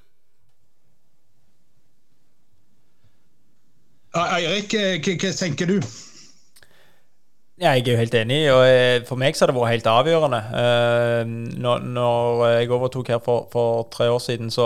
Eirik, 4.15 4.71
hva 5.03 5.31
tenker 5.35 5.67
du? 5.67 5.79
Jeg 7.55 7.85
er 7.87 7.87
jo 7.87 7.95
helt 7.95 8.15
enig. 8.19 8.51
og 8.51 8.61
eh, 8.67 9.01
For 9.07 9.15
meg 9.15 9.37
så 9.37 9.45
har 9.45 9.53
det 9.53 9.55
vært 9.55 9.71
helt 9.71 9.85
avgjørende. 9.87 10.39
Eh, 10.59 11.29
når, 11.63 11.85
når 11.87 12.41
jeg 12.51 12.71
overtok 12.75 13.11
her 13.13 13.21
for, 13.23 13.45
for, 13.47 13.85
tre 13.93 14.09
år 14.11 14.19
siden, 14.19 14.49
så 14.51 14.65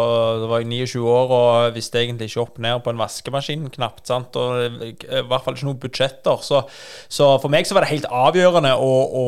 var 0.50 0.64
jeg 0.64 0.72
29 0.72 1.04
år 1.06 1.34
og 1.38 1.76
visste 1.76 2.02
egentlig 2.02 2.32
ikke 2.32 2.42
opp 2.42 2.58
ned 2.58 2.82
på 2.82 2.90
en 2.90 2.98
vaskemaskin 2.98 3.68
knapt. 3.76 4.08
sant? 4.10 4.40
Og 4.42 4.82
I 4.82 4.96
hvert 5.06 5.46
fall 5.46 5.54
ikke 5.54 5.68
noen 5.68 5.82
budsjetter. 5.84 6.42
Så, 6.42 6.64
så 7.06 7.28
for 7.38 7.54
meg 7.54 7.70
så 7.70 7.78
var 7.78 7.86
det 7.86 7.92
helt 7.92 8.08
avgjørende 8.10 8.74
å, 8.74 8.90
å, 9.22 9.28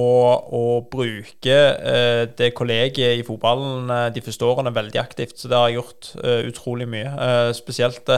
å 0.58 0.64
bruke 0.90 1.60
eh, 1.94 2.24
det 2.42 2.56
kollegiet 2.58 3.22
i 3.22 3.28
fotballen 3.28 3.94
de 4.16 4.26
første 4.26 4.50
årene 4.50 4.74
veldig 4.74 5.04
aktivt. 5.04 5.38
Så 5.38 5.54
det 5.54 5.60
har 5.60 5.70
jeg 5.70 5.78
gjort 5.84 6.12
utrolig 6.50 6.90
mye. 6.90 7.14
spesielt 7.54 8.10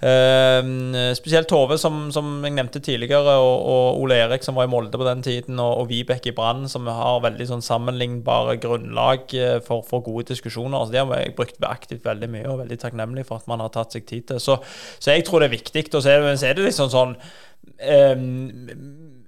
spesielt 0.00 1.48
Tove, 1.50 1.76
som, 1.78 2.06
som, 2.10 2.38
jeg 2.44 2.54
nevnte 2.56 2.80
tidligere, 2.80 3.36
og, 3.36 3.56
og 3.68 4.00
Ole 4.00 4.16
Erik, 4.24 4.42
som 4.42 4.56
var 4.56 4.64
i 4.64 4.70
mål 4.72 4.79
Molde 4.80 5.00
på 5.00 5.06
den 5.06 5.22
tiden, 5.24 5.60
og, 5.60 5.82
og 5.82 5.90
Vibeke 5.90 6.32
i 6.32 6.36
Brann, 6.36 6.66
som 6.68 6.88
har 6.90 7.20
veldig 7.24 7.46
sånn 7.50 7.64
sammenlignbare 7.64 8.56
grunnlag 8.62 9.34
eh, 9.36 9.58
for, 9.66 9.84
for, 9.86 10.04
gode 10.06 10.30
diskusjoner. 10.32 10.78
Altså, 10.78 10.96
Det 10.96 11.04
har 11.04 11.22
jeg 11.22 11.36
brukt 11.38 11.68
aktivt 11.68 12.08
veldig 12.08 12.32
mye, 12.32 12.48
og 12.48 12.64
veldig 12.64 12.80
takknemlig 12.80 13.28
for 13.28 13.42
at 13.42 13.50
man 13.50 13.62
har 13.64 13.72
tatt 13.74 13.96
seg 13.96 14.08
tid 14.08 14.30
til. 14.32 14.42
Så, 14.42 14.58
så 14.98 15.14
jeg 15.14 15.28
tror 15.28 15.44
det 15.44 15.50
er 15.50 15.58
viktig. 15.58 15.86
Og 15.92 16.02
så 16.02 16.14
er 16.14 16.24
det, 16.24 16.34
så 16.40 16.50
er 16.50 16.58
det 16.58 16.66
liksom 16.66 16.90
sånn 16.92 17.16
um, 18.16 18.26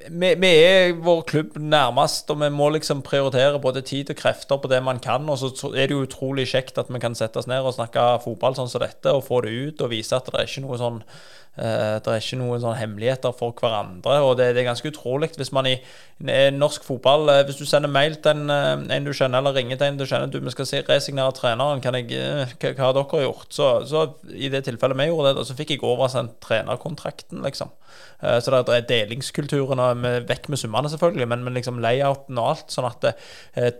vi, 0.09 0.35
vi, 0.35 0.49
er 0.49 0.97
vår 1.03 1.21
klubb 1.29 1.59
nærmest, 1.61 2.31
og 2.33 2.41
vi 2.41 2.49
må 2.51 2.69
liksom 2.75 3.05
prioritere 3.07 3.61
både 3.63 3.85
tid 3.87 4.11
og 4.11 4.19
krefter 4.19 4.59
på 4.59 4.71
det 4.71 4.81
man 4.85 4.99
kan. 5.03 5.29
Og 5.31 5.39
så 5.39 5.73
er 5.73 5.87
det 5.87 5.97
jo 5.97 6.07
utrolig 6.07 6.49
kjekt 6.51 6.81
at 6.81 6.91
vi 6.91 7.03
kan 7.03 7.17
sette 7.19 7.39
oss 7.39 7.51
ned 7.51 7.63
og 7.63 7.77
snakke 7.77 8.09
fotball 8.25 8.59
sånn 8.59 8.71
som 8.73 8.83
dette, 8.83 9.13
og 9.13 9.27
få 9.29 9.43
det 9.47 9.53
ut 9.53 9.85
og 9.85 9.93
vise 9.93 10.17
at 10.17 10.29
det 10.29 10.41
er 10.41 10.51
ikke 10.51 10.67
noe 10.67 10.81
sånn 10.81 11.01
Uh, 11.53 11.99
det 12.01 12.09
er 12.09 12.23
ikke 12.23 12.39
noen 12.41 12.63
sånn 12.63 12.79
hemmeligheter 12.79 13.35
for 13.37 13.53
hverandre. 13.53 14.15
og 14.25 14.39
Det, 14.39 14.47
det 14.57 14.63
er 14.63 14.71
ganske 14.71 14.89
utrolig 14.89 15.29
hvis 15.37 15.51
man 15.53 15.67
i, 15.69 15.75
i 16.25 16.47
norsk 16.57 16.87
fotball 16.87 17.29
uh, 17.29 17.43
Hvis 17.45 17.59
du 17.61 17.67
sender 17.69 17.93
mail 17.93 18.17
til 18.25 18.33
en, 18.33 18.49
uh, 18.49 18.81
en, 18.81 19.05
du 19.05 19.13
kjenner, 19.13 19.43
eller 19.43 19.59
ringer 19.59 19.77
til 19.77 19.91
en 19.91 19.99
du 20.01 20.07
kjenner 20.09 20.33
du, 20.33 20.39
vi 20.41 20.55
skal 20.55 20.71
si, 20.71 20.81
resignere 20.89 21.37
treneren, 21.37 21.83
kan 21.85 21.99
jeg, 21.99 22.09
hva, 22.57 22.73
hva 22.73 22.87
har 22.87 22.97
dere 22.97 23.21
gjort? 23.27 23.51
Så, 23.53 23.69
så, 23.91 24.07
I 24.33 24.49
det 24.55 24.65
tilfellet 24.65 24.97
vi 24.97 25.11
gjorde 25.11 25.35
det, 25.37 25.45
så 25.45 25.59
fikk 25.59 25.75
jeg 25.75 25.85
oversendt 25.85 26.39
trenerkontrakten, 26.41 27.45
liksom. 27.45 27.69
så 28.23 28.53
det 28.55 28.73
er 28.73 28.87
delingskulturen, 28.89 29.81
og 29.83 29.99
med, 30.01 30.23
vekk 30.29 30.47
med 30.53 30.61
summene 30.61 30.89
selvfølgelig, 30.89 31.27
men, 31.29 31.43
men 31.45 31.57
liksom 31.59 31.81
layouten 31.83 32.39
og 32.41 32.49
alt. 32.53 32.73
sånn 32.73 32.89
at 32.89 33.05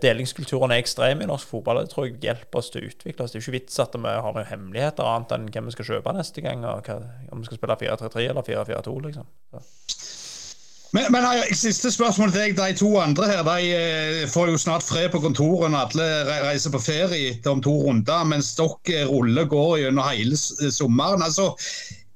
delingskulturen 0.03 0.75
er 0.75 0.83
ekstrem 0.83 1.23
i 1.23 1.29
norsk 1.29 1.49
fotball. 1.49 1.81
Det 1.81 1.93
tror 1.93 2.09
jeg 2.09 2.19
hjelper 2.27 2.59
oss 2.59 2.69
til 2.73 2.83
å 2.83 2.91
utvikle 2.91 3.25
oss. 3.25 3.33
Det 3.33 3.39
er 3.39 3.45
ikke 3.45 3.55
vits 3.55 3.81
at 3.81 3.95
vi 3.95 4.13
har 4.13 4.35
noen 4.35 4.49
hemmeligheter 4.51 5.07
annet 5.07 5.33
enn 5.37 5.49
hvem 5.49 5.71
vi 5.71 5.75
skal 5.77 5.89
kjøpe 5.93 6.15
neste 6.19 6.43
gang. 6.45 6.67
og 6.67 6.85
hva, 6.85 6.99
om 7.31 7.41
vi 7.41 7.49
skal 7.49 7.62
spille 7.63 7.79
4-3-3 7.95 8.27
eller 8.29 8.51
4-4-2, 8.51 8.99
liksom. 9.07 9.31
Så. 9.51 9.63
Men, 10.93 11.07
men 11.09 11.25
Siste 11.57 11.89
spørsmål 11.89 12.31
til 12.31 12.51
deg. 12.53 12.59
De 12.59 12.77
to 12.77 12.91
andre 13.01 13.25
her 13.31 13.41
de 13.47 13.71
eh, 13.73 14.19
får 14.29 14.51
jo 14.51 14.59
snart 14.61 14.85
fred 14.85 15.09
på 15.13 15.23
kontoret 15.23 15.73
når 15.73 15.87
alle 15.87 16.07
reiser 16.45 16.73
på 16.75 16.81
ferie 16.83 17.31
etter 17.31 17.55
om 17.55 17.63
to 17.65 17.73
runder, 17.87 18.27
mens 18.29 18.51
dere 18.59 19.07
ruller 19.09 19.49
går 19.49 19.79
gjennom 19.81 20.05
hele 20.11 20.37
sommeren. 20.37 21.25
altså 21.25 21.55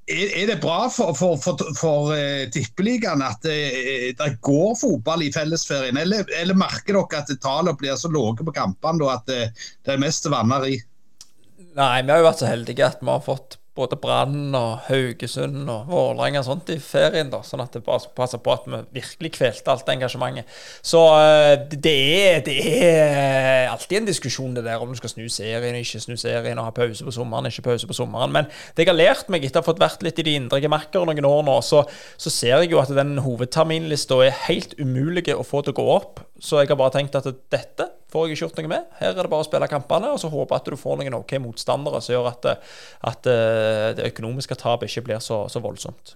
er, 0.07 0.30
er 0.40 0.45
det 0.52 0.60
bra 0.64 0.86
for, 0.94 1.15
for, 1.18 1.40
for, 1.41 1.60
for 1.76 2.14
uh, 2.14 2.45
tippeligaen 2.53 3.24
at 3.26 3.41
det, 3.44 4.14
det 4.19 4.30
går 4.45 4.78
fotball 4.80 5.26
i 5.26 5.34
fellesferien, 5.34 5.98
eller, 5.99 6.30
eller 6.38 6.56
merker 6.56 6.95
dere 6.95 7.24
at 7.24 7.34
tallene 7.44 7.76
blir 7.82 7.98
så 7.99 8.11
lave 8.14 8.45
på 8.45 8.56
kampene 8.56 9.10
at 9.11 9.26
det, 9.28 9.41
det 9.84 9.98
er 9.98 10.06
mest 10.06 10.30
vanneri? 10.32 10.78
Nei, 11.78 11.95
vi 12.06 12.14
har 12.14 12.22
jo 12.22 12.30
vært 12.30 12.45
så 12.45 12.49
heldige 12.49 12.88
at 12.88 13.02
vi 13.02 13.11
har 13.11 13.26
fått 13.26 13.60
både 13.78 13.99
Brann 14.02 14.56
og 14.58 14.88
Haugesund 14.88 15.70
og 15.70 15.91
Vålerenga 15.91 16.41
og 16.41 16.48
sånt 16.49 16.72
i 16.74 16.80
ferien, 16.82 17.30
da, 17.32 17.44
sånn 17.45 17.64
at 17.64 17.76
det 17.78 17.84
bare 17.86 18.10
passer 18.18 18.41
på 18.44 18.56
at 18.56 18.66
vi 18.68 18.82
virkelig 18.99 19.34
kvelte 19.38 19.74
alt 19.74 19.90
engasjementet. 19.94 20.49
Så 20.86 21.02
det 21.72 21.94
er, 21.94 22.41
det 22.45 22.58
er 22.90 23.70
alltid 23.72 24.02
en 24.02 24.10
diskusjon 24.10 24.58
det 24.58 24.66
der 24.66 24.82
om 24.82 24.91
du 24.91 24.99
skal 24.99 25.14
snu 25.14 25.28
serien, 25.32 25.78
ikke 25.78 26.02
snu 26.04 26.16
serien, 26.20 26.58
og 26.58 26.70
ha 26.70 26.76
pause 26.76 27.06
på 27.06 27.14
sommeren, 27.16 27.49
ikke 27.52 27.68
pause 27.70 27.90
på 27.90 27.98
sommeren. 27.98 28.34
Men 28.34 28.49
det 28.76 28.88
jeg 28.88 28.94
har 28.94 28.99
lært 28.99 29.32
meg 29.34 29.45
etter 29.45 29.62
å 29.62 29.66
ha 29.66 29.70
fått 29.70 29.84
vært 29.84 30.06
litt 30.06 30.22
i 30.22 30.28
de 30.28 30.38
indre 30.40 30.62
gemakker 30.64 31.06
noen 31.08 31.28
år 31.28 31.45
nå, 31.48 31.60
så, 31.66 31.84
så 32.18 32.34
ser 32.34 32.64
jeg 32.64 32.74
jo 32.74 32.82
at 32.82 32.94
den 32.95 33.18
hovedterminlista 33.26 34.22
er 34.26 34.36
helt 34.48 34.78
umulig 34.80 35.28
å 35.34 35.45
få 35.45 35.64
til 35.64 35.76
å 35.76 35.80
gå 35.82 35.88
opp. 35.98 36.22
Så 36.40 36.62
jeg 36.62 36.72
har 36.72 36.80
bare 36.80 36.95
tenkt 36.95 37.18
at 37.18 37.28
dette 37.52 37.90
får 38.12 38.28
jeg 38.28 38.36
ikke 38.36 38.46
gjort 38.46 38.60
noe 38.62 38.72
med. 38.72 38.92
Her 39.02 39.14
er 39.14 39.22
det 39.22 39.32
bare 39.32 39.46
å 39.46 39.48
spille 39.48 39.72
kampene 39.72 40.12
og 40.14 40.20
så 40.22 40.32
håpe 40.32 40.58
at 40.58 40.68
du 40.68 40.80
får 40.80 41.02
noen 41.02 41.20
OK 41.20 41.38
motstandere 41.44 42.02
som 42.04 42.16
gjør 42.16 42.30
at, 42.32 42.52
at, 43.12 43.32
eh, 43.32 43.88
det 43.98 44.12
økonomiske 44.14 44.60
tapet 44.60 44.92
ikke 44.92 45.10
blir 45.10 45.24
så, 45.24 45.44
så 45.52 45.64
voldsomt. 45.64 46.16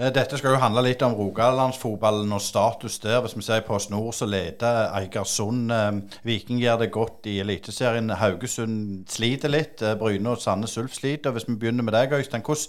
Eh, 0.00 0.10
dette 0.14 0.38
skal 0.40 0.56
jo 0.56 0.62
handle 0.62 0.82
litt 0.88 1.04
om 1.06 1.14
rogalandsfotballen 1.18 2.32
og 2.34 2.42
status 2.42 2.98
der. 3.04 3.20
Hvis 3.22 3.36
vi 3.38 3.44
ser 3.46 3.62
på 3.66 3.78
Snor 3.78 4.10
så 4.16 4.26
leder 4.26 4.90
Eigersund. 4.98 5.70
Eh, 5.74 5.92
Viking 6.26 6.62
gjør 6.62 6.82
det 6.82 6.90
godt 6.94 7.30
i 7.30 7.38
Eliteserien. 7.44 8.10
Haugesund 8.18 9.06
sliter 9.12 9.52
litt. 9.52 9.84
Bryne 10.00 10.34
og 10.34 10.42
Sandnes 10.42 10.78
Ulf 10.82 10.98
sliter. 10.98 11.36
Hvis 11.36 11.46
vi 11.48 11.58
begynner 11.60 11.86
med 11.86 11.94
deg, 11.94 12.18
Øystein. 12.18 12.42
hvordan 12.42 12.66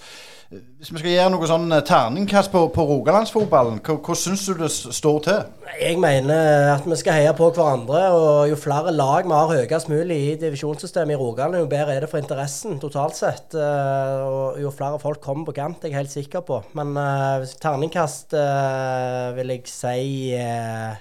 hvis 0.51 0.89
vi 0.91 0.99
skal 0.99 1.13
gjøre 1.13 1.31
noe 1.31 1.47
sånn 1.47 1.71
eh, 1.71 1.83
terningkast 1.87 2.51
på, 2.51 2.65
på 2.75 2.83
rogalandsfotballen, 2.89 3.77
hvordan 3.85 4.17
syns 4.19 4.41
du 4.49 4.57
det 4.59 4.67
står 4.73 5.19
til? 5.23 5.45
Jeg 5.79 5.99
mener 6.03 6.73
at 6.73 6.83
vi 6.89 6.97
skal 6.99 7.15
heie 7.15 7.31
på 7.37 7.47
hverandre. 7.55 8.01
og 8.11 8.49
Jo 8.51 8.57
flere 8.59 8.91
lag 8.91 9.29
vi 9.29 9.31
har 9.31 9.53
høyest 9.53 9.91
mulig 9.91 10.17
i 10.25 10.33
divisjonssystemet 10.41 11.15
i 11.15 11.19
Rogaland, 11.21 11.61
jo 11.61 11.69
bedre 11.71 11.95
er 11.95 12.03
det 12.03 12.09
for 12.11 12.19
interessen 12.19 12.81
totalt 12.83 13.15
sett. 13.15 13.55
Eh, 13.55 14.25
og 14.25 14.59
Jo 14.59 14.73
flere 14.75 14.99
folk 14.99 15.23
kommer 15.23 15.47
på 15.47 15.55
kant, 15.61 15.85
jeg 15.85 15.93
er 15.93 15.95
jeg 15.95 16.01
helt 16.01 16.15
sikker 16.17 16.43
på. 16.43 16.59
Men 16.75 16.91
uh, 16.99 17.47
terningkast 17.63 18.35
uh, 18.35 19.31
vil 19.37 19.55
jeg 19.55 19.71
si 19.71 20.35
uh, 20.35 20.99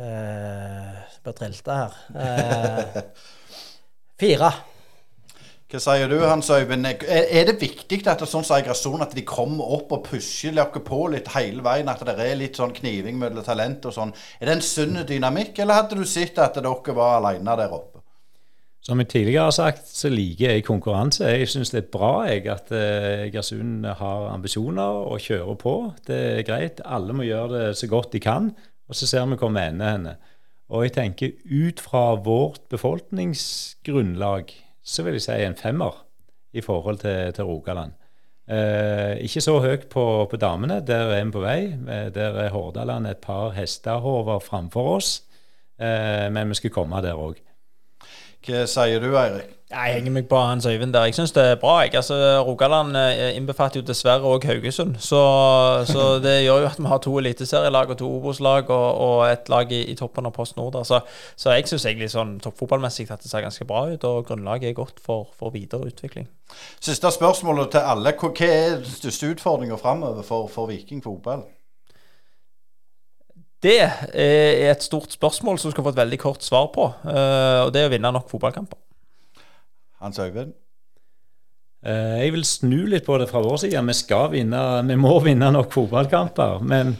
uh, 0.00 0.96
Bare 1.20 1.36
trilte 1.36 1.78
her. 1.82 2.00
fire. 4.24 4.52
Hva 5.68 5.76
sier 5.84 6.08
du, 6.08 6.16
Hans 6.24 6.48
Øyvind? 6.48 6.86
Er 6.88 7.42
det 7.44 7.58
viktig 7.60 7.98
at 8.08 8.22
det 8.22 8.26
sånn 8.30 8.46
Eigersund, 8.56 9.02
at 9.04 9.12
de 9.12 9.20
kommer 9.28 9.68
opp 9.76 9.90
og 9.92 10.06
pusher 10.06 10.54
dere 10.56 10.80
på 10.80 11.00
litt 11.12 11.26
hele 11.34 11.60
veien? 11.60 11.90
At 11.92 12.00
det 12.08 12.14
er 12.24 12.38
litt 12.40 12.56
sånn 12.56 12.70
kniving 12.72 13.18
mellom 13.20 13.44
talent 13.44 13.84
og 13.84 13.92
sånn? 13.92 14.14
Er 14.40 14.48
det 14.48 14.54
en 14.54 14.62
sunn 14.64 14.96
dynamikk, 15.04 15.58
eller 15.60 15.82
hadde 15.82 15.98
du 15.98 16.06
sett 16.08 16.38
at 16.40 16.56
dere 16.56 16.94
var 16.96 17.18
alene 17.18 17.56
der 17.60 17.74
oppe? 17.76 18.00
Som 18.80 19.02
jeg 19.02 19.10
tidligere 19.12 19.50
har 19.50 19.52
sagt, 19.52 19.90
så 19.92 20.08
liker 20.08 20.54
jeg 20.54 20.64
konkurranse. 20.64 21.28
Jeg 21.36 21.50
syns 21.52 21.74
det 21.74 21.82
er 21.82 21.90
bra 21.92 22.12
jeg, 22.30 22.46
at 22.48 22.72
eh, 22.72 23.26
Egersund 23.26 23.84
har 23.98 24.24
ambisjoner 24.30 25.02
og 25.02 25.20
kjører 25.20 25.58
på. 25.60 25.74
Det 26.08 26.20
er 26.30 26.46
greit. 26.48 26.80
Alle 26.86 27.12
må 27.12 27.26
gjøre 27.26 27.50
det 27.52 27.66
så 27.76 27.90
godt 27.92 28.14
de 28.16 28.22
kan, 28.24 28.48
og 28.88 28.96
så 28.96 29.10
ser 29.10 29.28
vi 29.28 29.36
hvor 29.36 29.52
vi 29.52 29.66
ender 29.66 29.92
henne. 29.98 30.16
Og 30.72 30.86
jeg 30.86 30.96
tenker 30.96 31.36
ut 31.44 31.84
fra 31.84 32.06
vårt 32.24 32.64
befolkningsgrunnlag 32.72 34.56
så 34.88 35.04
vil 35.04 35.18
jeg 35.18 35.26
si 35.26 35.38
en 35.44 35.56
femmer 35.56 36.04
i 36.56 36.64
forhold 36.64 37.02
til, 37.04 37.32
til 37.36 37.44
Rogaland. 37.44 37.92
Eh, 38.48 39.18
ikke 39.26 39.42
så 39.44 39.58
høyt 39.60 39.88
på, 39.92 40.04
på, 40.30 40.36
damene, 40.40 40.80
der 40.80 41.12
er 41.12 41.24
vi 41.24 41.34
på 41.34 41.42
vei. 41.44 41.58
Eh, 41.68 42.08
der 42.14 42.40
er 42.44 42.54
Hordaland 42.54 43.06
et 43.06 43.20
par 43.20 43.52
hestehover 43.52 44.40
framfor 44.40 44.94
oss. 44.96 45.10
Eh, 45.80 46.32
men 46.32 46.48
vi 46.48 46.56
skal 46.56 46.72
komme 46.72 47.02
der 47.04 47.20
òg. 47.20 47.36
Hva 48.46 48.64
sier 48.70 49.04
du, 49.04 49.12
Eirik? 49.20 49.57
Jeg 49.68 49.94
henger 49.94 50.12
meg 50.14 50.28
på 50.28 50.36
Hans 50.40 50.66
Øyvind 50.66 50.94
der. 50.96 51.04
Jeg 51.04 51.14
syns 51.14 51.32
det 51.36 51.42
er 51.44 51.58
bra. 51.60 51.82
Altså, 51.82 52.14
Rogaland 52.46 52.96
eh, 52.96 53.36
innbefatter 53.36 53.82
jo 53.82 53.86
dessverre 53.86 54.24
òg 54.24 54.46
Haugesund. 54.48 54.94
Så, 54.98 55.20
så, 55.84 56.06
det 56.24 56.38
gjør 56.46 56.62
jo 56.62 56.68
at 56.70 56.78
vi 56.78 56.86
har 56.88 57.02
to 57.04 57.18
eliteserielag 57.18 57.92
og 57.92 57.98
to 57.98 58.08
Obos-lag 58.16 58.70
og, 58.70 58.94
og, 58.94 59.26
et 59.28 59.48
lag 59.52 59.72
i, 59.72 59.82
i 59.92 59.94
toppen 59.94 60.26
av 60.26 60.32
Post 60.32 60.56
Nord. 60.56 60.78
Så, 60.88 61.02
så, 61.36 61.52
jeg 61.52 61.68
syns 61.68 61.84
egentlig 61.84 62.08
sånn 62.14 62.38
toppfotballmessig 62.40 63.10
at 63.12 63.20
det 63.20 63.28
ser 63.28 63.44
ganske 63.44 63.68
bra 63.68 63.84
ut, 63.92 64.08
og 64.08 64.24
grunnlaget 64.30 64.70
er 64.70 64.78
godt 64.80 65.04
for, 65.04 65.28
for 65.36 65.52
videre 65.52 65.92
utvikling. 65.92 66.30
Siste 66.80 67.12
spørsmålet 67.12 67.76
til 67.76 67.92
alle. 67.92 68.16
Hva 68.16 68.32
er 68.48 68.80
den 68.80 68.88
største 68.88 69.34
utfordringa 69.36 69.76
framover 69.76 70.24
for, 70.24 70.48
for 70.48 70.72
Viking 70.72 71.04
fotball? 71.04 71.44
Det 73.60 73.82
er 73.84 74.70
et 74.72 74.82
stort 74.82 75.12
spørsmål 75.12 75.58
som 75.58 75.68
du 75.68 75.76
skal 75.76 75.84
få 75.84 75.92
et 75.92 76.04
veldig 76.06 76.24
kort 76.24 76.44
svar 76.46 76.70
på. 76.72 76.88
Eh, 77.04 77.64
og 77.66 77.74
det 77.74 77.82
er 77.82 77.90
å 77.90 77.98
vinne 77.98 78.16
nok 78.16 78.30
fotballkamper. 78.30 78.87
Hans 80.02 80.18
Øyvind? 80.22 80.54
Uh, 81.86 82.18
jeg 82.18 82.32
vil 82.34 82.44
snu 82.46 82.78
litt 82.90 83.06
på 83.06 83.18
det 83.20 83.28
fra 83.30 83.42
vår 83.44 83.62
side. 83.62 83.82
Vi 83.86 83.94
skal 83.94 84.32
vinne, 84.34 84.62
vi 84.88 84.98
må 84.98 85.14
vinne 85.22 85.50
nok 85.54 85.72
fotballkamper. 85.74 86.62
Men 86.66 86.96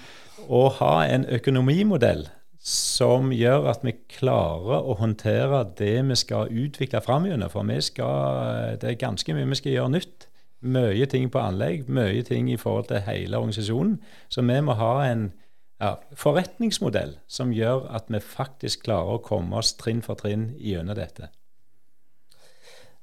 å 0.48 0.68
ha 0.78 0.92
en 1.06 1.26
økonomimodell 1.38 2.28
som 2.68 3.32
gjør 3.32 3.68
at 3.72 3.84
vi 3.86 3.94
klarer 4.12 4.84
å 4.84 4.96
håndtere 5.00 5.62
det 5.78 5.96
vi 6.10 6.16
skal 6.18 6.52
utvikle 6.52 7.02
framover. 7.04 7.48
For 7.52 7.66
vi 7.68 7.80
skal, 7.84 8.78
det 8.80 8.92
er 8.92 9.00
ganske 9.00 9.34
mye 9.34 9.48
vi 9.50 9.60
skal 9.60 9.76
gjøre 9.76 9.94
nytt. 9.96 10.28
Mye 10.58 11.06
ting 11.06 11.28
på 11.30 11.38
anlegg, 11.38 11.86
mye 11.86 12.24
ting 12.26 12.48
i 12.50 12.58
forhold 12.58 12.88
til 12.90 13.04
hele 13.06 13.38
organisasjonen. 13.38 13.98
Så 14.28 14.42
vi 14.42 14.58
må 14.66 14.74
ha 14.78 14.94
en 15.06 15.28
ja, 15.78 15.94
forretningsmodell 16.18 17.16
som 17.30 17.54
gjør 17.54 17.86
at 17.94 18.10
vi 18.10 18.20
faktisk 18.22 18.88
klarer 18.88 19.18
å 19.18 19.24
komme 19.24 19.60
oss 19.60 19.76
trinn 19.78 20.02
for 20.02 20.18
trinn 20.18 20.50
gjennom 20.58 20.98
dette. 20.98 21.30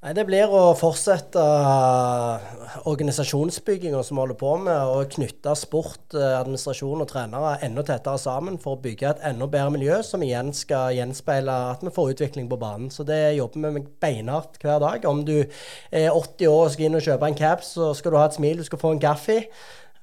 Nei, 0.06 0.11
Det 0.14 0.27
blir 0.27 0.52
å 0.53 0.76
fortsette 0.77 1.41
organisasjonsbygginga 2.86 4.03
som 4.06 4.19
vi 4.19 4.22
holder 4.22 4.38
på 4.38 4.52
med, 4.61 4.91
og 4.94 5.07
knytte 5.15 5.56
sport, 5.57 6.14
eh, 6.14 6.36
administrasjon 6.38 7.02
og 7.02 7.07
trenere 7.10 7.56
enda 7.65 7.82
tettere 7.82 8.22
sammen 8.22 8.60
for 8.61 8.76
å 8.76 8.82
bygge 8.84 9.10
et 9.10 9.23
enda 9.32 9.48
bedre 9.49 9.72
miljø, 9.73 10.03
som 10.06 10.22
igjen 10.22 10.53
skal 10.53 10.94
gjenspeile 10.94 11.56
at 11.72 11.82
vi 11.82 11.90
får 11.90 12.14
utvikling 12.14 12.45
på 12.48 12.60
banen. 12.61 12.91
Så 12.94 13.03
det 13.03 13.34
jobber 13.34 13.64
vi 13.64 13.72
med 13.80 13.88
beinhardt 13.99 14.61
hver 14.61 14.77
dag. 14.80 15.06
Om 15.10 15.26
du 15.26 15.40
er 15.91 16.11
80 16.11 16.53
år 16.53 16.65
og 16.65 16.72
skal 16.76 16.86
inn 16.86 16.99
og 17.02 17.02
kjøpe 17.02 17.26
en 17.26 17.41
caps, 17.41 17.73
så 17.73 17.95
skal 17.95 18.11
du 18.11 18.18
ha 18.18 18.26
et 18.26 18.38
smil, 18.38 18.57
du 18.57 18.64
skal 18.64 18.77
få 18.77 18.91
en 18.94 19.02
kaffe. 19.02 19.48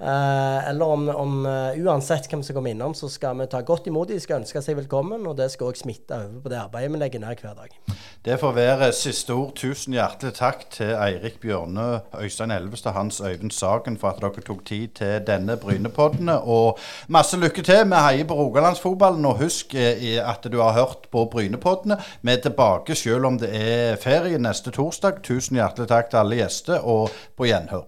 Uh, 0.03 0.69
eller 0.69 0.85
om, 0.85 1.09
om 1.09 1.35
uh, 1.47 1.79
uansett 1.79 2.27
hvem 2.27 2.41
som 2.43 2.57
kommer 2.57 2.73
innom, 2.75 2.95
så 2.95 3.07
skal 3.13 3.37
vi 3.39 3.47
ta 3.47 3.61
godt 3.63 3.87
imot 3.87 4.11
dem, 4.11 4.19
skal 4.19 4.41
ønske 4.41 4.63
seg 4.65 4.75
velkommen. 4.81 5.23
Og 5.31 5.37
det 5.39 5.53
skal 5.53 5.71
òg 5.71 5.79
smitte 5.79 6.19
over 6.19 6.41
på 6.43 6.51
det 6.51 6.59
arbeidet 6.59 6.91
vi 6.91 7.03
legger 7.05 7.23
ned 7.23 7.45
hver 7.45 7.55
dag. 7.61 7.77
Det 8.25 8.39
får 8.41 8.53
være 8.57 8.89
siste 8.95 9.35
ord. 9.35 9.53
Tusen 9.59 9.95
hjertelig 9.95 10.35
takk 10.39 10.65
til 10.75 10.91
Eirik 10.95 11.39
Bjørne, 11.43 12.03
Øystein 12.19 12.51
Elvestad, 12.55 12.97
Hans 12.99 13.21
Øyvind 13.21 13.55
Sagen 13.55 13.99
for 13.99 14.11
at 14.11 14.21
dere 14.23 14.43
tok 14.47 14.65
tid 14.67 14.89
til 14.99 15.23
denne 15.27 15.57
Brynepodden. 15.57 16.29
Og 16.29 16.79
masse 17.07 17.39
lykke 17.39 17.63
til. 17.63 17.85
Vi 17.91 18.03
heier 18.09 18.27
på 18.27 18.39
rogalandsfotballen. 18.39 19.27
Og 19.31 19.39
husk 19.43 19.75
eh, 19.75 20.19
at 20.19 20.47
du 20.51 20.59
har 20.61 20.75
hørt 20.79 21.11
på 21.15 21.29
Brynepoddene. 21.31 21.99
Vi 22.23 22.35
er 22.35 22.43
tilbake 22.43 22.99
selv 22.99 23.31
om 23.31 23.39
det 23.39 23.55
er 23.55 23.99
ferie 24.03 24.39
neste 24.39 24.75
torsdag. 24.75 25.23
Tusen 25.23 25.63
hjertelig 25.63 25.91
takk 25.95 26.11
til 26.11 26.23
alle 26.25 26.43
gjester, 26.43 26.83
og 26.83 27.11
på 27.39 27.51
gjenhør. 27.51 27.87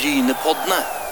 Brynepoddene. 0.00 1.09